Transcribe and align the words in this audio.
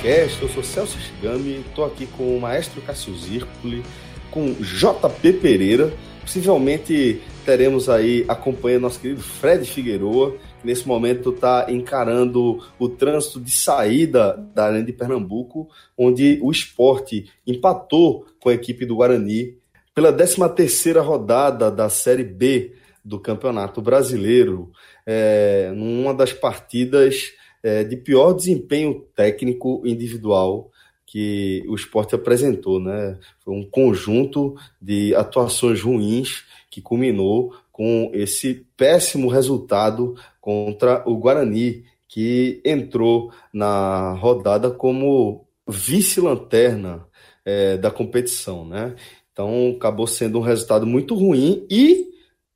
Telecast, 0.00 0.42
eu 0.42 0.48
sou 0.48 0.62
Celso 0.62 0.98
Shigami, 0.98 1.64
estou 1.66 1.84
aqui 1.84 2.06
com 2.06 2.36
o 2.36 2.40
maestro 2.40 2.80
Cássio 2.82 3.14
Zirpoli, 3.16 3.82
com 4.30 4.52
JP 4.52 5.34
Pereira, 5.34 5.92
possivelmente 6.20 7.20
teremos 7.44 7.88
aí 7.88 8.24
acompanhando 8.28 8.82
nosso 8.82 9.00
querido 9.00 9.20
Fred 9.20 9.64
Figueroa, 9.64 10.32
que 10.60 10.66
nesse 10.66 10.86
momento 10.86 11.30
está 11.30 11.66
encarando 11.68 12.62
o 12.78 12.88
trânsito 12.88 13.40
de 13.40 13.50
saída 13.50 14.36
da 14.54 14.66
Arena 14.66 14.84
de 14.84 14.92
Pernambuco, 14.92 15.68
onde 15.98 16.38
o 16.42 16.50
esporte 16.50 17.30
empatou 17.46 18.26
com 18.40 18.48
a 18.48 18.54
equipe 18.54 18.86
do 18.86 18.96
Guarani 18.96 19.56
pela 19.94 20.12
13ª 20.12 21.02
rodada 21.02 21.70
da 21.70 21.88
Série 21.88 22.24
B 22.24 22.72
do 23.04 23.18
Campeonato 23.18 23.82
Brasileiro, 23.82 24.70
é, 25.04 25.72
numa 25.74 26.14
das 26.14 26.32
partidas 26.32 27.32
é, 27.62 27.84
de 27.84 27.96
pior 27.96 28.32
desempenho 28.32 29.06
técnico 29.14 29.82
individual 29.84 30.70
que 31.06 31.62
o 31.68 31.74
esporte 31.74 32.14
apresentou, 32.14 32.80
né? 32.80 33.18
Foi 33.40 33.54
um 33.54 33.68
conjunto 33.68 34.54
de 34.80 35.14
atuações 35.14 35.82
ruins 35.82 36.44
que 36.70 36.80
culminou 36.80 37.54
com 37.70 38.10
esse 38.14 38.66
péssimo 38.76 39.28
resultado 39.28 40.14
contra 40.40 41.02
o 41.06 41.16
Guarani, 41.18 41.84
que 42.08 42.62
entrou 42.64 43.30
na 43.52 44.12
rodada 44.14 44.70
como 44.70 45.46
vice-lanterna 45.68 47.06
é, 47.44 47.76
da 47.76 47.90
competição, 47.90 48.66
né? 48.66 48.94
Então 49.32 49.74
acabou 49.76 50.06
sendo 50.06 50.38
um 50.38 50.42
resultado 50.42 50.86
muito 50.86 51.14
ruim 51.14 51.66
e 51.70 52.06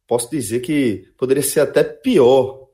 posso 0.06 0.30
dizer 0.30 0.60
que 0.60 1.08
poderia 1.18 1.42
ser 1.42 1.60
até 1.60 1.84
pior 1.84 2.65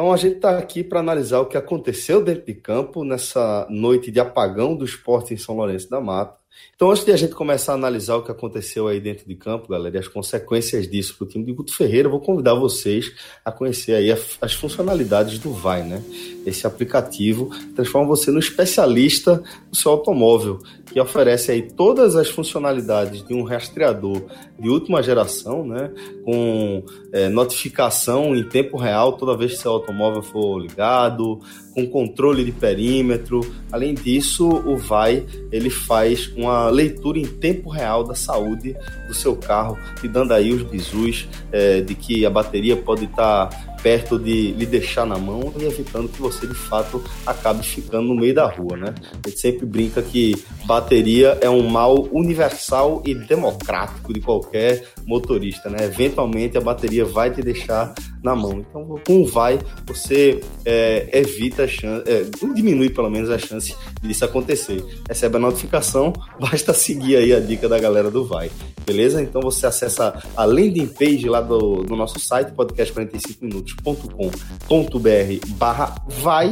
então 0.00 0.14
a 0.14 0.16
gente 0.16 0.36
está 0.36 0.56
aqui 0.56 0.82
para 0.82 0.98
analisar 0.98 1.40
o 1.40 1.46
que 1.46 1.58
aconteceu 1.58 2.24
dentro 2.24 2.46
de 2.46 2.54
campo 2.54 3.04
nessa 3.04 3.66
noite 3.68 4.10
de 4.10 4.18
apagão 4.18 4.74
do 4.74 4.82
esporte 4.82 5.34
em 5.34 5.36
São 5.36 5.54
Lourenço 5.54 5.90
da 5.90 6.00
Mata. 6.00 6.39
Então, 6.74 6.90
antes 6.90 7.04
de 7.04 7.12
a 7.12 7.16
gente 7.16 7.34
começar 7.34 7.72
a 7.72 7.74
analisar 7.74 8.16
o 8.16 8.22
que 8.22 8.30
aconteceu 8.30 8.88
aí 8.88 8.98
dentro 8.98 9.26
de 9.28 9.34
campo, 9.34 9.68
galera, 9.68 9.96
e 9.96 9.98
as 9.98 10.08
consequências 10.08 10.88
disso 10.88 11.14
para 11.14 11.26
o 11.26 11.28
time 11.28 11.44
de 11.44 11.52
Guto 11.52 11.74
Ferreira, 11.74 12.06
eu 12.06 12.10
vou 12.10 12.20
convidar 12.20 12.54
vocês 12.54 13.12
a 13.44 13.52
conhecer 13.52 13.92
aí 13.92 14.10
as 14.40 14.54
funcionalidades 14.54 15.38
do 15.38 15.52
Vai, 15.52 15.82
né? 15.82 16.02
Esse 16.46 16.66
aplicativo 16.66 17.50
transforma 17.76 18.08
você 18.08 18.30
no 18.30 18.38
especialista 18.38 19.42
do 19.70 19.76
seu 19.76 19.92
automóvel, 19.92 20.58
que 20.90 20.98
oferece 20.98 21.52
aí 21.52 21.62
todas 21.62 22.16
as 22.16 22.30
funcionalidades 22.30 23.22
de 23.26 23.34
um 23.34 23.42
rastreador 23.42 24.22
de 24.58 24.68
última 24.68 25.02
geração, 25.02 25.66
né? 25.66 25.90
Com 26.24 26.82
é, 27.12 27.28
notificação 27.28 28.34
em 28.34 28.42
tempo 28.42 28.78
real 28.78 29.12
toda 29.12 29.36
vez 29.36 29.52
que 29.52 29.58
seu 29.58 29.72
automóvel 29.72 30.22
for 30.22 30.58
ligado, 30.58 31.40
com 31.74 31.86
controle 31.86 32.44
de 32.44 32.52
perímetro. 32.52 33.40
Além 33.70 33.94
disso, 33.94 34.48
o 34.48 34.76
Vai 34.76 35.26
ele 35.52 35.70
faz 35.70 36.32
uma 36.40 36.68
leitura 36.68 37.18
em 37.18 37.26
tempo 37.26 37.68
real 37.68 38.04
da 38.04 38.14
saúde 38.14 38.76
do 39.06 39.14
seu 39.14 39.36
carro, 39.36 39.78
te 40.00 40.08
dando 40.08 40.32
aí 40.32 40.52
os 40.52 40.62
bizus 40.62 41.28
é, 41.52 41.80
de 41.80 41.94
que 41.94 42.24
a 42.24 42.30
bateria 42.30 42.76
pode 42.76 43.04
estar 43.04 43.46
tá 43.46 43.70
perto 43.82 44.18
de 44.18 44.52
lhe 44.52 44.66
deixar 44.66 45.06
na 45.06 45.18
mão 45.18 45.52
e 45.58 45.64
evitando 45.64 46.08
que 46.08 46.20
você 46.20 46.46
de 46.46 46.54
fato 46.54 47.02
acabe 47.26 47.64
ficando 47.64 48.08
no 48.08 48.14
meio 48.14 48.34
da 48.34 48.46
rua, 48.46 48.76
né? 48.76 48.94
A 49.24 49.28
gente 49.28 49.40
sempre 49.40 49.66
brinca 49.66 50.02
que 50.02 50.36
bateria 50.64 51.38
é 51.40 51.48
um 51.48 51.68
mal 51.68 52.08
universal 52.12 53.02
e 53.06 53.14
democrático 53.14 54.12
de 54.12 54.20
qualquer 54.20 54.84
motorista, 55.06 55.68
né? 55.68 55.84
Eventualmente 55.84 56.56
a 56.56 56.60
bateria 56.60 57.04
vai 57.04 57.30
te 57.30 57.42
deixar 57.42 57.94
na 58.22 58.36
mão. 58.36 58.60
Então, 58.60 59.00
com 59.06 59.22
o 59.22 59.26
vai, 59.26 59.58
você 59.86 60.40
é, 60.64 61.08
evita 61.12 61.64
a 61.64 61.68
chance, 61.68 62.08
é, 62.08 62.24
diminui 62.54 62.88
pelo 62.90 63.10
menos 63.10 63.30
a 63.30 63.38
chance 63.38 63.74
disso 64.02 64.24
acontecer. 64.24 64.84
Recebe 65.08 65.36
a 65.36 65.40
notificação, 65.40 66.12
basta 66.38 66.74
seguir 66.74 67.16
aí 67.16 67.34
a 67.34 67.40
dica 67.40 67.68
da 67.68 67.78
galera 67.78 68.10
do 68.10 68.24
vai, 68.24 68.50
beleza? 68.84 69.22
Então 69.22 69.40
você 69.40 69.66
acessa 69.66 70.20
a 70.36 70.44
landing 70.44 70.88
page 70.88 71.28
lá 71.28 71.40
do, 71.40 71.82
do 71.82 71.96
nosso 71.96 72.18
site, 72.18 72.52
podcast45minutos.com.br 72.52 75.46
barra 75.56 75.94
vai 76.08 76.50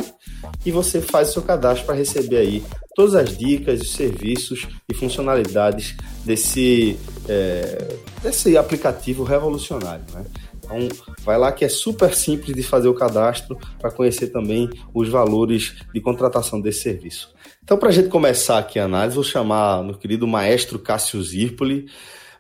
e 0.64 0.70
você 0.70 1.00
faz 1.00 1.30
o 1.30 1.32
seu 1.34 1.42
cadastro 1.42 1.86
para 1.86 1.94
receber 1.94 2.36
aí 2.36 2.62
todas 2.94 3.14
as 3.14 3.36
dicas, 3.36 3.80
os 3.80 3.92
serviços 3.92 4.66
e 4.88 4.94
funcionalidades 4.94 5.96
desse, 6.24 6.98
é, 7.28 7.96
desse 8.20 8.56
aplicativo 8.56 9.22
revolucionário, 9.22 10.04
né? 10.12 10.24
Então, 10.68 10.86
vai 11.24 11.38
lá 11.38 11.50
que 11.50 11.64
é 11.64 11.68
super 11.68 12.14
simples 12.14 12.54
de 12.54 12.62
fazer 12.62 12.88
o 12.88 12.94
cadastro 12.94 13.58
para 13.78 13.90
conhecer 13.90 14.28
também 14.28 14.68
os 14.92 15.08
valores 15.08 15.76
de 15.94 16.00
contratação 16.00 16.60
desse 16.60 16.82
serviço. 16.82 17.34
Então, 17.64 17.78
para 17.78 17.88
a 17.88 17.92
gente 17.92 18.08
começar 18.08 18.58
aqui 18.58 18.78
a 18.78 18.84
análise, 18.84 19.14
vou 19.14 19.24
chamar 19.24 19.82
meu 19.82 19.94
querido 19.94 20.26
maestro 20.26 20.78
Cássio 20.78 21.22
Zirpoli. 21.22 21.86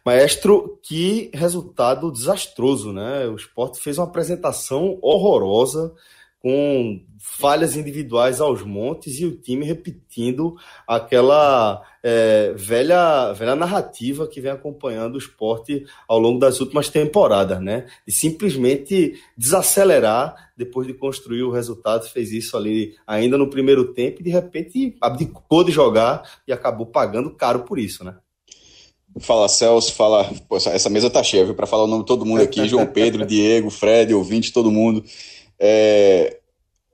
Maestro, 0.04 0.78
que 0.82 1.30
resultado 1.34 2.12
desastroso, 2.12 2.92
né? 2.92 3.26
O 3.26 3.36
esporte 3.36 3.80
fez 3.80 3.98
uma 3.98 4.06
apresentação 4.06 4.98
horrorosa, 5.02 5.94
com 6.40 7.00
falhas 7.18 7.76
individuais 7.76 8.40
aos 8.40 8.62
montes 8.62 9.18
e 9.18 9.26
o 9.26 9.36
time 9.36 9.64
repetindo 9.64 10.56
aquela 10.86 11.82
é, 12.02 12.52
velha, 12.54 13.32
velha 13.32 13.56
narrativa 13.56 14.26
que 14.26 14.40
vem 14.40 14.52
acompanhando 14.52 15.16
o 15.16 15.18
esporte 15.18 15.84
ao 16.06 16.18
longo 16.18 16.38
das 16.38 16.60
últimas 16.60 16.88
temporadas, 16.88 17.60
né? 17.60 17.86
De 18.06 18.12
simplesmente 18.12 19.20
desacelerar 19.36 20.50
depois 20.56 20.86
de 20.86 20.94
construir 20.94 21.42
o 21.42 21.50
resultado, 21.50 22.08
fez 22.08 22.30
isso 22.32 22.56
ali 22.56 22.94
ainda 23.06 23.36
no 23.36 23.50
primeiro 23.50 23.92
tempo 23.92 24.20
e 24.20 24.24
de 24.24 24.30
repente 24.30 24.96
abdicou 25.00 25.64
de 25.64 25.72
jogar 25.72 26.22
e 26.46 26.52
acabou 26.52 26.86
pagando 26.86 27.34
caro 27.34 27.60
por 27.60 27.78
isso, 27.78 28.04
né? 28.04 28.16
Fala 29.20 29.48
Celso, 29.48 29.92
fala. 29.94 30.30
Pô, 30.48 30.56
essa 30.56 30.88
mesa 30.88 31.10
tá 31.10 31.22
cheia, 31.22 31.44
viu? 31.44 31.54
Para 31.54 31.66
falar 31.66 31.84
o 31.84 31.86
nome 31.88 32.02
de 32.02 32.06
todo 32.06 32.26
mundo 32.26 32.42
aqui: 32.42 32.68
João 32.68 32.86
Pedro, 32.86 33.24
Diego, 33.26 33.70
Fred, 33.70 34.14
ouvinte, 34.14 34.52
todo 34.52 34.70
mundo. 34.70 35.02
É, 35.58 36.38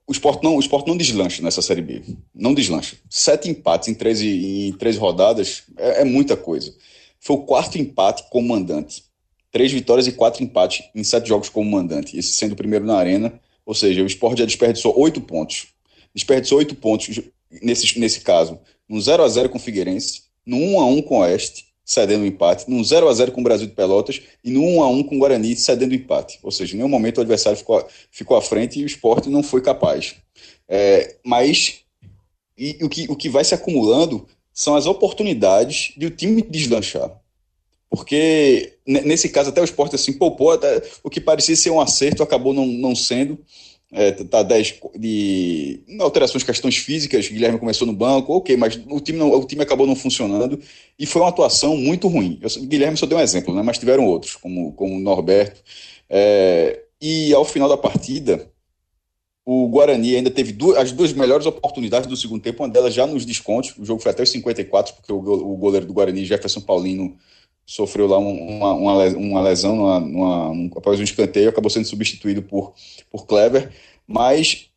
o 0.07 0.13
esporte 0.13 0.43
não, 0.45 0.57
o 0.57 0.61
esporte 0.61 0.87
não 0.87 0.97
deslancha 0.97 1.43
nessa 1.43 1.63
Série 1.63 1.83
B. 1.83 2.03
Não 2.35 2.55
deslancha. 2.55 2.97
Sete 3.09 3.49
empates 3.49 3.89
em 3.89 3.95
13, 3.95 4.69
em 4.69 4.73
13 4.73 4.99
rodadas 4.99 5.65
é, 5.77 6.03
é 6.03 6.05
muita 6.05 6.37
coisa. 6.37 6.75
Foi 7.19 7.37
o 7.37 7.43
quarto 7.43 7.79
empate 7.79 8.25
como 8.31 8.49
mandante. 8.49 9.05
Três 9.51 9.73
vitórias 9.73 10.07
e 10.07 10.13
quatro 10.13 10.43
empates 10.43 10.85
em 10.95 11.05
sete 11.05 11.29
jogos 11.29 11.49
como 11.49 11.71
mandante. 11.71 12.19
Esse 12.19 12.35
sendo 12.35 12.53
o 12.53 12.57
primeiro 12.57 12.85
na 12.85 12.97
arena. 12.97 13.41
Ou 13.65 13.75
seja, 13.75 14.03
o 14.03 14.07
esporte 14.07 14.41
já 14.41 14.45
desperdiçou 14.45 14.99
oito 14.99 15.21
pontos. 15.21 15.69
Desperdiçou 16.15 16.59
oito 16.59 16.75
pontos 16.75 17.21
nesse, 17.63 17.99
nesse 17.99 18.21
caso. 18.21 18.59
No 18.87 19.01
0 19.01 19.23
a 19.23 19.29
0 19.29 19.49
com 19.49 19.57
o 19.57 19.61
Figueirense, 19.61 20.25
no 20.45 20.57
1 20.57 20.81
a 20.81 20.87
1 20.87 21.03
com 21.03 21.17
o 21.17 21.21
Oeste, 21.21 21.64
cedendo 21.85 22.23
o 22.23 22.27
empate, 22.27 22.69
num 22.69 22.83
0 22.83 23.09
a 23.09 23.13
0 23.13 23.33
com 23.33 23.41
o 23.41 23.45
Brasil 23.45 23.67
de 23.67 23.75
Pelotas 23.75 24.23
e 24.43 24.51
no 24.51 24.63
1 24.63 24.83
a 24.83 24.89
1 24.89 25.03
com 25.03 25.17
o 25.17 25.19
Guarani, 25.19 25.55
cedendo 25.55 25.93
o 25.93 25.95
empate. 25.95 26.39
Ou 26.43 26.51
seja, 26.51 26.75
em 26.75 26.79
nenhum 26.79 26.89
momento 26.89 27.19
o 27.19 27.21
adversário 27.21 27.59
ficou, 27.59 27.87
ficou 28.11 28.37
à 28.37 28.43
frente 28.43 28.81
e 28.81 28.85
o 28.85 28.87
esporte 28.87 29.29
não 29.29 29.43
foi 29.43 29.61
capaz. 29.61 30.17
É, 30.67 31.17
mas 31.25 31.81
e, 32.57 32.79
o, 32.83 32.89
que, 32.89 33.07
o 33.11 33.17
que 33.17 33.29
vai 33.29 33.45
se 33.45 33.55
acumulando 33.55 34.27
são 34.53 34.77
as 34.77 34.87
oportunidades 34.87 35.93
de 35.97 36.07
o 36.07 36.11
time 36.11 36.41
deslanchar. 36.41 37.11
Porque 37.91 38.75
nesse 38.87 39.29
caso 39.29 39.51
até 39.51 39.61
o 39.61 39.65
esporte 39.65 39.95
assim 39.95 40.13
poupou, 40.13 40.53
até, 40.53 40.83
o 41.03 41.11
que 41.11 41.21
parecia 41.21 41.55
ser 41.55 41.71
um 41.71 41.81
acerto 41.81 42.23
acabou 42.23 42.53
não, 42.53 42.67
não 42.67 42.95
sendo 42.95 43.39
é, 43.95 44.11
tá 44.11 44.43
10 44.43 44.81
de 44.99 45.81
alterações, 46.01 46.43
questões 46.43 46.77
físicas, 46.77 47.29
Guilherme 47.29 47.61
começou 47.61 47.87
no 47.87 47.93
banco, 47.93 48.35
ok, 48.35 48.57
mas 48.57 48.79
o 48.89 49.01
time, 49.01 49.19
não, 49.19 49.33
o 49.33 49.45
time 49.45 49.63
acabou 49.63 49.87
não 49.87 49.95
funcionando 49.95 50.61
e 50.99 51.07
foi 51.07 51.23
uma 51.23 51.29
atuação 51.29 51.77
muito 51.77 52.09
ruim. 52.09 52.41
Eu, 52.43 52.49
Guilherme 52.67 52.97
só 52.97 53.07
deu 53.07 53.17
um 53.17 53.21
exemplo, 53.21 53.55
né, 53.55 53.63
mas 53.63 53.79
tiveram 53.79 54.05
outros, 54.05 54.35
como, 54.35 54.73
como 54.73 54.99
Norberto. 54.99 55.63
É, 56.11 56.83
e 57.01 57.33
ao 57.33 57.45
final 57.45 57.69
da 57.69 57.77
partida, 57.77 58.51
o 59.47 59.69
Guarani 59.69 60.17
ainda 60.17 60.31
teve 60.31 60.51
duas, 60.51 60.77
as 60.77 60.91
duas 60.91 61.13
melhores 61.13 61.47
oportunidades 61.47 62.09
do 62.09 62.17
segundo 62.17 62.43
tempo, 62.43 62.65
uma 62.65 62.69
delas 62.69 62.93
já 62.93 63.07
nos 63.07 63.25
descontos, 63.25 63.77
o 63.79 63.85
jogo 63.85 64.03
foi 64.03 64.11
até 64.11 64.25
os 64.25 64.31
54, 64.31 64.95
porque 64.95 65.13
o, 65.13 65.19
o 65.19 65.57
goleiro 65.57 65.87
do 65.87 65.93
Guarani, 65.93 66.25
Jefferson 66.25 66.61
Paulino, 66.61 67.17
sofreu 67.67 68.07
lá 68.07 68.19
uma, 68.19 68.73
uma, 68.75 69.09
uma 69.09 69.43
lesão 69.43 69.75
numa, 69.75 70.01
numa, 70.01 70.71
após 70.77 71.01
um 71.01 71.05
escanteio, 71.05 71.49
acabou 71.49 71.71
sendo 71.71 71.87
substituído 71.87 72.43
por, 72.43 72.75
por 73.11 73.27
Clever, 73.27 73.73
mas 74.07 74.69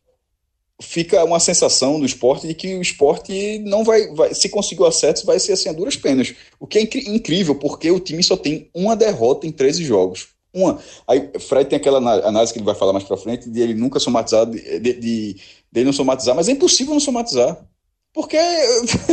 fica 0.80 1.24
uma 1.24 1.40
sensação 1.40 1.98
do 1.98 2.06
esporte 2.06 2.46
de 2.46 2.54
que 2.54 2.76
o 2.76 2.82
esporte 2.82 3.58
não 3.60 3.84
vai, 3.84 4.06
vai 4.14 4.32
se 4.32 4.48
conseguiu 4.48 4.86
acertos, 4.86 5.24
vai 5.24 5.38
ser 5.38 5.52
assim 5.52 5.68
a 5.68 5.72
duras 5.72 5.96
penas. 5.96 6.34
O 6.58 6.66
que 6.66 6.78
é 6.78 6.82
incrível, 6.82 7.54
porque 7.54 7.90
o 7.90 8.00
time 8.00 8.22
só 8.22 8.36
tem 8.36 8.70
uma 8.74 8.94
derrota 8.94 9.46
em 9.46 9.52
13 9.52 9.84
jogos. 9.84 10.28
Uma. 10.54 10.78
Aí 11.06 11.30
Fred 11.40 11.68
tem 11.68 11.76
aquela 11.76 11.98
análise 11.98 12.52
que 12.52 12.58
ele 12.58 12.66
vai 12.66 12.74
falar 12.74 12.92
mais 12.92 13.04
para 13.04 13.16
frente 13.16 13.50
de 13.50 13.60
ele 13.60 13.74
nunca 13.74 14.00
somatizar, 14.00 14.46
de, 14.46 14.78
de, 14.78 14.92
de, 14.94 15.36
de 15.70 15.84
não 15.84 15.92
somatizar, 15.92 16.34
mas 16.34 16.48
é 16.48 16.52
impossível 16.52 16.94
não 16.94 17.00
somatizar. 17.00 17.60
Porque 18.12 18.38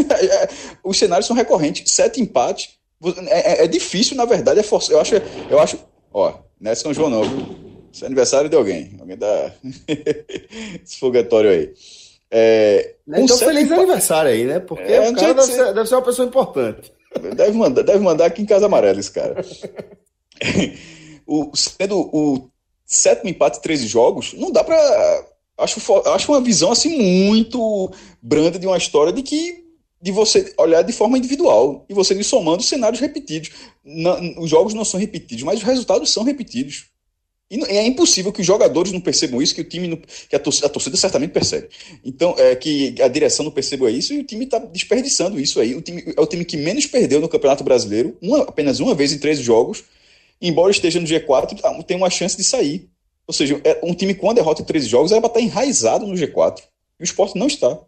os 0.84 0.98
cenários 0.98 1.28
são 1.28 1.36
recorrentes. 1.36 1.92
Sete 1.92 2.22
empates, 2.22 2.70
é, 3.28 3.62
é, 3.62 3.66
é, 3.66 3.68
difícil, 3.68 4.16
na 4.16 4.26
verdade, 4.26 4.60
é 4.60 4.64
forçado. 4.64 4.94
Eu 4.94 5.02
acho, 5.02 5.16
eu 5.50 5.60
acho, 5.60 5.80
ó, 6.14 6.34
não 6.60 6.72
é 6.72 6.76
São 6.76 6.94
João 6.94 7.10
não, 7.10 7.24
viu? 7.24 7.66
Isso 7.92 8.04
é 8.04 8.08
aniversário 8.08 8.50
de 8.50 8.56
alguém. 8.56 8.96
Alguém 9.00 9.18
dá 9.18 9.52
esse 10.84 10.98
foguetório 11.00 11.50
aí. 11.50 11.74
É, 12.30 12.96
então, 13.08 13.38
feliz 13.38 13.72
aniversário 13.72 14.32
aí, 14.32 14.46
né? 14.46 14.60
Porque 14.60 14.92
é, 14.92 15.10
o 15.10 15.16
cara 15.16 15.34
deve 15.34 15.54
ser, 15.54 15.74
deve 15.74 15.88
ser 15.88 15.96
uma 15.96 16.02
pessoa 16.02 16.28
importante. 16.28 16.92
Deve 17.36 17.54
mandar, 17.54 17.84
deve 17.84 18.00
mandar 18.00 18.26
aqui 18.26 18.42
em 18.42 18.46
Casa 18.46 18.66
Amarela 18.66 19.00
esse 19.00 19.12
cara. 19.12 19.46
o, 21.26 21.56
sendo 21.56 22.00
o 22.12 22.50
sétimo 22.86 23.30
empate, 23.30 23.62
13 23.62 23.88
jogos, 23.88 24.34
não 24.34 24.52
dá 24.52 24.64
para 24.64 24.76
acho, 25.58 25.80
acho 26.08 26.32
uma 26.32 26.42
visão 26.42 26.72
assim 26.72 26.98
muito 27.28 27.92
branda 28.22 28.60
de 28.60 28.68
uma 28.68 28.78
história 28.78 29.14
de 29.14 29.24
que 29.24 29.65
de 30.06 30.12
você 30.12 30.54
olhar 30.60 30.84
de 30.84 30.94
forma 30.94 31.18
individual 31.18 31.84
e 31.90 31.94
você 31.96 32.14
ir 32.14 32.24
somando 32.24 32.62
cenários 32.62 33.02
repetidos. 33.02 33.50
Não, 33.84 34.36
os 34.38 34.48
jogos 34.48 34.76
não 34.76 34.86
são 34.86 35.00
repetidos, 35.00 35.44
mas 35.44 35.58
os 35.58 35.64
resultados 35.64 36.12
são 36.12 36.24
repetidos. 36.24 36.86
E 37.50 37.60
é 37.64 37.84
impossível 37.84 38.32
que 38.32 38.42
os 38.42 38.46
jogadores 38.46 38.92
não 38.92 39.02
percebam 39.02 39.42
isso, 39.42 39.56
que 39.56 39.62
o 39.62 39.64
time, 39.64 39.88
não, 39.88 39.98
que 39.98 40.36
a 40.36 40.40
torcida, 40.40 40.68
a 40.68 40.70
torcida, 40.70 40.96
certamente 40.96 41.32
percebe. 41.32 41.70
Então, 42.04 42.36
é 42.38 42.56
que 42.56 42.94
a 43.02 43.08
direção 43.08 43.46
não 43.46 43.52
perceba 43.52 43.90
isso 43.90 44.14
e 44.14 44.20
o 44.20 44.24
time 44.24 44.46
está 44.46 44.60
desperdiçando 44.60 45.40
isso 45.40 45.60
aí. 45.60 45.74
O 45.74 45.82
time, 45.82 46.14
é 46.16 46.22
o 46.22 46.28
time 46.28 46.46
que 46.46 46.56
menos 46.56 46.86
perdeu 46.86 47.20
no 47.20 47.28
Campeonato 47.28 47.64
Brasileiro, 47.64 48.16
uma, 48.22 48.44
apenas 48.44 48.80
uma 48.80 48.94
vez 48.94 49.12
em 49.12 49.18
13 49.18 49.42
jogos, 49.42 49.86
embora 50.40 50.70
esteja 50.70 51.00
no 51.00 51.08
G4, 51.08 51.60
tá, 51.60 51.82
tem 51.82 51.98
uma 51.98 52.12
chance 52.12 52.38
de 52.38 52.44
sair. 52.44 52.88
Ou 53.26 53.34
seja, 53.34 53.60
é 53.64 53.80
um 53.82 53.96
time 53.96 54.14
com 54.14 54.30
a 54.30 54.34
derrota 54.34 54.62
em 54.62 54.66
13 54.66 54.88
jogos 54.88 55.12
era 55.12 55.20
para 55.20 55.30
estar 55.30 55.42
enraizado 55.42 56.06
no 56.06 56.14
G4. 56.14 56.62
E 57.00 57.04
o 57.04 57.06
esporte 57.06 57.40
não 57.40 57.48
está. 57.48 57.80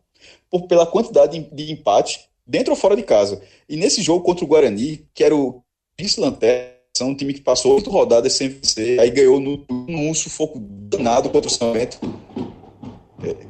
Por, 0.49 0.67
pela 0.67 0.85
quantidade 0.85 1.39
de, 1.39 1.55
de 1.55 1.71
empates 1.71 2.19
dentro 2.45 2.71
ou 2.71 2.77
fora 2.77 2.95
de 2.95 3.03
casa. 3.03 3.41
E 3.67 3.75
nesse 3.75 4.01
jogo 4.01 4.23
contra 4.23 4.45
o 4.45 4.47
Guarani, 4.47 5.05
que 5.13 5.23
era 5.23 5.35
o 5.35 5.61
vice-lanterna, 5.99 6.77
um 7.01 7.15
time 7.15 7.33
que 7.33 7.41
passou 7.41 7.75
oito 7.75 7.89
rodadas 7.89 8.33
sem 8.33 8.49
vencer, 8.49 8.99
aí 8.99 9.11
ganhou 9.11 9.39
no, 9.39 9.63
num 9.69 10.13
sufoco 10.13 10.59
danado 10.59 11.29
contra 11.29 11.47
o 11.47 11.53
São 11.53 11.73
Bento. 11.73 11.99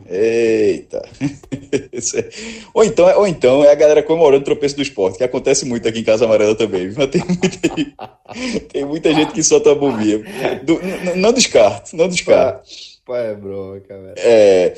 Eita! 0.10 1.02
ou, 2.74 2.84
então, 2.84 3.20
ou 3.20 3.28
então 3.28 3.64
é 3.64 3.72
a 3.72 3.76
galera 3.76 4.02
comemorando 4.02 4.42
o 4.42 4.46
tropeço 4.46 4.76
do 4.76 4.82
esporte, 4.82 5.18
que 5.18 5.24
acontece 5.24 5.66
muito 5.66 5.88
aqui 5.88 6.00
em 6.00 6.04
Casa 6.04 6.26
Amarela 6.26 6.56
também. 6.56 6.92
Mas 6.96 7.10
tem 7.10 7.22
muita, 7.26 8.68
tem 8.70 8.86
muita 8.86 9.14
gente 9.14 9.34
que 9.34 9.44
solta 9.44 9.72
a 9.72 9.76
bombinha. 9.76 10.20
Do, 10.64 10.80
não 11.16 11.34
descarto, 11.34 11.96
não 11.96 12.08
descarto. 12.08 12.68
Pô, 13.06 13.16
é 13.16 13.36
bronca, 13.36 14.02
velho. 14.02 14.16
É, 14.18 14.74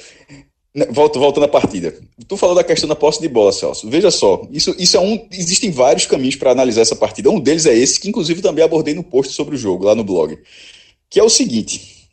Volto, 0.90 1.20
voltando 1.20 1.46
à 1.46 1.48
partida. 1.48 1.94
Tu 2.28 2.38
falou 2.38 2.56
da 2.56 2.64
questão 2.64 2.88
da 2.88 2.96
posse 2.96 3.22
de 3.22 3.28
bola, 3.28 3.52
Celso. 3.52 3.90
Veja 3.90 4.12
só, 4.12 4.48
isso, 4.52 4.76
isso 4.78 4.98
é 4.98 5.00
um. 5.00 5.28
Existem 5.32 5.72
vários 5.72 6.06
caminhos 6.06 6.36
para 6.36 6.52
analisar 6.52 6.82
essa 6.82 6.96
partida. 6.96 7.30
Um 7.30 7.40
deles 7.40 7.66
é 7.66 7.76
esse, 7.76 8.00
que 8.00 8.10
inclusive 8.10 8.42
também 8.42 8.64
abordei 8.64 8.94
no 8.94 9.04
post 9.04 9.34
sobre 9.34 9.56
o 9.56 9.58
jogo, 9.58 9.86
lá 9.86 9.96
no 9.96 10.04
blog. 10.04 10.38
Que 11.10 11.20
é 11.20 11.24
o 11.24 11.30
seguinte: 11.30 12.08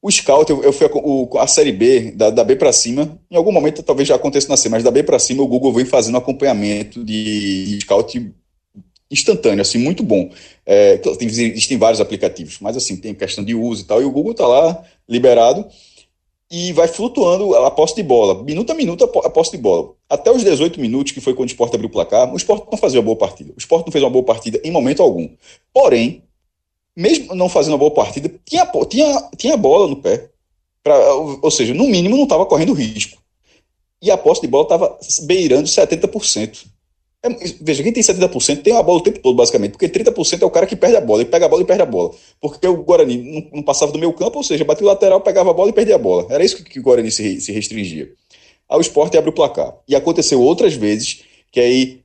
o 0.00 0.10
scout, 0.10 0.50
eu, 0.50 0.62
eu 0.62 0.72
fui 0.72 0.86
a, 0.86 0.90
o, 0.92 1.38
a 1.38 1.46
série 1.46 1.72
B, 1.72 2.12
da, 2.12 2.30
da 2.30 2.44
B 2.44 2.56
para 2.56 2.72
cima, 2.72 3.18
em 3.30 3.36
algum 3.36 3.50
momento 3.50 3.82
talvez 3.82 4.08
já 4.08 4.14
aconteça 4.14 4.48
na 4.48 4.56
C, 4.56 4.68
mas 4.68 4.84
da 4.84 4.90
B 4.90 5.02
para 5.02 5.18
cima 5.18 5.42
o 5.42 5.48
Google 5.48 5.72
vem 5.72 5.84
fazendo 5.84 6.18
acompanhamento 6.18 7.04
de, 7.04 7.66
de 7.66 7.80
scout 7.80 8.32
instantâneo, 9.10 9.62
assim, 9.62 9.78
muito 9.78 10.02
bom. 10.02 10.30
É, 10.64 10.98
tem, 10.98 11.26
existem 11.26 11.78
vários 11.78 12.00
aplicativos, 12.00 12.58
mas 12.60 12.76
assim, 12.76 12.96
tem 12.96 13.14
questão 13.14 13.42
de 13.42 13.54
uso 13.54 13.82
e 13.82 13.84
tal, 13.86 14.00
e 14.00 14.04
o 14.04 14.10
Google 14.10 14.32
está 14.32 14.46
lá 14.46 14.84
liberado 15.08 15.66
e 16.50 16.72
vai 16.72 16.88
flutuando 16.88 17.54
a 17.56 17.70
posse 17.70 17.94
de 17.94 18.02
bola, 18.02 18.42
minuto 18.42 18.70
a 18.70 18.74
minuto 18.74 19.04
a 19.04 19.30
posse 19.30 19.50
de 19.50 19.58
bola. 19.58 19.92
Até 20.08 20.30
os 20.30 20.42
18 20.42 20.80
minutos, 20.80 21.12
que 21.12 21.20
foi 21.20 21.34
quando 21.34 21.48
o 21.48 21.52
Sport 21.52 21.74
abriu 21.74 21.88
o 21.88 21.92
placar, 21.92 22.32
o 22.32 22.36
Sport 22.36 22.70
não 22.70 22.78
fazia 22.78 23.00
uma 23.00 23.04
boa 23.04 23.16
partida. 23.16 23.52
O 23.54 23.58
Sport 23.58 23.84
não 23.86 23.92
fez 23.92 24.02
uma 24.02 24.10
boa 24.10 24.24
partida 24.24 24.58
em 24.64 24.70
momento 24.70 25.02
algum. 25.02 25.28
Porém, 25.72 26.22
mesmo 26.96 27.34
não 27.34 27.48
fazendo 27.48 27.72
uma 27.72 27.78
boa 27.78 27.90
partida, 27.90 28.32
tinha, 28.44 28.66
tinha, 28.88 29.28
tinha 29.36 29.56
bola 29.56 29.86
no 29.86 29.96
pé. 29.96 30.30
Pra, 30.82 31.14
ou 31.14 31.50
seja, 31.50 31.74
no 31.74 31.86
mínimo 31.86 32.16
não 32.16 32.24
estava 32.24 32.46
correndo 32.46 32.72
risco. 32.72 33.18
E 34.00 34.10
a 34.10 34.16
posse 34.16 34.40
de 34.40 34.46
bola 34.46 34.62
estava 34.62 34.98
beirando 35.24 35.68
70%. 35.68 36.66
É, 37.22 37.28
veja, 37.60 37.82
quem 37.82 37.92
tem 37.92 38.02
70% 38.02 38.62
tem 38.62 38.76
a 38.76 38.82
bola 38.82 39.00
o 39.00 39.02
tempo 39.02 39.18
todo, 39.18 39.34
basicamente, 39.34 39.72
porque 39.72 39.88
30% 39.88 40.42
é 40.42 40.46
o 40.46 40.50
cara 40.50 40.66
que 40.66 40.76
perde 40.76 40.96
a 40.96 41.00
bola, 41.00 41.22
ele 41.22 41.30
pega 41.30 41.46
a 41.46 41.48
bola 41.48 41.62
e 41.62 41.64
perde 41.64 41.82
a 41.82 41.86
bola. 41.86 42.14
Porque 42.40 42.66
o 42.66 42.82
Guarani 42.82 43.16
não, 43.16 43.50
não 43.54 43.62
passava 43.62 43.90
do 43.90 43.98
meio 43.98 44.12
campo, 44.12 44.38
ou 44.38 44.44
seja, 44.44 44.64
batia 44.64 44.86
o 44.86 44.88
lateral, 44.88 45.20
pegava 45.20 45.50
a 45.50 45.54
bola 45.54 45.70
e 45.70 45.72
perdia 45.72 45.96
a 45.96 45.98
bola. 45.98 46.26
Era 46.30 46.44
isso 46.44 46.56
que, 46.56 46.70
que 46.70 46.78
o 46.78 46.82
Guarani 46.82 47.10
se, 47.10 47.40
se 47.40 47.50
restringia. 47.50 48.08
Aí 48.68 48.78
o 48.78 48.80
esporte 48.80 49.16
abre 49.16 49.30
o 49.30 49.32
placar. 49.32 49.74
E 49.88 49.96
aconteceu 49.96 50.40
outras 50.40 50.74
vezes 50.74 51.24
que 51.50 51.60
aí. 51.60 52.00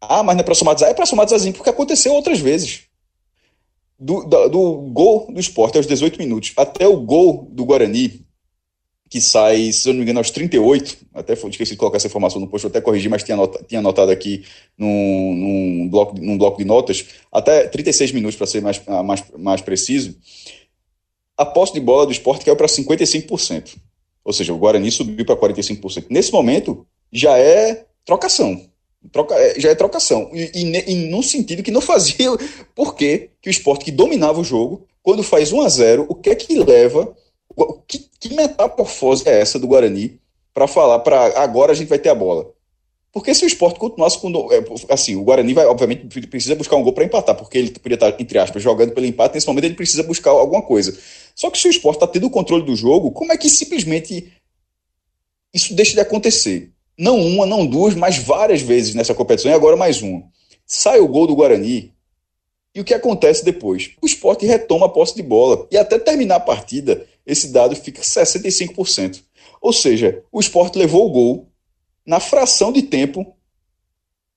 Ah, 0.00 0.22
mas 0.22 0.36
não 0.36 0.40
é 0.40 0.44
para 0.44 0.54
somar 0.54 0.76
é 0.82 0.94
para 0.94 1.06
somar 1.06 1.26
desazinho, 1.26 1.54
porque 1.54 1.70
aconteceu 1.70 2.12
outras 2.12 2.40
vezes. 2.40 2.82
Do, 3.98 4.24
do, 4.24 4.48
do 4.48 4.72
gol 4.92 5.26
do 5.32 5.40
esporte 5.40 5.78
aos 5.78 5.86
18 5.86 6.18
minutos 6.18 6.52
até 6.54 6.86
o 6.86 7.00
gol 7.00 7.48
do 7.50 7.64
Guarani, 7.64 8.25
que 9.16 9.20
sai, 9.22 9.72
se 9.72 9.88
eu 9.88 9.94
não 9.94 9.98
me 9.98 10.02
engano, 10.02 10.20
aos 10.20 10.30
38. 10.30 10.98
Até 11.14 11.32
esqueci 11.32 11.70
de 11.70 11.76
colocar 11.78 11.96
essa 11.96 12.06
informação 12.06 12.38
no 12.38 12.46
post, 12.46 12.66
eu 12.66 12.68
até 12.68 12.82
corrigi, 12.82 13.08
mas 13.08 13.22
tinha, 13.22 13.38
tinha 13.66 13.78
anotado 13.78 14.12
aqui 14.12 14.44
num, 14.76 15.34
num, 15.34 15.88
bloco, 15.88 16.20
num 16.20 16.36
bloco 16.36 16.58
de 16.58 16.66
notas, 16.66 17.06
até 17.32 17.66
36 17.66 18.12
minutos, 18.12 18.36
para 18.36 18.46
ser 18.46 18.60
mais, 18.60 18.82
mais, 18.84 19.24
mais 19.38 19.60
preciso. 19.62 20.14
A 21.34 21.46
posse 21.46 21.72
de 21.72 21.80
bola 21.80 22.04
do 22.04 22.12
esporte 22.12 22.44
caiu 22.44 22.56
para 22.56 22.66
55%. 22.66 23.76
Ou 24.22 24.32
seja, 24.34 24.52
o 24.52 24.58
Guarani 24.58 24.90
subiu 24.90 25.24
para 25.24 25.34
45%. 25.34 26.06
Nesse 26.10 26.30
momento, 26.30 26.86
já 27.10 27.38
é 27.38 27.86
trocação. 28.04 28.60
Troca, 29.10 29.34
é, 29.34 29.58
já 29.58 29.70
é 29.70 29.74
trocação. 29.74 30.30
E, 30.34 30.50
e, 30.54 30.92
e 30.92 30.94
num 31.08 31.22
sentido 31.22 31.62
que 31.62 31.70
não 31.70 31.80
fazia. 31.80 32.36
Por 32.74 32.94
que 32.94 33.30
o 33.46 33.48
esporte 33.48 33.86
que 33.86 33.90
dominava 33.90 34.40
o 34.40 34.44
jogo, 34.44 34.86
quando 35.02 35.22
faz 35.22 35.52
1 35.52 35.60
a 35.62 35.68
0 35.70 36.06
o 36.06 36.14
que 36.14 36.28
é 36.28 36.34
que 36.34 36.58
leva 36.58 37.16
que, 37.86 37.98
que 38.20 38.34
metamorfose 38.34 39.28
é 39.28 39.40
essa 39.40 39.58
do 39.58 39.66
Guarani 39.66 40.20
para 40.52 40.66
falar 40.66 40.98
para 41.00 41.40
agora 41.40 41.72
a 41.72 41.74
gente 41.74 41.88
vai 41.88 41.98
ter 41.98 42.10
a 42.10 42.14
bola? 42.14 42.54
Porque 43.16 43.34
se 43.34 43.44
o 43.44 43.46
esporte 43.46 43.78
continuasse 43.78 44.18
com. 44.18 44.30
É, 44.52 44.62
assim, 44.92 45.16
o 45.16 45.24
Guarani 45.24 45.54
vai, 45.54 45.64
obviamente, 45.64 46.06
precisa 46.26 46.54
buscar 46.54 46.76
um 46.76 46.82
gol 46.82 46.92
para 46.92 47.02
empatar, 47.02 47.34
porque 47.34 47.56
ele 47.56 47.70
poderia 47.70 47.94
estar, 47.94 48.20
entre 48.20 48.38
aspas, 48.38 48.62
jogando 48.62 48.92
pelo 48.92 49.06
empate. 49.06 49.34
Nesse 49.34 49.46
momento, 49.46 49.64
ele 49.64 49.74
precisa 49.74 50.02
buscar 50.02 50.32
alguma 50.32 50.60
coisa. 50.60 50.94
Só 51.34 51.50
que 51.50 51.58
se 51.58 51.66
o 51.66 51.70
esporte 51.70 51.96
está 51.96 52.06
tendo 52.06 52.26
o 52.26 52.30
controle 52.30 52.62
do 52.62 52.76
jogo, 52.76 53.10
como 53.12 53.32
é 53.32 53.38
que 53.38 53.48
simplesmente 53.48 54.30
isso 55.54 55.74
deixa 55.74 55.94
de 55.94 56.00
acontecer? 56.00 56.72
Não 56.98 57.18
uma, 57.18 57.46
não 57.46 57.66
duas, 57.66 57.94
mas 57.94 58.18
várias 58.18 58.60
vezes 58.60 58.94
nessa 58.94 59.14
competição, 59.14 59.50
e 59.50 59.54
agora 59.54 59.76
mais 59.76 60.02
uma. 60.02 60.22
Sai 60.66 61.00
o 61.00 61.08
gol 61.08 61.26
do 61.26 61.34
Guarani, 61.34 61.94
e 62.74 62.80
o 62.82 62.84
que 62.84 62.92
acontece 62.92 63.42
depois? 63.42 63.92
O 64.02 64.04
esporte 64.04 64.44
retoma 64.44 64.84
a 64.84 64.90
posse 64.90 65.16
de 65.16 65.22
bola. 65.22 65.66
E 65.70 65.78
até 65.78 65.98
terminar 65.98 66.36
a 66.36 66.40
partida, 66.40 67.06
esse 67.26 67.48
dado 67.48 67.74
fica 67.74 68.00
65%. 68.00 69.22
Ou 69.60 69.72
seja, 69.72 70.22
o 70.30 70.40
esporte 70.40 70.78
levou 70.78 71.06
o 71.06 71.10
gol 71.10 71.48
na 72.06 72.20
fração 72.20 72.72
de 72.72 72.82
tempo 72.82 73.34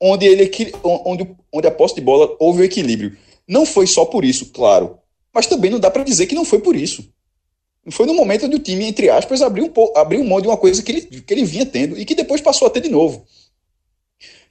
onde, 0.01 0.25
ele, 0.25 0.49
onde, 0.83 1.35
onde 1.51 1.67
a 1.67 1.71
posse 1.71 1.95
de 1.95 2.01
bola 2.01 2.35
houve 2.39 2.61
o 2.61 2.65
equilíbrio. 2.65 3.17
Não 3.47 3.65
foi 3.65 3.85
só 3.85 4.05
por 4.05 4.23
isso, 4.25 4.47
claro. 4.47 4.97
Mas 5.33 5.45
também 5.45 5.69
não 5.69 5.79
dá 5.79 5.91
para 5.91 6.03
dizer 6.03 6.25
que 6.25 6.35
não 6.35 6.45
foi 6.45 6.59
por 6.59 6.75
isso. 6.75 7.11
Foi 7.91 8.05
no 8.05 8.13
momento 8.13 8.45
onde 8.45 8.55
o 8.55 8.59
time, 8.59 8.85
entre 8.85 9.09
aspas, 9.09 9.41
abriu 9.41 9.65
um, 9.65 9.97
abriu 9.97 10.21
um 10.21 10.27
mão 10.27 10.41
de 10.41 10.47
uma 10.47 10.57
coisa 10.57 10.81
que 10.83 10.91
ele, 10.91 11.01
que 11.01 11.33
ele 11.33 11.45
vinha 11.45 11.65
tendo 11.65 11.97
e 11.97 12.05
que 12.05 12.15
depois 12.15 12.41
passou 12.41 12.67
a 12.67 12.71
ter 12.71 12.81
de 12.81 12.89
novo. 12.89 13.25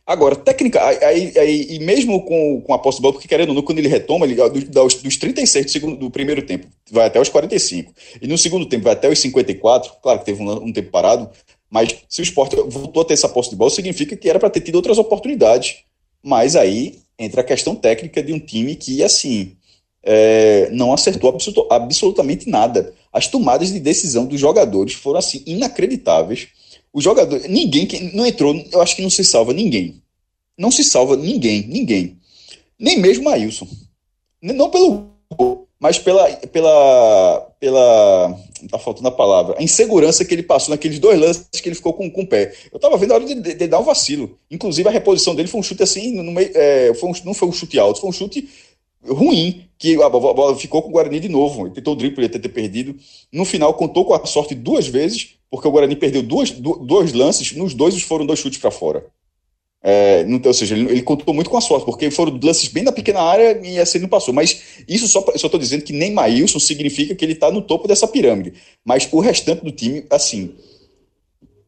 Agora, 0.09 0.35
técnica, 0.35 0.83
aí, 0.83 1.37
aí, 1.37 1.67
e 1.69 1.79
mesmo 1.81 2.23
com, 2.25 2.63
com 2.63 2.73
a 2.73 2.79
posse 2.79 2.97
de 2.97 3.03
bola, 3.03 3.13
porque 3.13 3.29
querendo 3.29 3.51
ou 3.51 3.55
não, 3.55 3.61
quando 3.61 3.79
ele 3.79 3.89
retoma, 3.89 4.25
ele 4.25 4.37
dos, 4.49 4.95
dos 4.95 5.17
36 5.19 5.67
do, 5.67 5.71
segundo, 5.71 5.97
do 5.99 6.11
primeiro 6.11 6.41
tempo, 6.41 6.67
vai 6.91 7.05
até 7.05 7.21
os 7.21 7.29
45. 7.29 7.93
E 8.23 8.27
no 8.27 8.39
segundo 8.39 8.65
tempo 8.65 8.85
vai 8.85 8.95
até 8.95 9.07
os 9.07 9.19
54, 9.19 9.93
claro 10.03 10.21
que 10.21 10.25
teve 10.25 10.43
um, 10.43 10.51
um 10.51 10.73
tempo 10.73 10.91
parado, 10.91 11.29
mas 11.69 11.95
se 12.09 12.23
o 12.23 12.25
esporte 12.25 12.57
voltou 12.57 13.03
a 13.03 13.05
ter 13.05 13.13
essa 13.13 13.29
posse 13.29 13.51
de 13.51 13.57
bola, 13.57 13.69
significa 13.69 14.17
que 14.17 14.31
era 14.31 14.39
para 14.39 14.49
ter 14.49 14.63
tido 14.63 14.77
outras 14.77 14.97
oportunidades. 14.97 15.81
Mas 16.23 16.57
aí 16.57 17.01
entra 17.19 17.43
a 17.43 17.45
questão 17.45 17.75
técnica 17.75 18.23
de 18.23 18.33
um 18.33 18.41
time 18.41 18.77
que, 18.77 19.05
assim, 19.05 19.57
é, 20.03 20.71
não 20.73 20.91
acertou 20.91 21.39
absolutamente 21.69 22.49
nada. 22.49 22.95
As 23.13 23.29
tomadas 23.29 23.71
de 23.71 23.79
decisão 23.79 24.25
dos 24.25 24.41
jogadores 24.41 24.95
foram, 24.95 25.19
assim, 25.19 25.43
inacreditáveis 25.45 26.49
o 26.93 27.01
jogador, 27.01 27.41
ninguém 27.49 27.87
que 27.87 28.01
não 28.15 28.27
entrou, 28.27 28.55
eu 28.73 28.81
acho 28.81 28.97
que 28.97 29.03
não 29.03 29.11
se 29.11 29.25
salva 29.25 29.53
ninguém. 29.53 30.03
Não 30.57 30.71
se 30.71 30.83
salva 30.83 31.17
ninguém, 31.17 31.67
ninguém. 31.67 32.19
Nem 32.79 32.99
mesmo 32.99 33.29
Ailson. 33.29 33.69
Não 34.41 34.71
pelo 34.71 35.09
mas 35.81 35.99
pela 35.99 36.29
pela 36.53 37.41
pela 37.61 38.39
tá 38.69 38.79
faltando 38.79 39.09
a 39.09 39.13
palavra, 39.13 39.57
a 39.59 39.63
insegurança 39.63 40.25
que 40.25 40.35
ele 40.35 40.43
passou 40.43 40.71
naqueles 40.71 40.99
dois 40.99 41.19
lances 41.19 41.49
que 41.53 41.69
ele 41.69 41.77
ficou 41.77 41.93
com, 41.93 42.11
com 42.11 42.23
o 42.23 42.27
pé. 42.27 42.53
Eu 42.73 42.81
tava 42.81 42.97
vendo 42.97 43.13
a 43.13 43.15
hora 43.15 43.25
de, 43.25 43.35
de, 43.35 43.55
de 43.55 43.67
dar 43.69 43.79
um 43.79 43.85
vacilo. 43.85 44.37
Inclusive 44.51 44.89
a 44.89 44.93
reposição 44.93 45.35
dele 45.35 45.49
foi 45.49 45.61
um 45.61 45.63
chute 45.63 45.83
assim, 45.83 46.13
no 46.13 46.33
meio, 46.33 46.51
é, 46.55 46.93
foi 46.95 47.11
um, 47.11 47.13
não 47.25 47.35
foi 47.35 47.49
um 47.49 47.53
chute 47.53 47.79
alto, 47.79 48.01
foi 48.01 48.11
um 48.11 48.13
chute 48.13 48.49
ruim, 49.07 49.69
que 49.79 50.03
a 50.03 50.09
bola 50.09 50.57
ficou 50.57 50.83
com 50.83 50.89
o 50.89 50.93
Guarani 50.93 51.21
de 51.21 51.29
novo. 51.29 51.67
Ele 51.67 51.75
tentou 51.75 51.95
o 51.95 51.97
drible, 51.97 52.25
ele 52.25 52.29
ter 52.29 52.49
perdido. 52.49 52.97
No 53.33 53.45
final, 53.45 53.73
contou 53.75 54.05
com 54.05 54.15
a 54.15 54.27
sorte 54.27 54.55
duas 54.55 54.89
vezes, 54.89 55.37
porque 55.51 55.67
o 55.67 55.71
Guarani 55.71 55.97
perdeu 55.97 56.23
duas, 56.23 56.51
dois 56.51 57.13
lances, 57.13 57.53
nos 57.53 57.75
dois 57.75 58.01
foram 58.03 58.27
dois 58.27 58.39
chutes 58.39 58.59
para 58.59 58.71
fora. 58.71 59.07
É, 59.81 60.25
não, 60.25 60.41
ou 60.45 60.53
seja, 60.53 60.75
ele, 60.75 60.91
ele, 60.91 61.03
contou 61.03 61.33
muito 61.33 61.49
com 61.49 61.57
a 61.57 61.61
sorte, 61.61 61.85
porque 61.85 62.11
foram 62.11 62.39
lances 62.43 62.69
bem 62.69 62.83
na 62.83 62.91
pequena 62.91 63.21
área 63.21 63.61
e 63.65 63.79
assim 63.79 63.99
não 63.99 64.09
passou. 64.09 64.35
Mas 64.35 64.61
isso 64.89 65.07
só 65.07 65.25
estou 65.35 65.59
dizendo 65.59 65.85
que 65.85 65.93
nem 65.93 66.13
Maílson 66.13 66.59
significa 66.59 67.15
que 67.15 67.25
ele 67.25 67.33
está 67.33 67.51
no 67.51 67.63
topo 67.63 67.87
dessa 67.87 68.09
pirâmide. 68.09 68.55
Mas 68.85 69.09
o 69.11 69.21
restante 69.21 69.65
do 69.65 69.71
time, 69.71 70.05
assim, 70.11 70.55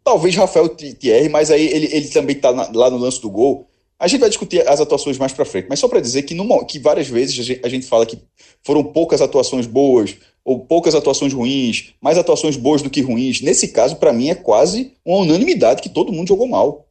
talvez 0.02 0.34
Rafael 0.34 0.68
Thierry, 0.68 1.28
mas 1.28 1.50
aí 1.50 1.66
ele, 1.66 1.88
ele 1.92 2.08
também 2.08 2.36
está 2.36 2.50
lá 2.50 2.90
no 2.90 2.98
lance 2.98 3.20
do 3.20 3.30
gol. 3.30 3.66
A 4.00 4.08
gente 4.08 4.20
vai 4.20 4.30
discutir 4.30 4.66
as 4.66 4.80
atuações 4.80 5.18
mais 5.18 5.30
para 5.30 5.44
frente, 5.44 5.66
mas 5.68 5.78
só 5.78 5.86
para 5.86 6.00
dizer 6.00 6.22
que, 6.22 6.32
numa, 6.32 6.64
que 6.64 6.78
várias 6.78 7.06
vezes 7.06 7.38
a 7.38 7.42
gente, 7.42 7.60
a 7.62 7.68
gente 7.68 7.86
fala 7.86 8.06
que 8.06 8.18
foram 8.62 8.82
poucas 8.82 9.20
atuações 9.20 9.66
boas 9.66 10.16
ou 10.42 10.60
poucas 10.60 10.94
atuações 10.94 11.34
ruins, 11.34 11.92
mais 12.00 12.16
atuações 12.16 12.56
boas 12.56 12.80
do 12.80 12.88
que 12.88 13.02
ruins. 13.02 13.42
Nesse 13.42 13.68
caso, 13.68 13.96
para 13.96 14.10
mim, 14.10 14.30
é 14.30 14.34
quase 14.34 14.92
uma 15.04 15.18
unanimidade 15.18 15.82
que 15.82 15.90
todo 15.90 16.14
mundo 16.14 16.28
jogou 16.28 16.48
mal. 16.48 16.88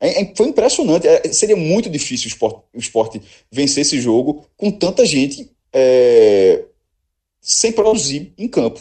É, 0.00 0.22
é, 0.22 0.32
foi 0.34 0.48
impressionante. 0.48 1.06
É, 1.06 1.32
seria 1.32 1.54
muito 1.54 1.88
difícil 1.88 2.26
o 2.26 2.28
esporte, 2.28 2.60
o 2.74 2.78
esporte, 2.80 3.22
vencer 3.48 3.82
esse 3.82 4.00
jogo 4.00 4.44
com 4.56 4.72
tanta 4.72 5.06
gente 5.06 5.48
é, 5.72 6.64
sem 7.40 7.70
produzir 7.70 8.32
em 8.36 8.48
campo. 8.48 8.80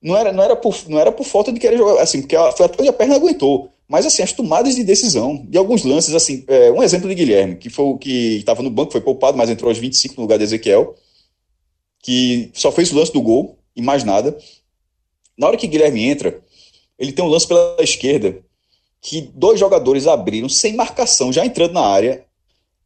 Não 0.00 0.16
era, 0.16 0.32
não, 0.32 0.42
era 0.42 0.56
por, 0.56 0.74
não 0.88 0.98
era 0.98 1.12
por 1.12 1.24
falta 1.24 1.52
de 1.52 1.60
querer 1.60 1.76
jogar, 1.76 2.02
assim, 2.02 2.22
porque 2.22 2.34
a, 2.34 2.48
a 2.48 2.92
perna 2.92 3.16
aguentou. 3.16 3.71
Mas, 3.88 4.06
assim, 4.06 4.22
as 4.22 4.32
tomadas 4.32 4.74
de 4.74 4.84
decisão 4.84 5.44
de 5.48 5.58
alguns 5.58 5.84
lances, 5.84 6.14
assim, 6.14 6.44
é, 6.46 6.70
um 6.70 6.82
exemplo 6.82 7.08
de 7.08 7.14
Guilherme, 7.14 7.56
que 7.56 7.68
foi 7.68 7.84
o 7.84 7.98
que 7.98 8.36
estava 8.38 8.62
no 8.62 8.70
banco, 8.70 8.92
foi 8.92 9.00
poupado, 9.00 9.36
mas 9.36 9.50
entrou 9.50 9.68
aos 9.68 9.78
25 9.78 10.14
no 10.16 10.22
lugar 10.22 10.38
de 10.38 10.44
Ezequiel, 10.44 10.94
que 12.02 12.50
só 12.54 12.72
fez 12.72 12.90
o 12.90 12.96
lance 12.96 13.12
do 13.12 13.20
gol 13.20 13.58
e 13.76 13.82
mais 13.82 14.04
nada. 14.04 14.36
Na 15.36 15.46
hora 15.46 15.56
que 15.56 15.66
Guilherme 15.66 16.04
entra, 16.04 16.40
ele 16.98 17.12
tem 17.12 17.24
um 17.24 17.28
lance 17.28 17.46
pela 17.46 17.76
esquerda, 17.80 18.38
que 19.00 19.30
dois 19.34 19.58
jogadores 19.58 20.06
abriram 20.06 20.48
sem 20.48 20.74
marcação, 20.74 21.32
já 21.32 21.44
entrando 21.44 21.72
na 21.72 21.84
área. 21.84 22.24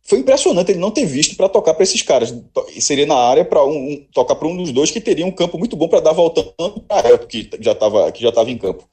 Foi 0.03 0.19
impressionante 0.21 0.71
ele 0.71 0.79
não 0.79 0.91
ter 0.91 1.05
visto 1.05 1.37
para 1.37 1.49
tocar 1.49 1.75
para 1.75 1.83
esses 1.83 2.01
caras. 2.01 2.35
Seria 2.81 3.07
na 3.07 3.17
área 3.17 3.45
para 3.45 3.65
um, 3.65 3.93
um, 3.93 4.07
tocar 4.13 4.37
para 4.37 4.49
um 4.49 4.57
dos 4.57 4.73
dois 4.73 4.91
que 4.91 5.01
teria 5.01 5.27
um 5.27 5.33
campo 5.33 5.59
muito 5.59 5.77
bom 5.77 5.89
para 5.89 6.01
dar 6.01 6.13
voltando 6.13 6.81
para 6.89 7.11
Elton, 7.11 7.27
que 7.27 7.51
já 7.61 7.73
estava 7.73 8.11
que 8.13 8.23
já 8.23 8.29
estava 8.29 8.51
em 8.51 8.57
campo 8.57 8.89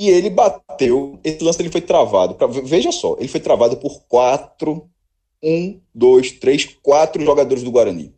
e 0.00 0.08
ele 0.08 0.30
bateu. 0.30 1.20
Esse 1.22 1.44
lance 1.44 1.60
ele 1.60 1.70
foi 1.70 1.82
travado. 1.82 2.34
Pra, 2.34 2.46
veja 2.46 2.90
só, 2.90 3.16
ele 3.18 3.28
foi 3.28 3.38
travado 3.38 3.76
por 3.76 4.00
quatro, 4.08 4.88
um, 5.42 5.78
dois, 5.94 6.30
três, 6.30 6.64
quatro 6.82 7.22
jogadores 7.22 7.62
do 7.62 7.70
Guarani. 7.70 8.14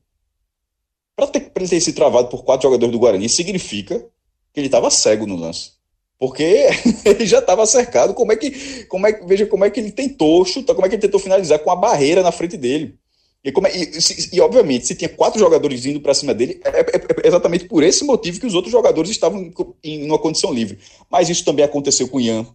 Para 1.17 1.27
ter, 1.27 1.51
ele 1.57 1.69
ter 1.69 1.81
sido 1.81 1.97
travado 1.97 2.29
por 2.29 2.45
quatro 2.45 2.69
jogadores 2.69 2.93
do 2.93 3.01
Guarani, 3.01 3.29
significa 3.29 3.99
que 3.99 4.61
ele 4.61 4.69
estava 4.69 4.93
cego 4.93 5.27
no 5.27 5.35
lance. 5.35 5.73
Porque 6.21 6.69
ele 7.05 7.27
já 7.27 7.41
estava 7.41 7.67
cercado. 7.67 8.15
Como 8.15 8.31
é 8.31 8.37
que. 8.37 8.85
Como 8.85 9.05
é, 9.05 9.12
veja 9.27 9.45
como 9.47 9.65
é 9.65 9.71
que 9.71 9.81
ele 9.81 9.91
tentou 9.91 10.45
chutar, 10.45 10.75
como 10.77 10.87
é 10.87 10.89
que 10.89 10.95
ele 10.95 11.03
tentou 11.03 11.19
finalizar 11.19 11.59
com 11.59 11.71
a 11.73 11.75
barreira 11.75 12.23
na 12.23 12.31
frente 12.31 12.57
dele. 12.57 12.97
E, 13.44 13.50
como 13.50 13.66
é, 13.66 13.76
e, 13.76 13.90
e, 14.32 14.40
obviamente, 14.40 14.87
se 14.87 14.94
tinha 14.94 15.08
quatro 15.08 15.38
jogadores 15.38 15.84
indo 15.84 16.00
para 16.00 16.14
cima 16.14 16.32
dele, 16.32 16.61
é, 16.64 16.68
é, 16.68 16.80
é, 16.80 17.26
exatamente 17.26 17.64
por 17.64 17.82
esse 17.82 18.04
motivo 18.04 18.38
que 18.38 18.46
os 18.46 18.54
outros 18.54 18.70
jogadores 18.70 19.11
estavam 19.11 19.40
em, 19.40 19.52
em 19.82 20.06
uma 20.06 20.18
condição 20.18 20.52
livre. 20.52 20.78
Mas 21.11 21.28
isso 21.28 21.44
também 21.44 21.64
aconteceu 21.64 22.06
com 22.06 22.18
o 22.18 22.20
Ian, 22.20 22.46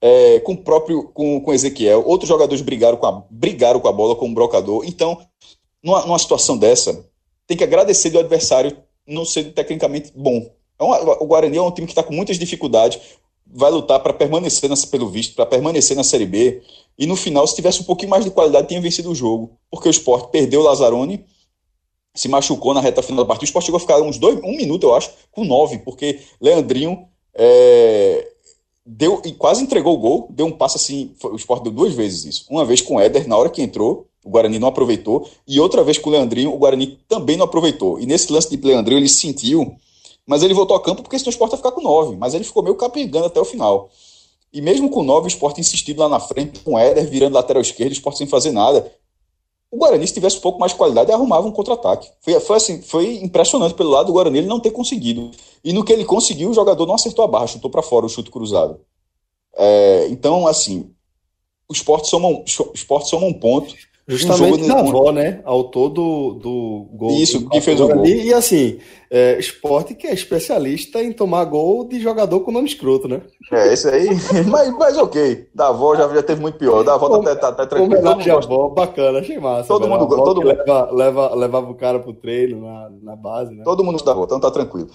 é, 0.00 0.40
com 0.40 0.52
o 0.52 0.56
próprio 0.56 1.04
com, 1.08 1.40
com 1.40 1.52
Ezequiel. 1.52 2.02
Outros 2.06 2.28
jogadores 2.28 2.62
brigaram 2.62 2.96
com 2.96 3.06
a, 3.06 3.24
brigaram 3.30 3.78
com 3.78 3.88
a 3.88 3.92
bola 3.92 4.16
com 4.16 4.26
o 4.26 4.34
brocador. 4.34 4.84
Então, 4.86 5.20
numa, 5.82 6.06
numa 6.06 6.18
situação 6.18 6.56
dessa, 6.56 7.06
tem 7.46 7.56
que 7.56 7.64
agradecer 7.64 8.08
do 8.08 8.18
adversário 8.18 8.74
não 9.06 9.24
sendo 9.24 9.52
tecnicamente 9.52 10.12
bom. 10.16 10.50
É 10.78 10.84
o 10.84 11.26
Guarani 11.26 11.58
é 11.58 11.62
um 11.62 11.70
time 11.70 11.86
que 11.86 11.92
está 11.92 12.02
com 12.02 12.14
muitas 12.14 12.38
dificuldades 12.38 13.00
vai 13.46 13.70
lutar 13.70 14.00
para 14.00 14.12
permanecer, 14.12 14.68
nessa, 14.68 14.86
pelo 14.86 15.08
visto, 15.08 15.34
para 15.34 15.46
permanecer 15.46 15.96
na 15.96 16.04
Série 16.04 16.26
B. 16.26 16.62
E 16.98 17.06
no 17.06 17.16
final, 17.16 17.46
se 17.46 17.54
tivesse 17.54 17.80
um 17.80 17.84
pouquinho 17.84 18.10
mais 18.10 18.24
de 18.24 18.30
qualidade, 18.30 18.68
tinha 18.68 18.80
vencido 18.80 19.10
o 19.10 19.14
jogo. 19.14 19.50
Porque 19.70 19.88
o 19.88 19.90
Sport 19.90 20.30
perdeu 20.30 20.60
o 20.60 20.64
Lazzaroni, 20.64 21.24
se 22.14 22.28
machucou 22.28 22.72
na 22.72 22.80
reta 22.80 23.02
final 23.02 23.24
da 23.24 23.28
partida. 23.28 23.44
O 23.44 23.48
Sport 23.48 23.66
chegou 23.66 23.76
a 23.76 23.80
ficar 23.80 24.00
uns 24.00 24.18
dois, 24.18 24.38
um 24.42 24.56
minuto, 24.56 24.84
eu 24.84 24.94
acho, 24.94 25.10
com 25.30 25.44
nove, 25.44 25.78
porque 25.78 26.20
Leandrinho 26.40 27.06
é, 27.34 28.26
deu 28.84 29.20
e 29.24 29.32
quase 29.32 29.62
entregou 29.62 29.94
o 29.94 29.98
gol, 29.98 30.28
deu 30.30 30.46
um 30.46 30.52
passe 30.52 30.76
assim. 30.76 31.12
O 31.22 31.36
Sport 31.36 31.62
deu 31.62 31.72
duas 31.72 31.92
vezes 31.92 32.24
isso. 32.24 32.46
Uma 32.48 32.64
vez 32.64 32.80
com 32.80 32.96
o 32.96 33.00
Éder, 33.00 33.28
na 33.28 33.36
hora 33.36 33.50
que 33.50 33.60
entrou, 33.60 34.06
o 34.24 34.30
Guarani 34.30 34.58
não 34.58 34.68
aproveitou, 34.68 35.28
e 35.46 35.60
outra 35.60 35.84
vez 35.84 35.98
com 35.98 36.08
o 36.08 36.12
Leandrinho, 36.12 36.52
o 36.52 36.58
Guarani 36.58 36.98
também 37.06 37.36
não 37.36 37.44
aproveitou. 37.44 38.00
E 38.00 38.06
nesse 38.06 38.32
lance 38.32 38.56
de 38.56 38.66
Leandrinho, 38.66 38.98
ele 38.98 39.08
sentiu 39.08 39.76
mas 40.26 40.42
ele 40.42 40.52
voltou 40.52 40.76
a 40.76 40.82
campo 40.82 41.02
porque 41.02 41.18
senão 41.18 41.28
o 41.28 41.30
Sport 41.30 41.52
ia 41.52 41.56
ficar 41.56 41.70
com 41.70 41.80
9. 41.80 42.16
Mas 42.16 42.34
ele 42.34 42.42
ficou 42.42 42.62
meio 42.62 42.74
capengando 42.74 43.26
até 43.26 43.40
o 43.40 43.44
final. 43.44 43.88
E 44.52 44.60
mesmo 44.60 44.88
com 44.88 45.02
9, 45.02 45.26
o 45.26 45.28
Sport 45.28 45.58
insistindo 45.58 45.98
lá 45.98 46.08
na 46.08 46.20
frente, 46.20 46.60
com 46.60 46.74
o 46.74 46.78
Éder 46.78 47.08
virando 47.08 47.34
lateral 47.34 47.60
esquerdo, 47.60 47.90
o 47.90 47.94
Sport 47.94 48.16
sem 48.16 48.26
fazer 48.26 48.52
nada. 48.52 48.90
O 49.70 49.76
Guarani, 49.76 50.06
se 50.06 50.14
tivesse 50.14 50.38
um 50.38 50.40
pouco 50.40 50.58
mais 50.58 50.72
de 50.72 50.78
qualidade, 50.78 51.12
arrumava 51.12 51.46
um 51.46 51.52
contra-ataque. 51.52 52.10
Foi, 52.20 52.38
foi, 52.40 52.56
assim, 52.56 52.80
foi 52.80 53.16
impressionante 53.16 53.74
pelo 53.74 53.90
lado 53.90 54.06
do 54.06 54.12
Guarani 54.12 54.38
ele 54.38 54.46
não 54.46 54.60
ter 54.60 54.70
conseguido. 54.70 55.30
E 55.62 55.72
no 55.72 55.84
que 55.84 55.92
ele 55.92 56.04
conseguiu, 56.04 56.50
o 56.50 56.54
jogador 56.54 56.86
não 56.86 56.94
acertou 56.94 57.24
a 57.24 57.28
barra, 57.28 57.46
chutou 57.46 57.70
para 57.70 57.82
fora 57.82 58.06
o 58.06 58.08
chute 58.08 58.30
cruzado. 58.30 58.80
É, 59.56 60.06
então, 60.08 60.46
assim, 60.46 60.90
o 61.68 61.72
Sport 61.72 62.04
soma, 62.06 62.28
o 62.28 62.44
Sport 62.74 63.06
soma 63.06 63.26
um 63.26 63.34
ponto 63.34 63.74
Justamente 64.08 64.70
um 64.70 64.76
avó, 64.76 65.10
né? 65.10 65.40
Autor 65.44 65.88
do, 65.88 66.34
do 66.34 66.88
gol. 66.92 67.10
Isso, 67.10 67.48
que 67.48 67.60
fez 67.60 67.80
o 67.80 67.88
gol. 67.88 68.06
E 68.06 68.32
assim, 68.32 68.78
é, 69.10 69.36
esporte 69.36 69.96
que 69.96 70.06
é 70.06 70.14
especialista 70.14 71.02
em 71.02 71.12
tomar 71.12 71.44
gol 71.44 71.84
de 71.88 72.00
jogador 72.00 72.38
com 72.40 72.52
nome 72.52 72.68
escroto, 72.68 73.08
né? 73.08 73.22
É, 73.50 73.72
esse 73.72 73.88
aí. 73.88 74.08
mas, 74.48 74.70
mas 74.78 74.96
ok. 74.96 75.48
Da 75.52 75.68
avó 75.68 75.96
já, 75.96 76.08
já 76.14 76.22
teve 76.22 76.40
muito 76.40 76.56
pior. 76.56 76.84
Da 76.84 76.94
avó 76.94 77.18
tá, 77.18 77.34
tá, 77.34 77.52
tá 77.52 77.66
tranquilo. 77.66 78.00
Homenagem 78.00 78.32
à 78.32 78.36
avó, 78.36 78.68
bacana, 78.68 79.18
achei 79.18 79.40
massa. 79.40 79.66
Todo 79.66 79.88
mundo. 79.88 80.06
Todo 80.08 80.40
mundo... 80.40 80.46
Leva, 80.46 80.90
leva, 80.92 81.34
levava 81.34 81.70
o 81.70 81.74
cara 81.74 81.98
pro 81.98 82.14
treino 82.14 82.60
na, 82.60 82.90
na 83.02 83.16
base, 83.16 83.52
né? 83.56 83.64
Todo 83.64 83.82
mundo 83.82 84.02
da 84.04 84.12
avó, 84.12 84.22
então 84.22 84.38
tá 84.38 84.52
tranquilo. 84.52 84.88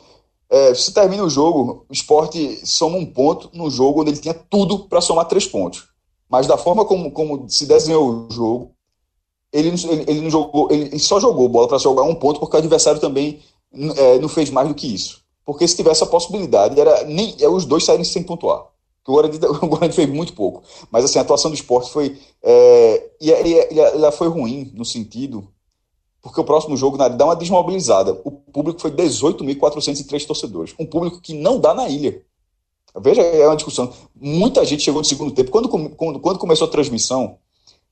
É, 0.49 0.73
se 0.73 0.93
termina 0.93 1.23
o 1.23 1.29
jogo, 1.29 1.85
o 1.89 1.93
esporte 1.93 2.65
soma 2.65 2.95
um 2.97 3.05
ponto 3.05 3.49
no 3.53 3.69
jogo 3.69 4.01
onde 4.01 4.11
ele 4.11 4.19
tinha 4.19 4.33
tudo 4.33 4.87
para 4.87 5.01
somar 5.01 5.25
três 5.25 5.45
pontos. 5.45 5.87
Mas 6.29 6.47
da 6.47 6.57
forma 6.57 6.85
como, 6.85 7.11
como 7.11 7.49
se 7.49 7.65
desenhou 7.65 8.27
o 8.29 8.33
jogo, 8.33 8.71
ele, 9.51 9.69
ele, 9.69 10.05
ele, 10.07 10.21
não 10.21 10.29
jogou, 10.29 10.71
ele, 10.71 10.97
só 10.99 11.19
jogou 11.19 11.49
bola 11.49 11.67
para 11.67 11.77
jogar 11.77 12.03
um 12.03 12.15
ponto 12.15 12.39
porque 12.39 12.55
o 12.55 12.59
adversário 12.59 13.01
também 13.01 13.39
é, 13.97 14.19
não 14.19 14.29
fez 14.29 14.49
mais 14.49 14.67
do 14.67 14.73
que 14.73 14.93
isso. 14.93 15.21
Porque 15.45 15.67
se 15.67 15.75
tivesse 15.75 16.03
a 16.03 16.07
possibilidade, 16.07 16.79
era 16.79 17.03
nem 17.03 17.35
é, 17.39 17.49
os 17.49 17.65
dois 17.65 17.83
saírem 17.83 18.05
sem 18.05 18.23
pontuar. 18.23 18.65
O 19.05 19.13
Guarani, 19.13 19.37
o 19.61 19.67
Guarani 19.67 19.93
fez 19.93 20.09
muito 20.09 20.33
pouco. 20.33 20.63
Mas 20.89 21.05
assim, 21.05 21.19
a 21.19 21.21
atuação 21.21 21.51
do 21.51 21.55
esporte 21.55 21.91
foi. 21.91 22.17
É, 22.41 23.09
e, 23.19 23.29
e, 23.29 23.79
ela 23.79 24.11
foi 24.11 24.27
ruim 24.27 24.71
no 24.73 24.85
sentido. 24.85 25.47
Porque 26.21 26.39
o 26.39 26.43
próximo 26.43 26.77
jogo 26.77 26.97
dá 26.97 27.25
uma 27.25 27.35
desmobilizada. 27.35 28.21
O 28.23 28.29
público 28.29 28.79
foi 28.79 28.91
18.403 28.91 30.27
torcedores. 30.27 30.75
Um 30.77 30.85
público 30.85 31.19
que 31.19 31.33
não 31.33 31.59
dá 31.59 31.73
na 31.73 31.89
ilha. 31.89 32.21
Veja, 32.95 33.23
é 33.23 33.47
uma 33.47 33.55
discussão. 33.55 33.91
Muita 34.15 34.63
gente 34.63 34.83
chegou 34.83 35.01
no 35.01 35.05
segundo 35.05 35.33
tempo. 35.33 35.49
Quando, 35.49 35.67
quando, 35.67 36.19
quando 36.19 36.37
começou 36.37 36.67
a 36.67 36.71
transmissão, 36.71 37.37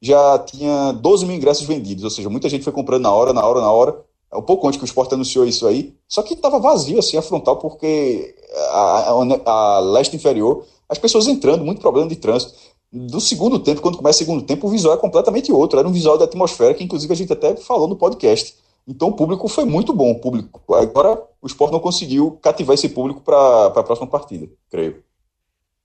já 0.01 0.39
tinha 0.39 0.93
12 0.93 1.25
mil 1.25 1.35
ingressos 1.35 1.65
vendidos, 1.65 2.03
ou 2.03 2.09
seja, 2.09 2.29
muita 2.29 2.49
gente 2.49 2.63
foi 2.63 2.73
comprando 2.73 3.03
na 3.03 3.13
hora, 3.13 3.33
na 3.33 3.45
hora, 3.45 3.61
na 3.61 3.71
hora. 3.71 4.01
É 4.31 4.37
um 4.37 4.41
pouco 4.41 4.67
antes 4.67 4.77
que 4.77 4.83
o 4.83 4.85
esporte 4.85 5.13
anunciou 5.13 5.45
isso 5.45 5.65
aí, 5.67 5.93
só 6.07 6.21
que 6.21 6.35
estava 6.35 6.59
vazio 6.59 6.99
assim 6.99 7.17
a 7.17 7.21
frontal, 7.21 7.57
porque 7.57 8.35
a, 8.71 9.11
a, 9.11 9.51
a, 9.51 9.79
leste 9.79 10.15
inferior, 10.15 10.63
as 10.87 10.97
pessoas 10.97 11.27
entrando, 11.27 11.65
muito 11.65 11.81
problema 11.81 12.07
de 12.07 12.15
trânsito. 12.15 12.53
Do 12.91 13.19
segundo 13.19 13.59
tempo, 13.59 13.81
quando 13.81 13.97
começa 13.97 14.17
o 14.17 14.25
segundo 14.25 14.43
tempo, 14.43 14.67
o 14.67 14.69
visual 14.69 14.95
é 14.95 14.97
completamente 14.97 15.51
outro. 15.51 15.77
Era 15.77 15.87
um 15.87 15.91
visual 15.91 16.17
da 16.17 16.25
atmosfera 16.25 16.73
que, 16.73 16.83
inclusive, 16.83 17.13
a 17.13 17.15
gente 17.15 17.31
até 17.31 17.55
falou 17.55 17.87
no 17.87 17.95
podcast. 17.95 18.55
Então, 18.87 19.09
o 19.09 19.13
público 19.13 19.47
foi 19.47 19.63
muito 19.63 19.93
bom. 19.93 20.11
O 20.11 20.19
público. 20.19 20.61
Agora, 20.73 21.21
o 21.39 21.45
esporte 21.45 21.71
não 21.71 21.79
conseguiu 21.79 22.39
cativar 22.41 22.73
esse 22.73 22.89
público 22.89 23.21
para 23.21 23.67
a 23.67 23.83
próxima 23.83 24.07
partida, 24.07 24.49
creio. 24.71 25.03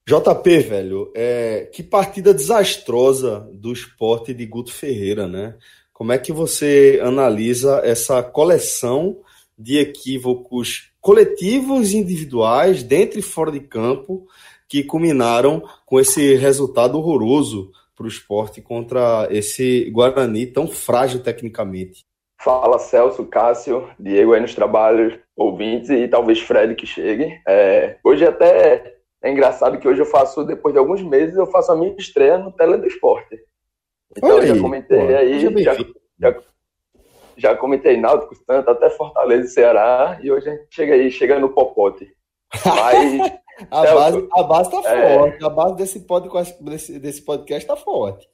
JP, 0.06 0.58
velho, 0.58 1.10
é, 1.14 1.68
que 1.72 1.82
partida 1.82 2.34
desastrosa 2.34 3.48
do 3.54 3.72
esporte 3.72 4.34
de 4.34 4.44
Guto 4.44 4.70
Ferreira, 4.70 5.26
né? 5.26 5.56
Como 5.94 6.12
é 6.12 6.18
que 6.18 6.30
você 6.30 7.00
analisa 7.02 7.80
essa 7.82 8.22
coleção 8.22 9.20
de 9.58 9.78
equívocos 9.78 10.92
coletivos 11.00 11.92
e 11.92 11.96
individuais, 11.96 12.82
dentro 12.82 13.18
e 13.18 13.22
fora 13.22 13.50
de 13.50 13.60
campo, 13.60 14.26
que 14.68 14.82
culminaram 14.82 15.62
com 15.86 15.98
esse 15.98 16.34
resultado 16.34 16.98
horroroso 16.98 17.70
para 17.96 18.04
o 18.04 18.08
esporte 18.08 18.60
contra 18.60 19.26
esse 19.30 19.88
Guarani 19.90 20.46
tão 20.46 20.68
frágil 20.68 21.22
tecnicamente? 21.22 22.04
Fala 22.42 22.78
Celso, 22.78 23.24
Cássio, 23.24 23.88
Diego 23.98 24.34
aí 24.34 24.40
nos 24.40 24.54
trabalhos, 24.54 25.14
ouvintes 25.34 25.88
e 25.88 26.06
talvez 26.08 26.40
Fred 26.40 26.74
que 26.74 26.86
chegue. 26.86 27.40
É, 27.48 27.96
hoje 28.04 28.26
até 28.26 28.93
é 29.24 29.30
engraçado 29.30 29.78
que 29.78 29.88
hoje 29.88 30.02
eu 30.02 30.06
faço, 30.06 30.44
depois 30.44 30.74
de 30.74 30.78
alguns 30.78 31.02
meses, 31.02 31.34
eu 31.34 31.46
faço 31.46 31.72
a 31.72 31.76
minha 31.76 31.96
estreia 31.96 32.36
no 32.36 32.52
Tele 32.52 32.76
do 32.76 32.86
Esporte. 32.86 33.40
Então 34.14 34.36
aí, 34.36 34.46
já 34.46 34.60
comentei 34.60 34.98
pô, 34.98 35.16
aí, 35.16 35.64
já, 35.64 35.74
já, 36.20 36.42
já, 37.34 37.56
comentei 37.56 37.96
Náutico, 37.96 38.36
Santa, 38.44 38.72
até 38.72 38.90
Fortaleza 38.90 39.46
e 39.46 39.48
Ceará, 39.48 40.18
e 40.22 40.30
hoje 40.30 40.50
a 40.50 40.52
gente 40.52 40.66
chega 40.70 40.92
aí, 40.92 41.10
chega 41.10 41.40
no 41.40 41.48
Popote. 41.48 42.06
Mas, 42.66 43.32
a, 43.72 43.82
base, 43.94 44.28
a 44.30 44.42
base 44.42 44.70
tá 44.70 44.92
é... 44.92 45.18
forte, 45.18 45.44
a 45.44 45.48
base 45.48 45.76
desse 45.76 46.00
podcast, 46.00 46.62
desse, 46.62 46.98
desse 46.98 47.22
podcast 47.24 47.66
tá 47.66 47.76
forte. 47.76 48.28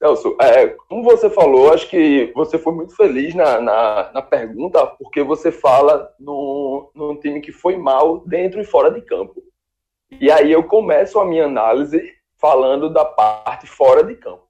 Celso, 0.00 0.34
é, 0.40 0.68
como 0.88 1.02
você 1.02 1.28
falou, 1.28 1.74
acho 1.74 1.86
que 1.86 2.32
você 2.34 2.58
foi 2.58 2.72
muito 2.72 2.96
feliz 2.96 3.34
na, 3.34 3.60
na, 3.60 4.10
na 4.14 4.22
pergunta, 4.22 4.86
porque 4.86 5.22
você 5.22 5.52
fala 5.52 6.10
no, 6.18 6.90
num 6.94 7.20
time 7.20 7.42
que 7.42 7.52
foi 7.52 7.76
mal 7.76 8.20
dentro 8.26 8.62
e 8.62 8.64
fora 8.64 8.90
de 8.90 9.02
campo. 9.02 9.42
E 10.18 10.30
aí 10.30 10.50
eu 10.50 10.64
começo 10.64 11.20
a 11.20 11.24
minha 11.26 11.44
análise 11.44 12.02
falando 12.38 12.88
da 12.88 13.04
parte 13.04 13.66
fora 13.66 14.02
de 14.02 14.14
campo. 14.14 14.48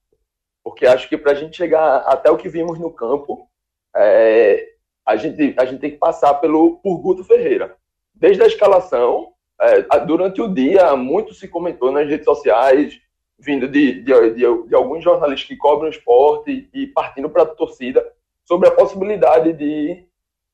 Porque 0.62 0.86
acho 0.86 1.08
que 1.08 1.18
para 1.18 1.32
a 1.32 1.34
gente 1.34 1.56
chegar 1.56 1.96
até 2.06 2.30
o 2.30 2.36
que 2.36 2.48
vimos 2.48 2.78
no 2.78 2.92
campo, 2.92 3.48
é, 3.96 4.68
a, 5.04 5.16
gente, 5.16 5.54
a 5.58 5.64
gente 5.64 5.80
tem 5.80 5.90
que 5.90 5.98
passar 5.98 6.34
pelo, 6.34 6.76
por 6.76 6.98
Guto 6.98 7.24
Ferreira. 7.24 7.76
Desde 8.14 8.40
a 8.40 8.46
escalação, 8.46 9.32
é, 9.60 9.82
durante 10.06 10.40
o 10.40 10.46
dia, 10.46 10.94
muito 10.94 11.34
se 11.34 11.48
comentou 11.48 11.90
nas 11.90 12.08
redes 12.08 12.24
sociais, 12.24 13.00
vindo 13.40 13.66
de, 13.66 14.02
de, 14.02 14.30
de, 14.30 14.68
de 14.68 14.74
alguns 14.74 15.02
jornalistas 15.02 15.48
que 15.48 15.56
cobrem 15.56 15.90
o 15.90 15.92
esporte 15.92 16.68
e 16.72 16.86
partindo 16.86 17.28
para 17.28 17.42
a 17.42 17.46
torcida, 17.46 18.06
sobre 18.44 18.68
a 18.68 18.72
possibilidade 18.72 19.52
de, 19.52 20.04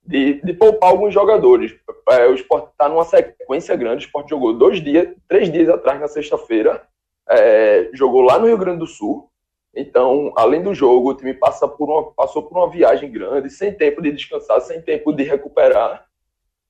de, 0.05 0.35
de 0.43 0.53
poupar 0.53 0.91
alguns 0.91 1.13
jogadores. 1.13 1.75
É, 2.11 2.27
o 2.27 2.35
esporte 2.35 2.71
está 2.71 2.89
numa 2.89 3.05
sequência 3.05 3.75
grande, 3.75 4.05
o 4.05 4.07
esporte 4.07 4.31
jogou 4.31 4.53
dois 4.53 4.83
dias, 4.83 5.09
três 5.27 5.51
dias 5.51 5.69
atrás, 5.69 6.01
na 6.01 6.07
sexta-feira, 6.07 6.87
é, 7.29 7.91
jogou 7.93 8.23
lá 8.23 8.39
no 8.39 8.47
Rio 8.47 8.59
Grande 8.59 8.79
do 8.79 8.87
Sul. 8.87 9.29
Então, 9.75 10.33
além 10.37 10.63
do 10.63 10.75
jogo, 10.75 11.11
o 11.11 11.15
time 11.15 11.35
passa 11.35 11.67
por 11.67 11.89
uma, 11.91 12.13
passou 12.13 12.43
por 12.43 12.57
uma 12.57 12.71
viagem 12.71 13.11
grande, 13.11 13.51
sem 13.51 13.73
tempo 13.73 14.01
de 14.01 14.13
descansar, 14.13 14.61
sem 14.61 14.81
tempo 14.81 15.13
de 15.13 15.23
recuperar. 15.25 16.07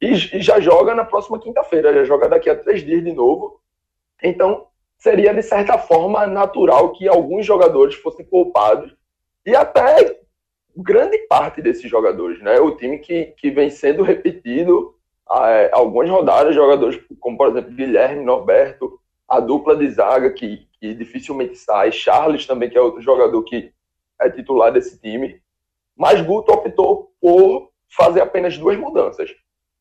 E, 0.00 0.12
e 0.12 0.40
já 0.40 0.58
joga 0.60 0.94
na 0.94 1.04
próxima 1.04 1.38
quinta-feira, 1.38 1.92
já 1.92 2.04
joga 2.04 2.28
daqui 2.28 2.50
a 2.50 2.56
três 2.56 2.84
dias 2.84 3.04
de 3.04 3.12
novo. 3.12 3.60
Então, 4.22 4.66
seria 4.98 5.34
de 5.34 5.42
certa 5.42 5.78
forma 5.78 6.26
natural 6.26 6.92
que 6.92 7.06
alguns 7.08 7.44
jogadores 7.44 7.94
fossem 7.94 8.24
poupados 8.24 8.94
e 9.44 9.54
até 9.54 10.20
grande 10.76 11.18
parte 11.28 11.62
desses 11.62 11.88
jogadores, 11.88 12.42
né? 12.42 12.58
O 12.60 12.76
time 12.76 12.98
que, 12.98 13.26
que 13.38 13.50
vem 13.50 13.70
sendo 13.70 14.02
repetido 14.02 14.94
é, 15.30 15.70
algumas 15.72 16.08
rodadas, 16.08 16.54
jogadores 16.54 17.00
como, 17.18 17.36
por 17.36 17.48
exemplo, 17.48 17.72
Guilherme, 17.72 18.24
Norberto, 18.24 19.00
a 19.28 19.40
dupla 19.40 19.74
de 19.74 19.88
zaga 19.90 20.30
que, 20.30 20.68
que 20.78 20.94
dificilmente 20.94 21.56
sai, 21.56 21.90
Charles 21.90 22.46
também, 22.46 22.70
que 22.70 22.78
é 22.78 22.80
outro 22.80 23.00
jogador 23.00 23.42
que 23.42 23.72
é 24.20 24.30
titular 24.30 24.72
desse 24.72 25.00
time. 25.00 25.40
Mas 25.96 26.20
Guto 26.20 26.52
optou 26.52 27.12
por 27.20 27.70
fazer 27.88 28.20
apenas 28.20 28.58
duas 28.58 28.76
mudanças. 28.76 29.30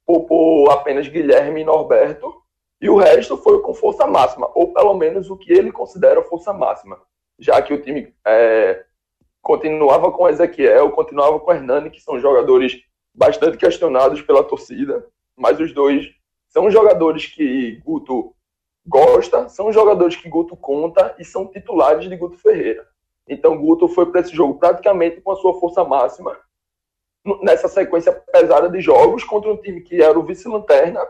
Poupou 0.05 0.71
apenas 0.71 1.07
Guilherme 1.07 1.61
e 1.61 1.65
Norberto, 1.65 2.33
e 2.81 2.89
o 2.89 2.97
resto 2.97 3.37
foi 3.37 3.61
com 3.61 3.73
força 3.73 4.05
máxima, 4.05 4.49
ou 4.53 4.73
pelo 4.73 4.93
menos 4.93 5.29
o 5.29 5.37
que 5.37 5.51
ele 5.51 5.71
considera 5.71 6.21
força 6.23 6.51
máxima, 6.53 6.99
já 7.39 7.61
que 7.61 7.73
o 7.73 7.81
time 7.81 8.13
é, 8.25 8.85
continuava 9.41 10.11
com 10.11 10.27
Ezequiel, 10.27 10.91
continuava 10.91 11.39
com 11.39 11.51
Hernani, 11.51 11.89
que 11.89 12.01
são 12.01 12.19
jogadores 12.19 12.81
bastante 13.13 13.57
questionados 13.57 14.21
pela 14.21 14.43
torcida, 14.43 15.07
mas 15.37 15.59
os 15.59 15.73
dois 15.73 16.13
são 16.49 16.69
jogadores 16.69 17.27
que 17.27 17.81
Guto 17.85 18.33
gosta, 18.85 19.49
são 19.49 19.71
jogadores 19.71 20.15
que 20.15 20.29
Guto 20.29 20.55
conta 20.55 21.15
e 21.17 21.25
são 21.25 21.47
titulares 21.47 22.07
de 22.07 22.15
Guto 22.15 22.37
Ferreira. 22.37 22.87
Então 23.27 23.57
Guto 23.57 23.87
foi 23.87 24.05
para 24.05 24.21
esse 24.21 24.35
jogo 24.35 24.59
praticamente 24.59 25.21
com 25.21 25.31
a 25.31 25.35
sua 25.35 25.59
força 25.59 25.83
máxima 25.83 26.37
nessa 27.41 27.67
sequência 27.67 28.13
pesada 28.13 28.69
de 28.69 28.79
jogos 28.79 29.23
contra 29.23 29.51
um 29.51 29.57
time 29.57 29.81
que 29.81 30.01
era 30.01 30.17
o 30.17 30.23
vice-lanterna 30.23 31.01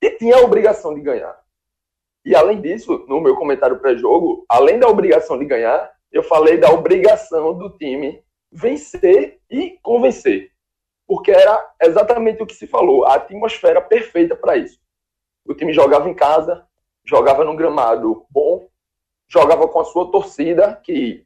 e 0.00 0.10
tinha 0.12 0.36
a 0.36 0.42
obrigação 0.42 0.94
de 0.94 1.00
ganhar. 1.00 1.38
E 2.24 2.34
além 2.34 2.60
disso, 2.60 3.04
no 3.08 3.20
meu 3.20 3.34
comentário 3.36 3.78
pré-jogo, 3.78 4.44
além 4.48 4.78
da 4.78 4.88
obrigação 4.88 5.38
de 5.38 5.44
ganhar, 5.44 5.90
eu 6.12 6.22
falei 6.22 6.58
da 6.58 6.70
obrigação 6.70 7.56
do 7.56 7.70
time 7.70 8.22
vencer 8.52 9.38
e 9.50 9.78
convencer. 9.82 10.50
Porque 11.06 11.30
era 11.30 11.72
exatamente 11.82 12.42
o 12.42 12.46
que 12.46 12.54
se 12.54 12.66
falou, 12.66 13.04
a 13.04 13.14
atmosfera 13.14 13.80
perfeita 13.80 14.36
para 14.36 14.56
isso. 14.56 14.78
O 15.44 15.54
time 15.54 15.72
jogava 15.72 16.08
em 16.08 16.14
casa, 16.14 16.64
jogava 17.04 17.44
num 17.44 17.56
gramado 17.56 18.26
bom, 18.30 18.68
jogava 19.28 19.66
com 19.68 19.80
a 19.80 19.84
sua 19.84 20.10
torcida, 20.10 20.80
que 20.84 21.24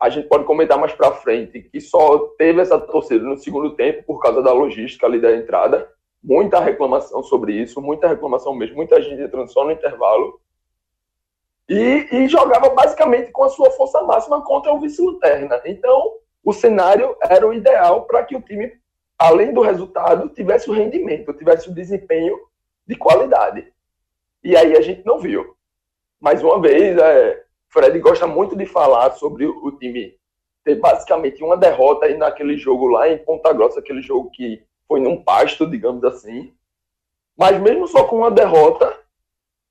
a 0.00 0.10
gente 0.10 0.28
pode 0.28 0.44
comentar 0.44 0.78
mais 0.78 0.92
para 0.92 1.12
frente, 1.12 1.62
que 1.62 1.80
só 1.80 2.18
teve 2.36 2.60
essa 2.60 2.78
torcida 2.78 3.24
no 3.24 3.38
segundo 3.38 3.74
tempo 3.74 4.02
por 4.04 4.20
causa 4.20 4.42
da 4.42 4.52
logística 4.52 5.06
ali 5.06 5.20
da 5.20 5.34
entrada. 5.34 5.90
Muita 6.24 6.58
reclamação 6.58 7.22
sobre 7.22 7.52
isso, 7.52 7.82
muita 7.82 8.08
reclamação 8.08 8.54
mesmo, 8.54 8.76
muita 8.76 9.00
gente 9.02 9.20
entrando 9.20 9.52
só 9.52 9.62
no 9.62 9.72
intervalo. 9.72 10.40
E, 11.68 12.08
e 12.10 12.28
jogava 12.28 12.70
basicamente 12.70 13.30
com 13.30 13.44
a 13.44 13.50
sua 13.50 13.70
força 13.72 14.02
máxima 14.02 14.42
contra 14.42 14.72
o 14.72 14.80
vice-lanterna. 14.80 15.60
Então, 15.66 16.14
o 16.42 16.50
cenário 16.52 17.14
era 17.22 17.46
o 17.46 17.52
ideal 17.52 18.06
para 18.06 18.24
que 18.24 18.34
o 18.34 18.40
time, 18.40 18.72
além 19.18 19.52
do 19.52 19.60
resultado, 19.60 20.30
tivesse 20.30 20.70
o 20.70 20.72
rendimento, 20.72 21.34
tivesse 21.34 21.68
o 21.68 21.74
desempenho 21.74 22.38
de 22.86 22.96
qualidade. 22.96 23.70
E 24.42 24.56
aí 24.56 24.74
a 24.74 24.80
gente 24.80 25.04
não 25.04 25.18
viu. 25.18 25.54
Mais 26.18 26.42
uma 26.42 26.58
vez, 26.58 26.96
é, 26.96 27.44
Fred 27.68 27.98
gosta 27.98 28.26
muito 28.26 28.56
de 28.56 28.64
falar 28.64 29.10
sobre 29.12 29.44
o 29.46 29.70
time 29.72 30.16
ter 30.64 30.76
basicamente 30.76 31.44
uma 31.44 31.56
derrota 31.56 32.06
aí 32.06 32.16
naquele 32.16 32.56
jogo 32.56 32.86
lá 32.86 33.08
em 33.08 33.18
Ponta 33.18 33.52
Grossa, 33.52 33.80
aquele 33.80 34.00
jogo 34.00 34.30
que 34.30 34.64
foi 34.88 35.00
num 35.00 35.22
pasto, 35.22 35.66
digamos 35.66 36.04
assim. 36.04 36.54
Mas 37.36 37.60
mesmo 37.60 37.86
só 37.88 38.04
com 38.04 38.18
uma 38.18 38.30
derrota, 38.30 38.98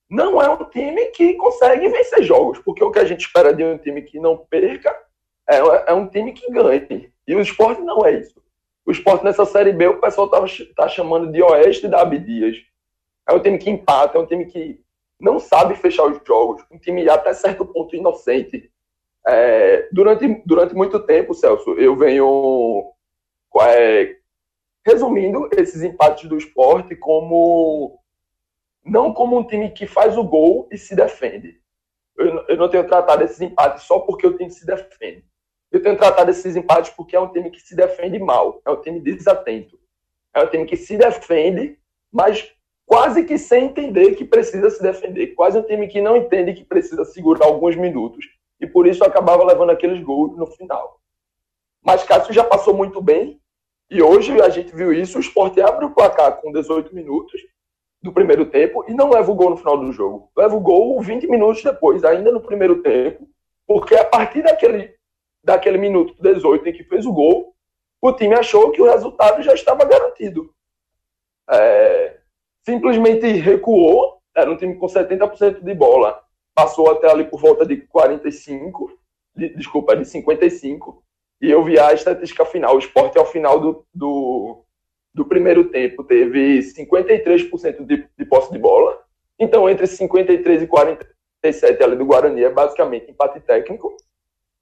não 0.10 0.41
é 0.41 0.49
um 0.49 0.63
time 0.65 1.06
que 1.08 1.34
consegue 1.36 1.88
vencer 1.89 2.23
jogos, 2.23 2.60
porque 2.60 2.84
o 2.84 2.91
que 2.91 2.99
a 2.99 3.06
gente 3.06 3.26
espera 3.26 3.54
de 3.54 3.63
um 3.63 3.78
time 3.78 4.02
que 4.02 4.19
não 4.19 4.38
perca 4.38 4.95
é, 5.49 5.58
é 5.88 5.93
um 5.93 6.08
time 6.08 6.34
que 6.34 6.52
ganhe. 6.52 7.12
E 7.28 7.36
o 7.36 7.41
esporte 7.41 7.82
não 7.82 8.06
é 8.06 8.19
isso. 8.19 8.41
O 8.86 8.91
esporte 8.91 9.23
nessa 9.23 9.45
Série 9.45 9.71
B, 9.71 9.88
o 9.88 10.02
pessoal 10.02 10.28
está 10.28 10.65
tá 10.76 10.88
chamando 10.89 11.32
de 11.32 11.41
Oeste 11.41 11.88
da 11.88 12.02
Abdias. 12.02 12.58
É 13.28 13.34
um 13.34 13.39
time 13.39 13.58
que 13.58 13.69
empata, 13.69 14.17
é 14.17 14.21
um 14.21 14.26
time 14.26 14.45
que 14.45 14.82
não 15.19 15.39
sabe 15.39 15.76
fechar 15.76 16.06
os 16.06 16.19
jogos, 16.28 16.63
um 16.69 16.78
time 16.78 17.08
até 17.08 17.34
certo 17.34 17.65
ponto 17.65 17.95
inocente. 17.95 18.69
É, 19.26 19.88
durante, 19.91 20.43
durante 20.45 20.76
muito 20.76 20.99
tempo, 20.99 21.34
Celso, 21.34 21.71
eu 21.80 21.95
venho 21.95 22.91
é, 23.62 24.17
resumindo 24.86 25.50
esses 25.52 25.82
empates 25.82 26.28
do 26.28 26.38
esporte 26.38 26.96
como 26.96 28.00
não 28.84 29.13
como 29.13 29.38
um 29.38 29.43
time 29.43 29.72
que 29.72 29.88
faz 29.88 30.17
o 30.17 30.24
gol 30.24 30.67
e 30.72 30.78
se 30.78 30.96
defende. 30.96 31.62
Eu, 32.17 32.46
eu 32.48 32.58
não 32.58 32.69
tenho 32.69 32.86
tratado 32.86 33.24
esses 33.24 33.39
empates 33.39 33.84
só 33.84 34.00
porque 34.00 34.28
o 34.28 34.38
time 34.38 34.52
se 34.52 34.65
defende. 34.65 35.26
Eu 35.72 35.82
tenho 35.82 35.98
tratado 35.98 36.30
esses 36.30 36.56
empates 36.56 36.91
porque 36.91 37.15
é 37.15 37.19
um 37.19 37.32
time 37.32 37.50
que 37.50 37.62
se 37.62 37.76
defende 37.76 38.19
mal, 38.19 38.62
é 38.65 38.69
um 38.69 38.82
time 38.82 39.00
desatento. 39.00 39.80
É 40.34 40.43
um 40.43 40.48
time 40.48 40.65
que 40.65 40.76
se 40.76 40.98
defende, 40.98 41.78
mas 42.12 42.52
quase 42.86 43.24
que 43.24 43.38
sem 43.38 43.65
entender 43.65 44.15
que 44.15 44.26
precisa 44.26 44.69
se 44.69 44.82
defender. 44.82 45.28
Quase 45.36 45.58
um 45.58 45.63
time 45.63 45.88
que 45.88 46.02
não 46.02 46.17
entende 46.17 46.54
que 46.54 46.65
precisa 46.65 47.06
segurar 47.06 47.46
alguns 47.46 47.76
minutos. 47.76 48.26
E 48.60 48.67
por 48.67 48.88
isso 48.88 49.04
acabava 49.04 49.43
levando 49.43 49.72
aqueles 49.72 50.04
gols 50.04 50.38
no 50.38 50.48
final. 50.48 51.00
Mas 51.84 52.04
Cássio 52.04 52.34
já 52.34 52.43
passou 52.43 52.74
muito 52.76 53.02
bem. 53.02 53.39
E 53.93 54.01
hoje 54.01 54.41
a 54.41 54.49
gente 54.49 54.75
viu 54.75 54.91
isso. 54.91 55.19
O 55.19 55.21
Sport 55.21 55.56
abre 55.60 55.86
o 55.86 55.93
placar 55.93 56.41
com 56.41 56.51
18 56.51 56.95
minutos 56.95 57.39
do 58.01 58.12
primeiro 58.12 58.47
tempo 58.47 58.84
e 58.88 58.93
não 58.93 59.12
leva 59.12 59.32
o 59.32 59.36
gol 59.36 59.51
no 59.51 59.58
final 59.58 59.77
do 59.77 59.91
jogo. 59.91 60.32
Leva 60.36 60.56
o 60.56 60.60
gol 60.60 60.99
20 60.99 61.27
minutos 61.27 61.62
depois, 61.62 62.03
ainda 62.03 62.32
no 62.32 62.41
primeiro 62.41 62.82
tempo. 62.82 63.29
Porque 63.67 63.93
a 63.93 64.03
partir 64.03 64.41
daquele, 64.41 64.95
daquele 65.43 65.77
minuto 65.77 66.15
18 66.19 66.67
em 66.67 66.73
que 66.73 66.84
fez 66.84 67.06
o 67.06 67.13
gol, 67.13 67.53
o 68.01 68.12
time 68.12 68.34
achou 68.34 68.71
que 68.71 68.82
o 68.82 68.89
resultado 68.89 69.43
já 69.43 69.53
estava 69.53 69.86
garantido. 69.86 70.51
É, 71.51 72.17
simplesmente 72.65 73.27
recuou, 73.27 74.17
era 74.36 74.49
um 74.49 74.58
time 74.58 74.75
com 74.75 74.88
70% 74.88 75.62
de 75.62 75.75
bola, 75.75 76.19
passou 76.56 76.89
até 76.89 77.12
ali 77.12 77.25
por 77.25 77.39
volta 77.39 77.63
de 77.63 77.77
45, 77.77 78.91
de, 79.36 79.49
desculpa, 79.56 79.95
de 79.95 80.03
55, 80.03 81.03
e 81.41 81.50
eu 81.50 81.63
vi 81.63 81.78
a 81.80 81.93
estatística 81.93 82.46
final, 82.46 82.76
o 82.76 82.80
esporte 82.80 83.17
ao 83.17 83.26
final 83.26 83.60
do, 83.60 83.86
do, 83.93 84.63
do 85.13 85.26
primeiro 85.26 85.65
tempo 85.69 86.04
teve 86.04 86.60
53% 86.60 87.86
de, 87.86 88.08
de 88.17 88.26
posse 88.26 88.52
de 88.52 88.60
bola, 88.60 89.04
então 89.38 89.69
entre 89.69 89.88
53 89.88 90.63
e 90.63 90.67
47 90.67 91.84
ali 91.84 91.96
do 91.96 92.06
Guarani 92.06 92.43
é 92.43 92.50
basicamente 92.50 93.12
empate 93.12 93.39
técnico, 93.39 93.96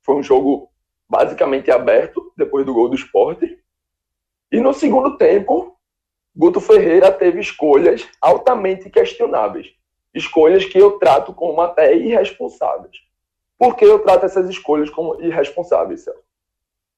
foi 0.01 0.15
um 0.15 0.23
jogo 0.23 0.69
basicamente 1.07 1.69
aberto, 1.69 2.31
depois 2.37 2.65
do 2.65 2.73
gol 2.73 2.89
do 2.89 2.95
esporte, 2.95 3.59
e 4.51 4.59
no 4.59 4.73
segundo 4.73 5.17
tempo, 5.17 5.77
Guto 6.35 6.59
Ferreira 6.59 7.11
teve 7.11 7.39
escolhas 7.39 8.07
altamente 8.21 8.89
questionáveis. 8.89 9.67
Escolhas 10.13 10.65
que 10.65 10.77
eu 10.77 10.99
trato 10.99 11.33
como 11.33 11.61
até 11.61 11.95
irresponsáveis. 11.95 12.97
Por 13.57 13.75
que 13.75 13.85
eu 13.85 13.99
trato 13.99 14.25
essas 14.25 14.49
escolhas 14.49 14.89
como 14.89 15.21
irresponsáveis, 15.21 16.03
Celso? 16.03 16.30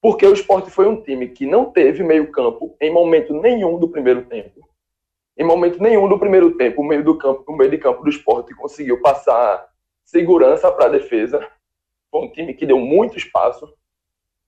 Porque 0.04 0.26
o 0.26 0.34
esporte 0.34 0.70
foi 0.70 0.86
um 0.86 1.02
time 1.02 1.30
que 1.30 1.46
não 1.46 1.72
teve 1.72 2.04
meio-campo 2.04 2.76
em 2.82 2.92
momento 2.92 3.34
nenhum 3.34 3.80
do 3.80 3.88
primeiro 3.88 4.26
tempo. 4.26 4.68
Em 5.38 5.46
momento 5.46 5.82
nenhum 5.82 6.10
do 6.10 6.20
primeiro 6.20 6.58
tempo, 6.58 6.82
o 6.82 6.86
meio 6.86 7.06
do 7.06 7.18
campo, 7.18 7.46
o 7.48 7.56
meio 7.56 7.72
de 7.72 7.78
campo 7.78 8.04
do 8.04 8.10
esporte 8.10 8.54
conseguiu 8.54 9.00
passar 9.00 9.66
segurança 10.04 10.70
para 10.74 10.88
a 10.88 10.90
defesa. 10.90 11.48
Foi 12.12 12.26
um 12.26 12.30
time 12.30 12.54
que 12.54 12.66
deu 12.66 12.78
muito 12.78 13.18
espaço. 13.18 13.74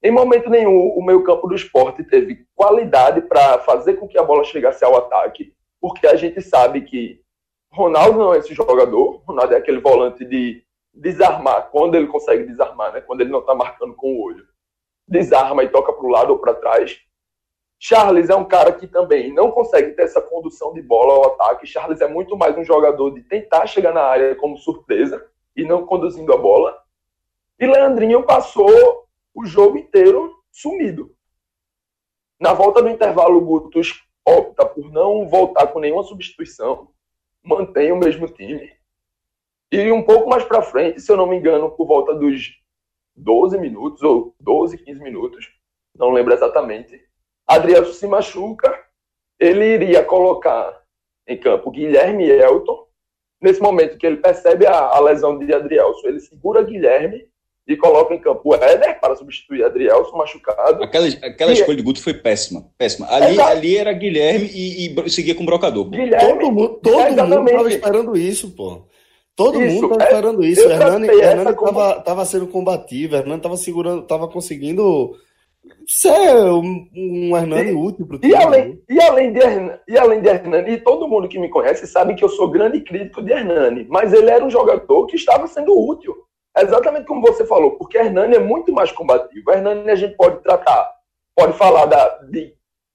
Em 0.02 0.10
momento 0.10 0.50
nenhum, 0.50 0.90
o 0.90 1.02
meio-campo 1.02 1.48
do 1.48 1.54
esporte 1.54 2.04
teve 2.04 2.46
qualidade 2.54 3.22
para 3.22 3.58
fazer 3.60 3.94
com 3.94 4.06
que 4.06 4.18
a 4.18 4.22
bola 4.22 4.44
chegasse 4.44 4.84
ao 4.84 4.94
ataque, 4.94 5.54
porque 5.80 6.06
a 6.06 6.16
gente 6.16 6.42
sabe 6.42 6.82
que 6.82 7.22
Ronaldo 7.72 8.18
não 8.18 8.34
é 8.34 8.38
esse 8.40 8.52
jogador. 8.52 9.22
Ronaldo 9.26 9.54
é 9.54 9.56
aquele 9.56 9.80
volante 9.80 10.22
de 10.22 10.62
desarmar, 10.92 11.70
quando 11.70 11.94
ele 11.94 12.08
consegue 12.08 12.44
desarmar, 12.44 12.92
né? 12.92 13.00
quando 13.00 13.22
ele 13.22 13.30
não 13.30 13.40
está 13.40 13.54
marcando 13.54 13.94
com 13.94 14.12
o 14.12 14.22
olho. 14.22 14.46
Desarma 15.06 15.62
e 15.62 15.68
toca 15.68 15.92
para 15.92 16.06
o 16.06 16.10
lado 16.10 16.30
ou 16.30 16.38
para 16.38 16.54
trás. 16.54 16.98
Charles 17.78 18.30
é 18.30 18.34
um 18.34 18.44
cara 18.44 18.72
que 18.72 18.86
também 18.86 19.32
não 19.32 19.50
consegue 19.50 19.92
ter 19.92 20.02
essa 20.02 20.20
condução 20.20 20.72
de 20.72 20.82
bola 20.82 21.12
ao 21.14 21.26
ataque. 21.26 21.66
Charles 21.66 22.00
é 22.00 22.08
muito 22.08 22.36
mais 22.36 22.56
um 22.56 22.64
jogador 22.64 23.10
de 23.10 23.22
tentar 23.22 23.66
chegar 23.66 23.92
na 23.92 24.02
área 24.02 24.34
como 24.34 24.56
surpresa 24.56 25.24
e 25.54 25.64
não 25.64 25.86
conduzindo 25.86 26.32
a 26.32 26.36
bola. 26.36 26.76
E 27.58 27.66
Leandrinho 27.66 28.22
passou 28.24 29.06
o 29.34 29.44
jogo 29.44 29.78
inteiro 29.78 30.34
sumido. 30.50 31.14
Na 32.40 32.52
volta 32.52 32.82
do 32.82 32.88
intervalo, 32.88 33.38
o 33.38 33.44
Guto 33.44 33.80
opta 34.24 34.66
por 34.66 34.90
não 34.90 35.28
voltar 35.28 35.68
com 35.68 35.78
nenhuma 35.78 36.02
substituição, 36.02 36.88
mantém 37.42 37.92
o 37.92 37.96
mesmo 37.96 38.26
time. 38.28 38.72
E 39.70 39.90
um 39.90 40.02
pouco 40.02 40.28
mais 40.28 40.44
para 40.44 40.62
frente, 40.62 41.00
se 41.00 41.10
eu 41.10 41.16
não 41.16 41.26
me 41.26 41.36
engano, 41.36 41.70
por 41.70 41.86
volta 41.86 42.14
dos 42.14 42.60
12 43.16 43.58
minutos, 43.58 44.02
ou 44.02 44.34
12, 44.40 44.78
15 44.78 45.02
minutos, 45.02 45.48
não 45.98 46.10
lembro 46.10 46.34
exatamente, 46.34 47.00
Adrielso 47.46 47.94
se 47.94 48.06
machuca, 48.06 48.78
ele 49.38 49.64
iria 49.64 50.02
colocar 50.02 50.82
em 51.26 51.36
campo 51.36 51.70
Guilherme 51.70 52.24
e 52.24 52.30
Elton. 52.30 52.86
Nesse 53.40 53.60
momento 53.60 53.98
que 53.98 54.06
ele 54.06 54.16
percebe 54.16 54.66
a, 54.66 54.78
a 54.78 55.00
lesão 55.00 55.38
de 55.38 55.52
Adrielso, 55.52 56.06
ele 56.06 56.20
segura 56.20 56.62
Guilherme 56.62 57.28
e 57.66 57.76
coloca 57.76 58.14
em 58.14 58.18
campo 58.18 58.50
o 58.50 58.54
Éder 58.54 59.00
para 59.00 59.16
substituir 59.16 59.64
Adrielson 59.64 60.16
machucado. 60.16 60.82
Aquela, 60.82 61.06
aquela 61.06 61.52
escolha 61.52 61.74
é... 61.74 61.76
de 61.76 61.82
Guto 61.82 62.02
foi 62.02 62.14
péssima. 62.14 62.70
péssima. 62.78 63.08
Ali, 63.10 63.40
ali 63.40 63.76
era 63.76 63.92
Guilherme 63.92 64.48
e, 64.52 64.94
e 64.94 65.10
seguia 65.10 65.34
com 65.34 65.42
o 65.42 65.46
brocador. 65.46 65.88
Guilherme, 65.90 66.32
todo 66.32 66.52
mundo, 66.52 66.80
todo 66.82 67.00
é 67.00 67.10
mundo 67.10 67.50
tava 67.50 67.68
esperando 67.68 68.16
isso, 68.16 68.50
pô. 68.52 68.86
Todo 69.36 69.62
isso, 69.62 69.74
mundo 69.74 69.90
tava 69.90 70.02
é, 70.02 70.06
esperando 70.06 70.44
isso. 70.44 70.66
O 70.66 70.70
Hernani, 70.70 71.08
Hernani 71.08 71.54
tava, 71.54 72.00
tava 72.00 72.24
sendo 72.24 72.46
combativo, 72.46 73.16
Hernani 73.16 73.42
tava 73.42 73.56
segurando, 73.58 74.02
tava 74.06 74.26
conseguindo 74.26 75.14
ser 75.86 76.36
um, 76.50 76.88
um 76.96 77.36
Hernani 77.36 77.72
e, 77.72 77.74
útil 77.74 78.06
pro 78.06 78.18
time. 78.18 78.32
E 78.32 78.36
além, 78.36 78.68
né? 78.68 78.78
e, 78.88 79.00
além 79.00 79.32
de 79.32 79.38
Hernani, 79.38 79.80
e 79.86 79.98
além 79.98 80.22
de 80.22 80.28
Hernani, 80.28 80.70
e 80.70 80.80
todo 80.80 81.06
mundo 81.06 81.28
que 81.28 81.38
me 81.38 81.50
conhece 81.50 81.86
sabe 81.86 82.14
que 82.14 82.24
eu 82.24 82.30
sou 82.30 82.50
grande 82.50 82.80
crítico 82.80 83.22
de 83.22 83.30
Hernani, 83.30 83.86
mas 83.90 84.14
ele 84.14 84.30
era 84.30 84.42
um 84.42 84.50
jogador 84.50 85.06
que 85.06 85.16
estava 85.16 85.46
sendo 85.46 85.78
útil. 85.78 86.16
Exatamente 86.56 87.04
como 87.04 87.20
você 87.20 87.44
falou, 87.44 87.72
porque 87.72 87.98
Hernani 87.98 88.36
é 88.36 88.40
muito 88.40 88.72
mais 88.72 88.90
combativo. 88.90 89.50
Hernani 89.50 89.90
a 89.90 89.96
gente 89.96 90.16
pode 90.16 90.42
tratar, 90.42 90.90
pode 91.34 91.52
falar 91.52 91.84
da, 91.84 92.08
de, 92.30 92.54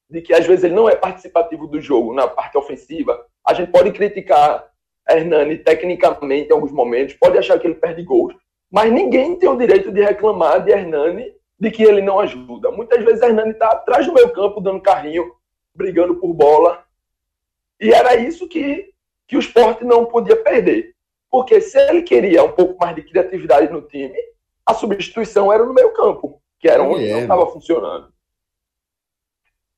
de 0.10 0.22
que 0.22 0.34
às 0.34 0.48
vezes 0.48 0.64
ele 0.64 0.74
não 0.74 0.90
é 0.90 0.96
participativo 0.96 1.68
do 1.68 1.80
jogo 1.80 2.16
na 2.16 2.28
parte 2.28 2.58
ofensiva. 2.58 3.24
A 3.46 3.54
gente 3.54 3.72
pode 3.72 3.92
criticar 3.92 4.71
Hernani 5.18 5.58
tecnicamente 5.58 6.50
em 6.50 6.54
alguns 6.54 6.72
momentos, 6.72 7.16
pode 7.16 7.38
achar 7.38 7.60
que 7.60 7.68
ele 7.68 7.76
perde 7.76 8.04
gols, 8.04 8.36
mas 8.72 8.92
ninguém 8.92 9.36
tem 9.38 9.50
o 9.50 9.58
direito 9.58 9.92
de 9.92 10.02
reclamar 10.02 10.64
de 10.64 10.72
Hernani 10.72 11.34
de 11.60 11.70
que 11.70 11.84
ele 11.84 12.02
não 12.02 12.20
ajuda. 12.20 12.72
Muitas 12.72 13.04
vezes 13.04 13.22
Hernani 13.22 13.52
está 13.52 13.68
atrás 13.68 14.06
do 14.06 14.14
meio 14.14 14.32
campo, 14.32 14.60
dando 14.60 14.82
carrinho, 14.82 15.32
brigando 15.76 16.16
por 16.16 16.34
bola. 16.34 16.84
E 17.80 17.92
era 17.92 18.16
isso 18.16 18.48
que, 18.48 18.90
que 19.28 19.36
o 19.36 19.40
esporte 19.40 19.84
não 19.84 20.06
podia 20.06 20.36
perder. 20.36 20.96
Porque 21.30 21.62
se 21.62 21.78
ele 21.78 22.02
queria 22.02 22.44
um 22.44 22.52
pouco 22.52 22.78
mais 22.80 22.96
de 22.96 23.04
criatividade 23.04 23.72
no 23.72 23.82
time, 23.84 24.18
a 24.66 24.74
substituição 24.74 25.52
era 25.52 25.64
no 25.64 25.74
meio 25.74 25.94
campo, 25.94 26.42
que 26.60 26.68
era 26.68 26.82
onde 26.82 27.10
não 27.10 27.20
estava 27.20 27.46
funcionando. 27.48 28.11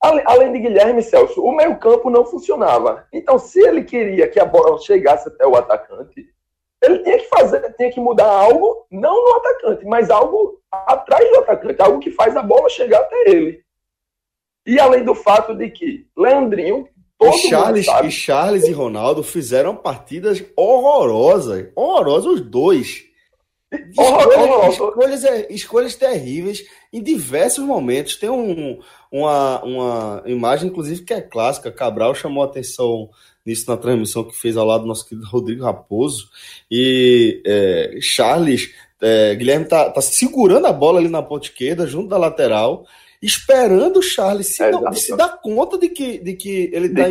Além 0.03 0.51
de 0.51 0.59
Guilherme 0.59 1.01
Celso, 1.01 1.41
o 1.41 1.55
meio 1.55 1.77
campo 1.77 2.09
não 2.09 2.25
funcionava. 2.25 3.07
Então, 3.13 3.39
se 3.39 3.61
ele 3.65 3.83
queria 3.83 4.27
que 4.27 4.37
a 4.37 4.43
bola 4.43 4.77
chegasse 4.79 5.29
até 5.29 5.47
o 5.47 5.55
atacante, 5.55 6.27
ele 6.81 6.99
tinha 6.99 7.17
que 7.17 7.29
fazer, 7.29 7.73
tinha 7.77 7.89
que 7.89 8.01
mudar 8.01 8.27
algo, 8.27 8.85
não 8.91 9.23
no 9.23 9.37
atacante, 9.37 9.85
mas 9.85 10.09
algo 10.09 10.59
atrás 10.69 11.29
do 11.29 11.37
atacante, 11.37 11.81
algo 11.81 11.99
que 11.99 12.11
faz 12.11 12.35
a 12.35 12.43
bola 12.43 12.67
chegar 12.67 12.99
até 12.99 13.29
ele. 13.29 13.63
E 14.65 14.77
além 14.77 15.05
do 15.05 15.15
fato 15.15 15.55
de 15.55 15.69
que 15.69 16.05
Leandrinho 16.17 16.89
Todo 17.17 17.35
e 17.35 17.49
Charles, 17.49 17.87
e 18.03 18.11
Charles 18.11 18.67
e 18.67 18.71
Ronaldo 18.71 19.23
fizeram 19.23 19.75
partidas 19.75 20.43
horrorosas. 20.55 21.69
Horrorosas 21.75 22.33
os 22.33 22.41
dois. 22.41 23.05
Escolhas, 23.89 24.73
escolhas, 24.73 25.23
é, 25.23 25.47
escolhas, 25.51 25.95
terríveis 25.95 26.65
em 26.91 27.01
diversos 27.01 27.63
momentos. 27.65 28.15
Tem 28.15 28.29
um, 28.29 28.79
uma, 29.11 29.63
uma 29.63 30.23
imagem, 30.25 30.69
inclusive, 30.69 31.03
que 31.03 31.13
é 31.13 31.21
clássica. 31.21 31.71
Cabral 31.71 32.13
chamou 32.13 32.43
a 32.43 32.45
atenção 32.45 33.09
nisso 33.45 33.69
na 33.69 33.77
transmissão 33.77 34.23
que 34.23 34.37
fez 34.37 34.55
ao 34.55 34.65
lado 34.65 34.81
do 34.81 34.87
nosso 34.87 35.07
querido 35.07 35.27
Rodrigo 35.27 35.63
Raposo. 35.63 36.29
E 36.69 37.41
é, 37.45 37.97
Charles, 38.01 38.73
é, 39.01 39.35
Guilherme 39.35 39.65
tá, 39.65 39.89
tá 39.89 40.01
segurando 40.01 40.67
a 40.67 40.73
bola 40.73 40.99
ali 40.99 41.09
na 41.09 41.21
ponta 41.21 41.47
esquerda, 41.47 41.87
junto 41.87 42.09
da 42.09 42.17
lateral 42.17 42.85
esperando 43.23 43.97
o 43.97 44.01
Charles 44.01 44.47
se, 44.47 44.61
é, 44.61 44.71
se 44.93 45.15
dar 45.15 45.39
conta 45.41 45.77
de 45.77 45.87
que, 45.87 46.17
de 46.19 46.33
que 46.33 46.69
ele 46.73 46.87
está 46.87 47.07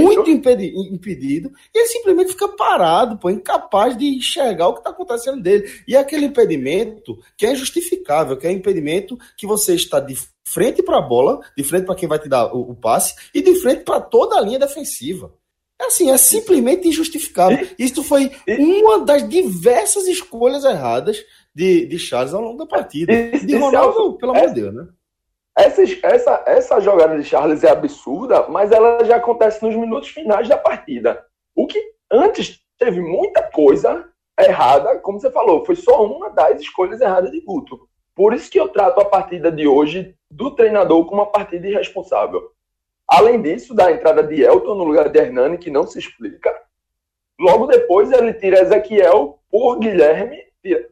muito 0.00 0.30
impedi 0.30 0.72
impedido, 0.90 1.52
e 1.72 1.78
ele 1.78 1.88
simplesmente 1.88 2.32
fica 2.32 2.48
parado, 2.48 3.18
pô, 3.18 3.28
incapaz 3.28 3.96
de 3.96 4.06
enxergar 4.06 4.68
o 4.68 4.72
que 4.72 4.80
está 4.80 4.90
acontecendo 4.90 5.42
dele. 5.42 5.70
E 5.86 5.94
é 5.94 5.98
aquele 5.98 6.24
impedimento 6.24 7.18
que 7.36 7.44
é 7.44 7.52
injustificável, 7.52 8.38
que 8.38 8.46
é 8.46 8.52
impedimento 8.52 9.18
que 9.36 9.46
você 9.46 9.74
está 9.74 10.00
de 10.00 10.16
frente 10.48 10.82
para 10.82 10.98
a 10.98 11.02
bola, 11.02 11.40
de 11.56 11.62
frente 11.62 11.84
para 11.84 11.94
quem 11.94 12.08
vai 12.08 12.18
te 12.18 12.28
dar 12.28 12.54
o, 12.54 12.70
o 12.70 12.74
passe, 12.74 13.14
e 13.34 13.42
de 13.42 13.54
frente 13.56 13.84
para 13.84 14.00
toda 14.00 14.38
a 14.38 14.40
linha 14.40 14.58
defensiva. 14.58 15.30
É 15.78 15.86
assim, 15.86 16.10
é 16.10 16.16
simplesmente 16.16 16.88
injustificável. 16.88 17.66
Isso 17.78 18.02
foi 18.02 18.30
uma 18.58 19.04
das 19.04 19.28
diversas 19.28 20.06
escolhas 20.06 20.64
erradas 20.64 21.22
de, 21.54 21.84
de 21.86 21.98
Charles 21.98 22.32
ao 22.32 22.40
longo 22.40 22.58
da 22.58 22.66
partida. 22.66 23.12
De 23.44 23.56
Ronaldo, 23.56 24.16
pelo 24.16 24.32
amor 24.32 24.48
de 24.48 24.54
Deus, 24.54 24.74
né? 24.74 24.88
Essa, 25.56 25.82
essa, 26.02 26.44
essa 26.46 26.80
jogada 26.80 27.16
de 27.16 27.24
Charles 27.24 27.62
é 27.62 27.70
absurda, 27.70 28.48
mas 28.48 28.72
ela 28.72 29.04
já 29.04 29.16
acontece 29.16 29.64
nos 29.64 29.74
minutos 29.76 30.08
finais 30.08 30.48
da 30.48 30.58
partida. 30.58 31.24
O 31.54 31.66
que 31.66 31.80
antes 32.10 32.60
teve 32.78 33.00
muita 33.00 33.42
coisa 33.42 34.08
errada, 34.38 34.98
como 34.98 35.20
você 35.20 35.30
falou, 35.30 35.64
foi 35.64 35.76
só 35.76 36.04
uma 36.04 36.28
das 36.30 36.60
escolhas 36.60 37.00
erradas 37.00 37.30
de 37.30 37.40
Guto. 37.40 37.88
Por 38.16 38.34
isso 38.34 38.50
que 38.50 38.58
eu 38.58 38.68
trato 38.68 39.00
a 39.00 39.04
partida 39.04 39.50
de 39.50 39.66
hoje 39.66 40.16
do 40.30 40.50
treinador 40.50 41.04
como 41.06 41.22
uma 41.22 41.30
partida 41.30 41.68
irresponsável. 41.68 42.50
Além 43.06 43.40
disso, 43.40 43.74
da 43.74 43.92
entrada 43.92 44.22
de 44.22 44.42
Elton 44.42 44.74
no 44.74 44.84
lugar 44.84 45.08
de 45.08 45.18
Hernani, 45.18 45.58
que 45.58 45.70
não 45.70 45.86
se 45.86 45.98
explica. 45.98 46.52
Logo 47.38 47.66
depois, 47.66 48.10
ele 48.10 48.32
tira 48.34 48.60
Ezequiel 48.60 49.38
por 49.50 49.78
Guilherme, 49.78 50.42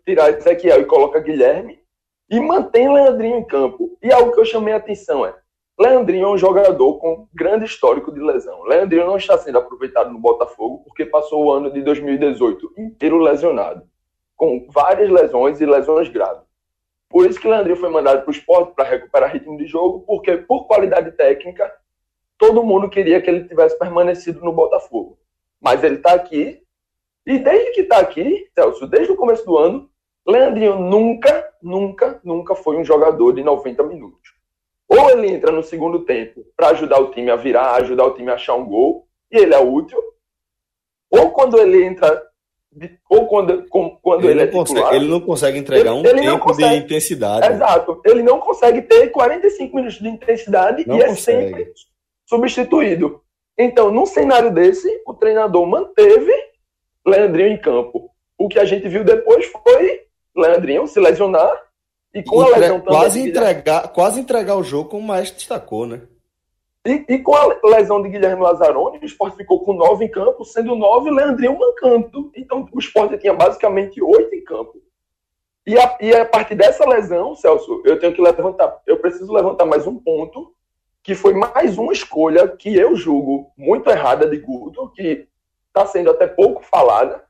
tira 0.04 0.30
Ezequiel 0.30 0.82
e 0.82 0.86
coloca 0.86 1.20
Guilherme, 1.20 1.81
e 2.32 2.40
mantém 2.40 2.90
Leandrinho 2.90 3.36
em 3.36 3.44
campo. 3.44 3.96
E 4.02 4.10
algo 4.10 4.32
que 4.32 4.40
eu 4.40 4.44
chamei 4.46 4.72
a 4.72 4.78
atenção 4.78 5.24
é: 5.26 5.34
Leandrinho 5.78 6.26
é 6.26 6.30
um 6.30 6.38
jogador 6.38 6.98
com 6.98 7.28
grande 7.34 7.66
histórico 7.66 8.10
de 8.10 8.20
lesão. 8.20 8.62
Leandrinho 8.64 9.06
não 9.06 9.18
está 9.18 9.36
sendo 9.36 9.58
aproveitado 9.58 10.10
no 10.10 10.18
Botafogo 10.18 10.82
porque 10.84 11.04
passou 11.04 11.44
o 11.44 11.52
ano 11.52 11.70
de 11.70 11.82
2018 11.82 12.72
inteiro 12.78 13.18
lesionado, 13.18 13.86
com 14.34 14.66
várias 14.70 15.10
lesões 15.10 15.60
e 15.60 15.66
lesões 15.66 16.08
graves. 16.08 16.42
Por 17.10 17.26
isso 17.26 17.38
que 17.38 17.46
Leandrinho 17.46 17.76
foi 17.76 17.90
mandado 17.90 18.22
para 18.22 18.30
o 18.30 18.32
esporte 18.34 18.74
para 18.74 18.88
recuperar 18.88 19.30
ritmo 19.30 19.58
de 19.58 19.66
jogo, 19.66 20.00
porque 20.06 20.38
por 20.38 20.66
qualidade 20.66 21.12
técnica, 21.12 21.70
todo 22.38 22.64
mundo 22.64 22.88
queria 22.88 23.20
que 23.20 23.28
ele 23.28 23.46
tivesse 23.46 23.78
permanecido 23.78 24.40
no 24.40 24.52
Botafogo. 24.52 25.18
Mas 25.60 25.84
ele 25.84 25.96
está 25.96 26.14
aqui, 26.14 26.62
e 27.26 27.38
desde 27.38 27.72
que 27.72 27.82
está 27.82 27.98
aqui, 27.98 28.48
Celso, 28.54 28.86
desde 28.86 29.12
o 29.12 29.16
começo 29.16 29.44
do 29.44 29.58
ano, 29.58 29.91
Leandrinho 30.26 30.78
nunca, 30.78 31.48
nunca, 31.62 32.20
nunca 32.22 32.54
foi 32.54 32.76
um 32.76 32.84
jogador 32.84 33.32
de 33.32 33.42
90 33.42 33.82
minutos. 33.84 34.32
Ou 34.88 35.10
ele 35.10 35.28
entra 35.28 35.50
no 35.50 35.62
segundo 35.62 36.04
tempo 36.04 36.44
para 36.56 36.68
ajudar 36.68 37.00
o 37.00 37.10
time 37.10 37.30
a 37.30 37.36
virar, 37.36 37.74
ajudar 37.76 38.04
o 38.04 38.14
time 38.14 38.30
a 38.30 38.34
achar 38.34 38.54
um 38.54 38.64
gol, 38.64 39.06
e 39.30 39.38
ele 39.38 39.54
é 39.54 39.58
útil. 39.58 39.98
Ou 41.10 41.30
quando 41.30 41.58
ele 41.58 41.84
entra, 41.84 42.22
ou 43.08 43.26
quando, 43.26 43.66
quando 43.68 44.24
ele, 44.24 44.32
ele 44.32 44.42
é 44.42 44.46
titular, 44.46 44.66
consegue, 44.66 44.96
Ele 44.96 45.08
não 45.08 45.20
consegue 45.20 45.58
entregar 45.58 45.94
um 45.94 46.02
tempo 46.02 46.38
consegue, 46.38 46.78
de 46.78 46.84
intensidade. 46.84 47.52
Exato. 47.52 48.00
Ele 48.04 48.22
não 48.22 48.38
consegue 48.38 48.82
ter 48.82 49.08
45 49.08 49.76
minutos 49.76 49.98
de 49.98 50.08
intensidade 50.08 50.86
não 50.86 50.98
e 50.98 51.04
consegue. 51.04 51.44
é 51.44 51.48
sempre 51.48 51.72
substituído. 52.26 53.22
Então, 53.58 53.90
num 53.90 54.06
cenário 54.06 54.52
desse, 54.52 55.02
o 55.06 55.14
treinador 55.14 55.66
manteve 55.66 56.32
Leandrinho 57.06 57.48
em 57.48 57.58
campo. 57.58 58.10
O 58.38 58.48
que 58.48 58.58
a 58.58 58.64
gente 58.64 58.88
viu 58.88 59.04
depois 59.04 59.46
foi 59.46 60.02
Leandrinho 60.36 60.86
se 60.86 60.98
lesionar 61.00 61.62
e 62.14 62.22
com 62.22 62.42
Entre... 62.42 62.54
a 62.54 62.58
lesão 62.58 62.80
também. 62.80 62.98
Quase 62.98 63.28
entregar, 63.28 63.88
quase 63.88 64.20
entregar 64.20 64.56
o 64.56 64.62
jogo, 64.62 64.90
como 64.90 65.02
o 65.02 65.06
Maestro 65.06 65.38
destacou, 65.38 65.86
né? 65.86 66.02
E, 66.84 67.04
e, 67.08 67.18
com 67.20 67.34
a 67.34 67.60
lesão 67.64 68.02
de 68.02 68.08
Guilherme 68.08 68.42
Lazzaroni, 68.42 68.98
o 68.98 69.04
esporte 69.04 69.36
ficou 69.36 69.64
com 69.64 69.72
nove 69.72 70.04
em 70.04 70.10
campo, 70.10 70.44
sendo 70.44 70.74
nove 70.74 71.10
Leandrinho 71.10 71.56
mancando. 71.56 72.32
Então 72.34 72.68
o 72.72 72.78
esporte 72.78 73.16
tinha 73.18 73.32
basicamente 73.32 74.02
oito 74.02 74.34
em 74.34 74.42
campo. 74.42 74.82
E 75.64 75.78
a, 75.78 75.96
e 76.00 76.12
a 76.12 76.24
partir 76.24 76.56
dessa 76.56 76.84
lesão, 76.84 77.36
Celso, 77.36 77.82
eu 77.84 77.98
tenho 78.00 78.12
que 78.12 78.20
levantar, 78.20 78.80
eu 78.84 78.98
preciso 78.98 79.32
levantar 79.32 79.64
mais 79.64 79.86
um 79.86 79.96
ponto, 79.96 80.52
que 81.04 81.14
foi 81.14 81.34
mais 81.34 81.78
uma 81.78 81.92
escolha 81.92 82.48
que 82.48 82.74
eu 82.76 82.96
julgo 82.96 83.52
muito 83.56 83.88
errada 83.88 84.28
de 84.28 84.38
Guto, 84.38 84.90
que 84.90 85.28
está 85.68 85.86
sendo 85.86 86.10
até 86.10 86.26
pouco 86.26 86.64
falada, 86.64 87.24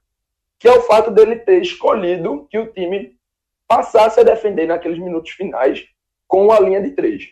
que 0.62 0.68
é 0.68 0.72
o 0.72 0.82
fato 0.82 1.10
dele 1.10 1.34
ter 1.34 1.60
escolhido 1.60 2.46
que 2.48 2.56
o 2.56 2.72
time 2.72 3.18
passasse 3.66 4.20
a 4.20 4.22
defender 4.22 4.64
naqueles 4.64 4.96
minutos 4.96 5.32
finais 5.32 5.84
com 6.28 6.52
a 6.52 6.60
linha 6.60 6.80
de 6.80 6.92
três. 6.92 7.30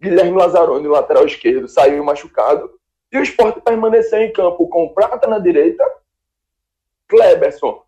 Guilherme 0.00 0.36
Lazzaroni, 0.36 0.88
lateral 0.88 1.24
esquerdo, 1.24 1.68
saiu 1.68 2.02
machucado 2.02 2.68
e 3.12 3.18
o 3.18 3.22
esporte 3.22 3.60
permaneceu 3.60 4.20
em 4.20 4.32
campo 4.32 4.66
com 4.66 4.92
Prata 4.92 5.28
na 5.28 5.38
direita, 5.38 5.84
Kleberson, 7.06 7.84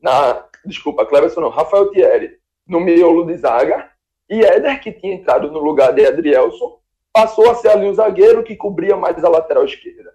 na, 0.00 0.42
desculpa, 0.64 1.04
Kleberson 1.04 1.42
não, 1.42 1.50
Rafael 1.50 1.90
Thierry 1.90 2.38
no 2.66 2.80
miolo 2.80 3.26
de 3.26 3.36
zaga 3.36 3.90
e 4.26 4.42
Éder, 4.42 4.80
que 4.80 4.90
tinha 4.90 5.16
entrado 5.16 5.52
no 5.52 5.58
lugar 5.58 5.92
de 5.92 6.06
Adrielson, 6.06 6.80
passou 7.12 7.50
a 7.50 7.56
ser 7.56 7.68
ali 7.68 7.86
um 7.86 7.94
zagueiro 7.94 8.42
que 8.42 8.56
cobria 8.56 8.96
mais 8.96 9.22
a 9.22 9.28
lateral 9.28 9.66
esquerda. 9.66 10.14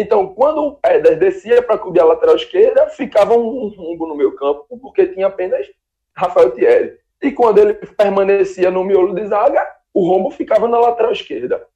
Então, 0.00 0.32
quando 0.32 0.64
o 0.64 0.78
Éder 0.80 1.18
descia 1.18 1.60
para 1.60 1.76
cobrir 1.76 1.98
a 1.98 2.04
lateral 2.04 2.36
esquerda, 2.36 2.86
ficava 2.86 3.34
um 3.34 3.66
rumbo 3.66 4.06
no 4.06 4.14
meu 4.14 4.32
campo, 4.36 4.64
porque 4.80 5.08
tinha 5.08 5.26
apenas 5.26 5.66
Rafael 6.14 6.52
Thierry. 6.52 6.96
E 7.20 7.32
quando 7.32 7.58
ele 7.58 7.74
permanecia 7.74 8.70
no 8.70 8.84
miolo 8.84 9.12
de 9.12 9.26
zaga, 9.26 9.60
o 9.92 10.08
rombo 10.08 10.30
ficava 10.30 10.68
na 10.68 10.78
lateral 10.78 11.10
esquerda. 11.10 11.66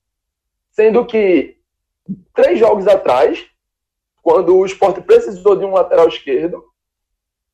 Sendo 0.71 1.05
que 1.05 1.57
três 2.33 2.61
jogos 2.61 2.87
atrás, 2.87 3.45
quando 4.23 4.57
o 4.57 4.65
esporte 4.65 5.01
precisou 5.01 5.57
de 5.57 5.65
um 5.65 5.73
lateral 5.73 6.07
esquerdo, 6.07 6.65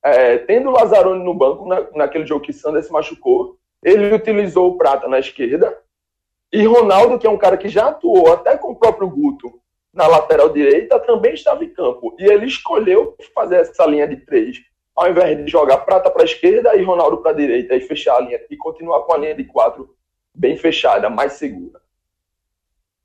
é, 0.03 0.37
tendo 0.37 0.69
o 0.69 0.73
Lazzaroni 0.73 1.25
no 1.25 1.33
banco, 1.33 1.67
na, 1.67 1.87
naquele 1.95 2.27
jogo 2.27 2.45
que 2.45 2.53
Sander 2.53 2.83
se 2.83 2.93
machucou, 2.93 3.57
ele 3.83 4.15
utilizou 4.15 4.69
o 4.69 4.77
Prata 4.77 5.09
na 5.09 5.19
esquerda, 5.19 5.75
e 6.53 6.67
Ronaldo, 6.67 7.19
que 7.19 7.27
é 7.27 7.31
um 7.31 7.39
cara 7.39 7.57
que 7.57 7.71
já 7.71 7.89
atuou 7.89 8.31
até 8.35 8.55
com 8.59 8.73
o 8.73 8.77
próprio 8.77 9.09
Guto 9.09 9.59
na 9.93 10.07
lateral 10.07 10.51
direita, 10.51 11.01
também 11.01 11.35
estava 11.35 11.65
em 11.65 11.73
campo. 11.73 12.15
E 12.19 12.25
ele 12.25 12.47
escolheu 12.47 13.17
fazer 13.35 13.57
essa 13.57 13.87
linha 13.87 14.07
de 14.07 14.17
três, 14.17 14.59
ao 14.95 15.09
invés 15.09 15.37
de 15.37 15.51
jogar 15.51 15.79
Prata 15.79 16.11
para 16.11 16.23
a 16.23 16.25
esquerda 16.25 16.77
e 16.77 16.83
Ronaldo 16.83 17.19
para 17.19 17.31
a 17.31 17.35
direita, 17.35 17.75
e 17.75 17.81
fechar 17.81 18.17
a 18.17 18.21
linha, 18.21 18.41
e 18.51 18.57
continuar 18.57 19.03
com 19.03 19.15
a 19.15 19.19
linha 19.19 19.35
de 19.35 19.45
quatro 19.45 19.95
bem 20.35 20.57
fechada, 20.57 21.09
mais 21.09 21.35
segura. 21.35 21.81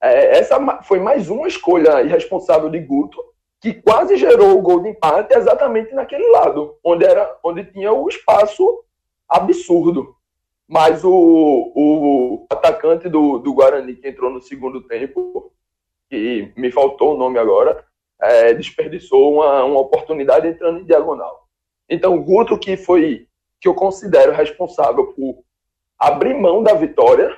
É, 0.01 0.37
essa 0.37 0.59
foi 0.83 0.99
mais 0.99 1.29
uma 1.29 1.47
escolha 1.47 2.01
irresponsável 2.01 2.69
de 2.69 2.79
Guto, 2.79 3.17
que 3.61 3.73
quase 3.73 4.17
gerou 4.17 4.57
o 4.57 4.61
gol 4.61 4.81
de 4.81 4.89
empate 4.89 5.33
exatamente 5.33 5.93
naquele 5.93 6.27
lado, 6.31 6.77
onde, 6.83 7.05
era, 7.05 7.37
onde 7.41 7.63
tinha 7.63 7.93
o 7.93 8.09
espaço 8.09 8.83
absurdo. 9.27 10.13
Mas 10.67 11.03
o, 11.05 11.71
o 11.73 12.45
atacante 12.49 13.07
do, 13.07 13.39
do 13.39 13.53
Guarani, 13.53 13.95
que 13.95 14.09
entrou 14.09 14.29
no 14.29 14.41
segundo 14.41 14.81
tempo, 14.81 15.52
que 16.13 16.53
me 16.55 16.71
faltou 16.71 17.15
o 17.15 17.17
nome 17.17 17.39
agora, 17.39 17.83
é, 18.21 18.53
desperdiçou 18.53 19.33
uma, 19.33 19.63
uma 19.63 19.79
oportunidade 19.79 20.47
entrando 20.47 20.79
em 20.79 20.85
diagonal. 20.85 21.47
Então, 21.89 22.13
o 22.13 22.23
Guto, 22.23 22.59
que 22.59 22.77
foi, 22.77 23.27
que 23.59 23.67
eu 23.67 23.73
considero 23.73 24.31
responsável 24.31 25.07
por 25.07 25.43
abrir 25.97 26.35
mão 26.35 26.61
da 26.61 26.75
vitória, 26.75 27.35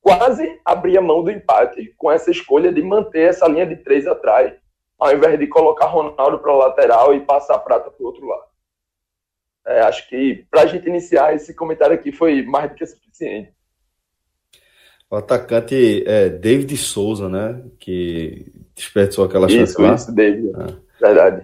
quase 0.00 0.58
abrir 0.64 0.96
a 0.96 1.02
mão 1.02 1.22
do 1.22 1.30
empate 1.30 1.94
com 1.98 2.10
essa 2.10 2.30
escolha 2.30 2.72
de 2.72 2.82
manter 2.82 3.28
essa 3.28 3.46
linha 3.46 3.66
de 3.66 3.76
três 3.76 4.06
atrás, 4.06 4.54
ao 4.98 5.12
invés 5.12 5.38
de 5.38 5.46
colocar 5.46 5.86
Ronaldo 5.86 6.38
para 6.38 6.50
a 6.50 6.56
lateral 6.56 7.14
e 7.14 7.20
passar 7.20 7.56
a 7.56 7.58
prata 7.58 7.90
para 7.90 8.02
o 8.02 8.06
outro 8.06 8.26
lado. 8.26 8.44
É, 9.66 9.80
acho 9.82 10.08
que 10.08 10.46
para 10.50 10.62
a 10.62 10.66
gente 10.66 10.88
iniciar 10.88 11.34
esse 11.34 11.54
comentário 11.54 11.94
aqui 11.94 12.10
foi 12.10 12.42
mais 12.42 12.70
do 12.70 12.74
que 12.74 12.86
suficiente. 12.86 13.52
O 15.12 15.16
atacante 15.16 16.02
é 16.06 16.30
David 16.30 16.74
Souza, 16.78 17.28
né? 17.28 17.60
Que 17.78 18.50
desperdiçou 18.74 19.26
aquela 19.26 19.46
chance 19.46 19.72
isso, 19.72 19.82
lá. 19.82 19.94
Isso, 19.94 20.10
David. 20.10 20.50
Ah. 20.54 20.72
Verdade. 20.98 21.42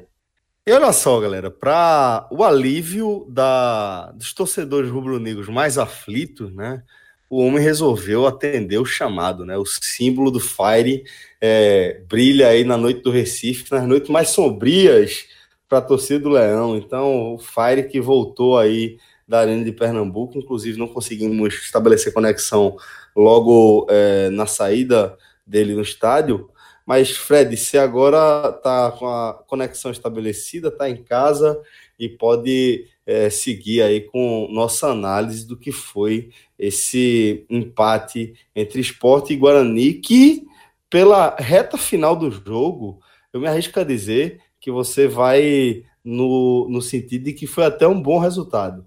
E 0.67 0.73
olha 0.73 0.91
só, 0.91 1.21
galera, 1.21 1.51
para 1.51 2.27
o 2.31 2.43
alívio 2.43 3.27
da, 3.29 4.11
dos 4.13 4.33
torcedores 4.33 4.91
rubro-negros 4.91 5.51
mais 5.51 5.77
aflitos, 5.77 6.51
né? 6.55 6.83
o 7.29 7.45
homem 7.45 7.63
resolveu 7.63 8.27
atender 8.27 8.79
o 8.79 8.87
chamado, 8.87 9.45
né? 9.45 9.59
O 9.59 9.67
símbolo 9.67 10.31
do 10.31 10.41
Fire 10.41 11.05
é, 11.39 12.01
brilha 12.09 12.49
aí 12.49 12.65
na 12.65 12.79
noite 12.79 13.03
do 13.03 13.11
Recife, 13.11 13.71
nas 13.71 13.87
noites 13.87 14.09
mais 14.09 14.31
sombrias 14.31 15.27
para 15.69 15.77
a 15.77 15.83
torcida 15.83 16.21
do 16.21 16.31
Leão. 16.31 16.75
Então, 16.75 17.35
o 17.35 17.39
Fire 17.39 17.87
que 17.87 18.01
voltou 18.01 18.57
aí 18.57 18.97
da 19.29 19.41
Arena 19.41 19.63
de 19.63 19.73
Pernambuco, 19.73 20.39
inclusive 20.39 20.79
não 20.79 20.89
conseguimos 20.89 21.55
estabelecer 21.55 22.15
conexão 22.15 22.77
logo 23.15 23.87
é, 23.91 24.31
na 24.31 24.47
saída 24.47 25.17
dele 25.47 25.75
no 25.75 25.83
estádio. 25.83 26.49
Mas, 26.87 27.11
Fred, 27.11 27.55
você 27.55 27.77
agora 27.77 28.49
está 28.49 28.91
com 28.93 29.07
a 29.07 29.35
conexão 29.47 29.91
estabelecida, 29.91 30.69
está 30.69 30.89
em 30.89 30.97
casa 30.97 31.61
e 31.99 32.09
pode 32.09 32.87
é, 33.05 33.29
seguir 33.29 33.83
aí 33.83 34.01
com 34.01 34.49
nossa 34.51 34.89
análise 34.89 35.47
do 35.47 35.59
que 35.59 35.71
foi 35.71 36.31
esse 36.59 37.45
empate 37.51 38.33
entre 38.57 38.81
esporte 38.81 39.35
e 39.35 39.37
Guarani, 39.37 39.95
que 39.95 40.47
pela 40.89 41.37
reta 41.39 41.77
final 41.77 42.17
do 42.17 42.31
jogo, 42.31 43.01
eu 43.33 43.41
me 43.41 43.47
arrisco 43.47 43.79
a 43.79 43.85
dizer 43.85 44.41
que 44.59 44.71
você 44.71 45.07
vai 45.07 45.83
no, 46.03 46.67
no 46.71 46.81
sentido 46.81 47.25
de 47.25 47.35
que 47.35 47.47
foi 47.47 47.67
até 47.67 47.87
um 47.87 48.01
bom 48.01 48.19
resultado. 48.19 48.87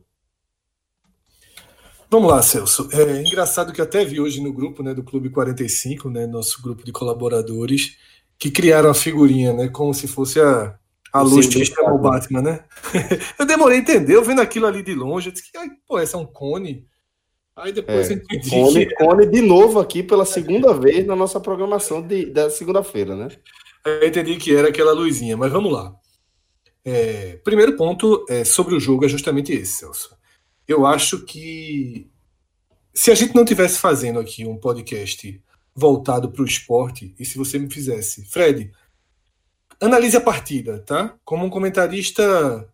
Vamos 2.11 2.29
lá, 2.29 2.41
Celso. 2.41 2.89
É 2.91 3.21
engraçado 3.21 3.71
que 3.71 3.81
até 3.81 4.03
vi 4.03 4.19
hoje 4.19 4.41
no 4.41 4.51
grupo 4.51 4.83
né, 4.83 4.93
do 4.93 5.01
Clube 5.01 5.29
45, 5.29 6.09
né, 6.09 6.27
nosso 6.27 6.61
grupo 6.61 6.83
de 6.83 6.91
colaboradores, 6.91 7.95
que 8.37 8.51
criaram 8.51 8.89
a 8.89 8.93
figurinha, 8.93 9.53
né, 9.53 9.69
como 9.69 9.93
se 9.93 10.09
fosse 10.09 10.37
a, 10.41 10.77
a 11.13 11.21
luz 11.21 11.47
que 11.47 11.63
chama 11.63 11.93
o 11.93 11.97
Batman, 11.97 12.41
né? 12.41 12.65
eu 13.39 13.45
demorei 13.45 13.77
a 13.77 13.81
entender, 13.81 14.13
eu 14.13 14.25
vendo 14.25 14.41
aquilo 14.41 14.67
ali 14.67 14.83
de 14.83 14.93
longe, 14.93 15.29
eu 15.29 15.31
disse 15.31 15.49
que, 15.49 15.57
pô, 15.87 16.01
esse 16.01 16.13
é 16.13 16.17
um 16.17 16.25
cone. 16.25 16.85
Aí 17.55 17.71
depois 17.71 18.09
é, 18.09 18.13
eu 18.13 18.17
entendi. 18.17 18.49
Cone, 18.49 18.85
que... 18.87 18.95
cone 18.95 19.25
de 19.27 19.41
novo 19.41 19.79
aqui 19.79 20.03
pela 20.03 20.25
segunda 20.25 20.73
vez 20.73 21.07
na 21.07 21.15
nossa 21.15 21.39
programação 21.39 22.05
de, 22.05 22.25
da 22.25 22.49
segunda-feira, 22.49 23.15
né? 23.15 23.29
Eu 23.85 24.05
entendi 24.05 24.35
que 24.35 24.53
era 24.53 24.67
aquela 24.67 24.91
luzinha, 24.91 25.37
mas 25.37 25.49
vamos 25.49 25.71
lá. 25.71 25.95
É, 26.83 27.39
primeiro 27.41 27.77
ponto 27.77 28.25
é, 28.27 28.43
sobre 28.43 28.75
o 28.75 28.81
jogo 28.81 29.05
é 29.05 29.07
justamente 29.07 29.53
esse, 29.53 29.77
Celso. 29.77 30.19
Eu 30.71 30.85
acho 30.85 31.25
que 31.25 32.09
se 32.93 33.11
a 33.11 33.15
gente 33.15 33.35
não 33.35 33.43
tivesse 33.43 33.77
fazendo 33.77 34.19
aqui 34.19 34.47
um 34.47 34.55
podcast 34.55 35.43
voltado 35.75 36.31
para 36.31 36.43
o 36.43 36.45
esporte, 36.45 37.13
e 37.19 37.25
se 37.25 37.37
você 37.37 37.59
me 37.59 37.69
fizesse, 37.69 38.23
Fred, 38.23 38.71
analise 39.81 40.15
a 40.15 40.21
partida, 40.21 40.79
tá? 40.79 41.13
Como 41.25 41.45
um 41.45 41.49
comentarista 41.49 42.73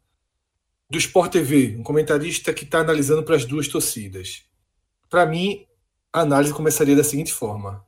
do 0.88 1.00
Sport 1.00 1.32
TV, 1.32 1.76
um 1.76 1.82
comentarista 1.82 2.54
que 2.54 2.66
está 2.66 2.82
analisando 2.82 3.24
para 3.24 3.36
as 3.36 3.46
duas 3.46 3.68
torcidas. 3.68 4.46
Para 5.10 5.26
mim, 5.26 5.66
a 6.14 6.22
análise 6.22 6.54
começaria 6.54 6.96
da 6.96 7.04
seguinte 7.04 7.34
forma: 7.34 7.84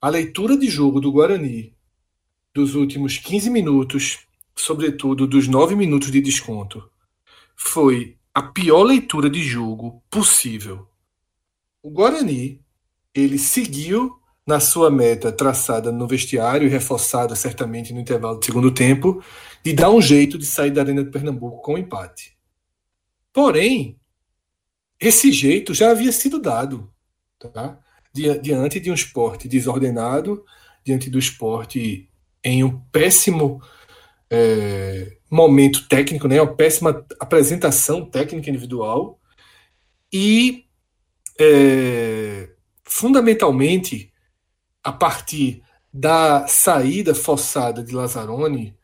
a 0.00 0.08
leitura 0.08 0.56
de 0.56 0.68
jogo 0.68 1.00
do 1.00 1.10
Guarani 1.10 1.74
dos 2.54 2.76
últimos 2.76 3.18
15 3.18 3.50
minutos, 3.50 4.20
sobretudo 4.54 5.26
dos 5.26 5.48
9 5.48 5.74
minutos 5.74 6.12
de 6.12 6.20
desconto, 6.20 6.88
foi 7.56 8.19
a 8.34 8.42
pior 8.42 8.82
leitura 8.82 9.28
de 9.28 9.42
jogo 9.42 10.02
possível. 10.10 10.88
O 11.82 11.90
Guarani, 11.90 12.60
ele 13.14 13.38
seguiu 13.38 14.20
na 14.46 14.60
sua 14.60 14.90
meta 14.90 15.30
traçada 15.30 15.92
no 15.92 16.06
vestiário 16.06 16.66
e 16.66 16.70
reforçada 16.70 17.36
certamente 17.36 17.92
no 17.92 18.00
intervalo 18.00 18.38
do 18.38 18.44
segundo 18.44 18.72
tempo, 18.72 19.22
de 19.62 19.72
dar 19.72 19.90
um 19.90 20.00
jeito 20.00 20.38
de 20.38 20.46
sair 20.46 20.70
da 20.70 20.82
Arena 20.82 21.04
de 21.04 21.10
Pernambuco 21.10 21.62
com 21.62 21.74
um 21.74 21.78
empate. 21.78 22.36
Porém, 23.32 23.98
esse 24.98 25.30
jeito 25.32 25.72
já 25.72 25.90
havia 25.90 26.12
sido 26.12 26.40
dado 26.40 26.92
tá? 27.38 27.78
diante 28.12 28.80
de 28.80 28.90
um 28.90 28.94
esporte 28.94 29.48
desordenado, 29.48 30.44
diante 30.84 31.08
do 31.08 31.18
esporte 31.18 32.10
em 32.42 32.64
um 32.64 32.80
péssimo 32.92 33.62
é, 34.30 35.16
momento 35.30 35.88
técnico, 35.88 36.28
né? 36.28 36.40
uma 36.40 36.54
péssima 36.54 37.04
apresentação 37.18 38.04
técnica 38.04 38.48
individual 38.48 39.18
e 40.12 40.64
é, 41.38 42.50
fundamentalmente 42.84 44.12
a 44.82 44.92
partir 44.92 45.62
da 45.92 46.46
saída 46.46 47.14
forçada 47.14 47.82
de 47.82 47.94
Lazzaroni, 47.94 48.76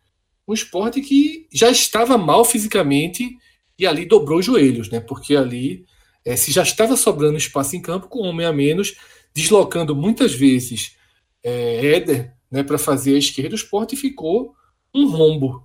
um 0.46 0.54
esporte 0.54 1.00
que 1.00 1.46
já 1.52 1.70
estava 1.70 2.18
mal 2.18 2.44
fisicamente 2.44 3.36
e 3.78 3.86
ali 3.86 4.06
dobrou 4.06 4.38
os 4.38 4.46
joelhos, 4.46 4.90
né? 4.90 5.00
Porque 5.00 5.36
ali 5.36 5.84
é, 6.24 6.36
se 6.36 6.50
já 6.50 6.62
estava 6.62 6.96
sobrando 6.96 7.36
espaço 7.38 7.76
em 7.76 7.82
campo 7.82 8.08
com 8.08 8.22
um 8.22 8.28
homem 8.28 8.46
a 8.46 8.52
menos, 8.52 8.96
deslocando 9.34 9.94
muitas 9.94 10.34
vezes 10.34 10.96
é, 11.42 11.94
Éder 11.94 12.34
né, 12.50 12.62
para 12.62 12.78
fazer 12.78 13.14
a 13.14 13.18
esquerda, 13.18 13.52
o 13.52 13.56
esporte 13.56 13.96
ficou 13.96 14.54
um 14.96 15.08
rombo. 15.10 15.62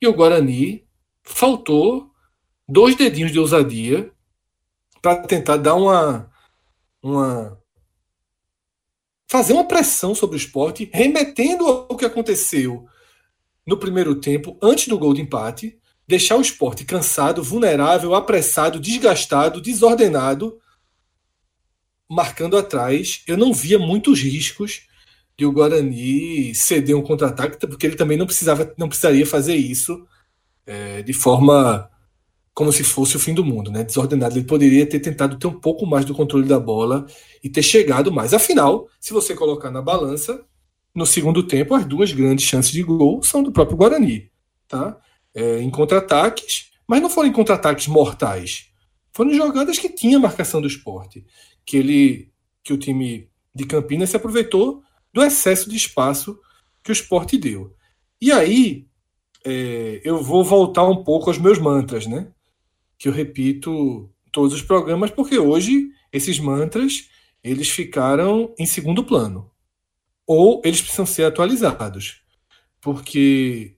E 0.00 0.06
o 0.06 0.14
Guarani 0.14 0.86
faltou 1.22 2.10
dois 2.68 2.96
dedinhos 2.96 3.30
de 3.30 3.38
ousadia 3.38 4.10
para 5.02 5.22
tentar 5.26 5.58
dar 5.58 5.74
uma, 5.74 6.30
uma 7.02 7.60
fazer 9.30 9.52
uma 9.52 9.68
pressão 9.68 10.14
sobre 10.14 10.36
o 10.36 10.38
esporte, 10.38 10.88
remetendo 10.92 11.66
ao 11.66 11.96
que 11.96 12.04
aconteceu 12.04 12.86
no 13.66 13.76
primeiro 13.78 14.14
tempo, 14.14 14.58
antes 14.62 14.88
do 14.88 14.98
gol 14.98 15.14
de 15.14 15.22
empate, 15.22 15.78
deixar 16.06 16.36
o 16.36 16.42
esporte 16.42 16.84
cansado, 16.84 17.42
vulnerável, 17.42 18.14
apressado, 18.14 18.78
desgastado, 18.78 19.60
desordenado, 19.60 20.58
marcando 22.08 22.56
atrás. 22.56 23.22
Eu 23.26 23.36
não 23.36 23.52
via 23.52 23.78
muitos 23.78 24.20
riscos 24.20 24.86
de 25.36 25.44
o 25.44 25.52
Guarani 25.52 26.54
ceder 26.54 26.96
um 26.96 27.02
contra-ataque, 27.02 27.58
porque 27.66 27.86
ele 27.86 27.96
também 27.96 28.16
não 28.16 28.26
precisava, 28.26 28.72
não 28.78 28.88
precisaria 28.88 29.26
fazer 29.26 29.56
isso 29.56 30.06
é, 30.66 31.02
de 31.02 31.12
forma 31.12 31.90
como 32.54 32.72
se 32.72 32.84
fosse 32.84 33.16
o 33.16 33.20
fim 33.20 33.34
do 33.34 33.44
mundo, 33.44 33.70
né? 33.70 33.82
Desordenado. 33.82 34.38
Ele 34.38 34.46
poderia 34.46 34.86
ter 34.86 35.00
tentado 35.00 35.36
ter 35.36 35.48
um 35.48 35.58
pouco 35.58 35.84
mais 35.84 36.04
do 36.04 36.14
controle 36.14 36.46
da 36.46 36.60
bola 36.60 37.04
e 37.42 37.50
ter 37.50 37.62
chegado 37.62 38.12
mais. 38.12 38.32
Afinal, 38.32 38.88
se 39.00 39.12
você 39.12 39.34
colocar 39.34 39.72
na 39.72 39.82
balança, 39.82 40.40
no 40.94 41.04
segundo 41.04 41.42
tempo, 41.42 41.74
as 41.74 41.84
duas 41.84 42.12
grandes 42.12 42.44
chances 42.44 42.70
de 42.70 42.82
gol 42.84 43.22
são 43.24 43.42
do 43.42 43.50
próprio 43.50 43.76
Guarani, 43.76 44.30
tá? 44.68 44.96
É, 45.34 45.60
em 45.60 45.68
contra-ataques, 45.68 46.70
mas 46.86 47.02
não 47.02 47.10
foram 47.10 47.28
em 47.28 47.32
contra-ataques 47.32 47.88
mortais. 47.88 48.70
Foram 49.12 49.34
jogadas 49.34 49.78
que 49.78 49.88
tinha 49.88 50.18
marcação 50.20 50.60
do 50.60 50.68
esporte, 50.68 51.26
que 51.66 51.76
ele, 51.76 52.30
que 52.62 52.72
o 52.72 52.78
time 52.78 53.28
de 53.52 53.66
Campinas 53.66 54.10
se 54.10 54.16
aproveitou 54.16 54.80
do 55.14 55.22
excesso 55.22 55.70
de 55.70 55.76
espaço 55.76 56.38
que 56.82 56.90
o 56.90 56.92
esporte 56.92 57.38
deu. 57.38 57.74
E 58.20 58.32
aí, 58.32 58.86
é, 59.44 60.00
eu 60.04 60.20
vou 60.20 60.42
voltar 60.42 60.84
um 60.84 61.04
pouco 61.04 61.30
aos 61.30 61.38
meus 61.38 61.58
mantras, 61.58 62.06
né? 62.06 62.32
Que 62.98 63.08
eu 63.08 63.12
repito 63.12 64.10
todos 64.32 64.52
os 64.52 64.62
programas, 64.62 65.12
porque 65.12 65.38
hoje 65.38 65.88
esses 66.12 66.38
mantras 66.40 67.08
eles 67.42 67.70
ficaram 67.70 68.52
em 68.58 68.66
segundo 68.66 69.04
plano 69.04 69.50
ou 70.26 70.60
eles 70.64 70.80
precisam 70.80 71.06
ser 71.06 71.24
atualizados. 71.24 72.22
Porque, 72.80 73.76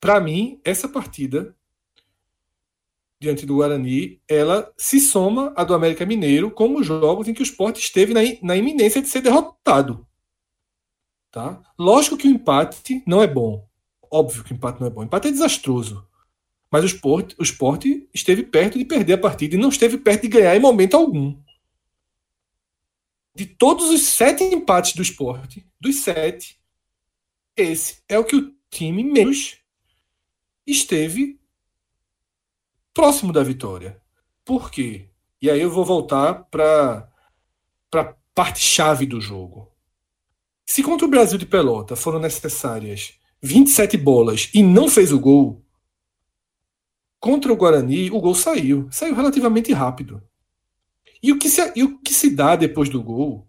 para 0.00 0.20
mim, 0.20 0.60
essa 0.64 0.88
partida 0.88 1.56
diante 3.18 3.46
do 3.46 3.56
Guarani, 3.56 4.20
ela 4.28 4.70
se 4.76 5.00
soma 5.00 5.52
à 5.56 5.64
do 5.64 5.72
América 5.72 6.04
Mineiro 6.04 6.50
como 6.50 6.82
jogos 6.82 7.28
em 7.28 7.34
que 7.34 7.40
o 7.40 7.44
esporte 7.44 7.80
esteve 7.80 8.12
na, 8.12 8.20
na 8.42 8.56
iminência 8.56 9.00
de 9.00 9.08
ser 9.08 9.22
derrotado. 9.22 10.06
Tá? 11.36 11.60
Lógico 11.78 12.16
que 12.16 12.26
o 12.26 12.30
empate 12.30 13.02
não 13.06 13.22
é 13.22 13.26
bom. 13.26 13.68
Óbvio 14.10 14.42
que 14.42 14.52
o 14.52 14.56
empate 14.56 14.80
não 14.80 14.86
é 14.86 14.90
bom. 14.90 15.02
O 15.02 15.04
empate 15.04 15.28
é 15.28 15.30
desastroso. 15.30 16.08
Mas 16.72 16.82
o 16.82 16.86
esporte, 16.86 17.36
o 17.38 17.42
esporte 17.42 18.08
esteve 18.14 18.42
perto 18.42 18.78
de 18.78 18.86
perder 18.86 19.12
a 19.12 19.18
partida 19.18 19.54
e 19.54 19.58
não 19.58 19.68
esteve 19.68 19.98
perto 19.98 20.22
de 20.22 20.28
ganhar 20.28 20.56
em 20.56 20.60
momento 20.60 20.96
algum 20.96 21.36
de 23.34 23.44
todos 23.44 23.90
os 23.90 24.00
sete 24.00 24.42
empates 24.44 24.94
do 24.94 25.02
esporte, 25.02 25.64
dos 25.78 25.96
sete, 25.96 26.58
esse 27.54 28.02
é 28.08 28.18
o 28.18 28.24
que 28.24 28.34
o 28.34 28.54
time 28.70 29.04
menos 29.04 29.58
esteve 30.66 31.38
próximo 32.94 33.34
da 33.34 33.42
vitória. 33.42 34.00
Por 34.42 34.70
quê? 34.70 35.10
E 35.40 35.50
aí 35.50 35.60
eu 35.60 35.70
vou 35.70 35.84
voltar 35.84 36.44
para 36.44 37.12
a 37.94 38.04
parte 38.34 38.60
chave 38.60 39.04
do 39.04 39.20
jogo. 39.20 39.75
Se 40.66 40.82
contra 40.82 41.06
o 41.06 41.10
Brasil 41.10 41.38
de 41.38 41.46
Pelota 41.46 41.94
foram 41.94 42.18
necessárias 42.18 43.14
27 43.40 43.96
bolas 43.96 44.50
e 44.52 44.62
não 44.62 44.88
fez 44.88 45.12
o 45.12 45.20
gol, 45.20 45.64
contra 47.20 47.52
o 47.52 47.56
Guarani 47.56 48.10
o 48.10 48.20
gol 48.20 48.34
saiu. 48.34 48.88
Saiu 48.90 49.14
relativamente 49.14 49.72
rápido. 49.72 50.22
E 51.22 51.32
o 51.32 51.38
que 51.38 51.48
se, 51.48 51.72
e 51.74 51.82
o 51.82 51.98
que 51.98 52.12
se 52.12 52.30
dá 52.30 52.56
depois 52.56 52.88
do 52.88 53.02
gol 53.02 53.48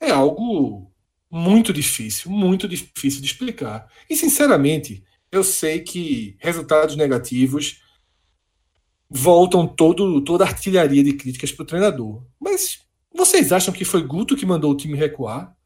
é 0.00 0.10
algo 0.10 0.92
muito 1.30 1.72
difícil, 1.72 2.30
muito 2.30 2.68
difícil 2.68 3.20
de 3.20 3.26
explicar. 3.26 3.90
E, 4.08 4.16
sinceramente, 4.16 5.04
eu 5.32 5.42
sei 5.42 5.80
que 5.80 6.36
resultados 6.38 6.94
negativos 6.94 7.82
voltam 9.10 9.66
todo, 9.66 10.20
toda 10.22 10.44
a 10.44 10.48
artilharia 10.48 11.02
de 11.02 11.14
críticas 11.14 11.50
para 11.50 11.62
o 11.62 11.66
treinador. 11.66 12.24
Mas 12.40 12.80
vocês 13.12 13.52
acham 13.52 13.74
que 13.74 13.84
foi 13.84 14.02
Guto 14.02 14.36
que 14.36 14.46
mandou 14.46 14.70
o 14.70 14.76
time 14.76 14.96
recuar? 14.96 15.56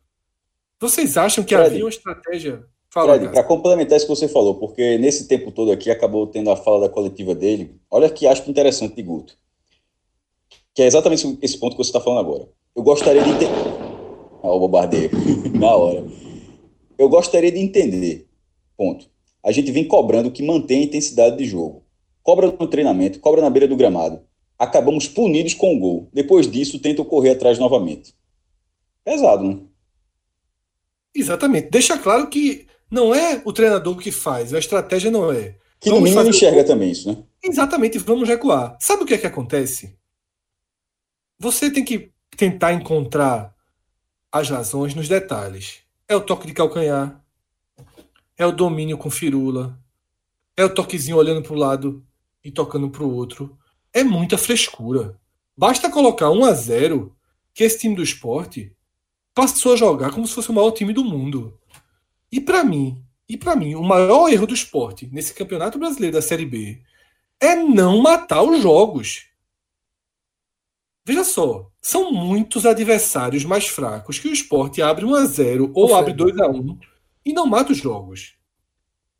Vocês 0.80 1.16
acham 1.16 1.44
que 1.44 1.54
Fred, 1.54 1.70
havia 1.70 1.84
uma 1.84 1.90
estratégia? 1.90 2.64
Fala, 2.90 3.18
para 3.18 3.44
complementar 3.44 3.96
isso 3.96 4.06
que 4.06 4.14
você 4.14 4.28
falou, 4.28 4.54
porque 4.54 4.96
nesse 4.98 5.28
tempo 5.28 5.52
todo 5.52 5.72
aqui 5.72 5.90
acabou 5.90 6.26
tendo 6.26 6.50
a 6.50 6.56
fala 6.56 6.88
da 6.88 6.88
coletiva 6.88 7.34
dele. 7.34 7.78
Olha 7.90 8.08
que 8.08 8.26
acho 8.26 8.48
interessante 8.48 8.94
de 8.94 9.02
Guto 9.02 9.36
que 10.78 10.82
é 10.82 10.86
exatamente 10.86 11.36
esse 11.42 11.58
ponto 11.58 11.72
que 11.72 11.82
você 11.82 11.88
está 11.88 12.00
falando 12.00 12.20
agora. 12.20 12.48
Eu 12.76 12.84
gostaria 12.84 13.20
de 13.20 13.30
entender. 13.30 13.50
Ah, 14.44 14.52
o 14.52 14.60
bombardeio, 14.60 15.10
na 15.58 15.74
hora. 15.74 16.06
Eu 16.96 17.08
gostaria 17.08 17.50
de 17.50 17.58
entender. 17.58 18.28
Ponto. 18.76 19.10
A 19.42 19.50
gente 19.50 19.72
vem 19.72 19.88
cobrando 19.88 20.30
que 20.30 20.40
mantém 20.40 20.82
a 20.82 20.84
intensidade 20.84 21.36
de 21.36 21.46
jogo. 21.46 21.82
Cobra 22.22 22.46
no 22.46 22.68
treinamento, 22.68 23.18
cobra 23.18 23.40
na 23.40 23.50
beira 23.50 23.66
do 23.66 23.74
gramado. 23.74 24.20
Acabamos 24.56 25.08
punidos 25.08 25.52
com 25.52 25.74
o 25.74 25.80
gol. 25.80 26.08
Depois 26.12 26.48
disso, 26.48 26.78
tentam 26.78 27.04
correr 27.04 27.30
atrás 27.30 27.58
novamente. 27.58 28.14
Pesado, 29.02 29.42
né? 29.42 29.58
Exatamente. 31.14 31.70
Deixa 31.70 31.98
claro 31.98 32.28
que 32.28 32.66
não 32.90 33.14
é 33.14 33.42
o 33.44 33.52
treinador 33.52 33.96
que 33.98 34.10
faz, 34.10 34.54
a 34.54 34.58
estratégia 34.58 35.10
não 35.10 35.32
é. 35.32 35.56
Que 35.80 35.90
no 35.90 36.00
mínimo 36.00 36.28
enxerga 36.28 36.64
também 36.64 36.90
isso, 36.90 37.08
né? 37.08 37.22
Exatamente, 37.42 37.98
vamos 37.98 38.28
recuar. 38.28 38.76
Sabe 38.80 39.02
o 39.04 39.06
que 39.06 39.14
é 39.14 39.18
que 39.18 39.26
acontece? 39.26 39.96
Você 41.38 41.70
tem 41.70 41.84
que 41.84 42.10
tentar 42.36 42.72
encontrar 42.72 43.54
as 44.32 44.50
razões 44.50 44.94
nos 44.94 45.08
detalhes. 45.08 45.80
É 46.08 46.16
o 46.16 46.20
toque 46.20 46.46
de 46.46 46.52
calcanhar, 46.52 47.22
é 48.36 48.46
o 48.46 48.52
domínio 48.52 48.98
com 48.98 49.10
firula, 49.10 49.78
é 50.56 50.64
o 50.64 50.72
toquezinho 50.72 51.16
olhando 51.16 51.42
para 51.42 51.52
o 51.52 51.58
lado 51.58 52.04
e 52.42 52.50
tocando 52.50 52.90
para 52.90 53.04
o 53.04 53.14
outro. 53.14 53.56
É 53.92 54.02
muita 54.02 54.38
frescura. 54.38 55.18
Basta 55.56 55.90
colocar 55.90 56.30
1 56.30 56.44
a 56.44 56.52
0 56.52 57.16
que 57.52 57.64
esse 57.64 57.78
time 57.78 57.94
do 57.94 58.02
esporte 58.02 58.72
passou 59.38 59.72
a 59.74 59.76
jogar 59.76 60.10
como 60.10 60.26
se 60.26 60.34
fosse 60.34 60.50
o 60.50 60.52
maior 60.52 60.72
time 60.72 60.92
do 60.92 61.04
mundo. 61.04 61.56
E 62.32 62.40
para 62.40 62.64
mim, 62.64 63.00
e 63.28 63.36
para 63.36 63.54
mim, 63.54 63.76
o 63.76 63.84
maior 63.84 64.28
erro 64.28 64.48
do 64.48 64.54
esporte 64.54 65.08
nesse 65.12 65.32
Campeonato 65.32 65.78
Brasileiro 65.78 66.16
da 66.16 66.22
Série 66.22 66.44
B 66.44 66.82
é 67.40 67.54
não 67.54 68.02
matar 68.02 68.42
os 68.42 68.60
jogos. 68.60 69.28
Veja 71.06 71.22
só, 71.22 71.70
são 71.80 72.10
muitos 72.10 72.66
adversários 72.66 73.44
mais 73.44 73.68
fracos 73.68 74.18
que 74.18 74.26
o 74.26 74.32
esporte 74.32 74.82
abre 74.82 75.04
1 75.04 75.14
a 75.14 75.24
0 75.26 75.70
ou 75.72 75.94
abre 75.94 76.12
2 76.12 76.36
a 76.40 76.48
1 76.48 76.76
e 77.24 77.32
não 77.32 77.46
mata 77.46 77.70
os 77.70 77.78
jogos. 77.78 78.34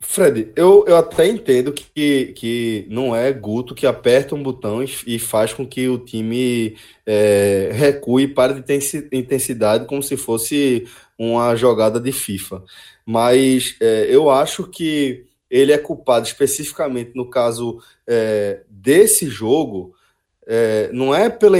Fred, 0.00 0.52
eu, 0.54 0.84
eu 0.87 0.96
até 0.96 1.26
entendo 1.26 1.72
que, 1.72 2.32
que 2.37 2.87
não 2.88 3.14
é 3.14 3.32
Guto 3.32 3.74
que 3.74 3.87
aperta 3.87 4.34
um 4.34 4.42
botão 4.42 4.82
e, 4.82 4.88
e 5.06 5.18
faz 5.18 5.52
com 5.52 5.66
que 5.66 5.88
o 5.88 5.98
time 5.98 6.76
é, 7.04 7.70
recue 7.72 8.22
e 8.22 8.28
pare 8.28 8.54
de 8.54 9.08
intensidade 9.12 9.87
como 9.87 10.02
se 10.02 10.16
fosse 10.16 10.87
uma 11.18 11.56
jogada 11.56 11.98
de 11.98 12.12
FIFA. 12.12 12.62
Mas 13.04 13.76
é, 13.80 14.06
eu 14.08 14.30
acho 14.30 14.68
que 14.68 15.26
ele 15.50 15.72
é 15.72 15.78
culpado 15.78 16.26
especificamente 16.26 17.12
no 17.14 17.28
caso 17.28 17.82
é, 18.06 18.62
desse 18.68 19.26
jogo 19.26 19.94
é, 20.46 20.90
não 20.92 21.14
é 21.14 21.28
pela, 21.28 21.58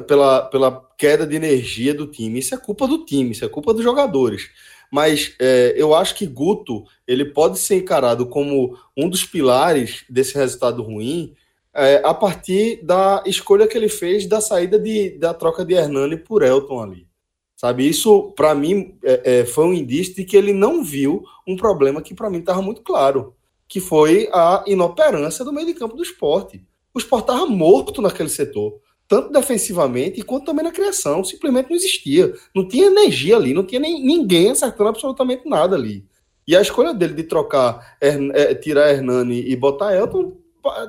pela, 0.00 0.42
pela 0.42 0.88
queda 0.96 1.26
de 1.26 1.36
energia 1.36 1.92
do 1.92 2.06
time, 2.06 2.38
isso 2.38 2.54
é 2.54 2.58
culpa 2.58 2.86
do 2.88 3.04
time, 3.04 3.32
isso 3.32 3.44
é 3.44 3.48
culpa 3.48 3.74
dos 3.74 3.84
jogadores. 3.84 4.48
Mas 4.94 5.34
é, 5.40 5.74
eu 5.76 5.92
acho 5.92 6.14
que 6.14 6.24
Guto 6.24 6.84
ele 7.04 7.24
pode 7.24 7.58
ser 7.58 7.78
encarado 7.78 8.26
como 8.26 8.78
um 8.96 9.08
dos 9.08 9.24
pilares 9.24 10.04
desse 10.08 10.36
resultado 10.36 10.84
ruim 10.84 11.34
é, 11.74 12.00
a 12.04 12.14
partir 12.14 12.78
da 12.80 13.20
escolha 13.26 13.66
que 13.66 13.76
ele 13.76 13.88
fez 13.88 14.24
da 14.24 14.40
saída 14.40 14.78
de, 14.78 15.18
da 15.18 15.34
troca 15.34 15.64
de 15.64 15.74
Hernani 15.74 16.16
por 16.16 16.44
Elton 16.44 16.80
ali. 16.80 17.08
Sabe, 17.56 17.88
isso 17.88 18.32
para 18.36 18.54
mim 18.54 18.96
é, 19.02 19.40
é, 19.40 19.44
foi 19.44 19.64
um 19.64 19.74
indício 19.74 20.14
de 20.14 20.22
que 20.22 20.36
ele 20.36 20.52
não 20.52 20.84
viu 20.84 21.24
um 21.44 21.56
problema 21.56 22.00
que 22.00 22.14
para 22.14 22.30
mim 22.30 22.38
estava 22.38 22.62
muito 22.62 22.80
claro, 22.82 23.34
que 23.66 23.80
foi 23.80 24.28
a 24.32 24.62
inoperância 24.64 25.44
do 25.44 25.52
meio 25.52 25.66
de 25.66 25.74
campo 25.74 25.96
do 25.96 26.04
esporte 26.04 26.64
o 26.94 26.98
Sport 27.00 27.22
estava 27.22 27.46
morto 27.46 28.00
naquele 28.00 28.28
setor, 28.28 28.78
tanto 29.06 29.30
defensivamente 29.32 30.22
quanto 30.22 30.46
também 30.46 30.64
na 30.64 30.72
criação. 30.72 31.22
Simplesmente 31.24 31.70
não 31.70 31.76
existia. 31.76 32.32
Não 32.54 32.66
tinha 32.66 32.86
energia 32.86 33.36
ali, 33.36 33.54
não 33.54 33.64
tinha 33.64 33.80
nem, 33.80 34.04
ninguém 34.04 34.50
acertando 34.50 34.88
absolutamente 34.90 35.48
nada 35.48 35.76
ali. 35.76 36.06
E 36.46 36.56
a 36.56 36.60
escolha 36.60 36.92
dele 36.92 37.14
de 37.14 37.24
trocar, 37.24 37.96
é, 38.00 38.54
tirar 38.54 38.90
Hernani 38.90 39.40
e 39.48 39.56
botar 39.56 39.94
Elton, 39.94 40.36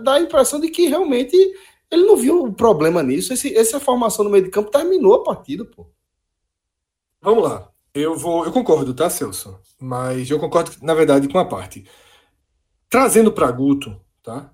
dá 0.03 0.15
a 0.15 0.21
impressão 0.21 0.59
de 0.59 0.69
que 0.69 0.87
realmente 0.87 1.35
ele 1.89 2.05
não 2.05 2.17
viu 2.17 2.51
problema 2.53 3.01
nisso. 3.01 3.33
Esse, 3.33 3.55
essa 3.55 3.79
formação 3.79 4.25
no 4.25 4.31
meio 4.31 4.43
de 4.43 4.49
campo 4.49 4.71
terminou 4.71 5.13
a 5.13 5.23
partida, 5.23 5.63
pô. 5.65 5.87
Vamos 7.21 7.43
lá. 7.43 7.71
Eu 7.93 8.17
vou, 8.17 8.45
eu 8.45 8.51
concordo, 8.51 8.93
tá, 8.93 9.09
Celso? 9.09 9.57
Mas 9.79 10.29
eu 10.29 10.39
concordo, 10.39 10.71
na 10.81 10.93
verdade, 10.93 11.29
com 11.29 11.39
a 11.39 11.45
parte. 11.45 11.85
Trazendo 12.89 13.31
para 13.31 13.51
Guto, 13.51 13.99
tá? 14.21 14.53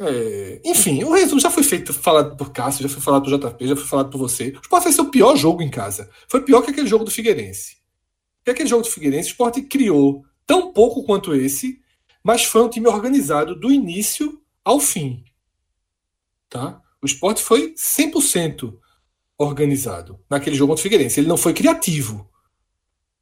É, 0.00 0.60
enfim, 0.64 1.04
o 1.04 1.12
resumo 1.12 1.40
já 1.40 1.50
foi 1.50 1.62
feito, 1.62 1.92
falado 1.92 2.36
por 2.36 2.50
Cássio, 2.52 2.82
já 2.82 2.88
foi 2.88 3.02
falado 3.02 3.24
por 3.24 3.38
JP, 3.38 3.68
já 3.68 3.76
foi 3.76 3.84
falado 3.84 4.10
por 4.10 4.18
você. 4.18 4.48
O 4.56 4.60
Sport 4.62 4.90
ser 4.90 5.00
o 5.02 5.10
pior 5.10 5.36
jogo 5.36 5.62
em 5.62 5.70
casa. 5.70 6.10
Foi 6.26 6.40
pior 6.40 6.62
que 6.62 6.70
aquele 6.70 6.86
jogo 6.86 7.04
do 7.04 7.10
Figueirense. 7.10 7.76
Porque 8.38 8.52
aquele 8.52 8.68
jogo 8.68 8.82
do 8.82 8.88
Figueirense, 8.88 9.28
o 9.28 9.32
Sport 9.32 9.60
criou 9.68 10.24
tão 10.46 10.72
pouco 10.72 11.04
quanto 11.04 11.34
esse 11.34 11.80
mas 12.22 12.44
foi 12.44 12.62
um 12.62 12.68
time 12.68 12.86
organizado 12.86 13.58
do 13.58 13.72
início 13.72 14.40
ao 14.64 14.78
fim. 14.78 15.24
Tá? 16.48 16.80
O 17.02 17.06
esporte 17.06 17.42
foi 17.42 17.74
100% 17.74 18.76
organizado 19.38 20.20
naquele 20.28 20.56
jogo 20.56 20.72
contra 20.72 20.80
o 20.80 20.82
Figueirense. 20.82 21.20
Ele 21.20 21.28
não 21.28 21.36
foi 21.36 21.54
criativo. 21.54 22.28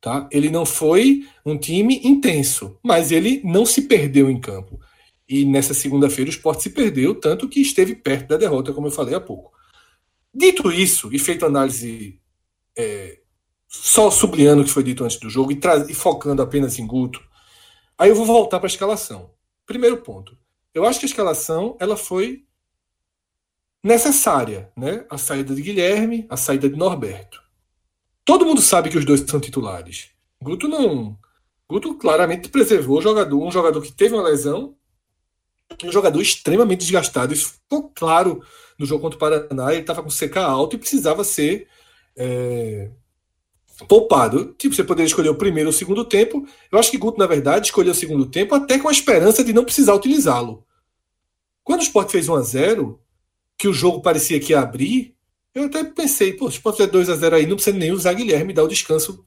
Tá? 0.00 0.28
Ele 0.30 0.50
não 0.50 0.64
foi 0.66 1.26
um 1.44 1.56
time 1.56 2.00
intenso, 2.04 2.78
mas 2.82 3.12
ele 3.12 3.40
não 3.44 3.64
se 3.64 3.82
perdeu 3.82 4.30
em 4.30 4.40
campo. 4.40 4.80
E 5.28 5.44
nessa 5.44 5.74
segunda-feira 5.74 6.30
o 6.30 6.32
esporte 6.32 6.62
se 6.62 6.70
perdeu, 6.70 7.14
tanto 7.14 7.48
que 7.48 7.60
esteve 7.60 7.94
perto 7.94 8.28
da 8.28 8.36
derrota, 8.36 8.72
como 8.72 8.86
eu 8.86 8.92
falei 8.92 9.14
há 9.14 9.20
pouco. 9.20 9.52
Dito 10.34 10.72
isso, 10.72 11.12
e 11.12 11.18
feito 11.18 11.44
análise 11.44 12.20
é, 12.76 13.20
só 13.68 14.10
sublinhando 14.10 14.62
o 14.62 14.64
que 14.64 14.70
foi 14.70 14.82
dito 14.82 15.04
antes 15.04 15.18
do 15.18 15.28
jogo 15.28 15.52
e, 15.52 15.60
e 15.88 15.94
focando 15.94 16.40
apenas 16.40 16.78
em 16.78 16.86
Guto, 16.86 17.22
aí 17.98 18.08
eu 18.08 18.14
vou 18.14 18.24
voltar 18.24 18.58
para 18.58 18.66
a 18.66 18.70
escalação. 18.70 19.30
Primeiro 19.66 19.98
ponto. 19.98 20.36
Eu 20.72 20.86
acho 20.86 20.98
que 20.98 21.04
a 21.04 21.08
escalação 21.08 21.76
ela 21.78 21.96
foi 21.96 22.46
necessária, 23.82 24.72
né? 24.76 25.04
A 25.10 25.18
saída 25.18 25.54
de 25.54 25.60
Guilherme, 25.62 26.26
a 26.30 26.36
saída 26.36 26.68
de 26.68 26.76
Norberto. 26.76 27.42
Todo 28.24 28.46
mundo 28.46 28.60
sabe 28.60 28.90
que 28.90 28.98
os 28.98 29.04
dois 29.04 29.20
são 29.20 29.40
titulares. 29.40 30.10
Guto 30.42 30.68
não. 30.68 31.18
Guto 31.68 31.94
claramente 31.96 32.48
preservou 32.48 32.98
o 32.98 33.02
jogador, 33.02 33.42
um 33.42 33.50
jogador 33.50 33.82
que 33.82 33.92
teve 33.92 34.14
uma 34.14 34.22
lesão, 34.22 34.76
um 35.84 35.92
jogador 35.92 36.20
extremamente 36.20 36.80
desgastado. 36.80 37.32
Isso 37.32 37.54
ficou 37.54 37.90
claro 37.94 38.42
no 38.78 38.86
jogo 38.86 39.02
contra 39.02 39.16
o 39.16 39.20
Paraná. 39.20 39.72
Ele 39.72 39.82
estava 39.82 40.02
com 40.02 40.08
CK 40.08 40.38
alto 40.38 40.76
e 40.76 40.78
precisava 40.78 41.24
ser 41.24 41.68
é, 42.16 42.90
poupado. 43.86 44.54
Tipo, 44.54 44.74
você 44.74 44.84
poderia 44.84 45.06
escolher 45.06 45.28
o 45.28 45.34
primeiro 45.34 45.68
ou 45.68 45.74
o 45.74 45.76
segundo 45.76 46.04
tempo. 46.04 46.46
Eu 46.70 46.78
acho 46.78 46.90
que 46.90 46.98
Guto, 46.98 47.18
na 47.18 47.26
verdade, 47.26 47.66
escolheu 47.66 47.92
o 47.92 47.96
segundo 47.96 48.26
tempo 48.26 48.54
até 48.54 48.78
com 48.78 48.88
a 48.88 48.92
esperança 48.92 49.44
de 49.44 49.52
não 49.52 49.64
precisar 49.64 49.94
utilizá-lo. 49.94 50.64
Quando 51.62 51.80
o 51.80 51.84
Sport 51.84 52.10
fez 52.10 52.28
1 52.28 52.34
a 52.34 52.42
0 52.42 53.00
que 53.56 53.68
o 53.68 53.72
jogo 53.72 54.00
parecia 54.00 54.40
que 54.40 54.52
ia 54.52 54.60
abrir, 54.60 55.14
eu 55.54 55.64
até 55.64 55.84
pensei, 55.84 56.32
pô, 56.32 56.50
se 56.50 56.60
pode 56.60 56.76
fazer 56.76 56.90
2 56.90 57.10
a 57.10 57.16
0 57.16 57.36
aí, 57.36 57.46
não 57.46 57.56
precisa 57.56 57.76
nem 57.76 57.92
usar 57.92 58.14
Guilherme 58.14 58.52
dar 58.52 58.62
o 58.62 58.68
descanso 58.68 59.26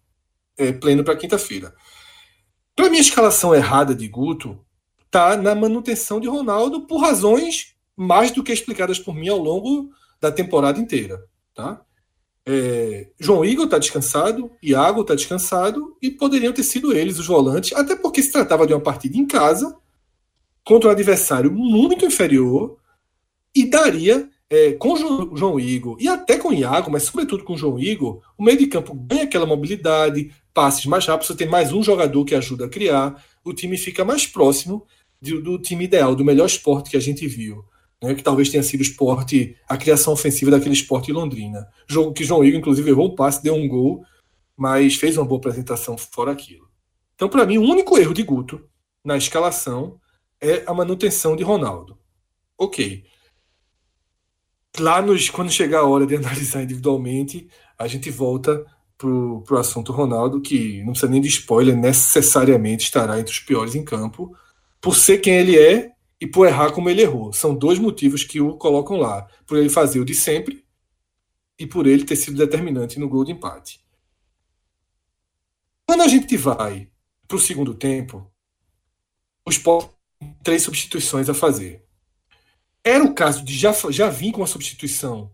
é, 0.57 0.71
pleno 0.71 1.03
para 1.03 1.15
quinta-feira. 1.15 1.73
Para 2.75 2.89
mim, 2.89 2.97
a 2.97 3.01
escalação 3.01 3.53
errada 3.53 3.93
de 3.93 4.07
Guto 4.07 4.59
tá 5.11 5.35
na 5.35 5.53
manutenção 5.53 6.19
de 6.19 6.27
Ronaldo 6.27 6.87
por 6.87 7.01
razões 7.01 7.75
mais 7.95 8.31
do 8.31 8.41
que 8.41 8.53
explicadas 8.53 8.97
por 8.97 9.13
mim 9.13 9.27
ao 9.27 9.37
longo 9.37 9.91
da 10.19 10.31
temporada 10.31 10.79
inteira, 10.79 11.21
tá? 11.53 11.81
É, 12.43 13.09
João 13.19 13.45
Igor 13.45 13.65
está 13.65 13.77
descansado, 13.77 14.49
Iago 14.63 15.01
está 15.01 15.13
descansado 15.13 15.95
e 16.01 16.09
poderiam 16.09 16.53
ter 16.53 16.63
sido 16.63 16.91
eles 16.91 17.19
os 17.19 17.27
volantes, 17.27 17.73
até 17.73 17.95
porque 17.95 18.23
se 18.23 18.31
tratava 18.31 18.65
de 18.65 18.73
uma 18.73 18.79
partida 18.79 19.17
em 19.17 19.27
casa 19.27 19.77
contra 20.63 20.89
um 20.89 20.91
adversário 20.91 21.51
muito 21.51 22.05
inferior 22.05 22.77
e 23.53 23.69
daria 23.69 24.27
é, 24.49 24.73
com 24.73 24.95
João 25.35 25.59
Igor 25.59 25.97
e 25.99 26.07
até 26.07 26.37
com 26.37 26.53
Iago, 26.53 26.89
mas 26.89 27.03
sobretudo 27.03 27.43
com 27.43 27.55
João 27.55 27.79
Igor, 27.79 28.21
o 28.37 28.43
meio 28.43 28.57
de 28.57 28.67
campo 28.67 28.93
ganha 28.93 29.23
aquela 29.23 29.45
mobilidade, 29.45 30.33
passes 30.53 30.85
mais 30.85 31.05
rápidos, 31.05 31.27
você 31.27 31.35
tem 31.35 31.47
mais 31.47 31.71
um 31.71 31.83
jogador 31.83 32.25
que 32.25 32.35
ajuda 32.35 32.65
a 32.65 32.69
criar, 32.69 33.23
o 33.43 33.53
time 33.53 33.77
fica 33.77 34.03
mais 34.03 34.25
próximo 34.25 34.85
do, 35.21 35.41
do 35.41 35.59
time 35.59 35.85
ideal, 35.85 36.15
do 36.15 36.25
melhor 36.25 36.45
esporte 36.45 36.89
que 36.89 36.97
a 36.97 37.01
gente 37.01 37.27
viu. 37.27 37.63
Né, 38.01 38.15
que 38.15 38.23
talvez 38.23 38.49
tenha 38.49 38.63
sido 38.63 38.79
o 38.79 38.83
esporte, 38.83 39.55
a 39.69 39.77
criação 39.77 40.13
ofensiva 40.13 40.49
daquele 40.49 40.73
esporte 40.73 41.11
em 41.11 41.13
Londrina. 41.13 41.67
Jogo 41.87 42.13
que 42.13 42.23
João 42.23 42.43
Igor, 42.43 42.59
inclusive, 42.59 42.89
errou 42.89 43.11
um 43.11 43.15
passe, 43.15 43.43
deu 43.43 43.53
um 43.53 43.67
gol, 43.67 44.03
mas 44.57 44.95
fez 44.95 45.17
uma 45.17 45.25
boa 45.25 45.37
apresentação 45.37 45.95
fora 45.95 46.31
aquilo. 46.31 46.67
Então, 47.13 47.29
para 47.29 47.45
mim, 47.45 47.59
o 47.59 47.61
único 47.61 47.99
erro 47.99 48.13
de 48.13 48.23
Guto 48.23 48.67
na 49.05 49.17
escalação 49.17 49.99
é 50.41 50.63
a 50.65 50.73
manutenção 50.73 51.35
de 51.35 51.43
Ronaldo. 51.43 51.95
Ok 52.57 53.03
lá 54.79 55.01
nos, 55.01 55.29
quando 55.29 55.51
chegar 55.51 55.79
a 55.79 55.85
hora 55.85 56.05
de 56.05 56.15
analisar 56.17 56.63
individualmente, 56.63 57.47
a 57.77 57.87
gente 57.87 58.09
volta 58.09 58.65
pro, 58.97 59.41
pro 59.41 59.57
assunto 59.57 59.91
Ronaldo, 59.91 60.41
que 60.41 60.79
não 60.83 60.91
precisa 60.91 61.11
nem 61.11 61.21
de 61.21 61.27
spoiler, 61.27 61.75
necessariamente 61.75 62.85
estará 62.85 63.19
entre 63.19 63.33
os 63.33 63.39
piores 63.39 63.75
em 63.75 63.83
campo, 63.83 64.35
por 64.81 64.95
ser 64.95 65.19
quem 65.19 65.35
ele 65.35 65.57
é 65.57 65.91
e 66.19 66.27
por 66.27 66.47
errar 66.47 66.71
como 66.71 66.89
ele 66.89 67.03
errou. 67.03 67.31
São 67.31 67.55
dois 67.55 67.77
motivos 67.77 68.23
que 68.23 68.41
o 68.41 68.57
colocam 68.57 68.97
lá. 68.97 69.27
Por 69.45 69.57
ele 69.57 69.69
fazer 69.69 69.99
o 69.99 70.05
de 70.05 70.15
sempre 70.15 70.65
e 71.57 71.67
por 71.67 71.85
ele 71.85 72.03
ter 72.03 72.15
sido 72.15 72.37
determinante 72.37 72.99
no 72.99 73.07
gol 73.07 73.23
de 73.23 73.31
empate. 73.31 73.79
Quando 75.85 76.01
a 76.01 76.07
gente 76.07 76.35
vai 76.35 76.89
para 77.27 77.37
o 77.37 77.39
segundo 77.39 77.73
tempo, 77.73 78.29
os 79.45 79.55
Sport 79.55 79.91
três 80.43 80.63
substituições 80.63 81.29
a 81.29 81.33
fazer. 81.33 81.83
Era 82.83 83.03
o 83.03 83.13
caso 83.13 83.43
de 83.43 83.53
já, 83.53 83.71
já 83.89 84.09
vir 84.09 84.31
com 84.31 84.43
a 84.43 84.47
substituição 84.47 85.31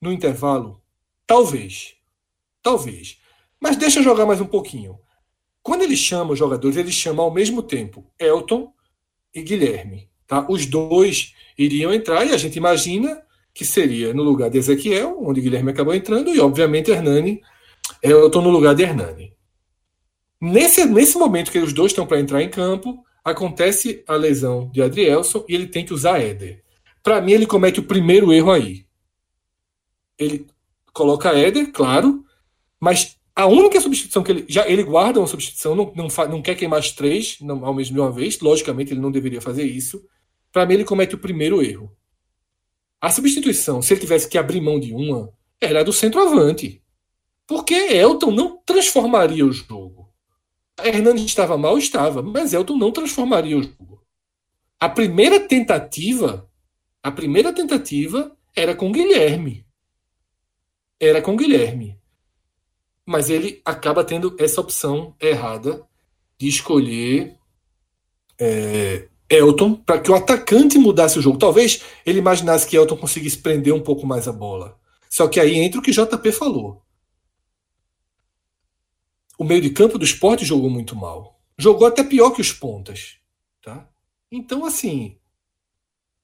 no 0.00 0.12
intervalo? 0.12 0.80
Talvez. 1.26 1.96
Talvez. 2.62 3.18
Mas 3.58 3.76
deixa 3.76 4.02
jogar 4.02 4.26
mais 4.26 4.40
um 4.40 4.46
pouquinho. 4.46 4.98
Quando 5.62 5.82
ele 5.82 5.96
chama 5.96 6.32
os 6.32 6.38
jogadores, 6.38 6.76
ele 6.76 6.92
chama 6.92 7.22
ao 7.22 7.32
mesmo 7.32 7.62
tempo 7.62 8.06
Elton 8.18 8.72
e 9.34 9.42
Guilherme. 9.42 10.08
Tá? 10.26 10.46
Os 10.48 10.66
dois 10.66 11.34
iriam 11.58 11.92
entrar 11.92 12.24
e 12.24 12.32
a 12.32 12.36
gente 12.36 12.56
imagina 12.56 13.22
que 13.52 13.64
seria 13.64 14.12
no 14.12 14.22
lugar 14.22 14.50
de 14.50 14.58
Ezequiel, 14.58 15.18
onde 15.20 15.40
Guilherme 15.40 15.70
acabou 15.70 15.94
entrando, 15.94 16.34
e 16.34 16.40
obviamente 16.40 16.90
Hernani, 16.90 17.40
Elton 18.02 18.42
no 18.42 18.50
lugar 18.50 18.74
de 18.74 18.82
Hernani. 18.82 19.32
Nesse, 20.40 20.84
nesse 20.84 21.16
momento 21.16 21.50
que 21.50 21.58
os 21.58 21.72
dois 21.72 21.92
estão 21.92 22.06
para 22.06 22.20
entrar 22.20 22.42
em 22.42 22.50
campo, 22.50 23.04
acontece 23.24 24.04
a 24.06 24.14
lesão 24.14 24.70
de 24.72 24.82
Adrielson 24.82 25.44
e 25.48 25.54
ele 25.54 25.68
tem 25.68 25.84
que 25.84 25.94
usar 25.94 26.20
Éder. 26.20 26.62
Para 27.02 27.20
mim, 27.20 27.32
ele 27.32 27.46
comete 27.46 27.80
o 27.80 27.84
primeiro 27.84 28.32
erro 28.32 28.50
aí. 28.50 28.84
Ele 30.18 30.46
coloca 30.92 31.36
Éder, 31.36 31.70
claro, 31.72 32.24
mas 32.80 33.16
a 33.34 33.46
única 33.46 33.80
substituição 33.80 34.22
que 34.22 34.32
ele. 34.32 34.44
Já 34.48 34.68
ele 34.68 34.82
guarda 34.82 35.20
uma 35.20 35.26
substituição, 35.26 35.74
não, 35.74 35.92
não, 35.94 36.08
não 36.28 36.42
quer 36.42 36.54
queimar 36.54 36.78
as 36.78 36.92
três 36.92 37.38
não, 37.40 37.64
ao 37.64 37.74
mesmo 37.74 37.94
de 37.94 38.00
uma 38.00 38.10
vez. 38.10 38.38
Logicamente, 38.40 38.92
ele 38.92 39.00
não 39.00 39.10
deveria 39.10 39.40
fazer 39.40 39.64
isso. 39.64 40.04
Para 40.52 40.66
mim, 40.66 40.74
ele 40.74 40.84
comete 40.84 41.14
o 41.14 41.18
primeiro 41.18 41.62
erro. 41.62 41.90
A 43.00 43.10
substituição, 43.10 43.82
se 43.82 43.92
ele 43.92 44.00
tivesse 44.00 44.28
que 44.28 44.38
abrir 44.38 44.60
mão 44.60 44.78
de 44.78 44.92
uma, 44.92 45.32
era 45.60 45.84
do 45.84 45.92
centroavante. 45.92 46.82
Porque 47.46 47.74
Elton 47.74 48.30
não 48.30 48.56
transformaria 48.64 49.44
o 49.44 49.52
jogo. 49.52 50.08
Hernandes 50.82 51.24
estava 51.24 51.58
mal, 51.58 51.76
estava, 51.76 52.22
mas 52.22 52.52
Elton 52.54 52.76
não 52.76 52.90
transformaria 52.90 53.58
o 53.58 53.62
jogo. 53.62 54.02
A 54.80 54.88
primeira 54.88 55.38
tentativa 55.40 56.48
a 57.04 57.12
primeira 57.12 57.52
tentativa 57.52 58.34
era 58.56 58.74
com 58.74 58.90
Guilherme. 58.90 59.66
Era 60.98 61.20
com 61.20 61.36
Guilherme. 61.36 62.00
Mas 63.06 63.28
ele 63.28 63.60
acaba 63.64 64.04
tendo 64.04 64.34
essa 64.38 64.60
opção 64.60 65.14
errada 65.20 65.86
de 66.38 66.48
escolher 66.48 67.36
é, 68.38 69.08
Elton 69.28 69.74
para 69.74 70.00
que 70.00 70.10
o 70.10 70.14
atacante 70.14 70.78
mudasse 70.78 71.18
o 71.18 71.22
jogo. 71.22 71.38
Talvez 71.38 71.82
ele 72.04 72.18
imaginasse 72.18 72.66
que 72.66 72.76
Elton 72.76 72.96
conseguisse 72.96 73.38
prender 73.38 73.74
um 73.74 73.82
pouco 73.82 74.06
mais 74.06 74.26
a 74.28 74.32
bola. 74.32 74.78
Só 75.10 75.28
que 75.28 75.38
aí 75.38 75.56
entra 75.56 75.78
o 75.78 75.82
que 75.82 75.92
JP 75.92 76.32
falou. 76.32 76.82
O 79.38 79.44
meio 79.44 79.60
de 79.60 79.70
campo 79.70 79.98
do 79.98 80.04
esporte 80.04 80.44
jogou 80.44 80.70
muito 80.70 80.94
mal. 80.94 81.40
Jogou 81.58 81.86
até 81.86 82.02
pior 82.02 82.30
que 82.30 82.40
os 82.40 82.52
pontas. 82.52 83.16
Tá? 83.62 83.88
Então, 84.30 84.64
assim, 84.64 85.16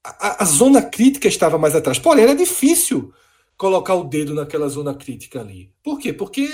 a, 0.05 0.43
a, 0.43 0.45
zona 0.45 0.83
crítica 0.83 1.29
estava 1.29 1.59
mais 1.59 1.75
atrás. 1.75 1.99
Porém, 1.99 2.25
era 2.25 2.35
difícil 2.35 3.13
colocar 3.61 3.95
o 3.95 4.05
dedo 4.05 4.33
naquela 4.35 4.71
zona 4.71 4.95
crítica 4.95 5.39
ali. 5.39 5.71
Por 5.85 5.99
quê? 5.99 6.15
Porque 6.15 6.49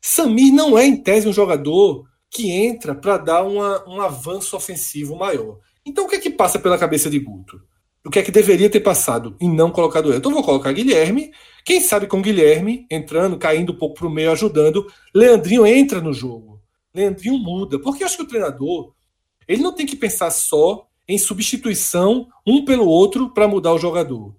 Samir 0.00 0.52
não 0.52 0.76
é, 0.76 0.84
em 0.84 1.00
tese, 1.00 1.28
um 1.28 1.32
jogador 1.32 2.04
que 2.28 2.50
entra 2.50 2.96
para 2.96 3.16
dar 3.16 3.44
uma, 3.44 3.88
um 3.88 4.00
avanço 4.00 4.56
ofensivo 4.56 5.14
maior. 5.14 5.60
Então, 5.86 6.04
o 6.04 6.08
que 6.08 6.16
é 6.16 6.18
que 6.18 6.30
passa 6.30 6.58
pela 6.58 6.76
cabeça 6.76 7.08
de 7.08 7.20
Guto? 7.20 7.62
O 8.04 8.10
que 8.10 8.18
é 8.18 8.22
que 8.24 8.32
deveria 8.32 8.68
ter 8.68 8.80
passado 8.80 9.36
e 9.40 9.46
não 9.46 9.70
colocado 9.70 10.08
ele? 10.08 10.16
Então, 10.18 10.32
vou 10.32 10.42
colocar 10.42 10.72
Guilherme. 10.72 11.30
Quem 11.64 11.80
sabe 11.80 12.08
com 12.08 12.20
Guilherme 12.20 12.88
entrando, 12.90 13.38
caindo 13.38 13.72
um 13.72 13.78
pouco 13.78 13.94
para 13.94 14.08
o 14.08 14.10
meio, 14.10 14.32
ajudando. 14.32 14.84
Leandrinho 15.14 15.64
entra 15.64 16.00
no 16.00 16.12
jogo. 16.12 16.60
Leandrinho 16.92 17.38
muda. 17.38 17.78
Porque 17.78 18.02
eu 18.02 18.06
acho 18.08 18.16
que 18.16 18.24
o 18.24 18.28
treinador 18.28 18.92
ele 19.46 19.62
não 19.62 19.72
tem 19.72 19.86
que 19.86 19.94
pensar 19.94 20.32
só 20.32 20.88
em 21.06 21.18
substituição 21.18 22.26
um 22.44 22.64
pelo 22.64 22.88
outro 22.88 23.32
para 23.32 23.46
mudar 23.46 23.72
o 23.72 23.78
jogador. 23.78 24.34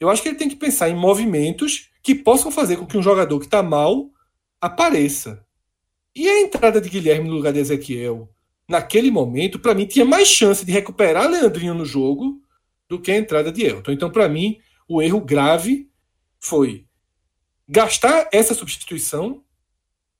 Eu 0.00 0.08
acho 0.08 0.22
que 0.22 0.28
ele 0.28 0.38
tem 0.38 0.48
que 0.48 0.56
pensar 0.56 0.88
em 0.88 0.94
movimentos 0.94 1.88
que 2.02 2.14
possam 2.14 2.50
fazer 2.50 2.76
com 2.76 2.86
que 2.86 2.96
um 2.96 3.02
jogador 3.02 3.38
que 3.38 3.46
está 3.46 3.62
mal 3.62 4.10
apareça. 4.60 5.44
E 6.14 6.28
a 6.28 6.40
entrada 6.40 6.80
de 6.80 6.88
Guilherme 6.88 7.28
no 7.28 7.34
lugar 7.34 7.52
de 7.52 7.58
Ezequiel, 7.58 8.28
naquele 8.68 9.10
momento, 9.10 9.58
para 9.58 9.74
mim, 9.74 9.86
tinha 9.86 10.04
mais 10.04 10.28
chance 10.28 10.64
de 10.64 10.72
recuperar 10.72 11.28
Leandrinho 11.28 11.74
no 11.74 11.84
jogo 11.84 12.40
do 12.88 13.00
que 13.00 13.10
a 13.10 13.16
entrada 13.16 13.52
de 13.52 13.62
Elton. 13.64 13.92
Então, 13.92 14.10
para 14.10 14.28
mim, 14.28 14.58
o 14.88 15.02
erro 15.02 15.20
grave 15.20 15.90
foi 16.40 16.86
gastar 17.68 18.28
essa 18.32 18.54
substituição, 18.54 19.42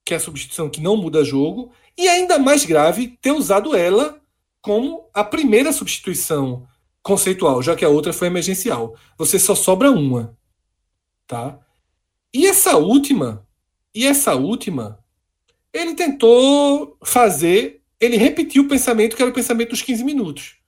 que 0.04 0.12
é 0.12 0.16
a 0.16 0.20
substituição 0.20 0.68
que 0.68 0.80
não 0.80 0.96
muda 0.96 1.24
jogo, 1.24 1.72
e 1.96 2.08
ainda 2.08 2.38
mais 2.38 2.64
grave, 2.64 3.18
ter 3.20 3.32
usado 3.32 3.74
ela 3.74 4.20
como 4.60 5.08
a 5.14 5.24
primeira 5.24 5.72
substituição 5.72 6.66
conceitual, 7.08 7.62
já 7.62 7.74
que 7.74 7.86
a 7.86 7.88
outra 7.88 8.12
foi 8.12 8.28
emergencial. 8.28 8.94
Você 9.16 9.38
só 9.38 9.54
sobra 9.54 9.90
uma, 9.90 10.36
tá? 11.26 11.58
E 12.32 12.46
essa 12.46 12.76
última, 12.76 13.48
e 13.94 14.06
essa 14.06 14.34
última, 14.34 15.02
ele 15.72 15.94
tentou 15.94 16.98
fazer, 17.02 17.82
ele 17.98 18.18
repetiu 18.18 18.64
o 18.64 18.68
pensamento 18.68 19.16
que 19.16 19.22
era 19.22 19.30
o 19.30 19.34
pensamento 19.34 19.70
dos 19.70 19.80
15 19.80 20.04
minutos. 20.04 20.58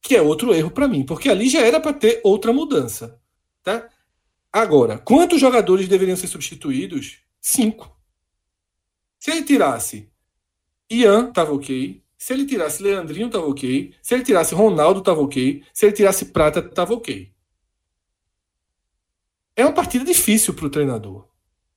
Que 0.00 0.14
é 0.14 0.22
outro 0.22 0.54
erro 0.54 0.70
para 0.70 0.86
mim, 0.86 1.04
porque 1.04 1.28
ali 1.28 1.48
já 1.48 1.60
era 1.60 1.80
para 1.80 1.92
ter 1.92 2.20
outra 2.22 2.52
mudança, 2.52 3.20
tá? 3.64 3.88
Agora, 4.52 4.96
quantos 4.96 5.40
jogadores 5.40 5.88
deveriam 5.88 6.16
ser 6.16 6.28
substituídos? 6.28 7.18
Cinco. 7.40 7.98
Se 9.18 9.32
ele 9.32 9.42
tirasse 9.42 10.08
Ian, 10.88 11.32
tava 11.32 11.52
ok. 11.52 12.00
Se 12.18 12.32
ele 12.32 12.44
tirasse 12.44 12.82
Leandrinho, 12.82 13.30
tava 13.30 13.46
ok. 13.46 13.94
Se 14.02 14.14
ele 14.14 14.24
tirasse 14.24 14.52
Ronaldo, 14.52 15.00
tava 15.00 15.20
ok. 15.22 15.62
Se 15.72 15.86
ele 15.86 15.94
tirasse 15.94 16.26
Prata, 16.26 16.60
tava 16.60 16.92
ok. 16.92 17.30
É 19.54 19.64
uma 19.64 19.72
partida 19.72 20.04
difícil 20.04 20.52
para 20.52 20.66
o 20.66 20.70
treinador. 20.70 21.28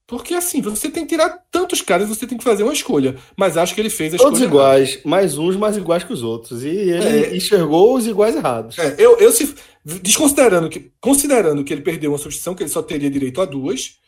Porque 0.08 0.34
assim, 0.34 0.60
você 0.60 0.90
tem 0.90 1.04
que 1.04 1.10
tirar 1.16 1.30
tantos 1.50 1.82
caras, 1.82 2.10
você 2.10 2.28
tem 2.28 2.38
que 2.38 2.44
fazer 2.44 2.64
uma 2.64 2.74
escolha. 2.74 3.16
Mas 3.38 3.56
acho 3.56 3.74
que 3.74 3.80
ele 3.80 3.90
fez 3.90 4.14
a 4.14 4.18
Todos 4.18 4.42
escolha. 4.42 4.52
Todos 4.52 4.62
iguais, 4.62 4.90
errada. 4.96 5.10
mais 5.10 5.38
uns 5.38 5.56
mais 5.56 5.78
iguais 5.78 6.04
que 6.04 6.12
os 6.12 6.22
outros. 6.22 6.64
E 6.64 6.68
ele 6.68 7.26
é, 7.26 7.36
enxergou 7.38 7.96
os 7.96 8.06
iguais 8.06 8.36
errados. 8.36 8.78
É, 8.78 8.96
eu, 8.98 9.18
eu 9.20 9.32
se, 9.32 9.56
desconsiderando 9.86 10.70
que, 10.70 10.92
considerando 11.00 11.64
que 11.64 11.72
ele 11.72 11.82
perdeu 11.82 12.12
uma 12.12 12.18
substituição, 12.18 12.54
que 12.54 12.64
ele 12.64 12.70
só 12.70 12.82
teria 12.82 13.10
direito 13.10 13.40
a 13.40 13.46
duas, 13.46 14.00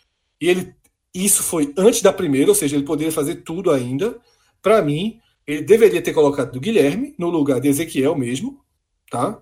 e 0.41 0.49
ele 0.49 0.75
isso 1.15 1.43
foi 1.43 1.71
antes 1.77 2.01
da 2.01 2.11
primeira, 2.11 2.49
ou 2.49 2.55
seja, 2.55 2.75
ele 2.75 2.85
poderia 2.85 3.11
fazer 3.11 3.35
tudo 3.35 3.71
ainda. 3.71 4.17
Para 4.61 4.81
mim, 4.81 5.19
ele 5.45 5.61
deveria 5.61 6.01
ter 6.01 6.13
colocado 6.13 6.55
o 6.55 6.59
Guilherme 6.59 7.13
no 7.17 7.29
lugar 7.29 7.59
de 7.59 7.67
Ezequiel 7.67 8.15
mesmo, 8.15 8.63
tá? 9.09 9.41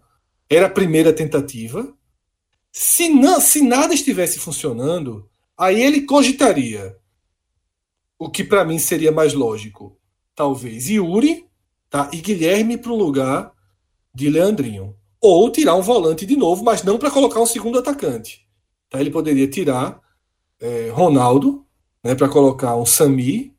Era 0.50 0.68
a 0.68 0.70
primeira 0.70 1.14
tentativa. 1.14 1.96
Se 2.72 3.10
não, 3.10 3.40
se 3.40 3.62
nada 3.62 3.94
estivesse 3.94 4.40
funcionando, 4.40 5.30
aí 5.58 5.82
ele 5.82 6.02
cogitaria 6.02 6.96
o 8.18 8.30
que 8.30 8.44
para 8.44 8.66
mim 8.66 8.78
seria 8.78 9.12
mais 9.12 9.34
lógico, 9.34 9.98
talvez 10.36 10.90
Yuri, 10.90 11.46
tá? 11.90 12.10
E 12.14 12.18
Guilherme 12.18 12.78
para 12.78 12.92
o 12.92 12.96
lugar 12.96 13.52
de 14.14 14.30
Leandrinho, 14.30 14.96
ou 15.20 15.52
tirar 15.52 15.76
um 15.76 15.82
volante 15.82 16.26
de 16.26 16.36
novo, 16.36 16.64
mas 16.64 16.84
não 16.84 16.98
para 16.98 17.12
colocar 17.12 17.40
um 17.40 17.46
segundo 17.46 17.80
atacante. 17.80 18.46
Tá? 18.90 19.00
Ele 19.00 19.12
poderia 19.12 19.48
tirar 19.48 20.02
é, 20.60 20.90
Ronaldo, 20.90 21.66
né, 22.04 22.16
para 22.16 22.28
colocar 22.28 22.76
um 22.76 22.86
Sami 22.86 23.51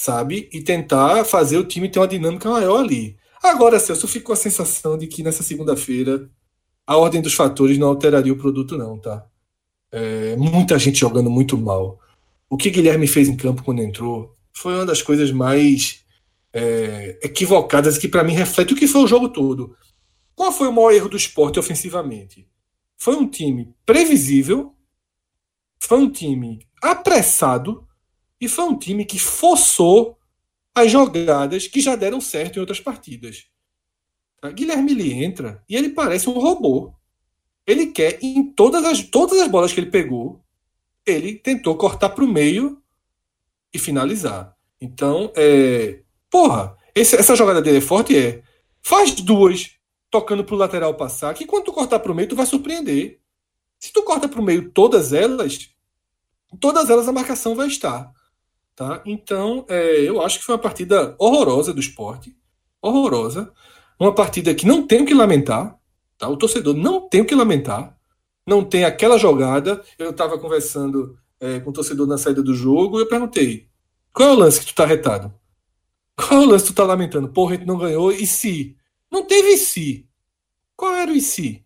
sabe? 0.00 0.48
E 0.50 0.62
tentar 0.62 1.26
fazer 1.26 1.58
o 1.58 1.64
time 1.64 1.86
ter 1.86 1.98
uma 1.98 2.08
dinâmica 2.08 2.48
maior 2.48 2.78
ali. 2.78 3.18
Agora, 3.42 3.78
Celso, 3.78 4.06
eu 4.06 4.08
fico 4.08 4.28
com 4.28 4.32
a 4.32 4.36
sensação 4.36 4.96
de 4.96 5.06
que 5.06 5.22
nessa 5.22 5.42
segunda-feira 5.42 6.26
a 6.86 6.96
ordem 6.96 7.20
dos 7.20 7.34
fatores 7.34 7.76
não 7.76 7.88
alteraria 7.88 8.32
o 8.32 8.38
produto, 8.38 8.78
não, 8.78 8.98
tá? 8.98 9.26
É, 9.92 10.36
muita 10.36 10.78
gente 10.78 10.98
jogando 10.98 11.28
muito 11.28 11.58
mal. 11.58 12.00
O 12.48 12.56
que 12.56 12.70
Guilherme 12.70 13.06
fez 13.06 13.28
em 13.28 13.36
campo 13.36 13.62
quando 13.62 13.82
entrou 13.82 14.34
foi 14.54 14.72
uma 14.74 14.86
das 14.86 15.02
coisas 15.02 15.30
mais 15.30 16.02
é, 16.50 17.18
equivocadas 17.22 17.98
que 17.98 18.08
para 18.08 18.24
mim 18.24 18.32
reflete 18.32 18.72
o 18.72 18.76
que 18.76 18.88
foi 18.88 19.02
o 19.02 19.06
jogo 19.06 19.28
todo. 19.28 19.76
Qual 20.34 20.50
foi 20.50 20.68
o 20.68 20.72
maior 20.72 20.92
erro 20.92 21.10
do 21.10 21.16
esporte 21.16 21.58
ofensivamente? 21.58 22.48
Foi 22.96 23.14
um 23.16 23.28
time 23.28 23.74
previsível, 23.84 24.74
foi 25.78 25.98
um 25.98 26.10
time 26.10 26.66
apressado, 26.82 27.86
e 28.40 28.48
foi 28.48 28.64
um 28.64 28.78
time 28.78 29.04
que 29.04 29.18
forçou 29.18 30.18
as 30.74 30.90
jogadas 30.90 31.66
que 31.66 31.80
já 31.80 31.94
deram 31.96 32.20
certo 32.20 32.56
em 32.56 32.60
outras 32.60 32.80
partidas. 32.80 33.46
Guilherme 34.54 34.92
ele 34.92 35.12
entra 35.12 35.62
e 35.68 35.76
ele 35.76 35.90
parece 35.90 36.28
um 36.28 36.38
robô. 36.38 36.94
Ele 37.66 37.88
quer, 37.88 38.18
em 38.22 38.50
todas 38.52 38.84
as, 38.84 39.02
todas 39.02 39.38
as 39.38 39.48
bolas 39.48 39.72
que 39.72 39.80
ele 39.80 39.90
pegou, 39.90 40.42
ele 41.04 41.34
tentou 41.34 41.76
cortar 41.76 42.08
para 42.10 42.24
o 42.24 42.28
meio 42.28 42.82
e 43.72 43.78
finalizar. 43.78 44.56
Então, 44.80 45.30
é, 45.36 46.00
porra, 46.30 46.76
esse, 46.94 47.16
essa 47.16 47.36
jogada 47.36 47.60
dele 47.60 47.78
é 47.78 47.82
forte, 47.82 48.16
é. 48.16 48.42
Faz 48.82 49.12
duas 49.12 49.72
tocando 50.10 50.42
para 50.42 50.54
o 50.54 50.58
lateral 50.58 50.94
passar, 50.94 51.34
que 51.34 51.46
quando 51.46 51.64
tu 51.64 51.72
cortar 51.72 52.00
para 52.00 52.10
o 52.10 52.14
meio, 52.14 52.28
tu 52.28 52.34
vai 52.34 52.46
surpreender. 52.46 53.20
Se 53.78 53.92
tu 53.92 54.02
corta 54.02 54.28
para 54.28 54.40
o 54.40 54.44
meio 54.44 54.70
todas 54.70 55.12
elas, 55.12 55.70
todas 56.58 56.90
elas 56.90 57.06
a 57.06 57.12
marcação 57.12 57.54
vai 57.54 57.68
estar. 57.68 58.12
Tá? 58.80 59.02
Então, 59.04 59.66
é, 59.68 60.00
eu 60.00 60.22
acho 60.22 60.38
que 60.38 60.44
foi 60.46 60.54
uma 60.54 60.60
partida 60.62 61.14
horrorosa 61.18 61.70
do 61.70 61.80
esporte. 61.80 62.34
Horrorosa. 62.80 63.52
Uma 63.98 64.14
partida 64.14 64.54
que 64.54 64.64
não 64.64 64.86
tem 64.86 65.02
o 65.02 65.04
que 65.04 65.12
lamentar. 65.12 65.78
Tá? 66.16 66.26
O 66.26 66.36
torcedor 66.38 66.72
não 66.72 67.06
tem 67.06 67.20
o 67.20 67.26
que 67.26 67.34
lamentar. 67.34 67.94
Não 68.46 68.64
tem 68.64 68.86
aquela 68.86 69.18
jogada. 69.18 69.84
Eu 69.98 70.12
estava 70.12 70.38
conversando 70.38 71.14
é, 71.38 71.60
com 71.60 71.68
o 71.68 71.72
torcedor 71.74 72.06
na 72.06 72.16
saída 72.16 72.42
do 72.42 72.54
jogo 72.54 72.98
e 72.98 73.02
eu 73.02 73.06
perguntei: 73.06 73.68
qual 74.14 74.30
é 74.30 74.32
o 74.32 74.38
lance 74.38 74.60
que 74.60 74.66
tu 74.68 74.74
tá 74.74 74.86
retado? 74.86 75.30
Qual 76.16 76.40
é 76.40 76.46
o 76.46 76.48
lance 76.48 76.64
que 76.64 76.72
tu 76.72 76.76
tá 76.76 76.84
lamentando? 76.84 77.28
Porra, 77.28 77.56
a 77.56 77.58
gente 77.58 77.66
não 77.66 77.76
ganhou. 77.76 78.10
E 78.10 78.26
se? 78.26 78.78
Não 79.12 79.26
teve 79.26 79.48
e 79.50 79.58
se. 79.58 80.08
Qual 80.74 80.94
era 80.94 81.12
o 81.12 81.14
e 81.14 81.20
se? 81.20 81.62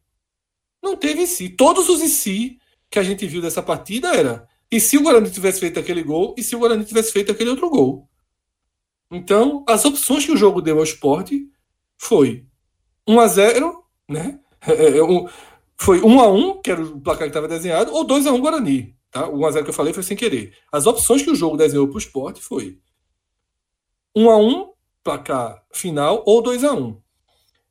Não 0.83 0.97
teve 0.97 1.23
e 1.23 1.27
se. 1.29 1.49
Todos 1.49 1.89
os 1.89 2.03
e 2.03 2.09
se 2.09 2.59
que 2.91 2.99
a 2.99 3.05
gente 3.05 3.25
viu 3.25 3.41
dessa 3.41 3.63
partida 3.63 4.09
era 4.17 4.49
e 4.71 4.81
se 4.81 4.97
o 4.97 5.03
Guarani 5.03 5.31
tivesse 5.31 5.61
feito 5.61 5.79
aquele 5.79 6.03
gol? 6.03 6.35
E 6.37 6.43
se 6.43 6.57
o 6.57 6.59
Guarani 6.59 6.85
tivesse 6.85 7.13
feito 7.13 7.31
aquele 7.31 7.51
outro 7.51 7.71
gol? 7.71 8.09
Então, 9.11 9.65
as 9.69 9.85
opções 9.85 10.25
que 10.25 10.33
o 10.33 10.37
jogo 10.37 10.61
deu 10.61 10.79
ao 10.79 10.85
esporte 10.85 11.47
foi 11.97 12.47
1 13.07 13.21
a 13.21 13.29
0 13.29 13.85
né? 14.09 14.41
É, 14.67 14.73
é, 14.73 15.01
foi 15.77 16.01
1 16.01 16.21
a 16.21 16.33
1 16.33 16.63
que 16.63 16.71
era 16.71 16.83
o 16.83 16.99
placar 16.99 17.25
que 17.25 17.29
estava 17.29 17.47
desenhado, 17.47 17.93
ou 17.93 18.03
2 18.03 18.27
a 18.27 18.33
1 18.33 18.41
Guarani. 18.41 18.97
Tá? 19.11 19.29
O 19.29 19.41
1 19.41 19.47
a 19.47 19.51
0 19.51 19.65
que 19.65 19.71
eu 19.71 19.75
falei 19.75 19.93
foi 19.93 20.03
sem 20.03 20.17
querer. 20.17 20.55
As 20.73 20.87
opções 20.87 21.23
que 21.23 21.31
o 21.31 21.35
jogo 21.35 21.59
desenhou 21.59 21.87
para 21.87 21.97
o 21.97 21.99
esporte 21.99 22.41
foi 22.41 22.79
1 24.17 24.31
a 24.31 24.39
1 24.39 24.73
placar 25.03 25.63
final, 25.71 26.23
ou 26.27 26.43
2 26.43 26.65
a 26.65 26.73
1 26.73 26.97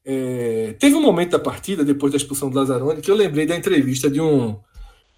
é, 0.05 0.75
Teve 0.79 0.95
um 0.95 1.01
momento 1.01 1.31
da 1.31 1.39
partida, 1.39 1.83
depois 1.83 2.11
da 2.11 2.17
expulsão 2.17 2.49
do 2.49 2.57
Lazzaroni, 2.59 3.01
que 3.01 3.09
eu 3.09 3.15
lembrei 3.15 3.47
da 3.47 3.55
entrevista 3.55 4.07
de 4.09 4.21
um 4.21 4.61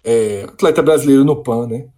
é, 0.06 0.44
atleta 0.44 0.80
brasileiro 0.80 1.24
no 1.24 1.42
PAN, 1.42 1.66
né? 1.66 1.88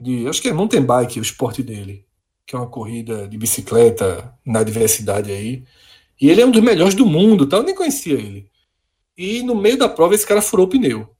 De, 0.00 0.26
acho 0.26 0.40
que 0.40 0.48
é 0.48 0.52
mountain 0.54 0.82
bike 0.82 1.20
o 1.20 1.22
esporte 1.22 1.62
dele, 1.62 2.06
que 2.46 2.56
é 2.56 2.58
uma 2.58 2.66
corrida 2.66 3.28
de 3.28 3.36
bicicleta 3.36 4.34
na 4.44 4.62
diversidade 4.62 5.30
aí. 5.30 5.62
E 6.18 6.30
ele 6.30 6.40
é 6.40 6.46
um 6.46 6.50
dos 6.50 6.62
melhores 6.62 6.94
do 6.94 7.04
mundo, 7.04 7.46
tá? 7.46 7.58
eu 7.58 7.62
nem 7.62 7.74
conhecia 7.74 8.14
ele. 8.14 8.50
E 9.16 9.42
no 9.42 9.54
meio 9.54 9.76
da 9.76 9.88
prova 9.88 10.14
esse 10.14 10.26
cara 10.26 10.40
furou 10.40 10.64
o 10.64 10.68
pneu. 10.68 11.14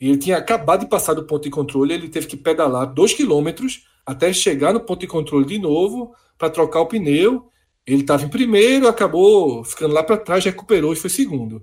E 0.00 0.08
ele 0.08 0.18
tinha 0.18 0.38
acabado 0.38 0.80
de 0.80 0.88
passar 0.88 1.14
do 1.14 1.24
ponto 1.24 1.44
de 1.44 1.50
controle, 1.50 1.94
ele 1.94 2.08
teve 2.08 2.26
que 2.26 2.36
pedalar 2.36 2.92
dois 2.92 3.14
quilômetros 3.14 3.86
até 4.04 4.32
chegar 4.32 4.72
no 4.72 4.80
ponto 4.80 5.00
de 5.00 5.06
controle 5.06 5.46
de 5.46 5.58
novo 5.58 6.12
para 6.36 6.50
trocar 6.50 6.80
o 6.80 6.86
pneu. 6.86 7.48
Ele 7.86 8.00
estava 8.00 8.24
em 8.24 8.28
primeiro, 8.28 8.88
acabou 8.88 9.62
ficando 9.62 9.94
lá 9.94 10.02
para 10.02 10.16
trás, 10.16 10.44
recuperou 10.44 10.92
e 10.92 10.96
foi 10.96 11.10
segundo. 11.10 11.62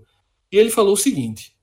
E 0.52 0.58
ele 0.58 0.70
falou 0.70 0.94
o 0.94 0.98
seguinte: 0.98 1.57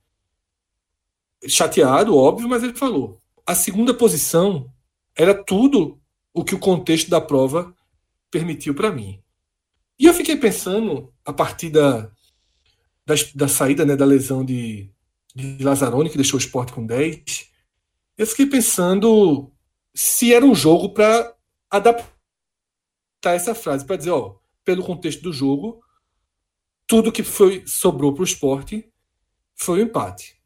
chateado, 1.49 2.17
óbvio, 2.17 2.49
mas 2.49 2.63
ele 2.63 2.75
falou: 2.75 3.21
a 3.47 3.55
segunda 3.55 3.95
posição 3.95 4.71
era 5.17 5.35
tudo 5.35 6.01
o 6.33 6.45
que 6.45 6.55
o 6.55 6.59
contexto 6.59 7.09
da 7.09 7.21
prova 7.21 7.75
permitiu 8.31 8.75
para 8.75 8.91
mim. 8.91 9.21
E 9.99 10.07
eu 10.07 10.15
fiquei 10.15 10.37
pensando, 10.37 11.13
a 11.25 11.33
partir 11.33 11.71
da, 11.71 12.11
da, 13.07 13.15
da 13.35 13.49
saída 13.49 13.85
né, 13.85 13.95
da 13.95 14.05
lesão 14.05 14.45
de, 14.45 14.91
de 15.35 15.63
Lazzaroni, 15.63 16.11
que 16.11 16.17
deixou 16.17 16.39
o 16.39 16.43
esporte 16.43 16.73
com 16.73 16.85
10, 16.85 17.51
eu 18.19 18.27
fiquei 18.27 18.47
pensando 18.47 19.53
se 19.95 20.35
era 20.35 20.45
um 20.45 20.55
jogo 20.55 20.93
para 20.93 21.33
adaptar 21.71 22.11
essa 23.23 23.55
frase, 23.55 23.85
para 23.85 23.97
dizer, 23.97 24.11
ó, 24.11 24.37
pelo 24.65 24.83
contexto 24.83 25.23
do 25.23 25.33
jogo, 25.33 25.81
tudo 26.87 27.13
que 27.13 27.23
foi 27.23 27.65
sobrou 27.67 28.13
para 28.13 28.23
o 28.23 28.25
esporte 28.25 28.91
foi 29.55 29.79
o 29.81 29.83
um 29.83 29.87
empate. 29.87 30.37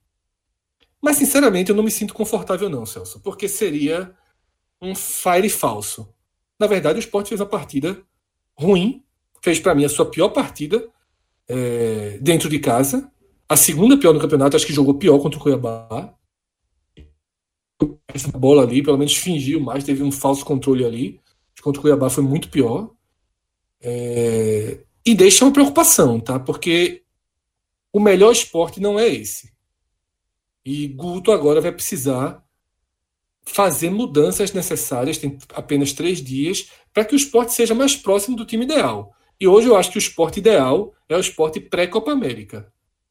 Mas, 1.01 1.16
sinceramente, 1.16 1.70
eu 1.70 1.76
não 1.76 1.84
me 1.84 1.90
sinto 1.90 2.14
confortável, 2.14 2.68
não, 2.68 2.84
Celso, 2.84 3.20
porque 3.20 3.49
seria 3.49 4.14
um 4.80 4.94
fire 4.94 5.49
falso. 5.49 6.12
Na 6.59 6.66
verdade, 6.66 6.99
o 6.99 7.01
Sport 7.01 7.28
fez 7.28 7.40
uma 7.40 7.46
partida 7.46 8.03
ruim, 8.57 9.05
fez 9.42 9.61
para 9.61 9.74
mim 9.74 9.84
a 9.84 9.88
sua 9.88 10.11
pior 10.11 10.30
partida 10.30 10.88
é, 11.49 12.18
dentro 12.20 12.49
de 12.49 12.59
casa, 12.59 13.11
a 13.49 13.57
segunda 13.57 13.96
pior 13.96 14.12
no 14.12 14.20
campeonato, 14.20 14.57
acho 14.57 14.66
que 14.66 14.72
jogou 14.72 14.94
pior 14.94 15.18
contra 15.18 15.38
o 15.38 15.42
Cuiabá. 15.42 16.14
Essa 18.09 18.30
bola 18.36 18.62
ali, 18.62 18.82
pelo 18.82 18.99
menos 18.99 19.16
fingiu 19.16 19.61
mais, 19.61 19.84
teve 19.84 20.03
um 20.03 20.12
falso 20.12 20.44
controle 20.44 20.84
ali. 20.84 21.20
Contra 21.62 21.80
o 21.80 21.82
Cuiabá 21.82 22.11
foi 22.11 22.22
muito 22.22 22.51
pior. 22.51 22.90
É, 23.80 24.80
e 25.07 25.14
deixa 25.14 25.44
uma 25.44 25.53
preocupação, 25.53 26.20
tá? 26.20 26.38
Porque 26.38 27.05
o 27.92 28.01
melhor 28.01 28.32
esporte 28.32 28.80
não 28.80 28.99
é 28.99 29.09
esse. 29.09 29.51
E 30.65 30.89
Guto 30.89 31.33
agora 31.33 31.61
vai 31.61 31.73
precisar 31.73 32.43
fazer 33.49 33.91
mudanças 33.91 34.53
necessárias, 34.53 35.19
tem 35.19 35.39
apenas 35.55 35.93
três 35.93 36.23
dias, 36.23 36.71
para 36.93 37.05
que 37.05 37.15
o 37.15 37.17
esporte 37.17 37.53
seja 37.53 37.75
mais 37.75 37.97
próximo 37.97 38.37
do 38.37 38.45
time 38.45 38.65
ideal. 38.65 39.13
E 39.41 39.47
hoje 39.47 39.69
eu 39.69 39.77
acho 39.77 39.91
que 39.91 39.99
o 39.99 40.01
esporte 40.01 40.39
ideal 40.39 40.93
é 41.09 41.17
o 41.17 41.21
esporte 41.21 41.59
pré-Copa 41.59 42.13
América. 42.13 42.71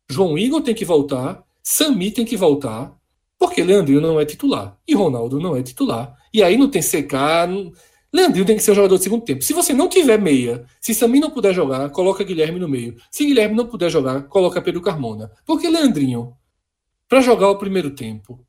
João 0.10 0.38
Igor 0.38 0.62
tem 0.62 0.76
que 0.76 0.86
voltar, 0.86 1.43
Sami 1.64 2.12
tem 2.12 2.26
que 2.26 2.38
voltar, 2.38 2.95
porque 3.39 3.64
Leandrinho 3.64 4.02
não 4.02 4.20
é 4.20 4.26
titular 4.26 4.78
e 4.88 4.93
Ronaldo 4.93 5.39
não 5.39 5.56
é 5.56 5.64
titular. 5.64 6.16
E 6.34 6.43
aí 6.43 6.58
não 6.58 6.70
tem 6.70 6.82
CK. 6.82 7.14
Não... 7.50 7.72
Leandrinho 8.14 8.45
tem 8.45 8.56
que 8.56 8.64
ser 8.64 8.72
o 8.72 8.76
jogador 8.76 8.98
de 8.98 9.04
segundo 9.04 9.24
tempo. 9.24 9.43
Se 9.43 9.54
você 9.54 9.74
não 9.74 9.89
tiver 9.89 10.20
meia, 10.20 10.66
se 10.80 10.93
Sami 10.93 11.20
não 11.20 11.30
puder 11.30 11.54
jogar, 11.54 11.89
coloca 11.89 12.24
Guilherme 12.24 12.60
no 12.60 12.70
meio. 12.70 12.95
Se 13.12 13.26
Guilherme 13.26 13.56
não 13.56 13.68
puder 13.68 13.89
jogar, 13.89 14.24
coloca 14.24 14.62
Pedro 14.62 14.82
Carmona. 14.82 15.32
Porque 15.45 15.70
Leandrinho, 15.70 16.34
para 17.08 17.22
jogar 17.22 17.49
o 17.49 17.58
primeiro 17.58 17.91
tempo, 17.91 18.45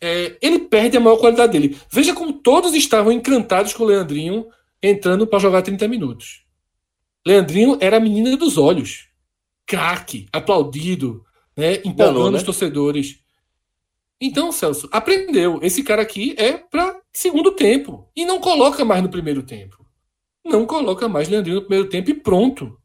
é, 0.00 0.36
ele 0.40 0.60
perde 0.60 0.96
a 0.96 1.00
maior 1.00 1.16
qualidade 1.16 1.52
dele. 1.52 1.78
Veja 1.90 2.14
como 2.14 2.32
todos 2.32 2.74
estavam 2.74 3.12
encantados 3.12 3.72
com 3.72 3.84
o 3.84 3.86
Leandrinho 3.86 4.46
entrando 4.82 5.26
para 5.26 5.38
jogar 5.38 5.62
30 5.62 5.88
minutos. 5.88 6.44
Leandrinho 7.26 7.76
era 7.80 7.96
a 7.96 8.00
menina 8.00 8.36
dos 8.36 8.56
olhos. 8.56 9.08
Craque, 9.66 10.28
aplaudido, 10.32 11.24
né, 11.56 11.80
empolgando 11.84 12.32
né? 12.32 12.36
os 12.38 12.42
torcedores. 12.42 13.18
Então, 14.20 14.52
Celso, 14.52 14.88
aprendeu. 14.92 15.58
Esse 15.62 15.82
cara 15.82 16.02
aqui 16.02 16.34
é 16.38 16.52
para 16.52 17.00
segundo 17.12 17.52
tempo. 17.52 18.08
E 18.14 18.24
não 18.24 18.38
coloca 18.38 18.84
mais 18.84 19.02
no 19.02 19.08
primeiro 19.08 19.42
tempo. 19.42 19.84
Não 20.44 20.64
coloca 20.64 21.08
mais 21.08 21.28
Leandrinho 21.28 21.56
no 21.56 21.62
primeiro 21.62 21.88
tempo 21.88 22.10
e 22.10 22.14
pronto. 22.14 22.78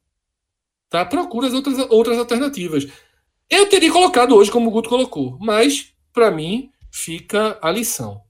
Tá? 0.89 1.05
Procura 1.05 1.47
as 1.47 1.53
outras, 1.53 1.78
outras 1.89 2.17
alternativas. 2.17 2.88
Eu 3.51 3.67
teria 3.67 3.91
colocado 3.91 4.33
hoje 4.33 4.49
como 4.49 4.69
o 4.69 4.71
Guto 4.71 4.87
colocou, 4.87 5.37
mas, 5.41 5.89
para 6.13 6.31
mim, 6.31 6.71
fica 6.89 7.59
a 7.61 7.69
lição. 7.69 8.21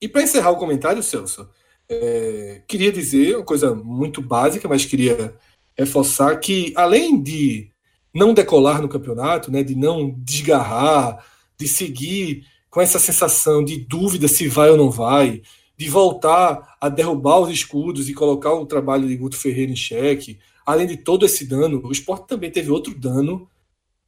E 0.00 0.08
para 0.08 0.22
encerrar 0.22 0.50
o 0.50 0.56
comentário, 0.56 1.02
Celso, 1.02 1.46
é, 1.86 2.62
queria 2.66 2.90
dizer 2.90 3.36
uma 3.36 3.44
coisa 3.44 3.74
muito 3.74 4.22
básica, 4.22 4.66
mas 4.66 4.86
queria 4.86 5.36
reforçar 5.76 6.34
que, 6.36 6.72
além 6.74 7.22
de 7.22 7.70
não 8.14 8.32
decolar 8.32 8.80
no 8.80 8.88
campeonato, 8.88 9.52
né, 9.52 9.62
de 9.62 9.74
não 9.74 10.14
desgarrar, 10.16 11.22
de 11.58 11.68
seguir 11.68 12.46
com 12.70 12.80
essa 12.80 12.98
sensação 12.98 13.62
de 13.62 13.76
dúvida 13.76 14.26
se 14.26 14.48
vai 14.48 14.70
ou 14.70 14.76
não 14.78 14.90
vai, 14.90 15.42
de 15.76 15.86
voltar 15.90 16.78
a 16.80 16.88
derrubar 16.88 17.40
os 17.40 17.50
escudos 17.50 18.08
e 18.08 18.14
colocar 18.14 18.54
o 18.54 18.64
trabalho 18.64 19.06
de 19.06 19.16
Guto 19.16 19.36
Ferreira 19.36 19.70
em 19.70 19.76
xeque, 19.76 20.38
além 20.64 20.86
de 20.86 20.96
todo 20.96 21.26
esse 21.26 21.44
dano, 21.44 21.82
o 21.84 21.92
esporte 21.92 22.26
também 22.26 22.50
teve 22.50 22.70
outro 22.70 22.94
dano 22.94 23.49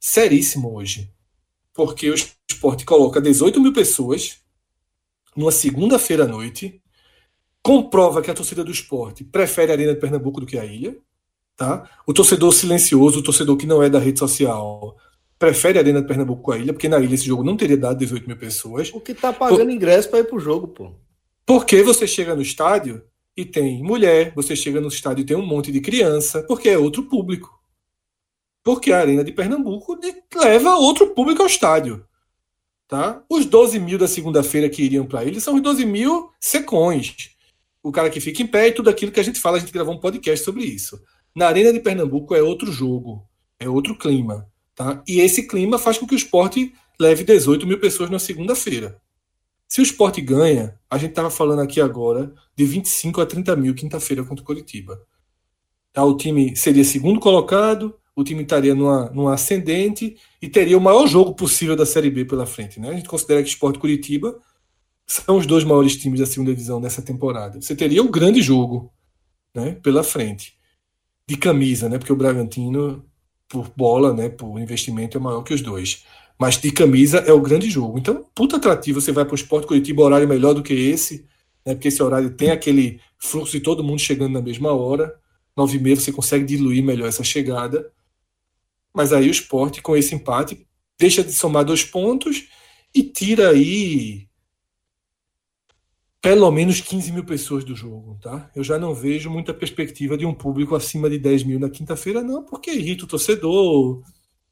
seríssimo 0.03 0.75
hoje. 0.75 1.09
Porque 1.73 2.09
o 2.09 2.13
esporte 2.13 2.83
coloca 2.83 3.21
18 3.21 3.61
mil 3.61 3.71
pessoas 3.71 4.39
numa 5.35 5.51
segunda-feira 5.51 6.25
à 6.25 6.27
noite, 6.27 6.81
comprova 7.63 8.21
que 8.21 8.29
a 8.29 8.33
torcida 8.33 8.63
do 8.63 8.71
esporte 8.71 9.23
prefere 9.23 9.71
a 9.71 9.75
Arena 9.75 9.93
de 9.93 9.99
Pernambuco 9.99 10.41
do 10.41 10.45
que 10.45 10.59
a 10.59 10.65
ilha. 10.65 10.95
Tá? 11.55 11.89
O 12.05 12.13
torcedor 12.13 12.53
silencioso, 12.53 13.19
o 13.19 13.23
torcedor 13.23 13.55
que 13.55 13.65
não 13.65 13.81
é 13.81 13.89
da 13.89 13.97
rede 13.97 14.19
social, 14.19 14.97
prefere 15.39 15.79
a 15.79 15.81
Arena 15.81 16.01
de 16.01 16.07
Pernambuco 16.07 16.43
com 16.43 16.51
a 16.51 16.57
ilha, 16.57 16.73
porque 16.73 16.89
na 16.89 16.99
ilha 16.99 17.15
esse 17.15 17.25
jogo 17.25 17.43
não 17.43 17.55
teria 17.55 17.77
dado 17.77 17.97
18 17.97 18.27
mil 18.27 18.37
pessoas. 18.37 18.91
O 18.93 18.99
que 18.99 19.13
tá 19.13 19.31
pagando 19.31 19.65
Por... 19.65 19.71
ingresso 19.71 20.09
para 20.09 20.19
ir 20.19 20.25
pro 20.25 20.39
jogo, 20.39 20.67
pô. 20.67 20.91
Porque 21.45 21.81
você 21.81 22.05
chega 22.05 22.35
no 22.35 22.41
estádio 22.41 23.03
e 23.35 23.45
tem 23.45 23.81
mulher, 23.81 24.33
você 24.35 24.55
chega 24.55 24.81
no 24.81 24.89
estádio 24.89 25.21
e 25.21 25.25
tem 25.25 25.37
um 25.37 25.45
monte 25.45 25.71
de 25.71 25.79
criança, 25.79 26.43
porque 26.43 26.69
é 26.69 26.77
outro 26.77 27.03
público. 27.03 27.62
Porque 28.63 28.91
a 28.91 28.99
Arena 28.99 29.23
de 29.23 29.31
Pernambuco 29.31 29.99
leva 30.35 30.75
outro 30.75 31.07
público 31.07 31.41
ao 31.41 31.47
estádio. 31.47 32.05
Tá? 32.87 33.23
Os 33.29 33.45
12 33.45 33.79
mil 33.79 33.97
da 33.97 34.07
segunda-feira 34.07 34.69
que 34.69 34.83
iriam 34.83 35.05
para 35.05 35.25
ele 35.25 35.41
são 35.41 35.55
os 35.55 35.61
12 35.61 35.85
mil 35.85 36.29
secões. 36.39 37.31
O 37.81 37.91
cara 37.91 38.09
que 38.09 38.21
fica 38.21 38.41
em 38.41 38.47
pé 38.47 38.67
e 38.67 38.71
tudo 38.71 38.89
aquilo 38.89 39.11
que 39.11 39.19
a 39.19 39.23
gente 39.23 39.39
fala, 39.39 39.57
a 39.57 39.59
gente 39.59 39.73
gravou 39.73 39.93
um 39.93 39.99
podcast 39.99 40.45
sobre 40.45 40.63
isso. 40.63 41.01
Na 41.35 41.47
Arena 41.47 41.73
de 41.73 41.79
Pernambuco 41.79 42.33
é 42.33 42.41
outro 42.41 42.71
jogo, 42.71 43.27
é 43.59 43.67
outro 43.67 43.97
clima. 43.97 44.47
Tá? 44.75 45.03
E 45.07 45.19
esse 45.19 45.47
clima 45.47 45.77
faz 45.77 45.97
com 45.97 46.07
que 46.07 46.15
o 46.15 46.17
esporte 46.17 46.73
leve 46.99 47.23
18 47.23 47.67
mil 47.67 47.79
pessoas 47.79 48.09
na 48.09 48.19
segunda-feira. 48.19 49.01
Se 49.67 49.81
o 49.81 49.83
esporte 49.83 50.21
ganha, 50.21 50.79
a 50.89 50.97
gente 50.97 51.09
estava 51.09 51.31
falando 51.31 51.61
aqui 51.61 51.81
agora 51.81 52.33
de 52.55 52.63
25 52.63 53.19
a 53.19 53.25
30 53.25 53.55
mil 53.55 53.73
quinta-feira 53.73 54.23
contra 54.23 54.43
o 54.43 54.45
Curitiba. 54.45 55.01
Tá? 55.91 56.03
O 56.03 56.15
time 56.15 56.55
seria 56.55 56.83
segundo 56.83 57.19
colocado, 57.19 57.95
o 58.15 58.23
time 58.23 58.43
estaria 58.43 58.75
numa, 58.75 59.09
numa 59.09 59.33
ascendente 59.33 60.15
e 60.41 60.47
teria 60.47 60.77
o 60.77 60.81
maior 60.81 61.07
jogo 61.07 61.33
possível 61.33 61.75
da 61.75 61.85
Série 61.85 62.09
B 62.09 62.25
pela 62.25 62.45
frente. 62.45 62.79
Né? 62.79 62.89
A 62.89 62.93
gente 62.93 63.09
considera 63.09 63.41
que 63.41 63.47
o 63.47 63.51
Esporte 63.51 63.79
Curitiba 63.79 64.39
são 65.05 65.37
os 65.37 65.45
dois 65.45 65.63
maiores 65.63 65.97
times 65.97 66.19
da 66.19 66.25
segunda 66.25 66.51
divisão 66.51 66.79
nessa 66.79 67.01
temporada. 67.01 67.59
Você 67.59 67.75
teria 67.75 68.01
um 68.01 68.11
grande 68.11 68.41
jogo 68.41 68.91
né, 69.53 69.77
pela 69.81 70.03
frente. 70.03 70.57
De 71.27 71.37
camisa, 71.37 71.87
né? 71.87 71.97
Porque 71.97 72.11
o 72.11 72.17
Bragantino, 72.17 73.05
por 73.47 73.71
bola, 73.75 74.13
né, 74.13 74.27
por 74.27 74.59
investimento, 74.59 75.17
é 75.17 75.21
maior 75.21 75.41
que 75.41 75.53
os 75.53 75.61
dois. 75.61 76.03
Mas 76.37 76.57
de 76.57 76.71
camisa 76.71 77.19
é 77.19 77.31
o 77.31 77.39
grande 77.39 77.69
jogo. 77.69 77.97
Então, 77.97 78.25
puta 78.35 78.57
atrativo. 78.57 78.99
Você 78.99 79.11
vai 79.11 79.23
para 79.23 79.33
o 79.33 79.35
Esporte 79.35 79.67
Curitiba, 79.67 80.03
horário 80.03 80.27
melhor 80.27 80.53
do 80.53 80.61
que 80.61 80.73
esse, 80.73 81.25
né, 81.65 81.73
porque 81.73 81.87
esse 81.87 82.03
horário 82.03 82.31
tem 82.31 82.51
aquele 82.51 82.99
fluxo 83.17 83.53
de 83.53 83.61
todo 83.61 83.83
mundo 83.83 83.99
chegando 83.99 84.33
na 84.33 84.41
mesma 84.41 84.73
hora. 84.73 85.15
Nove 85.55 85.77
e 85.77 85.79
meia 85.79 85.95
você 85.95 86.11
consegue 86.11 86.43
diluir 86.43 86.83
melhor 86.83 87.07
essa 87.07 87.23
chegada. 87.23 87.89
Mas 88.93 89.11
aí 89.11 89.27
o 89.27 89.31
esporte, 89.31 89.81
com 89.81 89.95
esse 89.95 90.13
empate, 90.13 90.67
deixa 90.99 91.23
de 91.23 91.33
somar 91.33 91.65
dois 91.65 91.83
pontos 91.83 92.47
e 92.93 93.03
tira 93.03 93.49
aí 93.49 94.27
pelo 96.21 96.49
menos 96.51 96.79
15 96.79 97.11
mil 97.11 97.25
pessoas 97.25 97.65
do 97.65 97.75
jogo, 97.75 98.17
tá? 98.21 98.49
Eu 98.55 98.63
já 98.63 98.79
não 98.79 98.93
vejo 98.95 99.29
muita 99.29 99.53
perspectiva 99.53 100.17
de 100.17 100.25
um 100.25 100.33
público 100.33 100.73
acima 100.73 101.09
de 101.09 101.19
10 101.19 101.43
mil 101.43 101.59
na 101.59 101.69
quinta-feira, 101.69 102.23
não, 102.23 102.45
porque 102.45 102.71
irrita 102.71 103.03
o 103.03 103.07
torcedor, 103.07 104.01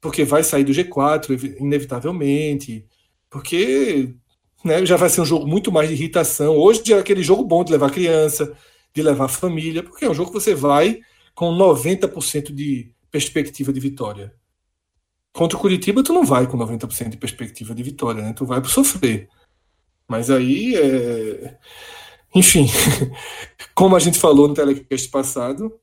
porque 0.01 0.25
vai 0.25 0.43
sair 0.43 0.65
do 0.65 0.73
G4, 0.73 1.57
inevitavelmente, 1.61 2.85
porque 3.29 4.13
né, 4.65 4.85
já 4.85 4.97
vai 4.97 5.09
ser 5.09 5.21
um 5.21 5.25
jogo 5.25 5.47
muito 5.47 5.71
mais 5.71 5.87
de 5.87 5.95
irritação. 5.95 6.57
Hoje 6.57 6.91
é 6.91 6.99
aquele 6.99 7.23
jogo 7.23 7.45
bom 7.45 7.63
de 7.63 7.71
levar 7.71 7.89
criança, 7.89 8.53
de 8.93 9.01
levar 9.01 9.29
família, 9.29 9.81
porque 9.81 10.03
é 10.03 10.09
um 10.09 10.13
jogo 10.13 10.29
que 10.29 10.41
você 10.41 10.53
vai 10.53 10.99
com 11.33 11.55
90% 11.55 12.53
de 12.53 12.91
perspectiva 13.11 13.73
de 13.73 13.79
vitória. 13.79 14.33
Contra 15.33 15.57
o 15.57 15.61
Curitiba, 15.61 16.03
tu 16.03 16.13
não 16.13 16.25
vai 16.25 16.47
com 16.47 16.57
90% 16.57 17.09
de 17.09 17.17
perspectiva 17.17 17.75
de 17.75 17.83
vitória, 17.83 18.21
né? 18.21 18.33
Tu 18.33 18.45
vai 18.45 18.59
para 18.59 18.69
sofrer. 18.69 19.29
Mas 20.07 20.29
aí, 20.29 20.75
é... 20.75 21.57
enfim, 22.35 22.67
como 23.75 23.95
a 23.95 23.99
gente 23.99 24.19
falou 24.19 24.47
no 24.47 24.53
telecast 24.53 25.09
passado, 25.09 25.79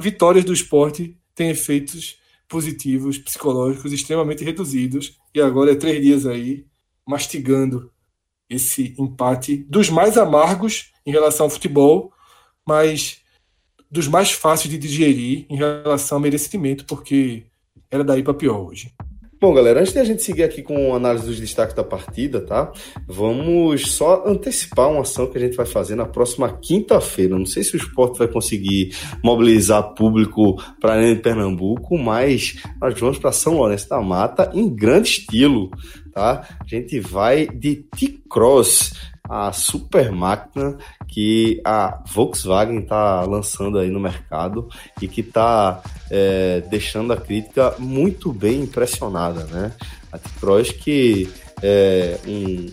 vitórias 0.00 0.44
do 0.44 0.52
esporte 0.52 1.18
têm 1.34 1.50
efeitos 1.50 2.18
positivos, 2.48 3.18
psicológicos 3.18 3.92
extremamente 3.92 4.44
reduzidos. 4.44 5.18
E 5.34 5.40
agora 5.40 5.72
é 5.72 5.76
três 5.76 6.02
dias 6.02 6.26
aí 6.26 6.66
mastigando 7.06 7.92
esse 8.48 8.94
empate 8.98 9.56
dos 9.68 9.90
mais 9.90 10.16
amargos 10.16 10.92
em 11.04 11.10
relação 11.10 11.46
ao 11.46 11.50
futebol, 11.50 12.12
mas 12.66 13.22
dos 13.90 14.08
mais 14.08 14.32
fáceis 14.32 14.70
de 14.70 14.78
digerir 14.78 15.46
em 15.48 15.56
relação 15.56 16.18
ao 16.18 16.22
merecimento, 16.22 16.84
porque 16.84 17.44
era 17.90 18.04
daí 18.04 18.22
para 18.22 18.34
pior 18.34 18.58
hoje. 18.58 18.92
Bom, 19.38 19.52
galera, 19.52 19.80
antes 19.80 19.92
de 19.92 19.98
a 19.98 20.04
gente 20.04 20.22
seguir 20.22 20.44
aqui 20.44 20.62
com 20.62 20.94
a 20.94 20.96
análise 20.96 21.26
dos 21.26 21.38
destaques 21.38 21.76
da 21.76 21.84
partida, 21.84 22.40
tá? 22.40 22.72
Vamos 23.06 23.92
só 23.92 24.26
antecipar 24.26 24.90
uma 24.90 25.02
ação 25.02 25.26
que 25.26 25.36
a 25.36 25.40
gente 25.40 25.54
vai 25.54 25.66
fazer 25.66 25.94
na 25.94 26.06
próxima 26.06 26.50
quinta-feira. 26.50 27.38
Não 27.38 27.44
sei 27.44 27.62
se 27.62 27.74
o 27.74 27.76
esporte 27.76 28.18
vai 28.18 28.28
conseguir 28.28 28.96
mobilizar 29.22 29.92
público 29.94 30.56
para 30.80 31.14
Pernambuco, 31.16 31.98
mas 31.98 32.56
nós 32.80 32.98
vamos 32.98 33.18
para 33.18 33.30
São 33.30 33.58
Lourenço 33.58 33.90
da 33.90 34.00
Mata 34.00 34.50
em 34.54 34.74
grande 34.74 35.10
estilo, 35.10 35.70
tá? 36.14 36.48
A 36.58 36.66
gente 36.66 36.98
vai 36.98 37.46
de 37.46 37.76
T-Cross 37.94 38.94
a 39.28 39.52
super 39.52 40.12
máquina 40.12 40.76
que 41.08 41.60
a 41.64 42.02
Volkswagen 42.12 42.80
está 42.80 43.22
lançando 43.22 43.78
aí 43.78 43.90
no 43.90 44.00
mercado 44.00 44.68
e 45.00 45.08
que 45.08 45.20
está 45.20 45.82
é, 46.10 46.62
deixando 46.70 47.12
a 47.12 47.16
crítica 47.16 47.74
muito 47.78 48.32
bem 48.32 48.62
impressionada, 48.62 49.44
né? 49.44 49.72
A 50.12 50.18
T-Cross 50.18 50.72
que 50.72 51.28
é 51.62 52.18
um 52.26 52.66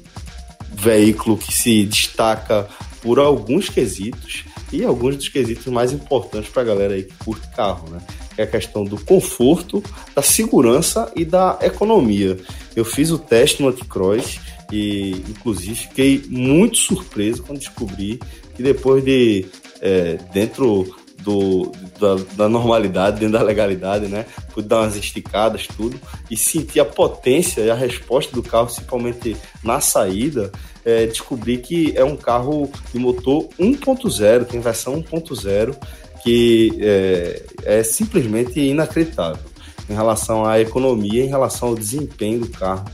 veículo 0.72 1.38
que 1.38 1.54
se 1.54 1.86
destaca 1.86 2.68
por 3.02 3.20
alguns 3.20 3.70
quesitos 3.70 4.46
e 4.72 4.84
alguns 4.84 5.18
dos 5.18 5.30
quesitos 5.30 5.68
mais 5.68 5.92
importantes 5.92 6.50
para 6.50 6.64
a 6.64 6.66
galera 6.66 6.94
aí 6.96 7.04
que 7.04 7.14
curte 7.24 7.48
carro, 7.50 7.90
né? 7.90 8.00
Que 8.36 8.42
é 8.42 8.44
a 8.46 8.48
questão 8.48 8.84
do 8.84 8.98
conforto, 9.04 9.84
da 10.16 10.22
segurança 10.22 11.12
e 11.16 11.24
da 11.24 11.60
economia. 11.62 12.38
Eu 12.76 12.84
fiz 12.84 13.12
o 13.12 13.20
teste 13.20 13.62
no 13.62 13.72
T-Cross 13.72 14.40
e, 14.74 15.12
inclusive, 15.30 15.76
fiquei 15.76 16.24
muito 16.28 16.78
surpreso 16.78 17.44
quando 17.44 17.60
descobri 17.60 18.20
que 18.56 18.64
depois 18.64 19.06
de, 19.06 19.46
é, 19.80 20.18
dentro 20.34 20.96
do, 21.20 21.72
da, 22.00 22.16
da, 22.36 22.50
normalidade, 22.50 23.20
dentro 23.20 23.38
da 23.38 23.44
legalidade, 23.44 24.08
né? 24.08 24.26
Pude 24.52 24.68
dar 24.68 24.82
umas 24.82 24.96
esticadas, 24.96 25.68
tudo, 25.68 26.02
e 26.30 26.36
sentir 26.36 26.80
a 26.80 26.86
potência 26.86 27.62
e 27.62 27.70
a 27.70 27.76
resposta 27.76 28.36
do 28.36 28.42
carro, 28.42 28.66
principalmente 28.66 29.38
na 29.64 29.80
saída, 29.80 30.52
é, 30.84 31.06
descobri 31.06 31.60
que 31.60 31.94
é 31.96 32.04
um 32.04 32.18
carro 32.18 32.68
de 32.92 32.98
motor 32.98 33.48
1.0, 33.60 34.46
tem 34.46 34.60
versão 34.60 35.04
1.0, 35.04 35.76
que 36.24 36.74
é, 36.80 37.44
é 37.64 37.84
simplesmente 37.84 38.60
inacreditável 38.60 39.54
em 39.88 39.94
relação 39.94 40.44
à 40.44 40.60
economia, 40.60 41.24
em 41.24 41.28
relação 41.28 41.70
ao 41.70 41.76
desempenho 41.76 42.40
do 42.40 42.50
carro, 42.50 42.86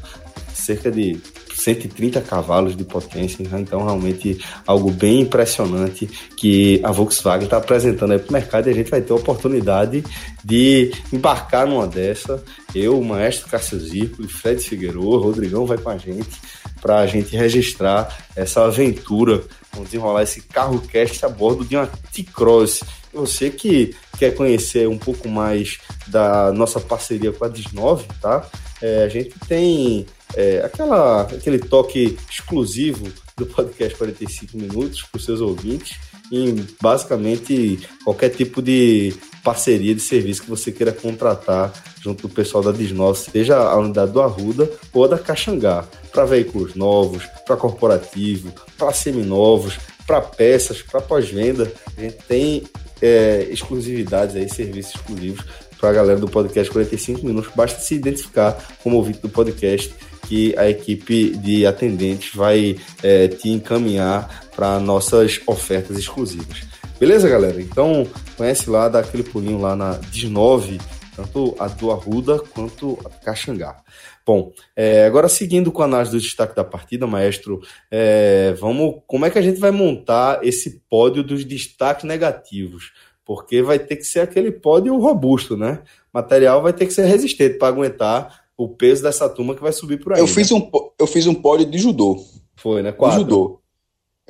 cerca 0.53 0.91
de 0.91 1.21
130 1.59 2.21
cavalos 2.21 2.75
de 2.75 2.83
potência, 2.83 3.43
então 3.57 3.83
realmente 3.83 4.39
algo 4.65 4.91
bem 4.91 5.21
impressionante 5.21 6.07
que 6.35 6.79
a 6.83 6.91
Volkswagen 6.91 7.45
está 7.45 7.57
apresentando 7.57 8.13
aí 8.13 8.19
para 8.19 8.29
o 8.29 8.33
mercado 8.33 8.67
e 8.67 8.71
a 8.71 8.73
gente 8.73 8.89
vai 8.89 9.01
ter 9.01 9.11
a 9.11 9.15
oportunidade 9.15 10.03
de 10.43 10.91
embarcar 11.11 11.67
numa 11.67 11.87
dessa. 11.87 12.43
Eu, 12.73 12.99
o 12.99 13.05
maestro 13.05 13.49
Cássio 13.49 13.79
Zico, 13.79 14.27
Fred 14.27 14.61
Figueiredo, 14.61 15.17
Rodrigão 15.17 15.65
vai 15.65 15.77
com 15.77 15.89
a 15.89 15.97
gente 15.97 16.39
para 16.81 16.99
a 16.99 17.07
gente 17.07 17.35
registrar 17.35 18.17
essa 18.35 18.63
aventura, 18.65 19.43
vamos 19.71 19.89
desenrolar 19.89 20.23
esse 20.23 20.41
carro 20.41 20.79
cast 20.79 21.25
a 21.25 21.29
bordo 21.29 21.65
de 21.65 21.75
uma 21.75 21.87
T-Cross. 21.87 22.83
Você 23.13 23.49
que 23.49 23.95
quer 24.17 24.35
conhecer 24.35 24.87
um 24.87 24.97
pouco 24.97 25.27
mais 25.27 25.77
da 26.07 26.51
nossa 26.51 26.79
parceria 26.79 27.31
com 27.31 27.45
a 27.45 27.49
Dis9, 27.49 28.03
tá? 28.21 28.45
É, 28.81 29.03
a 29.03 29.09
gente 29.09 29.33
tem 29.47 30.05
é, 30.35 30.61
aquela, 30.63 31.21
aquele 31.23 31.59
toque 31.59 32.17
exclusivo 32.29 33.11
do 33.35 33.45
podcast 33.45 33.97
45 33.97 34.57
minutos 34.57 35.01
para 35.03 35.17
os 35.17 35.25
seus 35.25 35.41
ouvintes 35.41 35.97
em 36.31 36.65
basicamente 36.81 37.79
qualquer 38.03 38.29
tipo 38.29 38.61
de 38.61 39.13
parceria 39.43 39.95
de 39.95 40.01
serviço 40.01 40.43
que 40.43 40.49
você 40.49 40.71
queira 40.71 40.91
contratar 40.91 41.73
junto 42.01 42.27
do 42.27 42.33
pessoal 42.33 42.63
da 42.63 42.71
Disnov, 42.71 43.17
seja 43.17 43.57
a 43.57 43.77
unidade 43.77 44.11
do 44.11 44.21
Arruda 44.21 44.69
ou 44.93 45.07
da 45.07 45.17
Caxangá, 45.17 45.85
para 46.11 46.25
veículos 46.25 46.75
novos, 46.75 47.25
para 47.45 47.57
corporativo, 47.57 48.53
para 48.77 48.93
seminovos, 48.93 49.77
para 50.05 50.21
peças, 50.21 50.81
para 50.81 51.01
pós-venda. 51.01 51.71
A 51.97 52.01
gente 52.01 52.17
tem 52.27 52.63
é, 53.01 53.47
exclusividades 53.51 54.35
aí, 54.35 54.49
serviços 54.49 54.95
exclusivos 54.95 55.43
para 55.79 55.89
a 55.89 55.93
galera 55.93 56.19
do 56.19 56.27
podcast 56.27 56.71
45 56.71 57.25
minutos. 57.25 57.51
Basta 57.55 57.79
se 57.79 57.95
identificar 57.95 58.57
como 58.83 58.97
ouvinte 58.97 59.19
do 59.19 59.29
podcast 59.29 59.93
que 60.29 60.55
a 60.59 60.69
equipe 60.69 61.31
de 61.37 61.65
atendentes 61.65 62.35
vai 62.35 62.77
é, 63.01 63.27
te 63.27 63.49
encaminhar 63.49 64.47
para 64.55 64.79
nossas 64.79 65.41
ofertas 65.47 65.97
exclusivas. 65.97 66.67
Beleza, 66.99 67.27
galera? 67.27 67.59
Então, 67.59 68.05
conhece 68.37 68.69
lá, 68.69 68.87
dá 68.87 68.99
aquele 68.99 69.23
pulinho 69.23 69.59
lá 69.59 69.75
na 69.75 69.93
19, 69.93 70.79
tanto 71.15 71.55
a 71.57 71.67
do 71.67 71.89
Arruda 71.91 72.37
quanto 72.37 72.99
a 73.03 73.09
Caxangá. 73.09 73.77
Bom, 74.23 74.51
é, 74.75 75.05
agora 75.05 75.27
seguindo 75.27 75.71
com 75.71 75.81
a 75.81 75.85
análise 75.85 76.11
do 76.11 76.19
destaque 76.19 76.55
da 76.55 76.63
partida, 76.63 77.07
maestro, 77.07 77.59
é, 77.89 78.53
vamos, 78.59 79.01
como 79.07 79.25
é 79.25 79.31
que 79.31 79.39
a 79.39 79.41
gente 79.41 79.59
vai 79.59 79.71
montar 79.71 80.45
esse 80.45 80.81
pódio 80.87 81.23
dos 81.23 81.43
destaques 81.43 82.03
negativos? 82.03 82.91
Porque 83.25 83.63
vai 83.63 83.79
ter 83.79 83.95
que 83.95 84.03
ser 84.03 84.19
aquele 84.19 84.51
pódio 84.51 84.95
robusto, 84.99 85.57
né? 85.57 85.81
Material 86.13 86.61
vai 86.61 86.73
ter 86.73 86.85
que 86.85 86.93
ser 86.93 87.05
resistente 87.05 87.57
para 87.57 87.69
aguentar 87.69 88.48
o 88.59 88.67
peso 88.67 89.01
dessa 89.01 89.29
turma 89.29 89.55
que 89.55 89.61
vai 89.61 89.71
subir 89.71 90.03
por 90.03 90.11
aí. 90.11 90.19
Eu 90.19 90.27
fiz, 90.27 90.51
né? 90.51 90.57
um, 90.57 90.69
eu 90.99 91.07
fiz 91.07 91.25
um 91.25 91.33
pódio 91.33 91.65
de 91.65 91.77
judô. 91.77 92.21
Foi, 92.57 92.81
né? 92.81 92.91
Quatro. 92.91 93.17
De 93.17 93.23
judô. 93.23 93.61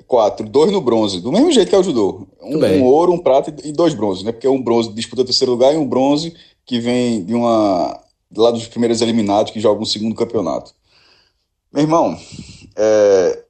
Quatro, 0.05 0.47
dois 0.47 0.71
no 0.71 0.80
bronze, 0.80 1.19
do 1.19 1.32
mesmo 1.32 1.51
jeito 1.51 1.67
que 1.67 1.75
é 1.75 1.80
o 1.80 1.84
judô. 1.84 2.27
Um, 2.39 2.63
um, 2.63 2.84
ouro, 2.84 3.11
um 3.11 3.17
prata 3.17 3.53
e 3.63 3.71
dois 3.71 3.95
bronzes, 3.95 4.23
né? 4.23 4.32
Porque 4.32 4.47
um 4.47 4.61
bronze 4.61 4.93
disputa 4.93 5.23
o 5.23 5.25
terceiro 5.25 5.51
lugar 5.51 5.73
e 5.73 5.77
um 5.77 5.88
bronze 5.88 6.36
que 6.63 6.80
vem 6.80 7.25
de 7.25 7.34
uma. 7.34 7.99
lá 8.38 8.51
dos 8.51 8.67
primeiros 8.67 9.01
eliminados 9.01 9.51
que 9.51 9.59
jogam 9.59 9.82
um 9.82 9.86
segundo 9.86 10.13
campeonato. 10.13 10.75
Meu 11.73 11.84
irmão, 11.84 12.15
é, 12.75 13.43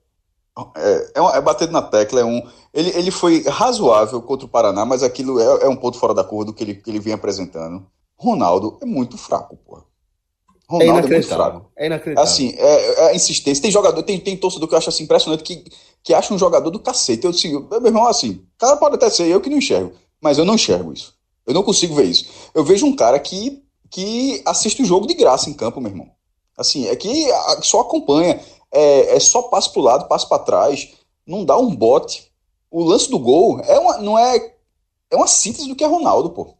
é, 0.77 1.11
é, 1.13 1.37
é 1.37 1.41
bater 1.41 1.69
na 1.69 1.81
tecla, 1.81 2.21
é 2.21 2.25
um. 2.25 2.41
Ele, 2.73 2.89
ele 2.91 3.11
foi 3.11 3.43
razoável 3.43 4.21
contra 4.21 4.45
o 4.45 4.49
Paraná, 4.49 4.85
mas 4.85 5.03
aquilo 5.03 5.41
é, 5.41 5.65
é 5.65 5.67
um 5.67 5.75
ponto 5.75 5.99
fora 5.99 6.13
da 6.13 6.23
curva 6.23 6.45
do 6.45 6.53
que 6.53 6.63
ele, 6.63 6.75
que 6.75 6.89
ele 6.89 7.01
vem 7.01 7.13
apresentando. 7.13 7.85
Ronaldo 8.15 8.77
é 8.81 8.85
muito 8.85 9.17
fraco, 9.17 9.57
porra. 9.57 9.89
Ronaldo 10.69 10.83
é 10.83 10.99
inacreditável. 10.99 11.65
É, 11.75 11.83
é 11.83 11.85
inacreditável. 11.87 12.31
Assim, 12.31 12.53
é, 12.55 12.91
é, 12.91 13.09
a 13.09 13.15
insistência. 13.15 13.61
Tem 13.61 13.71
jogador, 13.71 14.03
tem, 14.03 14.19
tem 14.19 14.37
torcedor 14.37 14.67
que 14.67 14.75
eu 14.75 14.77
acho 14.77 14.89
assim, 14.89 15.03
impressionante, 15.03 15.43
que, 15.43 15.63
que 16.03 16.13
acha 16.13 16.31
um 16.31 16.37
jogador 16.37 16.69
do 16.69 16.79
cacete. 16.79 17.25
Eu 17.25 17.31
digo, 17.31 17.67
meu 17.69 17.87
irmão, 17.87 18.05
assim, 18.05 18.45
cara 18.57 18.77
pode 18.77 18.95
até 18.95 19.09
ser 19.09 19.27
eu 19.27 19.41
que 19.41 19.49
não 19.49 19.57
enxergo, 19.57 19.91
mas 20.21 20.37
eu 20.37 20.45
não 20.45 20.53
enxergo 20.53 20.93
isso. 20.93 21.15
Eu 21.47 21.55
não 21.55 21.63
consigo 21.63 21.95
ver 21.95 22.05
isso. 22.05 22.27
Eu 22.53 22.63
vejo 22.63 22.85
um 22.85 22.95
cara 22.95 23.17
que, 23.19 23.63
que 23.89 24.43
assiste 24.45 24.83
o 24.83 24.85
jogo 24.85 25.07
de 25.07 25.15
graça 25.15 25.49
em 25.49 25.53
campo, 25.53 25.81
meu 25.81 25.89
irmão. 25.89 26.07
Assim, 26.55 26.87
é 26.87 26.95
que 26.95 27.09
só 27.63 27.79
acompanha. 27.79 28.39
É, 28.71 29.15
é 29.15 29.19
só 29.19 29.41
passo 29.43 29.73
pro 29.73 29.81
lado, 29.81 30.07
passo 30.07 30.29
para 30.29 30.43
trás. 30.43 30.89
Não 31.25 31.43
dá 31.43 31.57
um 31.57 31.75
bote. 31.75 32.31
O 32.69 32.83
lance 32.83 33.09
do 33.09 33.17
gol 33.17 33.59
é 33.61 33.79
uma, 33.79 33.97
não 33.97 34.19
é. 34.19 34.53
É 35.09 35.15
uma 35.15 35.25
síntese 35.25 35.67
do 35.67 35.75
que 35.75 35.83
é 35.83 35.87
Ronaldo, 35.87 36.29
pô. 36.29 36.53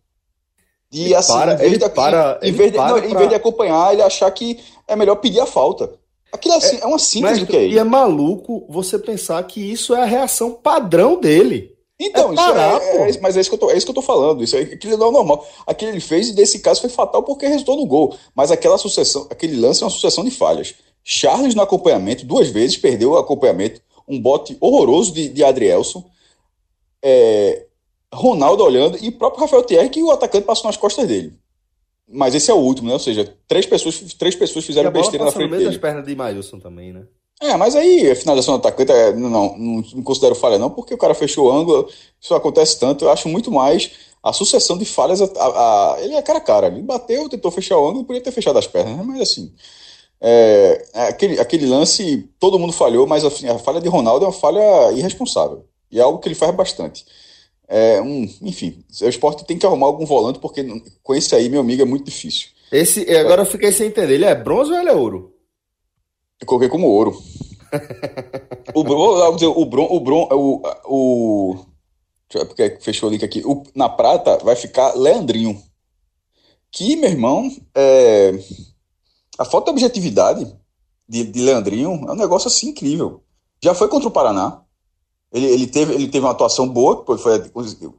E 0.92 1.14
assim, 1.14 1.34
para, 1.34 1.54
em 1.54 1.58
vez, 1.58 1.78
de, 1.78 1.90
para, 1.90 2.40
em, 2.42 2.52
vez 2.52 2.72
de, 2.72 2.78
não, 2.78 3.00
pra... 3.00 3.08
em 3.08 3.16
vez 3.16 3.30
de 3.30 3.36
acompanhar, 3.36 3.94
ele 3.94 4.02
achar 4.02 4.30
que 4.32 4.60
é 4.88 4.96
melhor 4.96 5.16
pedir 5.16 5.40
a 5.40 5.46
falta. 5.46 5.92
Aquilo 6.32 6.56
é, 6.56 6.58
assim, 6.58 6.78
é, 6.78 6.82
é 6.82 6.86
uma 6.86 7.00
síntese 7.00 7.42
do 7.42 7.48
que 7.48 7.58
é 7.58 7.68
E 7.68 7.78
é 7.78 7.84
maluco 7.84 8.66
você 8.70 8.98
pensar 8.98 9.42
que 9.44 9.60
isso 9.60 9.96
é 9.96 10.02
a 10.02 10.06
reação 10.06 10.52
padrão 10.52 11.20
dele. 11.20 11.76
Então, 12.00 12.32
é 12.32 12.36
parar, 12.36 12.82
é, 12.82 13.10
é, 13.10 13.20
mas 13.20 13.36
é 13.36 13.42
isso, 13.42 13.50
que 13.50 13.56
eu 13.56 13.60
tô, 13.60 13.70
é 13.70 13.76
isso 13.76 13.86
que 13.86 13.90
eu 13.90 13.96
tô 13.96 14.02
falando. 14.02 14.42
Isso 14.44 14.56
é, 14.56 14.62
aquilo 14.62 14.98
não 14.98 15.10
é 15.10 15.12
normal. 15.12 15.46
Aquilo 15.68 15.92
ele 15.92 16.00
fez 16.00 16.30
e 16.30 16.34
desse 16.34 16.60
caso 16.60 16.80
foi 16.82 16.90
fatal 16.90 17.24
porque 17.24 17.46
resultou 17.46 17.76
no 17.76 17.86
gol. 17.86 18.16
Mas 18.34 18.52
aquela 18.52 18.78
sucessão, 18.78 19.28
aquele 19.30 19.60
lance 19.60 19.84
é 19.84 19.86
uma 19.86 19.92
sucessão 19.92 20.24
de 20.24 20.32
falhas. 20.32 20.76
Charles 21.04 21.56
no 21.56 21.62
acompanhamento, 21.62 22.26
duas 22.26 22.48
vezes 22.48 22.78
perdeu 22.78 23.12
o 23.12 23.18
acompanhamento. 23.18 23.82
Um 24.08 24.20
bote 24.20 24.56
horroroso 24.62 25.12
de, 25.12 25.28
de 25.28 25.44
Adrielson. 25.44 26.04
É, 27.04 27.66
Ronaldo 28.14 28.64
olhando 28.64 28.98
e 29.02 29.10
o 29.10 29.12
próprio 29.12 29.42
Rafael 29.42 29.64
Thierry 29.64 29.90
que 29.90 30.02
o 30.02 30.12
atacante 30.12 30.46
passou 30.46 30.66
nas 30.66 30.78
costas 30.78 31.08
dele. 31.08 31.34
Mas 32.08 32.34
esse 32.34 32.50
é 32.50 32.54
o 32.54 32.58
último, 32.58 32.88
né? 32.88 32.94
Ou 32.94 33.00
seja, 33.00 33.36
três 33.48 33.66
pessoas, 33.66 34.00
três 34.16 34.36
pessoas 34.36 34.66
fizeram 34.66 34.92
besteira 34.92 35.26
na 35.26 35.32
frente 35.32 35.52
no 35.52 35.58
dele. 35.58 35.78
pernas 35.78 36.06
de 36.06 36.16
Mailson 36.16 36.60
também, 36.60 36.92
né? 36.92 37.04
É, 37.42 37.56
mas 37.56 37.76
aí 37.76 38.12
a 38.12 38.16
finalização 38.16 38.56
do 38.56 38.68
atacante 38.68 38.92
é, 38.92 39.14
não, 39.14 39.30
não, 39.30 39.58
não 39.58 40.04
considero 40.04 40.36
falha 40.36 40.58
não, 40.58 40.70
porque 40.70 40.94
o 40.94 40.98
cara 40.98 41.14
fechou 41.14 41.48
o 41.48 41.52
ângulo, 41.52 41.88
isso 42.20 42.36
acontece 42.36 42.78
tanto, 42.78 43.06
eu 43.06 43.10
acho 43.10 43.30
muito 43.30 43.50
mais 43.50 43.92
a 44.22 44.34
sucessão 44.34 44.78
de 44.78 44.84
falhas, 44.84 45.22
a, 45.22 45.26
a, 45.26 45.94
a, 45.94 46.02
ele 46.02 46.16
é 46.16 46.22
cara 46.22 46.40
a 46.40 46.42
cara, 46.42 46.68
ele 46.68 46.82
bateu, 46.82 47.30
tentou 47.30 47.50
fechar 47.50 47.78
o 47.78 47.88
ângulo, 47.88 48.04
podia 48.04 48.22
ter 48.22 48.32
fechado 48.32 48.60
as 48.60 48.68
pernas, 48.68 48.98
né? 48.98 49.04
mas 49.06 49.22
assim, 49.22 49.54
é, 50.20 50.86
é, 50.94 51.08
aquele, 51.08 51.40
aquele 51.40 51.66
lance, 51.66 52.30
todo 52.38 52.60
mundo 52.60 52.74
falhou, 52.74 53.08
mas 53.08 53.24
a, 53.24 53.30
a 53.54 53.60
falha 53.60 53.80
de 53.80 53.88
Ronaldo 53.88 54.26
é 54.26 54.28
uma 54.28 54.34
falha 54.34 54.92
irresponsável, 54.92 55.66
e 55.90 55.98
é 55.98 56.02
algo 56.02 56.20
que 56.20 56.28
ele 56.28 56.36
faz 56.36 56.54
bastante. 56.54 57.06
É, 57.72 58.02
um, 58.02 58.24
enfim, 58.42 58.84
o 59.00 59.08
esporte 59.08 59.46
tem 59.46 59.58
que 59.58 59.66
arrumar 59.66 59.86
algum 59.86 60.04
volante, 60.04 60.40
porque 60.40 60.66
com 61.04 61.14
esse 61.14 61.36
aí, 61.36 61.48
meu 61.50 61.62
amigo, 61.62 61.84
é 61.84 61.86
muito 61.86 62.06
difícil. 62.06 62.50
Esse, 62.72 63.02
agora 63.16 63.44
eu 63.44 63.46
fiquei 63.46 63.72
sem 63.72 63.88
entender, 63.88 64.16
ele 64.16 64.26
é 64.26 64.34
bronze 64.34 64.72
ou 64.72 64.78
ele 64.78 64.90
é 64.90 64.94
ouro? 64.94 65.36
Eu 66.42 66.48
coloquei 66.48 66.68
como 66.68 66.88
ouro. 66.88 67.16
o 68.74 68.84
bron, 68.84 69.36
dizer, 69.36 69.48
o 69.48 69.66
bron, 69.66 69.88
o 69.90 70.00
bron, 70.00 70.28
o, 70.32 70.62
o 70.86 71.66
porque 72.46 72.78
fechou 72.80 73.10
o 73.10 73.12
link 73.12 73.24
aqui. 73.24 73.42
O, 73.46 73.64
na 73.76 73.90
prata 73.90 74.38
vai 74.38 74.56
ficar 74.56 74.94
Leandrinho. 74.96 75.62
Que, 76.72 76.96
meu 76.96 77.10
irmão, 77.10 77.50
é, 77.76 78.32
a 79.38 79.46
falta 79.46 79.72
de 79.72 79.72
objetividade 79.72 80.56
de, 81.08 81.24
de 81.24 81.42
Leandrinho 81.42 82.06
é 82.08 82.12
um 82.12 82.16
negócio 82.16 82.48
assim 82.48 82.70
incrível. 82.70 83.24
Já 83.64 83.74
foi 83.74 83.88
contra 83.88 84.08
o 84.08 84.12
Paraná, 84.12 84.62
ele, 85.32 85.46
ele, 85.46 85.68
teve, 85.68 85.94
ele 85.94 86.08
teve 86.08 86.26
uma 86.26 86.32
atuação 86.32 86.68
boa, 86.68 87.06
foi 87.18 87.52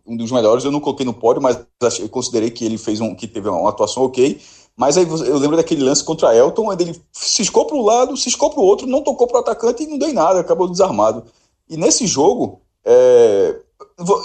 um 0.05 0.17
dos 0.17 0.33
melhores. 0.33 0.65
Eu 0.65 0.73
não 0.73 0.81
coloquei 0.81 1.07
no 1.07 1.15
pódio, 1.15 1.41
mas 1.41 1.59
eu 2.01 2.09
considerei 2.09 2.51
que 2.51 2.65
ele 2.65 2.77
fez 2.77 3.01
um, 3.01 3.15
que 3.15 3.29
teve 3.29 3.49
uma 3.49 3.69
atuação 3.69 4.03
ok. 4.03 4.41
Mas 4.77 4.97
aí 4.97 5.07
eu 5.07 5.39
lembro 5.39 5.57
daquele 5.57 5.85
lance 5.85 6.03
contra 6.03 6.35
Elton, 6.35 6.71
onde 6.71 6.85
ele 6.85 7.03
ciscou 7.13 7.67
para 7.67 7.77
um 7.77 7.83
lado, 7.83 8.17
ciscou 8.17 8.51
para 8.51 8.61
o 8.61 8.65
outro, 8.65 8.87
não 8.87 9.03
tocou 9.03 9.27
para 9.27 9.37
o 9.37 9.41
atacante 9.41 9.83
e 9.83 9.87
não 9.87 9.99
deu 9.99 10.09
em 10.09 10.15
nada, 10.15 10.41
acabou 10.41 10.69
desarmado. 10.69 11.25
E 11.69 11.77
nesse 11.77 12.07
jogo, 12.07 12.63
é, 12.85 13.61
vou 13.99 14.21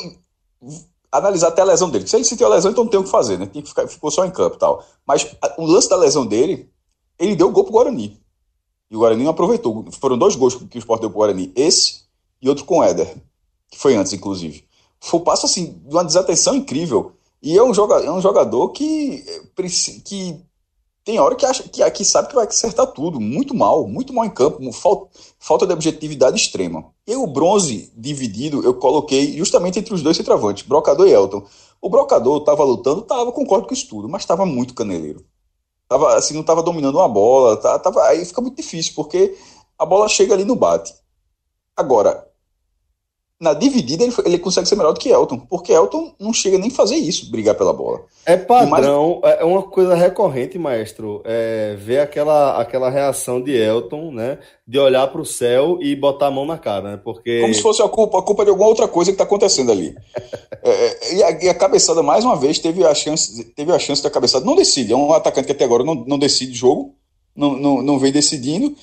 analisar 1.12 1.50
até 1.50 1.62
a 1.62 1.66
lesão 1.66 1.90
dele. 1.90 2.08
Se 2.08 2.16
ele 2.16 2.26
sentiu 2.26 2.48
a 2.48 2.50
lesão, 2.50 2.72
então 2.72 2.86
não 2.86 2.92
tem 2.92 3.00
o 3.00 3.04
que 3.04 3.10
fazer, 3.10 3.38
né? 3.38 3.46
Tem 3.46 3.62
que 3.62 3.70
ficar, 3.70 3.88
ficou 3.88 4.10
só 4.10 4.26
em 4.26 4.32
campo 4.32 4.56
e 4.56 4.60
tal. 4.60 4.84
Mas 5.06 5.28
o 5.58 5.66
lance 5.66 5.90
da 5.90 5.96
lesão 5.96 6.26
dele, 6.26 6.70
ele 7.20 7.36
deu 7.36 7.52
gol 7.52 7.66
pro 7.66 7.74
Guarani. 7.74 8.20
E 8.90 8.96
o 8.96 9.00
Guarani 9.00 9.24
não 9.24 9.32
aproveitou. 9.32 9.86
Foram 10.00 10.18
dois 10.18 10.36
gols 10.36 10.56
que 10.56 10.78
o 10.78 10.80
Sport 10.80 11.02
deu 11.02 11.10
pro 11.10 11.20
Guarani. 11.20 11.52
Esse 11.56 12.05
e 12.46 12.50
outro 12.50 12.64
com 12.64 12.78
o 12.78 12.84
Éder, 12.84 13.12
que 13.72 13.78
foi 13.78 13.96
antes, 13.96 14.14
inclusive. 14.14 14.64
Foi 15.00 15.20
um 15.20 15.24
passo 15.24 15.48
assim, 15.48 15.82
de 15.84 15.96
uma 15.96 16.06
desatenção 16.06 16.56
incrível. 16.56 17.14
E 17.42 17.58
é 17.58 17.64
um 17.64 17.74
jogador, 17.74 18.06
é 18.06 18.12
um 18.12 18.22
jogador 18.22 18.70
que, 18.70 19.24
que 20.06 20.40
tem 21.04 21.20
hora 21.20 21.36
que 21.36 21.46
acha 21.46 21.64
que 21.64 21.82
aqui 21.82 22.06
sabe 22.06 22.28
que 22.28 22.36
vai 22.36 22.46
acertar 22.46 22.88
tudo, 22.88 23.20
muito 23.20 23.56
mal, 23.56 23.88
muito 23.88 24.14
mal 24.14 24.26
em 24.26 24.30
campo, 24.30 24.72
falta, 24.72 25.10
falta 25.40 25.68
de 25.68 25.74
objetividade 25.74 26.38
extrema. 26.38 26.86
E 27.08 27.16
o 27.16 27.26
bronze 27.26 27.92
dividido 27.96 28.64
eu 28.64 28.76
coloquei 28.76 29.36
justamente 29.38 29.80
entre 29.80 29.94
os 29.94 30.04
dois 30.04 30.16
centroavantes, 30.16 30.68
Brocador 30.68 31.08
e 31.08 31.12
Elton. 31.12 31.44
O 31.82 31.90
Brocador 31.90 32.40
estava 32.40 32.64
lutando, 32.64 33.02
estava, 33.02 33.32
concordo 33.32 33.68
com 33.68 33.74
isso 33.74 33.88
tudo, 33.88 34.08
mas 34.08 34.22
estava 34.22 34.46
muito 34.46 34.76
caneleiro. 34.76 35.26
Tava, 35.88 36.16
assim, 36.16 36.36
não 36.36 36.42
estava 36.42 36.62
dominando 36.62 36.96
uma 36.96 37.10
bola, 37.10 37.58
tava, 37.58 38.04
aí 38.06 38.24
fica 38.24 38.42
muito 38.42 38.58
difícil, 38.58 38.94
porque 38.96 39.36
a 39.78 39.86
bola 39.86 40.08
chega 40.08 40.34
ali 40.34 40.44
no 40.44 40.56
bate. 40.56 40.94
Agora, 41.76 42.28
na 43.40 43.54
dividida 43.54 44.04
ele, 44.04 44.14
ele 44.26 44.40
consegue 44.40 44.68
ser 44.68 44.78
melhor 44.78 44.94
do 44.94 45.00
que 45.00 45.10
Elton, 45.10 45.40
porque 45.40 45.74
Elton 45.74 46.16
não 46.18 46.32
chega 46.32 46.58
nem 46.58 46.70
a 46.70 46.74
fazer 46.74 46.96
isso, 46.96 47.30
brigar 47.30 47.56
pela 47.56 47.74
bola. 47.74 48.06
É 48.26 48.38
padrão, 48.38 49.20
mais... 49.22 49.40
é 49.40 49.44
uma 49.44 49.62
coisa 49.62 49.94
recorrente, 49.94 50.58
maestro, 50.58 51.22
é 51.26 51.76
ver 51.78 52.00
aquela, 52.00 52.60
aquela 52.60 52.90
reação 52.90 53.42
de 53.42 53.52
Elton, 53.52 54.12
né, 54.12 54.40
de 54.66 54.80
olhar 54.80 55.08
para 55.08 55.20
o 55.20 55.26
céu 55.26 55.78
e 55.82 55.96
botar 55.98 56.28
a 56.28 56.32
mão 56.32 56.46
na 56.46 56.58
cara, 56.58 56.92
né, 56.92 57.02
porque... 57.04 57.42
Como 57.42 57.54
se 57.54 57.62
fosse 57.62 57.82
a 57.82 57.90
culpa, 57.90 58.20
a 58.20 58.22
culpa 58.22 58.46
de 58.46 58.52
alguma 58.52 58.70
outra 58.70 58.88
coisa 58.88 59.12
que 59.12 59.16
está 59.16 59.26
acontecendo 59.26 59.70
ali. 59.70 59.94
é, 60.64 60.70
é 60.70 61.16
e, 61.16 61.24
a, 61.24 61.32
e, 61.44 61.50
a, 61.50 61.54
cabeçada, 61.54 62.02
mais 62.02 62.24
uma 62.24 62.38
vez, 62.38 62.58
teve 62.58 62.86
a 62.86 62.96
chance, 62.96 63.44
teve 63.54 63.72
a 63.74 63.80
chance 63.80 64.02
da 64.02 64.10
cabeçada, 64.10 64.46
não 64.46 64.56
decide, 64.56 64.94
é 64.94 64.96
um 64.96 65.12
atacante 65.12 65.48
que 65.48 65.52
até 65.52 65.66
agora 65.66 65.84
não, 65.84 65.94
não 65.94 66.18
decide 66.18 66.54
jogo, 66.54 66.96
não, 67.36 67.58
não, 67.58 67.82
não 67.82 68.00
vem 68.00 68.14
decidindo, 68.14 68.74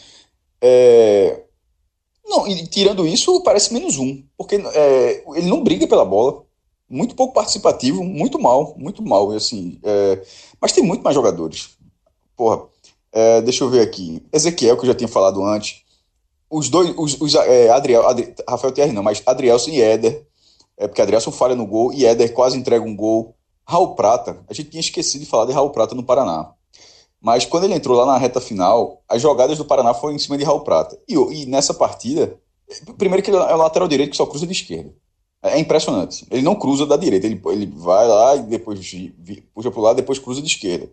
é 0.60 1.41
não, 2.32 2.48
e 2.48 2.66
tirando 2.66 3.06
isso, 3.06 3.42
parece 3.42 3.72
menos 3.72 3.98
um. 3.98 4.22
Porque 4.36 4.56
é, 4.56 5.24
ele 5.34 5.48
não 5.48 5.62
briga 5.62 5.86
pela 5.86 6.04
bola. 6.04 6.42
Muito 6.88 7.14
pouco 7.14 7.32
participativo, 7.32 8.02
muito 8.02 8.38
mal, 8.38 8.74
muito 8.76 9.02
mal. 9.02 9.30
Assim, 9.32 9.78
é, 9.82 10.22
mas 10.60 10.72
tem 10.72 10.82
muito 10.82 11.02
mais 11.02 11.14
jogadores. 11.14 11.70
Porra, 12.36 12.64
é, 13.12 13.40
deixa 13.42 13.64
eu 13.64 13.70
ver 13.70 13.80
aqui. 13.80 14.22
Ezequiel, 14.32 14.76
que 14.76 14.82
eu 14.82 14.88
já 14.88 14.94
tinha 14.94 15.08
falado 15.08 15.44
antes. 15.44 15.82
Os 16.50 16.68
dois, 16.68 16.94
os, 16.96 17.20
os 17.20 17.34
é, 17.34 17.70
Adriel, 17.70 18.06
Adri, 18.06 18.34
Rafael 18.48 18.72
Thierry 18.72 18.92
não, 18.92 19.02
mas 19.02 19.22
Adrielson 19.24 19.70
e 19.70 19.80
Éder. 19.80 20.26
É 20.76 20.88
porque 20.88 21.00
Adrielson 21.00 21.30
falha 21.30 21.54
no 21.54 21.66
gol 21.66 21.92
e 21.92 22.04
Éder 22.04 22.32
quase 22.32 22.56
entrega 22.58 22.84
um 22.84 22.96
gol. 22.96 23.34
Raul 23.64 23.94
Prata, 23.94 24.42
a 24.48 24.54
gente 24.54 24.70
tinha 24.70 24.80
esquecido 24.80 25.22
de 25.22 25.30
falar 25.30 25.46
de 25.46 25.52
Raul 25.52 25.70
Prata 25.70 25.94
no 25.94 26.02
Paraná. 26.02 26.52
Mas 27.22 27.46
quando 27.46 27.64
ele 27.64 27.74
entrou 27.74 27.96
lá 27.96 28.04
na 28.04 28.18
reta 28.18 28.40
final, 28.40 29.00
as 29.08 29.22
jogadas 29.22 29.56
do 29.56 29.64
Paraná 29.64 29.94
foram 29.94 30.16
em 30.16 30.18
cima 30.18 30.36
de 30.36 30.42
Raul 30.42 30.62
Prata. 30.62 30.98
E, 31.08 31.14
e 31.14 31.46
nessa 31.46 31.72
partida, 31.72 32.36
primeiro 32.98 33.22
que 33.22 33.30
ele 33.30 33.36
é 33.36 33.54
o 33.54 33.58
lateral 33.58 33.86
direito 33.86 34.10
que 34.10 34.16
só 34.16 34.26
cruza 34.26 34.44
de 34.44 34.52
esquerda. 34.52 34.92
É 35.40 35.56
impressionante. 35.56 36.26
Ele 36.32 36.42
não 36.42 36.56
cruza 36.56 36.84
da 36.84 36.96
direita, 36.96 37.26
ele, 37.26 37.40
ele 37.46 37.66
vai 37.66 38.08
lá 38.08 38.36
e 38.36 38.42
depois 38.42 38.78
puxa 39.54 39.70
para 39.70 39.80
o 39.80 39.82
lado, 39.82 39.96
depois 39.96 40.18
cruza 40.18 40.42
de 40.42 40.48
esquerda. 40.48 40.90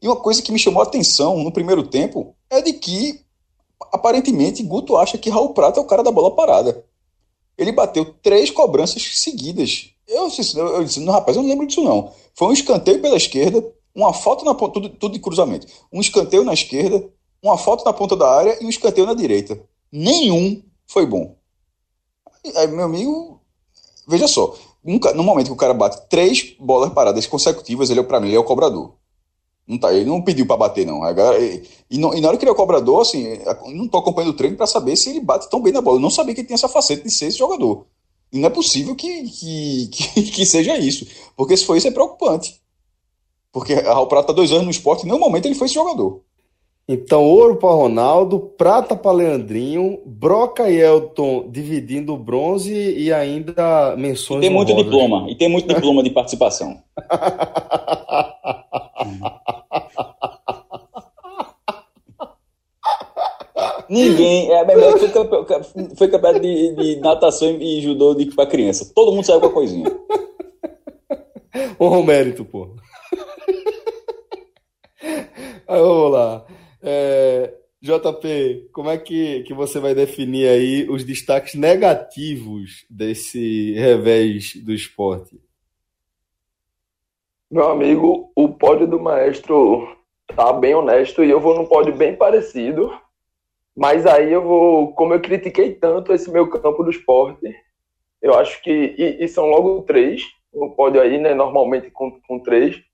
E 0.00 0.08
uma 0.08 0.16
coisa 0.16 0.40
que 0.40 0.50
me 0.50 0.58
chamou 0.58 0.80
a 0.80 0.86
atenção 0.86 1.36
no 1.44 1.52
primeiro 1.52 1.86
tempo 1.86 2.34
é 2.48 2.62
de 2.62 2.72
que, 2.72 3.20
aparentemente, 3.92 4.62
Guto 4.62 4.96
acha 4.96 5.18
que 5.18 5.28
Raul 5.28 5.52
Prata 5.52 5.78
é 5.78 5.82
o 5.82 5.86
cara 5.86 6.02
da 6.02 6.10
bola 6.10 6.34
parada. 6.34 6.82
Ele 7.58 7.70
bateu 7.70 8.14
três 8.22 8.50
cobranças 8.50 9.02
seguidas. 9.18 9.90
Eu, 10.08 10.28
eu, 10.56 10.66
eu 10.76 10.84
disse, 10.84 11.00
não, 11.00 11.12
rapaz, 11.12 11.36
eu 11.36 11.42
não 11.42 11.50
lembro 11.50 11.66
disso 11.66 11.82
não. 11.82 12.12
Foi 12.34 12.48
um 12.48 12.52
escanteio 12.52 13.02
pela 13.02 13.18
esquerda, 13.18 13.62
uma 13.94 14.12
foto 14.12 14.44
na 14.44 14.54
ponta, 14.54 14.74
tudo, 14.74 14.88
tudo 14.90 15.12
de 15.12 15.18
cruzamento. 15.18 15.66
Um 15.92 16.00
escanteio 16.00 16.44
na 16.44 16.52
esquerda, 16.52 17.08
uma 17.42 17.58
foto 17.58 17.84
na 17.84 17.92
ponta 17.92 18.16
da 18.16 18.30
área 18.30 18.58
e 18.60 18.66
um 18.66 18.70
escanteio 18.70 19.06
na 19.06 19.14
direita. 19.14 19.60
Nenhum 19.90 20.62
foi 20.86 21.06
bom. 21.06 21.36
Aí, 22.56 22.66
meu 22.68 22.84
amigo, 22.84 23.40
veja 24.06 24.26
só, 24.28 24.54
no 24.84 25.22
momento 25.22 25.48
que 25.48 25.52
o 25.52 25.56
cara 25.56 25.74
bate 25.74 26.08
três 26.08 26.54
bolas 26.58 26.92
paradas 26.92 27.26
consecutivas, 27.26 27.90
ele, 27.90 28.02
para 28.02 28.20
mim, 28.20 28.28
ele 28.28 28.36
é 28.36 28.40
o 28.40 28.44
cobrador. 28.44 28.94
Não 29.66 29.78
tá, 29.78 29.92
ele 29.92 30.06
não 30.06 30.22
pediu 30.22 30.46
para 30.46 30.56
bater, 30.56 30.84
não. 30.84 31.02
e, 31.38 31.62
e, 31.90 31.98
não. 31.98 32.12
e, 32.12 32.20
na 32.20 32.28
hora 32.28 32.36
que 32.36 32.44
ele 32.44 32.50
é 32.50 32.52
o 32.52 32.56
cobrador, 32.56 33.02
assim, 33.02 33.38
não 33.72 33.86
tô 33.86 33.98
acompanhando 33.98 34.30
o 34.30 34.36
treino 34.36 34.56
para 34.56 34.66
saber 34.66 34.96
se 34.96 35.10
ele 35.10 35.20
bate 35.20 35.48
tão 35.48 35.60
bem 35.60 35.72
na 35.72 35.80
bola. 35.80 35.96
Eu 35.96 36.02
não 36.02 36.10
sabia 36.10 36.34
que 36.34 36.40
ele 36.40 36.48
tinha 36.48 36.56
essa 36.56 36.68
faceta 36.68 37.04
de 37.04 37.10
ser 37.10 37.26
esse 37.26 37.38
jogador. 37.38 37.86
E 38.32 38.38
não 38.38 38.48
é 38.48 38.50
possível 38.50 38.96
que, 38.96 39.28
que, 39.28 39.88
que, 39.92 40.22
que 40.22 40.46
seja 40.46 40.76
isso. 40.76 41.06
Porque 41.36 41.56
se 41.56 41.64
for 41.64 41.76
isso, 41.76 41.86
é 41.86 41.92
preocupante. 41.92 42.60
Porque 43.52 43.74
o 43.74 44.06
Prata 44.06 44.28
tá 44.28 44.32
dois 44.32 44.52
anos 44.52 44.64
no 44.64 44.70
esporte 44.70 45.02
e 45.02 45.06
em 45.06 45.10
nenhum 45.10 45.20
momento 45.20 45.46
ele 45.46 45.54
foi 45.54 45.66
esse 45.66 45.74
jogador. 45.74 46.22
Então, 46.92 47.24
ouro 47.24 47.54
para 47.54 47.70
Ronaldo, 47.70 48.40
prata 48.58 48.96
para 48.96 49.12
Leandrinho, 49.12 50.00
Broca 50.04 50.68
e 50.68 50.80
Elton 50.80 51.48
dividindo 51.48 52.12
o 52.14 52.18
bronze 52.18 52.74
e 52.74 53.12
ainda 53.12 53.94
menções. 53.96 54.38
E 54.38 54.48
tem 54.48 54.50
muito 54.50 54.74
diploma, 54.74 55.30
e 55.30 55.36
tem 55.36 55.48
muito 55.48 55.68
diploma 55.72 56.02
de 56.02 56.10
participação. 56.10 56.82
Ninguém. 63.88 64.52
É, 64.52 64.64
foi, 64.98 65.08
campeão, 65.10 65.46
foi 65.96 66.08
campeão 66.08 66.40
de, 66.40 66.74
de, 66.74 66.96
natação 67.00 67.50
e 67.60 67.80
judô 67.80 68.16
para 68.34 68.46
criança. 68.46 68.90
Todo 68.94 69.12
mundo 69.12 69.24
saiu 69.24 69.40
com 69.40 69.46
a 69.46 69.52
coisinha. 69.52 69.90
Honra 71.80 71.98
o 71.98 72.04
mérito, 72.04 72.44
pô. 72.44 72.68
Aí, 75.70 75.80
vamos 75.80 76.10
lá. 76.10 76.44
É, 76.82 77.54
JP, 77.80 78.70
como 78.72 78.90
é 78.90 78.98
que, 78.98 79.44
que 79.44 79.54
você 79.54 79.78
vai 79.78 79.94
definir 79.94 80.48
aí 80.48 80.90
os 80.90 81.04
destaques 81.04 81.54
negativos 81.54 82.84
desse 82.90 83.72
revés 83.74 84.56
do 84.56 84.72
esporte? 84.72 85.40
Meu 87.48 87.68
amigo, 87.68 88.32
o 88.34 88.48
pódio 88.48 88.88
do 88.88 88.98
maestro 88.98 89.96
tá 90.34 90.52
bem 90.52 90.74
honesto 90.74 91.22
e 91.22 91.30
eu 91.30 91.38
vou 91.38 91.54
num 91.54 91.66
pódio 91.66 91.94
bem 91.94 92.16
parecido. 92.16 92.90
Mas 93.76 94.06
aí 94.06 94.32
eu 94.32 94.42
vou, 94.42 94.92
como 94.94 95.14
eu 95.14 95.20
critiquei 95.20 95.72
tanto 95.72 96.12
esse 96.12 96.28
meu 96.32 96.50
campo 96.50 96.82
do 96.82 96.90
esporte, 96.90 97.46
eu 98.20 98.34
acho 98.34 98.60
que. 98.60 98.72
E, 98.98 99.24
e 99.24 99.28
são 99.28 99.46
logo 99.46 99.82
três, 99.82 100.24
um 100.52 100.70
pódio 100.70 101.00
aí, 101.00 101.16
né? 101.16 101.32
Normalmente 101.32 101.92
com, 101.92 102.20
com 102.22 102.40
três 102.40 102.89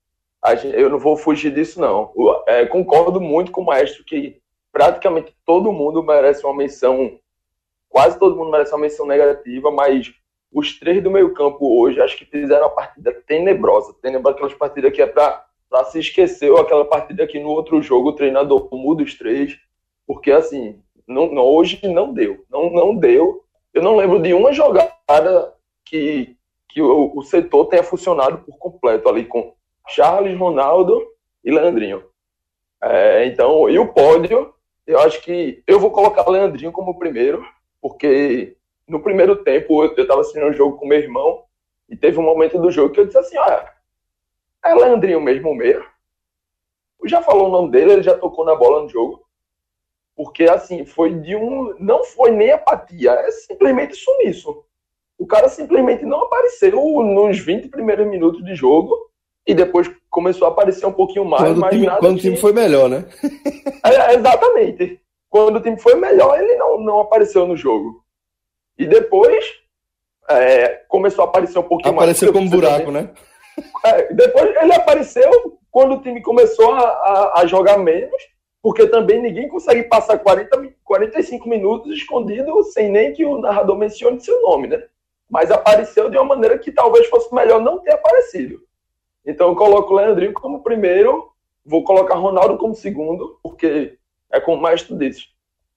eu 0.73 0.89
não 0.89 0.99
vou 0.99 1.17
fugir 1.17 1.53
disso, 1.53 1.79
não. 1.79 2.13
É, 2.47 2.65
concordo 2.65 3.19
muito 3.19 3.51
com 3.51 3.61
o 3.61 3.65
maestro 3.65 4.03
que 4.03 4.39
praticamente 4.71 5.35
todo 5.45 5.71
mundo 5.71 6.03
merece 6.03 6.45
uma 6.45 6.55
menção, 6.55 7.19
quase 7.89 8.19
todo 8.19 8.35
mundo 8.35 8.51
merece 8.51 8.71
uma 8.73 8.81
menção 8.81 9.05
negativa, 9.05 9.71
mas 9.71 10.13
os 10.51 10.79
três 10.79 11.03
do 11.03 11.11
meio 11.11 11.33
campo 11.33 11.79
hoje 11.79 12.01
acho 12.01 12.17
que 12.17 12.25
fizeram 12.25 12.67
uma 12.67 12.75
partida 12.75 13.11
tenebrosa. 13.25 13.93
Tenebrosa, 14.01 14.35
aquelas 14.35 14.53
partidas 14.53 14.93
que 14.93 15.01
é 15.01 15.07
para 15.07 15.43
se 15.85 15.99
esquecer, 15.99 16.51
ou 16.51 16.59
aquela 16.59 16.85
partida 16.85 17.27
que 17.27 17.39
no 17.39 17.49
outro 17.49 17.81
jogo 17.81 18.09
o 18.09 18.15
treinador 18.15 18.69
muda 18.71 19.03
os 19.03 19.15
três, 19.17 19.57
porque 20.05 20.31
assim, 20.31 20.79
não, 21.07 21.27
não, 21.33 21.43
hoje 21.43 21.79
não 21.87 22.13
deu, 22.13 22.45
não, 22.49 22.69
não 22.69 22.95
deu. 22.95 23.43
Eu 23.73 23.81
não 23.81 23.95
lembro 23.95 24.21
de 24.21 24.33
uma 24.33 24.53
jogada 24.53 25.53
que, 25.85 26.35
que 26.69 26.81
o, 26.81 27.13
o 27.15 27.21
setor 27.21 27.65
tenha 27.65 27.83
funcionado 27.83 28.39
por 28.39 28.57
completo 28.57 29.09
ali 29.09 29.25
com 29.25 29.53
Charles, 29.87 30.37
Ronaldo 30.37 31.05
e 31.43 31.51
Leandrinho. 31.51 32.03
É, 32.81 33.25
então, 33.25 33.69
e 33.69 33.79
o 33.79 33.91
pódio, 33.91 34.53
eu 34.85 34.99
acho 34.99 35.21
que 35.21 35.63
eu 35.65 35.79
vou 35.79 35.91
colocar 35.91 36.27
o 36.27 36.31
Leandrinho 36.31 36.71
como 36.71 36.97
primeiro, 36.97 37.45
porque 37.81 38.55
no 38.87 39.01
primeiro 39.01 39.43
tempo 39.43 39.83
eu 39.83 39.95
estava 39.95 40.21
assistindo 40.21 40.45
um 40.45 40.53
jogo 40.53 40.77
com 40.77 40.87
meu 40.87 40.99
irmão 40.99 41.43
e 41.89 41.95
teve 41.95 42.19
um 42.19 42.23
momento 42.23 42.59
do 42.59 42.71
jogo 42.71 42.93
que 42.93 42.99
eu 42.99 43.05
disse 43.05 43.17
assim: 43.17 43.37
ah, 43.37 43.73
é 44.63 44.75
Leandrinho 44.75 45.21
mesmo 45.21 45.53
meio. 45.55 45.85
Já 47.05 47.21
falou 47.21 47.47
o 47.47 47.51
nome 47.51 47.71
dele, 47.71 47.93
ele 47.93 48.03
já 48.03 48.17
tocou 48.17 48.43
na 48.43 48.55
bola 48.55 48.83
no 48.83 48.89
jogo. 48.89 49.25
Porque, 50.15 50.45
assim, 50.45 50.83
foi 50.83 51.13
de 51.13 51.35
um. 51.35 51.75
Não 51.79 52.03
foi 52.03 52.31
nem 52.31 52.51
apatia, 52.51 53.11
é 53.11 53.31
simplesmente 53.31 53.95
sumiço. 53.95 54.65
O 55.17 55.27
cara 55.27 55.47
simplesmente 55.47 56.05
não 56.05 56.23
apareceu 56.23 56.81
nos 57.03 57.39
20 57.39 57.69
primeiros 57.69 58.07
minutos 58.07 58.43
de 58.43 58.55
jogo 58.55 59.06
e 59.47 59.55
depois 59.55 59.89
começou 60.09 60.45
a 60.45 60.51
aparecer 60.51 60.85
um 60.85 60.91
pouquinho 60.91 61.23
mais. 61.23 61.43
Quando, 61.43 61.59
mas 61.61 61.73
o, 61.73 61.79
time, 61.79 61.97
quando 61.99 62.17
o 62.17 62.19
time 62.19 62.37
foi 62.37 62.51
melhor, 62.51 62.89
né? 62.89 63.05
é, 63.85 64.13
exatamente. 64.15 64.99
Quando 65.29 65.55
o 65.55 65.61
time 65.61 65.79
foi 65.79 65.95
melhor, 65.95 66.37
ele 66.37 66.55
não, 66.57 66.79
não 66.81 66.99
apareceu 66.99 67.47
no 67.47 67.55
jogo. 67.55 68.03
E 68.77 68.85
depois 68.85 69.45
é, 70.29 70.81
começou 70.89 71.23
a 71.23 71.27
aparecer 71.29 71.57
um 71.57 71.63
pouquinho 71.63 71.93
apareceu 71.95 72.33
mais. 72.33 72.45
Apareceu 72.45 72.67
como 72.67 72.77
buraco, 72.77 72.91
né? 72.91 73.09
É, 73.85 74.13
depois 74.13 74.55
ele 74.55 74.73
apareceu 74.73 75.57
quando 75.71 75.95
o 75.95 76.01
time 76.01 76.21
começou 76.21 76.73
a, 76.73 76.81
a, 76.81 77.41
a, 77.41 77.45
jogar 77.47 77.77
menos, 77.77 78.21
porque 78.61 78.85
também 78.85 79.21
ninguém 79.21 79.47
consegue 79.47 79.83
passar 79.83 80.19
40, 80.19 80.73
45 80.83 81.47
minutos 81.47 81.95
escondido 81.95 82.63
sem 82.65 82.89
nem 82.89 83.13
que 83.13 83.25
o 83.25 83.39
narrador 83.39 83.77
mencione 83.77 84.19
seu 84.19 84.41
nome, 84.41 84.67
né? 84.67 84.83
Mas 85.29 85.51
apareceu 85.51 86.09
de 86.09 86.17
uma 86.17 86.35
maneira 86.35 86.57
que 86.59 86.71
talvez 86.71 87.07
fosse 87.07 87.33
melhor 87.33 87.61
não 87.61 87.79
ter 87.79 87.93
aparecido. 87.93 88.66
Então 89.27 89.49
eu 89.49 89.55
coloco 89.57 89.93
o 89.93 89.97
Leandrinho 89.97 90.31
como 90.31 90.63
primeiro, 90.63 91.33
vou 91.65 91.83
colocar 91.83 92.15
Ronaldo 92.15 92.57
como 92.57 92.73
segundo, 92.73 93.37
porque 93.43 93.97
é 94.31 94.39
como 94.39 94.57
o 94.57 94.61
Maestro 94.61 94.97
disse, 94.97 95.25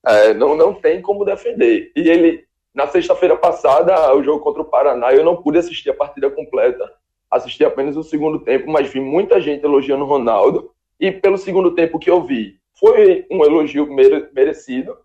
é, 0.07 0.33
não, 0.33 0.55
não 0.55 0.73
tem 0.73 1.01
como 1.01 1.25
defender. 1.25 1.91
E 1.93 2.09
ele, 2.09 2.45
na 2.73 2.87
sexta-feira 2.87 3.35
passada, 3.35 4.15
o 4.15 4.23
jogo 4.23 4.39
contra 4.39 4.61
o 4.61 4.65
Paraná, 4.65 5.11
eu 5.11 5.25
não 5.25 5.35
pude 5.35 5.57
assistir 5.57 5.89
a 5.89 5.93
partida 5.93 6.29
completa, 6.31 6.89
assisti 7.29 7.65
apenas 7.65 7.97
o 7.97 8.03
segundo 8.03 8.39
tempo, 8.39 8.71
mas 8.71 8.87
vi 8.87 9.01
muita 9.01 9.41
gente 9.41 9.65
elogiando 9.65 10.05
o 10.05 10.07
Ronaldo, 10.07 10.71
e 10.97 11.11
pelo 11.11 11.37
segundo 11.37 11.75
tempo 11.75 11.99
que 11.99 12.09
eu 12.09 12.23
vi, 12.23 12.55
foi 12.79 13.27
um 13.29 13.43
elogio 13.43 13.85
merecido, 14.31 14.97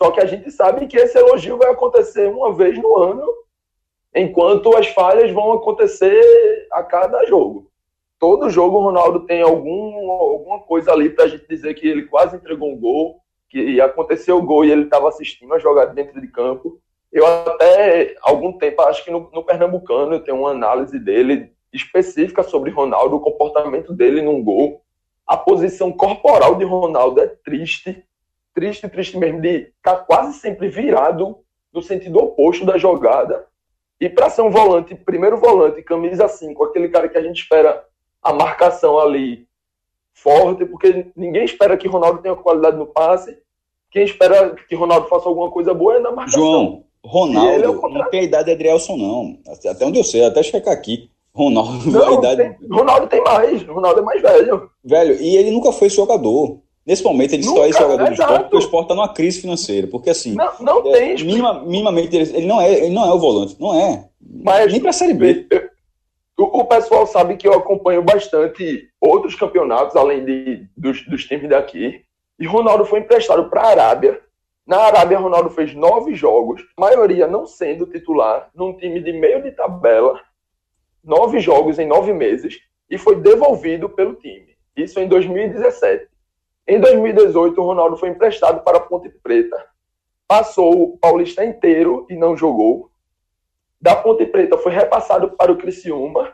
só 0.00 0.12
que 0.12 0.20
a 0.20 0.26
gente 0.26 0.52
sabe 0.52 0.86
que 0.86 0.96
esse 0.96 1.18
elogio 1.18 1.58
vai 1.58 1.72
acontecer 1.72 2.28
uma 2.28 2.54
vez 2.54 2.78
no 2.78 2.96
ano, 2.96 3.26
enquanto 4.14 4.76
as 4.76 4.86
falhas 4.86 5.32
vão 5.32 5.52
acontecer 5.52 6.68
a 6.70 6.84
cada 6.84 7.26
jogo 7.26 7.71
todo 8.22 8.48
jogo 8.48 8.78
o 8.78 8.84
Ronaldo 8.84 9.26
tem 9.26 9.42
algum, 9.42 10.08
alguma 10.12 10.60
coisa 10.60 10.92
ali 10.92 11.10
para 11.10 11.24
a 11.24 11.28
gente 11.28 11.44
dizer 11.48 11.74
que 11.74 11.88
ele 11.88 12.04
quase 12.04 12.36
entregou 12.36 12.70
um 12.70 12.78
gol, 12.78 13.20
que 13.50 13.80
aconteceu 13.80 14.38
o 14.38 14.42
gol 14.42 14.64
e 14.64 14.70
ele 14.70 14.84
estava 14.84 15.08
assistindo 15.08 15.52
a 15.52 15.58
jogada 15.58 15.92
dentro 15.92 16.20
de 16.20 16.28
campo. 16.28 16.78
Eu 17.10 17.26
até, 17.26 18.14
algum 18.22 18.52
tempo, 18.52 18.80
acho 18.82 19.04
que 19.04 19.10
no, 19.10 19.28
no 19.32 19.42
Pernambucano 19.42 20.14
eu 20.14 20.20
tenho 20.20 20.38
uma 20.38 20.50
análise 20.50 21.00
dele 21.00 21.50
específica 21.72 22.44
sobre 22.44 22.70
Ronaldo, 22.70 23.16
o 23.16 23.20
comportamento 23.20 23.92
dele 23.92 24.22
num 24.22 24.40
gol. 24.40 24.82
A 25.26 25.36
posição 25.36 25.90
corporal 25.90 26.54
de 26.54 26.64
Ronaldo 26.64 27.20
é 27.20 27.26
triste, 27.26 28.04
triste, 28.54 28.88
triste 28.88 29.18
mesmo, 29.18 29.40
de 29.40 29.72
estar 29.78 29.96
tá 29.96 30.04
quase 30.04 30.38
sempre 30.38 30.68
virado 30.68 31.38
no 31.74 31.82
sentido 31.82 32.20
oposto 32.20 32.64
da 32.64 32.78
jogada. 32.78 33.48
E 34.00 34.08
para 34.08 34.30
ser 34.30 34.42
um 34.42 34.50
volante, 34.50 34.94
primeiro 34.94 35.38
volante, 35.38 35.82
camisa 35.82 36.28
5, 36.28 36.62
aquele 36.62 36.88
cara 36.88 37.08
que 37.08 37.18
a 37.18 37.22
gente 37.22 37.42
espera 37.42 37.84
a 38.22 38.32
marcação 38.32 38.98
ali 38.98 39.46
forte, 40.14 40.64
porque 40.64 41.06
ninguém 41.16 41.44
espera 41.44 41.76
que 41.76 41.88
Ronaldo 41.88 42.22
tenha 42.22 42.36
qualidade 42.36 42.76
no 42.76 42.86
passe. 42.86 43.36
Quem 43.90 44.04
espera 44.04 44.54
que 44.68 44.74
Ronaldo 44.74 45.08
faça 45.08 45.28
alguma 45.28 45.50
coisa 45.50 45.74
boa 45.74 45.96
é 45.96 45.98
na 45.98 46.12
marcação. 46.12 46.40
João, 46.40 46.84
Ronaldo 47.04 47.64
é 47.64 47.98
não 47.98 48.10
tem 48.10 48.20
a 48.20 48.24
idade 48.24 48.44
de 48.44 48.52
Adrielson, 48.52 48.96
não. 48.96 49.38
Até 49.68 49.84
onde 49.84 49.98
eu 49.98 50.04
sei, 50.04 50.24
até 50.24 50.42
checar 50.42 50.72
aqui. 50.72 51.10
Ronaldo, 51.34 51.90
não, 51.90 52.08
a 52.08 52.12
idade... 52.18 52.36
tem, 52.36 52.68
Ronaldo 52.70 53.06
tem 53.06 53.22
mais, 53.22 53.62
Ronaldo 53.62 54.00
é 54.00 54.02
mais 54.02 54.22
velho. 54.22 54.70
Velho, 54.84 55.14
e 55.20 55.36
ele 55.36 55.50
nunca 55.50 55.72
foi 55.72 55.88
jogador. 55.88 56.58
Nesse 56.84 57.04
momento 57.04 57.32
ele 57.32 57.44
nunca, 57.44 57.60
só 57.60 57.66
é 57.66 57.72
jogador 57.72 58.06
do 58.06 58.12
esporte 58.12 58.40
porque 58.42 58.56
o 58.56 58.58
esporte 58.58 58.84
está 58.84 58.94
numa 58.94 59.08
crise 59.08 59.40
financeira. 59.40 59.86
Porque 59.86 60.10
assim. 60.10 60.34
Não, 60.34 60.52
não 60.60 60.78
é, 60.88 60.92
tem. 60.92 61.24
Minima, 61.24 61.62
minimamente 61.62 62.14
ele, 62.14 62.36
ele, 62.36 62.46
não 62.46 62.60
é, 62.60 62.72
ele 62.72 62.90
não 62.90 63.06
é 63.06 63.12
o 63.12 63.18
volante. 63.18 63.56
Não 63.58 63.72
é. 63.72 64.08
Mas, 64.20 64.70
Nem 64.70 64.80
para 64.80 64.90
a 64.90 64.92
Série 64.92 65.14
B. 65.14 65.46
O, 66.42 66.60
o, 66.60 66.64
pessoal 66.64 67.06
sabe 67.06 67.36
que 67.36 67.46
eu 67.46 67.54
acompanho 67.54 68.02
bastante 68.02 68.88
outros 69.00 69.34
campeonatos, 69.34 69.96
além 69.96 70.24
de, 70.24 70.66
dos, 70.76 71.04
dos 71.06 71.24
times 71.24 71.48
daqui. 71.48 72.04
E 72.38 72.46
Ronaldo 72.46 72.84
foi 72.84 73.00
emprestado 73.00 73.48
para 73.48 73.62
a 73.62 73.68
Arábia 73.68 74.20
na 74.66 74.78
Arábia, 74.78 75.18
Ronaldo 75.18 75.50
fez 75.50 75.74
nove 75.74 76.14
jogos, 76.14 76.64
maioria 76.78 77.26
não 77.26 77.46
sendo 77.46 77.84
titular, 77.86 78.48
num 78.54 78.76
time 78.76 79.00
de 79.00 79.12
meio 79.12 79.42
de 79.42 79.50
tabela, 79.50 80.20
nove 81.02 81.40
jogos 81.40 81.80
em 81.80 81.86
nove 81.86 82.12
meses, 82.12 82.60
e 82.88 82.96
foi 82.96 83.16
devolvido 83.16 83.88
pelo 83.88 84.14
time. 84.14 84.56
Isso 84.76 85.00
em 85.00 85.08
2017. 85.08 86.06
Em 86.68 86.78
2018, 86.78 87.60
o 87.60 87.64
Ronaldo 87.64 87.96
foi 87.96 88.10
emprestado 88.10 88.62
para 88.62 88.78
a 88.78 88.80
Ponte 88.80 89.08
Preta. 89.08 89.66
Passou 90.28 90.80
o 90.80 90.98
Paulista 90.98 91.44
inteiro 91.44 92.06
e 92.08 92.14
não 92.14 92.36
jogou. 92.36 92.91
Da 93.82 93.96
Ponte 93.96 94.24
Preta 94.24 94.56
foi 94.56 94.70
repassado 94.70 95.32
para 95.32 95.50
o 95.50 95.58
Criciúma 95.58 96.32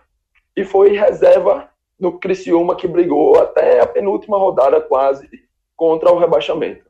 e 0.54 0.64
foi 0.64 0.90
reserva 0.90 1.70
no 1.98 2.18
Criciúma 2.18 2.76
que 2.76 2.86
brigou 2.86 3.40
até 3.40 3.80
a 3.80 3.86
penúltima 3.86 4.36
rodada 4.36 4.82
quase 4.82 5.26
contra 5.74 6.12
o 6.12 6.18
rebaixamento. 6.18 6.84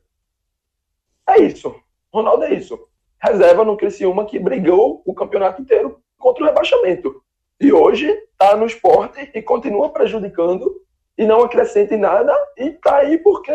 É 1.28 1.38
isso. 1.40 1.72
Ronaldo 2.12 2.42
é 2.42 2.54
isso. 2.54 2.76
Reserva 3.22 3.64
no 3.64 3.76
Criciúma 3.76 4.24
que 4.24 4.36
brigou 4.36 5.00
o 5.06 5.14
campeonato 5.14 5.62
inteiro 5.62 6.02
contra 6.18 6.42
o 6.42 6.46
rebaixamento. 6.46 7.22
E 7.60 7.72
hoje 7.72 8.08
está 8.08 8.56
no 8.56 8.66
esporte 8.66 9.30
e 9.32 9.40
continua 9.40 9.90
prejudicando 9.90 10.82
e 11.16 11.24
não 11.24 11.42
acrescenta 11.42 11.94
em 11.94 11.98
nada 11.98 12.34
e 12.56 12.70
está 12.70 12.96
aí 12.96 13.16
porque 13.18 13.52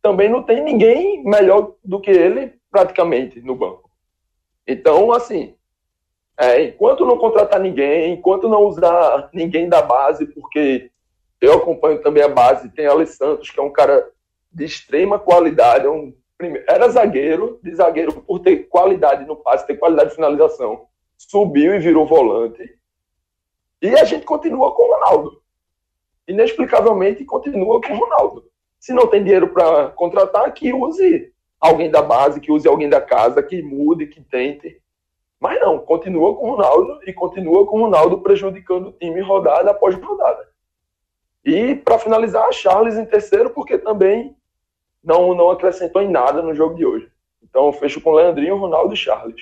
também 0.00 0.28
não 0.28 0.42
tem 0.42 0.64
ninguém 0.64 1.22
melhor 1.22 1.74
do 1.84 2.00
que 2.00 2.10
ele 2.10 2.54
praticamente 2.72 3.40
no 3.40 3.54
banco. 3.54 3.88
Então, 4.66 5.12
assim, 5.12 5.54
é, 6.38 6.62
enquanto 6.64 7.04
não 7.04 7.18
contratar 7.18 7.60
ninguém, 7.60 8.12
enquanto 8.12 8.48
não 8.48 8.64
usar 8.64 9.28
ninguém 9.32 9.68
da 9.68 9.82
base, 9.82 10.26
porque 10.26 10.90
eu 11.40 11.54
acompanho 11.54 12.00
também 12.02 12.22
a 12.22 12.28
base, 12.28 12.70
tem 12.70 12.86
Alex 12.86 13.16
Santos, 13.16 13.50
que 13.50 13.58
é 13.58 13.62
um 13.62 13.72
cara 13.72 14.08
de 14.52 14.64
extrema 14.64 15.18
qualidade, 15.18 15.86
é 15.86 15.90
um 15.90 16.14
era 16.66 16.88
zagueiro, 16.88 17.60
de 17.62 17.74
zagueiro 17.74 18.12
por 18.22 18.40
ter 18.40 18.68
qualidade 18.68 19.24
no 19.24 19.36
passe, 19.36 19.66
ter 19.66 19.76
qualidade 19.76 20.10
de 20.10 20.16
finalização, 20.16 20.86
subiu 21.16 21.74
e 21.74 21.78
virou 21.78 22.06
volante. 22.06 22.78
E 23.80 23.88
a 23.90 24.04
gente 24.04 24.24
continua 24.24 24.74
com 24.74 24.82
o 24.82 24.94
Ronaldo. 24.94 25.42
Inexplicavelmente 26.26 27.24
continua 27.24 27.80
com 27.80 27.92
o 27.92 27.98
Ronaldo. 27.98 28.44
Se 28.78 28.92
não 28.92 29.06
tem 29.06 29.22
dinheiro 29.22 29.48
para 29.48 29.88
contratar, 29.90 30.52
que 30.52 30.72
use 30.72 31.32
alguém 31.60 31.90
da 31.90 32.02
base, 32.02 32.40
que 32.40 32.50
use 32.50 32.66
alguém 32.66 32.88
da 32.88 33.00
casa, 33.00 33.42
que 33.42 33.62
mude, 33.62 34.06
que 34.06 34.20
tente. 34.20 34.80
Mas 35.42 35.60
não, 35.60 35.76
continua 35.80 36.36
com 36.36 36.50
o 36.50 36.54
Ronaldo 36.54 37.00
e 37.04 37.12
continua 37.12 37.66
com 37.66 37.78
o 37.78 37.80
Ronaldo 37.82 38.18
prejudicando 38.20 38.90
o 38.90 38.92
time 38.92 39.20
rodada 39.20 39.72
após 39.72 39.92
rodada. 39.96 40.48
E 41.44 41.74
para 41.74 41.98
finalizar, 41.98 42.46
a 42.46 42.52
Charles 42.52 42.94
em 42.94 43.04
terceiro, 43.04 43.50
porque 43.50 43.76
também 43.76 44.36
não, 45.02 45.34
não 45.34 45.50
acrescentou 45.50 46.00
em 46.00 46.08
nada 46.08 46.40
no 46.42 46.54
jogo 46.54 46.76
de 46.76 46.86
hoje. 46.86 47.08
Então 47.42 47.72
fecho 47.72 48.00
com 48.00 48.12
Leandrinho, 48.12 48.56
Ronaldo 48.56 48.94
e 48.94 48.96
Charles. 48.96 49.34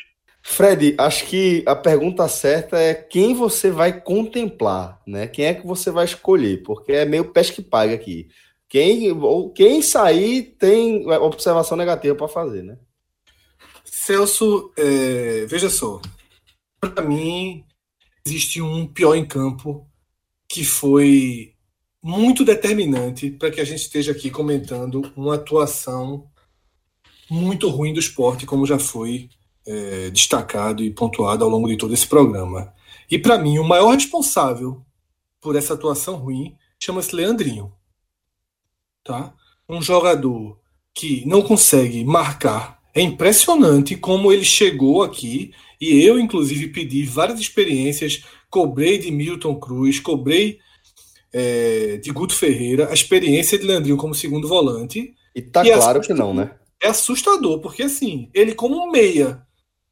Fred, 0.43 0.95
acho 0.97 1.27
que 1.27 1.63
a 1.67 1.77
pergunta 1.77 2.27
certa 2.29 2.79
é 2.79 2.95
quem 2.95 3.35
você 3.35 3.71
vai 3.71 4.01
contemplar, 4.01 4.99
né? 5.07 5.27
Quem 5.27 5.45
é 5.45 5.55
que 5.55 5.67
você 5.67 5.91
vai 5.91 6.07
escolher? 6.07 6.63
Porque 6.63 6.93
é 6.93 7.05
meio 7.05 7.31
pesca 7.31 7.61
e 7.61 7.65
paga 7.65 7.95
aqui. 7.95 8.29
Quem, 8.71 9.13
quem 9.55 9.83
sair 9.83 10.57
tem 10.59 11.07
observação 11.13 11.77
negativa 11.77 12.15
para 12.17 12.27
fazer, 12.27 12.63
né? 12.63 12.79
Celso, 14.03 14.73
é, 14.79 15.45
veja 15.45 15.69
só. 15.69 16.01
Para 16.81 17.03
mim, 17.03 17.67
existe 18.25 18.63
um 18.63 18.87
pior 18.87 19.15
em 19.15 19.27
campo 19.27 19.87
que 20.49 20.65
foi 20.65 21.55
muito 22.03 22.43
determinante 22.43 23.31
para 23.31 23.51
que 23.51 23.61
a 23.61 23.65
gente 23.65 23.83
esteja 23.83 24.13
aqui 24.13 24.31
comentando 24.31 25.13
uma 25.15 25.35
atuação 25.35 26.27
muito 27.31 27.69
ruim 27.69 27.93
do 27.93 28.01
esporte, 28.01 28.47
como 28.47 28.65
já 28.65 28.79
foi 28.79 29.29
é, 29.67 30.09
destacado 30.09 30.83
e 30.83 30.91
pontuado 30.91 31.45
ao 31.45 31.51
longo 31.51 31.69
de 31.69 31.77
todo 31.77 31.93
esse 31.93 32.07
programa. 32.07 32.73
E 33.11 33.19
para 33.19 33.37
mim, 33.37 33.59
o 33.59 33.65
maior 33.65 33.93
responsável 33.93 34.83
por 35.43 35.57
essa 35.57 35.75
atuação 35.75 36.17
ruim 36.17 36.57
chama-se 36.79 37.15
Leandrinho. 37.15 37.71
Tá? 39.05 39.35
Um 39.69 39.83
jogador 39.83 40.59
que 40.95 41.23
não 41.27 41.43
consegue 41.43 42.03
marcar. 42.03 42.80
É 42.95 43.01
impressionante 43.01 43.97
como 43.97 44.33
ele 44.33 44.45
chegou 44.45 45.03
aqui 45.03 45.53
e 45.81 46.03
eu, 46.03 46.19
inclusive, 46.19 46.69
pedi 46.69 47.05
várias 47.05 47.41
experiências, 47.41 48.23
cobrei 48.51 48.99
de 48.99 49.11
Milton 49.11 49.59
Cruz, 49.59 49.99
cobrei 49.99 50.59
é, 51.33 51.97
de 51.99 52.11
Guto 52.11 52.35
Ferreira, 52.35 52.91
a 52.91 52.93
experiência 52.93 53.59
de 53.59 53.65
Leandrinho 53.65 53.97
como 53.97 54.15
segundo 54.15 54.49
volante. 54.49 55.15
E 55.35 55.41
tá 55.41 55.65
e 55.65 55.73
claro 55.73 56.01
que 56.01 56.13
não, 56.13 56.35
né? 56.35 56.53
É 56.83 56.89
assustador, 56.89 57.61
porque 57.61 57.85
assim, 57.85 58.29
ele 58.35 58.55
como 58.55 58.91
meia 58.91 59.43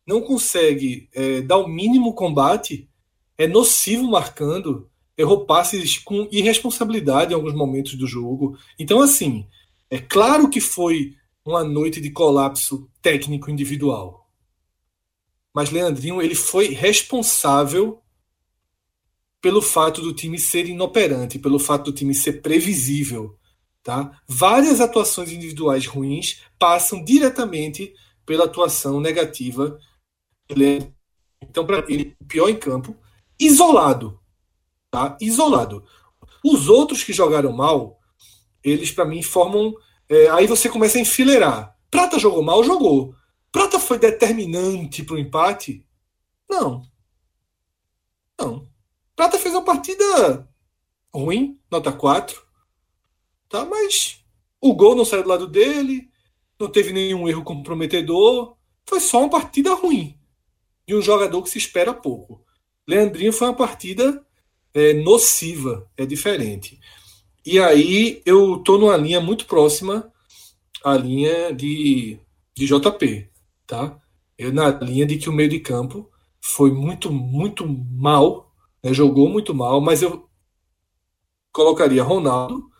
não 0.07 0.20
consegue 0.20 1.09
é, 1.14 1.42
dar 1.42 1.59
o 1.59 1.68
mínimo 1.68 2.14
combate, 2.14 2.88
é 3.36 3.46
nocivo 3.46 4.05
marcando, 4.11 4.88
errou 5.16 5.44
passes 5.44 5.99
com 5.99 6.26
irresponsabilidade 6.32 7.32
em 7.32 7.34
alguns 7.34 7.55
momentos 7.55 7.94
do 7.94 8.07
jogo. 8.07 8.59
Então, 8.78 9.01
assim, 9.01 9.46
é 9.90 9.99
claro 9.99 10.49
que 10.49 10.61
foi 10.61 11.14
uma 11.49 11.64
noite 11.64 11.99
de 11.99 12.11
colapso 12.11 12.90
técnico 13.01 13.51
individual. 13.51 14.28
Mas 15.55 15.70
Leandrinho, 15.70 16.20
ele 16.20 16.34
foi 16.34 16.68
responsável 16.68 18.03
pelo 19.40 19.62
fato 19.62 20.03
do 20.03 20.12
time 20.12 20.38
ser 20.38 20.66
inoperante, 20.66 21.38
pelo 21.38 21.59
fato 21.59 21.86
do 21.86 21.92
time 21.92 22.14
ser 22.14 22.42
previsível. 22.42 23.38
Tá? 23.82 24.20
Várias 24.28 24.78
atuações 24.78 25.32
individuais 25.32 25.86
ruins 25.86 26.42
passam 26.59 27.03
diretamente 27.03 27.94
pela 28.26 28.44
atuação 28.44 29.01
negativa. 29.01 29.78
Então, 31.40 31.64
para 31.64 31.82
ele, 31.88 32.14
pior 32.28 32.51
em 32.51 32.59
campo, 32.59 32.94
isolado. 33.40 34.20
Tá? 34.90 35.16
Isolado. 35.18 35.82
Os 36.44 36.68
outros 36.68 37.03
que 37.03 37.14
jogaram 37.14 37.53
mal, 37.53 37.99
eles, 38.62 38.90
para 38.90 39.07
mim, 39.07 39.22
formam. 39.22 39.74
É, 40.09 40.28
aí 40.30 40.46
você 40.46 40.68
começa 40.68 40.98
a 40.98 41.00
enfileirar. 41.00 41.76
Prata 41.90 42.18
jogou 42.18 42.42
mal? 42.42 42.64
Jogou. 42.64 43.14
Prata 43.52 43.78
foi 43.78 43.98
determinante 43.98 45.02
para 45.02 45.14
o 45.14 45.18
empate? 45.18 45.86
Não. 46.48 46.82
Não. 48.38 48.68
Prata 49.14 49.38
fez 49.38 49.54
uma 49.54 49.64
partida 49.64 50.48
ruim, 51.12 51.59
nota 51.70 51.92
4. 51.92 52.40
Tá? 53.48 53.64
Mas 53.64 54.24
o 54.61 54.74
gol 54.74 54.94
não 54.94 55.04
saiu 55.04 55.22
do 55.22 55.28
lado 55.28 55.46
dele, 55.46 56.11
não 56.59 56.70
teve 56.70 56.92
nenhum 56.92 57.28
erro 57.28 57.44
comprometedor. 57.44 58.56
Foi 58.86 59.00
só 59.00 59.20
uma 59.20 59.30
partida 59.30 59.74
ruim. 59.74 60.18
De 60.86 60.94
um 60.94 61.02
jogador 61.02 61.42
que 61.42 61.50
se 61.50 61.59
espera 61.59 61.92
pouco. 61.92 62.44
Leandrinho 62.86 63.32
foi 63.32 63.48
uma 63.48 63.56
partida 63.56 64.24
é, 64.72 64.94
nociva, 64.94 65.90
é 65.96 66.06
diferente. 66.06 66.80
E 67.45 67.59
aí 67.59 68.22
eu 68.24 68.59
tô 68.59 68.78
numa 68.78 68.97
linha 68.97 69.20
muito 69.20 69.47
próxima 69.47 70.12
à 70.84 70.97
linha 70.97 71.53
de, 71.53 72.18
de 72.55 72.66
JP, 72.66 73.28
tá? 73.66 73.99
Eu 74.36 74.53
na 74.53 74.70
linha 74.70 75.07
de 75.07 75.16
que 75.18 75.28
o 75.28 75.32
meio 75.32 75.49
de 75.49 75.61
campo 75.61 76.09
foi 76.41 76.70
muito, 76.70 77.11
muito 77.11 77.66
mal 77.66 78.49
né, 78.82 78.93
jogou 78.93 79.28
muito 79.28 79.55
mal, 79.55 79.80
mas 79.80 80.03
eu 80.03 80.28
colocaria 81.53 82.03
Ronaldo 82.03 82.70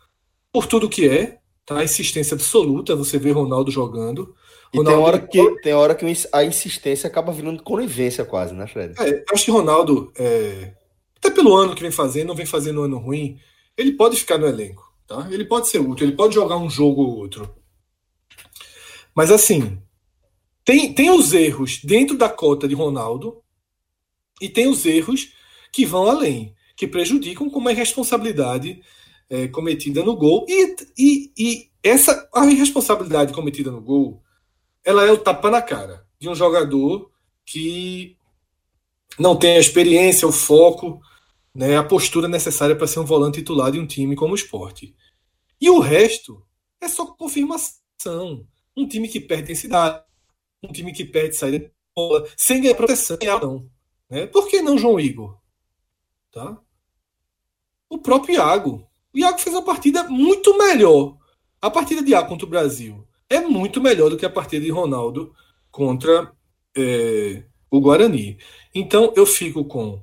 por 0.51 0.65
tudo 0.65 0.89
que 0.89 1.07
é, 1.07 1.39
tá? 1.65 1.83
Insistência 1.83 2.35
absoluta, 2.35 2.95
você 2.95 3.17
vê 3.17 3.31
Ronaldo 3.31 3.71
jogando. 3.71 4.35
E 4.73 4.83
tem 4.83 4.93
hora, 4.93 5.19
que, 5.19 5.61
tem 5.61 5.73
hora 5.73 5.95
que 5.95 6.05
a 6.31 6.43
insistência 6.43 7.07
acaba 7.07 7.31
virando 7.31 7.63
conivência 7.63 8.23
quase, 8.23 8.53
né, 8.53 8.67
Fred? 8.67 8.93
É, 8.99 9.25
acho 9.31 9.45
que 9.45 9.51
Ronaldo, 9.51 10.11
é, 10.15 10.73
até 11.17 11.31
pelo 11.31 11.55
ano 11.55 11.73
que 11.75 11.81
vem 11.81 11.91
fazendo, 11.91 12.27
não 12.27 12.35
vem 12.35 12.45
fazendo 12.45 12.81
um 12.81 12.83
ano 12.83 12.97
ruim, 12.99 13.39
ele 13.79 13.93
pode 13.93 14.17
ficar 14.17 14.37
no 14.37 14.45
elenco, 14.45 14.93
tá? 15.07 15.27
Ele 15.31 15.45
pode 15.45 15.69
ser 15.69 15.79
útil, 15.79 16.05
ele 16.05 16.15
pode 16.15 16.35
jogar 16.35 16.57
um 16.57 16.69
jogo 16.69 17.01
ou 17.01 17.17
outro. 17.17 17.55
Mas 19.15 19.31
assim, 19.31 19.81
tem, 20.65 20.93
tem 20.93 21.09
os 21.09 21.33
erros 21.33 21.79
dentro 21.81 22.17
da 22.17 22.29
cota 22.29 22.67
de 22.67 22.75
Ronaldo 22.75 23.41
e 24.41 24.49
tem 24.49 24.67
os 24.67 24.85
erros 24.85 25.29
que 25.71 25.85
vão 25.85 26.09
além, 26.09 26.53
que 26.75 26.85
prejudicam 26.85 27.49
como 27.49 27.69
a 27.69 27.71
irresponsabilidade 27.71 28.81
é, 29.29 29.47
cometida 29.47 30.03
no 30.03 30.15
gol. 30.15 30.45
E, 30.49 30.75
e, 30.97 31.31
e 31.37 31.69
essa 31.81 32.29
a 32.33 32.45
irresponsabilidade 32.45 33.33
cometida 33.33 33.71
no 33.71 33.81
gol 33.81 34.21
ela 34.83 35.05
é 35.05 35.11
o 35.11 35.17
tapa 35.17 35.49
na 35.49 35.61
cara 35.61 36.05
de 36.19 36.27
um 36.27 36.35
jogador 36.35 37.09
que 37.45 38.17
não 39.17 39.35
tem 39.35 39.57
a 39.57 39.59
experiência, 39.59 40.27
o 40.27 40.31
foco, 40.31 41.01
né, 41.53 41.77
a 41.77 41.83
postura 41.83 42.27
necessária 42.27 42.75
para 42.75 42.87
ser 42.87 42.99
um 42.99 43.05
volante 43.05 43.39
titular 43.39 43.71
de 43.71 43.79
um 43.79 43.87
time 43.87 44.15
como 44.15 44.33
o 44.33 44.35
esporte. 44.35 44.95
E 45.59 45.69
o 45.69 45.79
resto 45.79 46.45
é 46.81 46.87
só 46.87 47.05
confirmação. 47.05 48.47
Um 48.75 48.87
time 48.87 49.07
que 49.07 49.19
perde 49.19 49.47
densidade, 49.47 50.03
um 50.63 50.71
time 50.71 50.93
que 50.93 51.03
perde 51.03 51.35
saída 51.35 51.59
de 51.59 51.71
bola, 51.95 52.27
sem 52.37 52.61
ganhar 52.61 52.75
proteção, 52.75 53.17
não. 53.41 53.69
Né? 54.09 54.25
Por 54.27 54.47
que 54.47 54.61
não 54.61 54.77
João 54.77 54.99
Igor? 54.99 55.37
Tá? 56.31 56.57
O 57.89 57.97
próprio 57.97 58.35
Iago. 58.35 58.87
O 59.13 59.17
Iago 59.17 59.39
fez 59.39 59.55
uma 59.55 59.65
partida 59.65 60.03
muito 60.03 60.57
melhor. 60.57 61.17
A 61.61 61.69
partida 61.69 62.01
de 62.01 62.11
Iago 62.11 62.29
contra 62.29 62.45
o 62.45 62.49
Brasil 62.49 63.05
é 63.29 63.41
muito 63.41 63.81
melhor 63.81 64.09
do 64.09 64.17
que 64.17 64.25
a 64.25 64.29
partida 64.29 64.63
de 64.63 64.71
Ronaldo 64.71 65.33
contra 65.69 66.31
é, 66.75 67.43
o 67.69 67.79
Guarani. 67.79 68.37
Então 68.73 69.13
eu 69.15 69.25
fico 69.25 69.65
com 69.65 70.01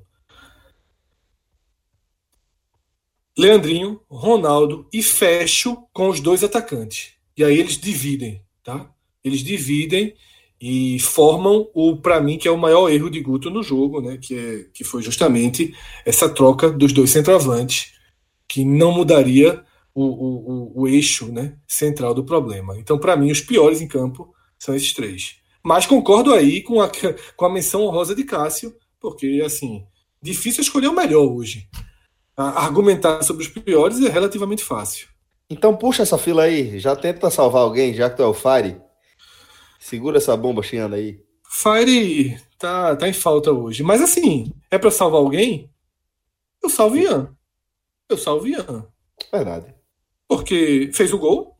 Leandrinho, 3.37 4.01
Ronaldo 4.09 4.87
e 4.91 5.03
fecho 5.03 5.77
com 5.93 6.09
os 6.09 6.19
dois 6.19 6.43
atacantes. 6.43 7.11
E 7.37 7.43
aí 7.43 7.59
eles 7.59 7.77
dividem, 7.77 8.41
tá? 8.63 8.89
Eles 9.23 9.41
dividem 9.41 10.15
e 10.59 10.99
formam 10.99 11.69
o 11.73 11.97
para 11.97 12.19
mim 12.19 12.37
que 12.37 12.47
é 12.47 12.51
o 12.51 12.57
maior 12.57 12.89
erro 12.89 13.11
de 13.11 13.21
Guto 13.21 13.51
no 13.51 13.61
jogo, 13.61 14.01
né? 14.01 14.17
Que, 14.17 14.35
é, 14.35 14.65
que 14.73 14.83
foi 14.83 15.03
justamente 15.03 15.75
essa 16.03 16.27
troca 16.27 16.71
dos 16.71 16.91
dois 16.91 17.11
centroavantes, 17.11 17.93
que 18.47 18.65
não 18.65 18.91
mudaria 18.91 19.63
o, 19.93 20.03
o, 20.03 20.81
o 20.81 20.87
eixo 20.87 21.31
né, 21.31 21.57
central 21.67 22.13
do 22.13 22.23
problema. 22.23 22.77
Então, 22.77 22.97
para 22.97 23.15
mim, 23.15 23.31
os 23.31 23.41
piores 23.41 23.81
em 23.81 23.87
campo 23.87 24.33
são 24.57 24.75
esses 24.75 24.93
três. 24.93 25.35
Mas 25.63 25.85
concordo 25.85 26.33
aí 26.33 26.61
com 26.61 26.81
a, 26.81 26.89
com 27.35 27.45
a 27.45 27.49
menção 27.49 27.81
honrosa 27.81 28.15
de 28.15 28.23
Cássio, 28.23 28.75
porque, 28.99 29.41
assim, 29.45 29.85
difícil 30.21 30.61
escolher 30.61 30.87
o 30.87 30.95
melhor 30.95 31.25
hoje. 31.25 31.67
Argumentar 32.37 33.23
sobre 33.23 33.43
os 33.43 33.49
piores 33.49 33.99
é 33.99 34.09
relativamente 34.09 34.63
fácil. 34.63 35.07
Então 35.49 35.75
puxa 35.75 36.03
essa 36.03 36.17
fila 36.17 36.43
aí, 36.43 36.77
já 36.79 36.95
tenta 36.95 37.29
salvar 37.29 37.63
alguém, 37.63 37.93
já 37.93 38.09
que 38.09 38.17
tu 38.17 38.23
é 38.23 38.27
o 38.27 38.33
Fire. 38.33 38.81
Segura 39.79 40.17
essa 40.17 40.35
bomba 40.37 40.61
chiando 40.61 40.95
aí. 40.95 41.19
Fire 41.49 42.39
tá, 42.59 42.95
tá 42.95 43.07
em 43.07 43.13
falta 43.13 43.51
hoje. 43.51 43.83
Mas 43.83 44.01
assim, 44.01 44.53
é 44.69 44.77
para 44.77 44.91
salvar 44.91 45.21
alguém? 45.21 45.71
Eu 46.61 46.69
salvo 46.69 46.97
Ian. 46.97 47.35
Eu 48.09 48.17
salvo 48.17 48.47
Ian. 48.47 48.85
Verdade 49.31 49.77
porque 50.27 50.89
fez 50.93 51.13
o 51.13 51.17
gol, 51.17 51.55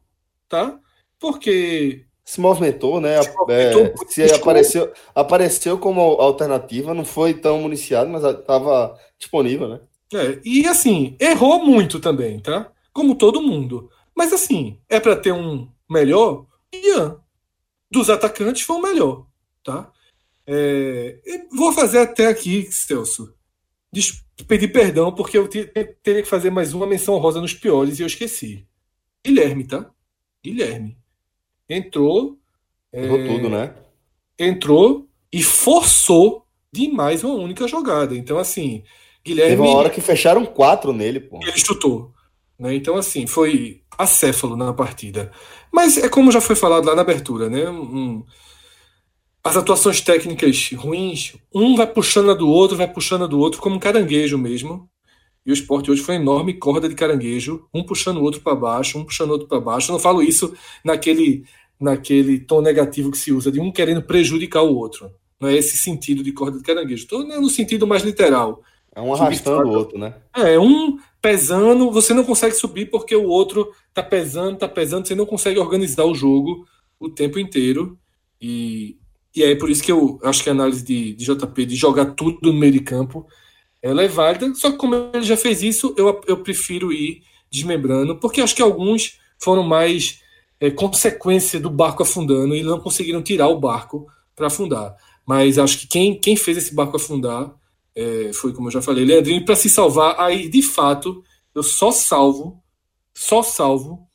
tá? 0.50 0.78
Porque 1.20 2.06
se 2.26 2.42
movimentou, 2.42 3.00
né? 3.00 3.22
Se, 3.24 3.34
movimentou, 3.34 3.86
é, 3.86 4.08
se 4.08 4.34
apareceu, 4.34 4.94
apareceu 5.16 5.80
como 5.80 6.02
alternativa, 6.02 6.94
não 6.94 7.06
foi 7.06 7.34
tão 7.34 7.62
municiado, 7.62 8.10
mas 8.10 8.24
estava 8.24 9.00
disponível, 9.18 9.70
né? 9.70 9.80
É, 10.14 10.40
e 10.44 10.66
assim, 10.66 11.16
errou 11.20 11.66
muito 11.66 12.00
também, 12.00 12.40
tá? 12.40 12.72
Como 12.94 13.16
todo 13.16 13.42
mundo. 13.42 13.90
Mas 14.16 14.32
assim, 14.34 14.80
é 14.90 15.00
para 15.00 15.16
ter 15.16 15.32
um 15.32 15.70
melhor, 15.90 16.46
Ian. 16.74 17.22
Dos 17.92 18.10
atacantes 18.10 18.64
foi 18.64 18.78
o 18.78 18.82
melhor, 18.82 19.28
tá? 19.64 19.92
É, 20.46 21.20
vou 21.52 21.74
fazer 21.74 22.00
até 22.00 22.28
aqui, 22.28 22.70
Celso, 22.72 23.34
pedir 24.48 24.70
perdão, 24.70 25.14
porque 25.14 25.38
eu 25.38 25.48
teria 25.48 26.24
que 26.24 26.26
fazer 26.26 26.50
mais 26.50 26.74
uma 26.74 26.88
menção 26.88 27.18
rosa 27.18 27.42
nos 27.42 27.54
piores 27.54 28.00
e 28.00 28.04
eu 28.04 28.08
esqueci. 28.08 28.66
Guilherme, 29.26 29.66
tá? 29.66 29.90
Guilherme. 30.44 30.98
Entrou. 31.70 32.40
Errou 32.94 33.20
é, 33.20 33.28
tudo, 33.28 33.50
né? 33.50 33.76
Entrou 34.40 35.08
e 35.32 35.44
forçou 35.44 36.46
demais 36.72 37.24
uma 37.24 37.36
única 37.36 37.68
jogada. 37.68 38.16
Então, 38.16 38.38
assim, 38.38 38.84
Guilherme. 39.28 39.52
Teve 39.52 39.62
uma 39.62 39.78
hora 39.78 39.90
que 39.90 40.02
fecharam 40.02 40.46
quatro 40.46 40.94
nele, 40.94 41.20
pô. 41.20 41.40
Ele 41.42 41.58
chutou. 41.58 42.14
Né? 42.58 42.76
Então, 42.76 42.96
assim, 42.96 43.28
foi 43.28 43.82
acéfalo 43.98 44.56
na 44.56 44.74
partida. 44.74 45.32
Mas 45.72 45.98
é 45.98 46.08
como 46.08 46.32
já 46.32 46.40
foi 46.40 46.56
falado 46.56 46.86
lá 46.86 46.96
na 46.96 47.02
abertura, 47.02 47.50
né? 47.50 47.70
Um, 47.70 48.24
as 49.44 49.58
atuações 49.58 50.02
técnicas 50.02 50.72
ruins, 50.74 51.36
um 51.54 51.76
vai 51.76 51.88
puxando 51.88 52.32
a 52.32 52.34
do 52.34 52.50
outro, 52.50 52.78
vai 52.78 52.88
puxando 52.88 53.24
a 53.24 53.28
do 53.28 53.40
outro, 53.40 53.62
como 53.62 53.76
um 53.76 53.80
caranguejo 53.80 54.38
mesmo. 54.38 54.90
E 55.46 55.52
o 55.52 55.54
esporte 55.54 55.90
hoje 55.90 56.02
foi 56.02 56.16
uma 56.16 56.22
enorme 56.22 56.54
corda 56.54 56.90
de 56.90 56.96
caranguejo, 56.96 57.66
um 57.74 57.84
puxando 57.84 58.18
o 58.18 58.24
outro 58.24 58.42
para 58.42 58.56
baixo, 58.56 58.98
um 58.98 59.06
puxando 59.06 59.30
o 59.30 59.34
outro 59.34 59.48
para 59.48 59.62
baixo. 59.62 59.90
Eu 59.90 59.94
não 59.94 60.00
falo 60.00 60.22
isso 60.22 60.54
naquele, 60.84 61.46
naquele 61.80 62.40
tom 62.40 62.62
negativo 62.62 63.12
que 63.12 63.18
se 63.18 63.32
usa, 63.32 63.52
de 63.52 63.60
um 63.60 63.72
querendo 63.72 64.02
prejudicar 64.02 64.64
o 64.64 64.76
outro. 64.76 65.10
Não 65.40 65.48
é 65.48 65.56
esse 65.56 65.78
sentido 65.78 66.24
de 66.24 66.34
corda 66.34 66.58
de 66.58 66.64
caranguejo. 66.64 67.04
Estou 67.04 67.26
no 67.26 67.50
sentido 67.50 67.88
mais 67.88 68.04
literal. 68.04 68.62
É 68.98 69.02
um 69.02 69.14
arrastando 69.14 69.70
o 69.70 69.72
outro, 69.72 69.98
né? 69.98 70.16
É, 70.36 70.58
um 70.60 70.98
pesando, 71.22 71.92
você 71.92 72.14
não 72.14 72.24
consegue 72.24 72.56
subir 72.56 72.90
porque 72.90 73.16
o 73.16 73.28
outro 73.28 73.72
tá 73.94 74.02
pesando, 74.02 74.58
tá 74.58 74.68
pesando, 74.68 75.08
você 75.08 75.16
não 75.16 75.26
consegue 75.26 75.60
organizar 75.60 76.04
o 76.06 76.16
jogo 76.16 76.66
o 77.00 77.08
tempo 77.08 77.38
inteiro. 77.38 77.98
E 78.42 78.98
e 79.38 79.44
é 79.44 79.56
por 79.56 79.70
isso 79.70 79.84
que 79.84 79.92
eu 79.92 80.20
acho 80.24 80.44
que 80.44 80.50
a 80.50 80.52
análise 80.52 80.84
de, 80.84 81.14
de 81.14 81.26
JP 81.26 81.66
de 81.68 81.76
jogar 81.76 82.06
tudo 82.16 82.40
no 82.42 82.52
meio 82.52 82.72
de 82.72 82.80
campo 82.80 83.28
ela 83.84 84.02
é 84.02 84.08
válida. 84.08 84.52
Só 84.56 84.72
que 84.72 84.78
como 84.78 84.96
ele 85.14 85.24
já 85.24 85.38
fez 85.38 85.62
isso, 85.62 85.94
eu, 85.96 86.20
eu 86.26 86.38
prefiro 86.38 86.92
ir 86.92 87.22
desmembrando, 87.52 88.16
porque 88.16 88.42
acho 88.42 88.56
que 88.56 88.64
alguns 88.64 89.20
foram 89.38 89.62
mais 89.62 90.24
é, 90.60 90.72
consequência 90.72 91.60
do 91.60 91.70
barco 91.70 92.02
afundando 92.02 92.56
e 92.56 92.64
não 92.64 92.80
conseguiram 92.80 93.22
tirar 93.22 93.48
o 93.48 93.60
barco 93.60 94.08
para 94.36 94.48
afundar. 94.48 94.96
Mas 95.24 95.60
acho 95.60 95.82
que 95.82 95.88
quem, 95.88 96.20
quem 96.20 96.36
fez 96.36 96.58
esse 96.58 96.74
barco 96.74 96.98
afundar 96.98 97.54
é, 97.98 98.32
foi, 98.32 98.54
como 98.54 98.68
eu 98.68 98.72
já 98.72 98.82
falei, 98.82 99.04
Leandrinho, 99.04 99.44
para 99.44 99.56
se 99.56 99.68
salvar, 99.68 100.20
aí 100.20 100.48
de 100.48 100.62
fato 100.62 101.24
eu 101.56 101.64
só 101.64 101.92
salvo, 101.92 102.64
só 103.12 103.42
salvo 103.42 104.08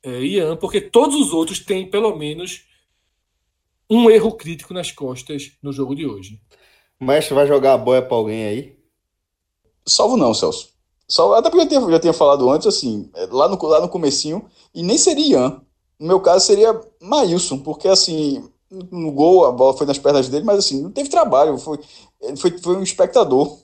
é, 0.00 0.22
Ian, 0.22 0.56
porque 0.56 0.80
todos 0.80 1.16
os 1.16 1.32
outros 1.32 1.58
têm 1.58 1.90
pelo 1.90 2.14
menos 2.16 2.64
um 3.90 4.08
erro 4.08 4.30
crítico 4.30 4.72
nas 4.72 4.92
costas 4.92 5.50
no 5.60 5.72
jogo 5.72 5.96
de 5.96 6.06
hoje. 6.06 6.40
O 7.00 7.04
mestre 7.04 7.34
vai 7.34 7.48
jogar 7.48 7.74
a 7.74 7.78
boia 7.78 8.00
para 8.00 8.16
alguém 8.16 8.44
aí? 8.44 8.78
Salvo 9.84 10.16
não, 10.16 10.32
Celso. 10.32 10.70
Salvo, 11.08 11.34
até 11.34 11.50
porque 11.50 11.64
eu 11.64 11.68
tinha, 11.68 11.90
já 11.90 11.98
tinha 11.98 12.12
falado 12.12 12.48
antes, 12.48 12.68
assim, 12.68 13.10
é, 13.16 13.26
lá 13.26 13.48
no, 13.48 13.60
lá 13.66 13.80
no 13.80 13.88
comecinho, 13.88 14.48
e 14.72 14.84
nem 14.84 14.96
seria 14.96 15.26
Ian. 15.26 15.60
No 15.98 16.06
meu 16.06 16.20
caso 16.20 16.46
seria 16.46 16.80
Maílson, 17.00 17.58
porque 17.58 17.88
assim, 17.88 18.48
no 18.70 19.10
gol 19.10 19.44
a 19.44 19.52
bola 19.52 19.76
foi 19.76 19.86
nas 19.86 19.98
pernas 19.98 20.28
dele, 20.28 20.44
mas 20.44 20.58
assim, 20.58 20.82
não 20.82 20.92
teve 20.92 21.08
trabalho, 21.08 21.58
foi, 21.58 21.80
foi, 22.36 22.58
foi 22.58 22.76
um 22.76 22.82
espectador. 22.82 23.58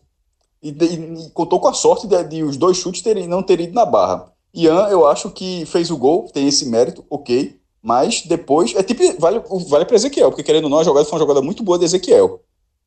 E, 0.62 0.70
e, 0.70 1.26
e 1.26 1.30
contou 1.30 1.58
com 1.58 1.68
a 1.68 1.72
sorte 1.72 2.06
de, 2.06 2.22
de, 2.24 2.42
os 2.42 2.56
dois 2.56 2.76
chutes 2.76 3.02
terem, 3.02 3.26
não 3.26 3.42
terem 3.42 3.66
ido 3.66 3.74
na 3.74 3.84
barra. 3.84 4.32
Ian, 4.54 4.88
eu 4.88 5.06
acho 5.06 5.30
que 5.30 5.64
fez 5.66 5.90
o 5.90 5.96
gol, 5.96 6.28
tem 6.32 6.46
esse 6.46 6.66
mérito, 6.66 7.04
ok. 7.10 7.58
Mas 7.82 8.22
depois. 8.22 8.74
É 8.76 8.82
tipo. 8.82 9.02
Vale, 9.18 9.42
vale 9.68 9.84
para 9.84 9.96
Ezequiel, 9.96 10.30
porque 10.30 10.44
querendo 10.44 10.64
ou 10.64 10.70
não, 10.70 10.78
a 10.78 10.84
jogada 10.84 11.04
foi 11.04 11.14
uma 11.14 11.24
jogada 11.24 11.42
muito 11.42 11.64
boa 11.64 11.78
de 11.78 11.84
Ezequiel. 11.84 12.40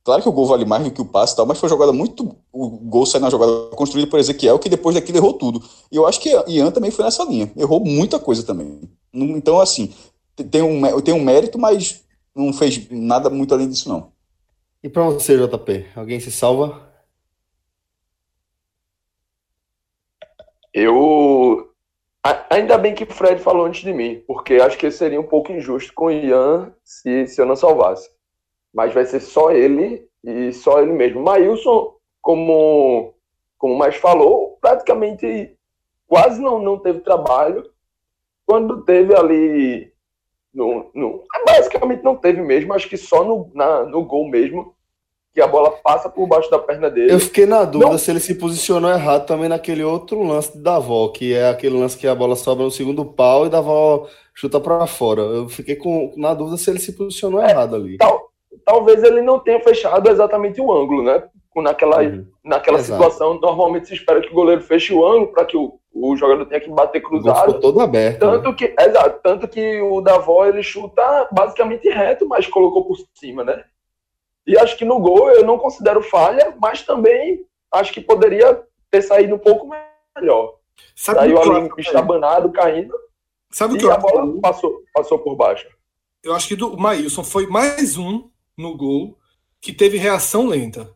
Claro 0.05 0.21
que 0.21 0.29
o 0.29 0.31
gol 0.31 0.45
vale 0.45 0.65
mais 0.65 0.83
do 0.83 0.91
que 0.91 1.01
o 1.01 1.05
passe 1.05 1.33
e 1.33 1.35
tal, 1.35 1.47
mas 1.47 1.57
foi 1.57 1.67
uma 1.67 1.75
jogada 1.75 1.91
muito. 1.91 2.35
O 2.53 2.69
gol 2.69 3.07
saiu 3.07 3.21
na 3.21 3.29
jogada 3.29 3.75
construída 3.75 4.09
por 4.09 4.19
Ezequiel, 4.19 4.59
que 4.59 4.69
depois 4.69 4.93
daquilo 4.95 5.17
errou 5.17 5.33
tudo. 5.33 5.61
E 5.91 5.95
eu 5.95 6.05
acho 6.05 6.19
que 6.19 6.29
Ian 6.47 6.69
também 6.69 6.91
foi 6.91 7.03
nessa 7.03 7.23
linha. 7.23 7.51
Errou 7.57 7.83
muita 7.83 8.19
coisa 8.19 8.43
também. 8.43 8.81
Então, 9.11 9.59
assim, 9.59 9.91
tem 10.51 10.61
um, 10.61 11.01
tem 11.01 11.13
um 11.13 11.23
mérito, 11.23 11.57
mas 11.57 12.01
não 12.35 12.53
fez 12.53 12.87
nada 12.91 13.31
muito 13.31 13.53
além 13.53 13.67
disso, 13.67 13.89
não. 13.89 14.11
E 14.85 14.89
para 14.89 15.01
você, 15.01 15.35
JP? 15.35 15.87
Alguém 15.95 16.19
se 16.19 16.31
salva? 16.31 16.79
Eu 20.71 21.73
Ainda 22.51 22.77
bem 22.77 22.93
que 22.93 23.03
o 23.03 23.11
Fred 23.11 23.41
falou 23.41 23.65
antes 23.65 23.81
de 23.81 23.91
mim, 23.91 24.23
porque 24.27 24.57
acho 24.57 24.77
que 24.77 24.91
seria 24.91 25.19
um 25.19 25.25
pouco 25.25 25.51
injusto 25.51 25.91
com 25.91 26.05
o 26.05 26.11
Ian 26.11 26.71
se, 26.83 27.25
se 27.25 27.41
eu 27.41 27.47
não 27.47 27.55
salvasse. 27.55 28.11
Mas 28.71 28.93
vai 28.93 29.07
ser 29.07 29.21
só 29.21 29.49
ele 29.49 30.07
e 30.23 30.53
só 30.53 30.79
ele 30.79 30.91
mesmo. 30.91 31.23
Maílson, 31.23 31.95
como, 32.21 33.15
como 33.57 33.75
mais 33.75 33.95
falou, 33.95 34.59
praticamente 34.61 35.57
quase 36.05 36.39
não, 36.39 36.59
não 36.59 36.77
teve 36.77 36.99
trabalho. 36.99 37.67
quando 38.45 38.83
teve 38.83 39.15
ali. 39.15 39.91
No, 40.53 40.91
no, 40.93 41.23
basicamente 41.43 42.03
não 42.03 42.15
teve 42.15 42.39
mesmo, 42.39 42.71
acho 42.71 42.87
que 42.87 42.97
só 42.97 43.23
no, 43.23 43.49
na, 43.55 43.83
no 43.83 44.05
gol 44.05 44.29
mesmo, 44.29 44.74
que 45.35 45.41
a 45.41 45.47
bola 45.47 45.69
passa 45.83 46.07
por 46.07 46.25
baixo 46.25 46.49
da 46.49 46.57
perna 46.57 46.89
dele. 46.89 47.11
Eu 47.11 47.19
fiquei 47.19 47.45
na 47.45 47.65
dúvida 47.65 47.91
não. 47.91 47.97
se 47.97 48.09
ele 48.09 48.21
se 48.21 48.35
posicionou 48.35 48.89
errado 48.89 49.25
também 49.25 49.49
naquele 49.49 49.83
outro 49.83 50.23
lance 50.23 50.53
de 50.53 50.63
Davó, 50.63 51.09
que 51.09 51.33
é 51.33 51.49
aquele 51.49 51.77
lance 51.77 51.97
que 51.97 52.07
a 52.07 52.15
bola 52.15 52.37
sobra 52.37 52.63
no 52.63 52.71
segundo 52.71 53.03
pau 53.03 53.45
e 53.45 53.49
Davó 53.49 54.07
chuta 54.33 54.61
para 54.61 54.87
fora. 54.87 55.21
Eu 55.21 55.49
fiquei 55.49 55.75
com, 55.75 56.13
na 56.15 56.33
dúvida 56.33 56.55
se 56.55 56.69
ele 56.69 56.79
se 56.79 56.93
posicionou 56.93 57.41
é, 57.41 57.51
errado 57.51 57.75
ali. 57.75 57.97
Tal, 57.97 58.29
talvez 58.63 59.03
ele 59.03 59.21
não 59.21 59.37
tenha 59.37 59.59
fechado 59.59 60.09
exatamente 60.09 60.61
o 60.61 60.71
ângulo, 60.71 61.03
né? 61.03 61.21
Naquela, 61.53 62.01
uhum. 62.01 62.25
naquela 62.43 62.79
situação, 62.79 63.37
normalmente 63.39 63.87
se 63.87 63.93
espera 63.93 64.21
que 64.21 64.29
o 64.29 64.33
goleiro 64.33 64.61
feche 64.61 64.93
o 64.93 65.05
ângulo 65.05 65.27
para 65.33 65.43
que 65.43 65.57
o, 65.57 65.77
o 65.93 66.15
jogador 66.15 66.45
tenha 66.45 66.61
que 66.61 66.69
bater 66.69 67.01
cruzado. 67.01 67.45
Ficou 67.45 67.59
todo 67.59 67.81
aberto. 67.81 68.19
Tanto 68.19 68.49
né? 68.49 68.55
que, 68.57 68.75
exato, 68.79 69.19
tanto 69.21 69.47
que 69.49 69.81
o 69.81 69.99
Davó 69.99 70.45
ele 70.45 70.63
chuta 70.63 71.27
basicamente 71.29 71.89
reto, 71.89 72.25
mas 72.25 72.47
colocou 72.47 72.85
por 72.85 72.97
cima, 73.13 73.43
né? 73.43 73.63
E 74.45 74.57
acho 74.57 74.77
que 74.77 74.85
no 74.85 74.99
gol 74.99 75.29
eu 75.31 75.45
não 75.45 75.57
considero 75.57 76.01
falha, 76.01 76.55
mas 76.59 76.83
também 76.83 77.45
acho 77.71 77.91
que 77.91 78.01
poderia 78.01 78.63
ter 78.91 79.01
saído 79.01 79.35
um 79.35 79.39
pouco 79.39 79.69
melhor. 80.15 80.55
Sabe 80.95 81.19
Saiu 81.19 81.41
ali 81.41 81.69
estabanado, 81.77 82.51
caindo. 82.51 82.93
Sabe 83.51 83.75
o 83.75 83.77
que 83.77 83.85
e 83.85 83.89
a 83.89 83.97
bola 83.97 84.39
passou, 84.41 84.83
passou 84.93 85.19
por 85.19 85.35
baixo. 85.35 85.67
Eu 86.23 86.33
acho 86.33 86.47
que 86.47 86.55
do, 86.55 86.73
o 86.73 86.79
Maílson 86.79 87.23
foi 87.23 87.47
mais 87.47 87.97
um 87.97 88.29
no 88.57 88.75
gol 88.75 89.17
que 89.61 89.73
teve 89.73 89.97
reação 89.97 90.47
lenta. 90.47 90.89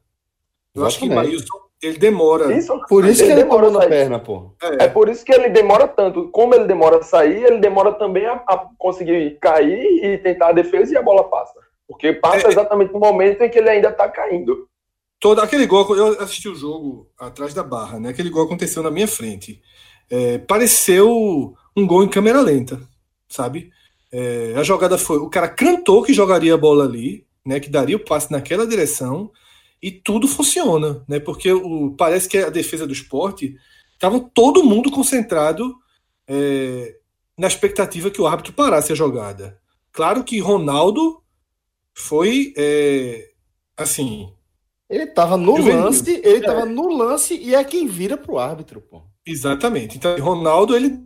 Eu 0.76 0.86
acho 0.86 1.00
que 1.00 1.08
o 1.08 1.14
Maílson 1.14 1.70
ele 1.82 1.98
demora. 1.98 2.54
Isso, 2.54 2.78
por 2.88 3.06
isso 3.06 3.22
ele 3.24 3.28
que 3.28 3.40
ele 3.40 3.44
demora 3.44 3.72
na 3.72 3.88
perna, 3.88 4.20
pô. 4.20 4.52
É. 4.62 4.86
é. 4.86 4.88
por 4.88 5.08
isso 5.08 5.24
que 5.24 5.34
ele 5.34 5.50
demora 5.50 5.88
tanto. 5.88 6.28
Como 6.30 6.54
ele 6.54 6.66
demora 6.66 6.98
a 6.98 7.04
sair, 7.04 7.44
ele 7.44 7.60
demora 7.60 7.94
também 7.94 8.26
a, 8.26 8.34
a 8.48 8.68
conseguir 8.78 9.38
cair 9.40 10.04
e 10.04 10.18
tentar 10.18 10.50
a 10.50 10.54
defesa 10.54 10.94
e 10.94 10.98
a 10.98 11.02
bola 11.02 11.24
passa. 11.24 11.58
Porque 11.90 12.14
passa 12.14 12.48
é. 12.48 12.52
exatamente 12.52 12.94
no 12.94 13.00
momento 13.00 13.42
em 13.42 13.50
que 13.50 13.58
ele 13.58 13.68
ainda 13.68 13.92
tá 13.92 14.08
caindo. 14.08 14.70
Todo 15.20 15.42
aquele 15.42 15.66
gol, 15.66 15.98
eu 15.98 16.22
assisti 16.22 16.48
o 16.48 16.56
jogo 16.56 17.10
atrás 17.20 17.52
da 17.52 17.64
barra, 17.64 18.00
né? 18.00 18.10
Aquele 18.10 18.30
gol 18.30 18.46
aconteceu 18.46 18.84
na 18.84 18.92
minha 18.92 19.08
frente. 19.08 19.60
É, 20.08 20.38
pareceu 20.38 21.56
um 21.76 21.88
gol 21.88 22.04
em 22.04 22.08
câmera 22.08 22.42
lenta, 22.42 22.80
sabe? 23.28 23.72
É, 24.12 24.54
a 24.56 24.62
jogada 24.62 25.00
foi, 25.00 25.18
o 25.18 25.30
cara 25.30 25.50
cantou 25.50 26.04
que 26.04 26.14
jogaria 26.14 26.54
a 26.54 26.58
bola 26.58 26.86
ali, 26.86 27.26
né? 27.44 27.60
Que 27.60 27.70
daria 27.70 27.98
o 27.98 28.06
passe 28.06 28.32
naquela 28.32 28.68
direção 28.68 29.32
e 29.82 29.90
tudo 29.90 30.28
funciona, 30.28 31.04
né? 31.08 31.20
Porque 31.20 31.52
o, 31.52 31.96
parece 31.98 32.30
que 32.30 32.38
a 32.38 32.50
defesa 32.50 32.86
do 32.86 32.94
esporte 32.94 33.56
estava 33.94 34.20
todo 34.20 34.64
mundo 34.64 34.92
concentrado 34.92 35.76
é, 36.28 36.96
na 37.36 37.48
expectativa 37.48 38.12
que 38.12 38.22
o 38.22 38.28
árbitro 38.28 38.54
parasse 38.54 38.92
a 38.92 38.96
jogada. 38.96 39.60
Claro 39.92 40.24
que 40.24 40.40
Ronaldo 40.40 41.22
foi 41.94 42.54
é, 42.58 43.30
assim. 43.78 44.34
Ele 44.90 45.04
estava 45.04 45.38
no 45.38 45.58
juvenil. 45.58 45.84
lance, 45.84 46.10
ele 46.10 46.38
estava 46.38 46.62
é. 46.62 46.66
no 46.66 46.88
lance 46.90 47.36
e 47.36 47.54
é 47.54 47.64
quem 47.64 47.88
vira 47.88 48.18
para 48.18 48.32
o 48.32 48.40
árbitro, 48.40 48.82
pô. 48.82 49.04
Exatamente. 49.26 49.98
Então, 49.98 50.18
Ronaldo, 50.20 50.76
ele. 50.76 51.00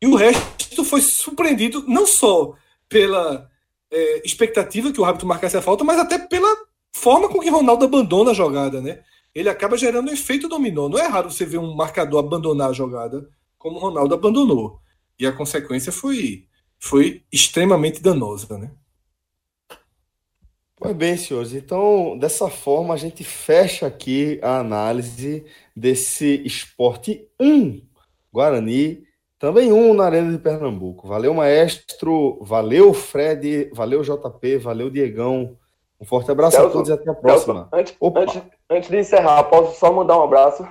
E 0.00 0.06
o 0.06 0.16
resto 0.16 0.84
foi 0.84 1.00
surpreendido 1.00 1.84
não 1.86 2.06
só 2.06 2.54
pela 2.88 3.48
é, 3.90 4.26
expectativa 4.26 4.92
que 4.92 5.00
o 5.00 5.04
árbitro 5.04 5.26
marcasse 5.26 5.56
a 5.56 5.62
falta, 5.62 5.84
mas 5.84 5.98
até 5.98 6.18
pela 6.18 6.48
forma 6.92 7.28
com 7.28 7.40
que 7.40 7.50
Ronaldo 7.50 7.84
abandona 7.84 8.30
a 8.30 8.34
jogada, 8.34 8.80
né? 8.80 9.00
Ele 9.34 9.48
acaba 9.48 9.76
gerando 9.76 10.08
um 10.08 10.12
efeito 10.12 10.48
dominó. 10.48 10.88
Não 10.88 10.98
é 10.98 11.06
raro 11.06 11.30
você 11.30 11.44
ver 11.44 11.58
um 11.58 11.74
marcador 11.74 12.24
abandonar 12.24 12.70
a 12.70 12.72
jogada 12.72 13.28
como 13.56 13.76
o 13.76 13.80
Ronaldo 13.80 14.14
abandonou. 14.14 14.80
E 15.18 15.26
a 15.26 15.32
consequência 15.32 15.92
foi, 15.92 16.46
foi 16.78 17.22
extremamente 17.30 18.00
danosa, 18.00 18.56
né? 18.56 18.70
Pois 20.80 20.94
bem, 20.94 21.16
senhores. 21.16 21.54
Então, 21.54 22.16
dessa 22.16 22.48
forma, 22.48 22.94
a 22.94 22.96
gente 22.96 23.24
fecha 23.24 23.86
aqui 23.86 24.38
a 24.42 24.60
análise 24.60 25.44
desse 25.74 26.40
esporte 26.44 27.28
1 27.40 27.80
Guarani, 28.32 29.02
também 29.38 29.72
um 29.72 29.92
na 29.92 30.04
Arena 30.04 30.30
de 30.30 30.38
Pernambuco. 30.38 31.08
Valeu, 31.08 31.34
maestro. 31.34 32.38
Valeu, 32.42 32.92
Fred. 32.94 33.70
Valeu, 33.72 34.02
JP. 34.02 34.58
Valeu, 34.58 34.88
Diegão. 34.90 35.56
Um 36.00 36.04
forte 36.04 36.30
abraço 36.30 36.56
Celso, 36.56 36.68
a 36.68 36.72
todos 36.72 36.88
e 36.90 36.92
até 36.92 37.10
a 37.10 37.14
próxima. 37.14 37.54
Celso, 37.54 37.68
antes, 37.72 37.96
antes, 38.16 38.42
antes, 38.70 38.88
de 38.88 38.98
encerrar, 38.98 39.42
posso 39.44 39.78
só 39.78 39.92
mandar 39.92 40.18
um 40.18 40.22
abraço? 40.22 40.66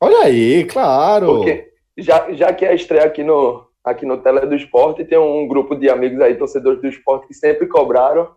Olha 0.00 0.18
aí, 0.24 0.64
claro. 0.64 1.26
Porque 1.26 1.72
já, 1.96 2.32
já 2.32 2.52
que 2.52 2.64
é 2.64 2.68
a 2.68 2.74
estreia 2.74 3.04
aqui 3.04 3.24
no, 3.24 3.66
aqui 3.82 4.06
no 4.06 4.18
Tele 4.18 4.46
do 4.46 4.54
Esporte, 4.54 5.04
tem 5.04 5.18
um 5.18 5.48
grupo 5.48 5.74
de 5.74 5.90
amigos 5.90 6.20
aí, 6.20 6.36
torcedores 6.36 6.80
do 6.80 6.88
esporte, 6.88 7.26
que 7.26 7.34
sempre 7.34 7.66
cobraram. 7.66 8.28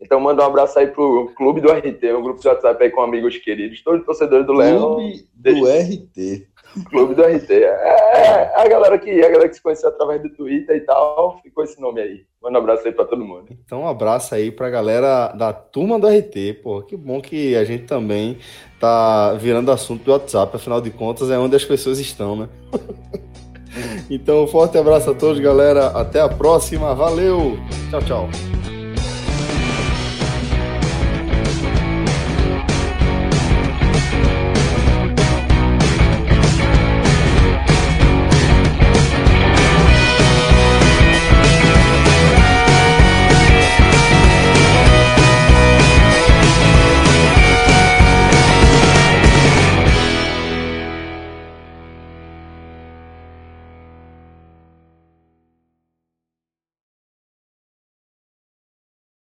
Então 0.00 0.20
manda 0.20 0.42
um 0.42 0.46
abraço 0.46 0.78
aí 0.78 0.88
pro 0.88 1.32
Clube 1.36 1.60
do 1.60 1.70
RT, 1.70 2.12
um 2.12 2.22
grupo 2.22 2.40
de 2.40 2.48
WhatsApp 2.48 2.82
aí 2.82 2.90
com 2.90 3.00
amigos 3.00 3.36
queridos, 3.38 3.82
todos 3.82 4.04
torcedores 4.04 4.46
do 4.46 4.52
Leão. 4.52 4.96
Clube 4.96 5.26
do 5.34 5.66
RT. 5.66 6.48
Clube 6.90 7.14
do 7.14 7.22
RT. 7.22 7.50
É, 7.50 7.64
é, 7.64 8.52
a 8.56 8.68
galera 8.68 8.98
que 8.98 9.10
a 9.10 9.28
galera 9.28 9.48
que 9.48 9.54
se 9.54 9.62
conheceu 9.62 9.88
através 9.88 10.20
do 10.22 10.30
Twitter 10.30 10.76
e 10.76 10.80
tal, 10.80 11.40
ficou 11.42 11.62
esse 11.62 11.80
nome 11.80 12.00
aí. 12.00 12.24
Manda 12.42 12.58
um 12.58 12.62
abraço 12.62 12.86
aí 12.86 12.92
para 12.92 13.04
todo 13.04 13.24
mundo. 13.24 13.46
Então, 13.64 13.82
um 13.82 13.88
abraço 13.88 14.34
aí 14.34 14.50
pra 14.50 14.68
galera 14.68 15.28
da 15.28 15.52
turma 15.52 15.98
do 15.98 16.08
RT, 16.08 16.60
pô. 16.62 16.82
Que 16.82 16.96
bom 16.96 17.20
que 17.20 17.56
a 17.56 17.64
gente 17.64 17.84
também 17.84 18.38
tá 18.80 19.32
virando 19.34 19.70
assunto 19.70 20.04
do 20.04 20.10
WhatsApp, 20.10 20.56
afinal 20.56 20.80
de 20.80 20.90
contas 20.90 21.30
é 21.30 21.38
onde 21.38 21.56
as 21.56 21.64
pessoas 21.64 21.98
estão, 21.98 22.36
né? 22.36 22.48
então, 24.10 24.44
um 24.44 24.46
forte 24.46 24.76
abraço 24.76 25.10
a 25.10 25.14
todos, 25.14 25.38
galera. 25.38 25.86
Até 25.86 26.20
a 26.20 26.28
próxima. 26.28 26.94
Valeu. 26.94 27.56
Tchau, 27.90 28.02
tchau. 28.02 28.53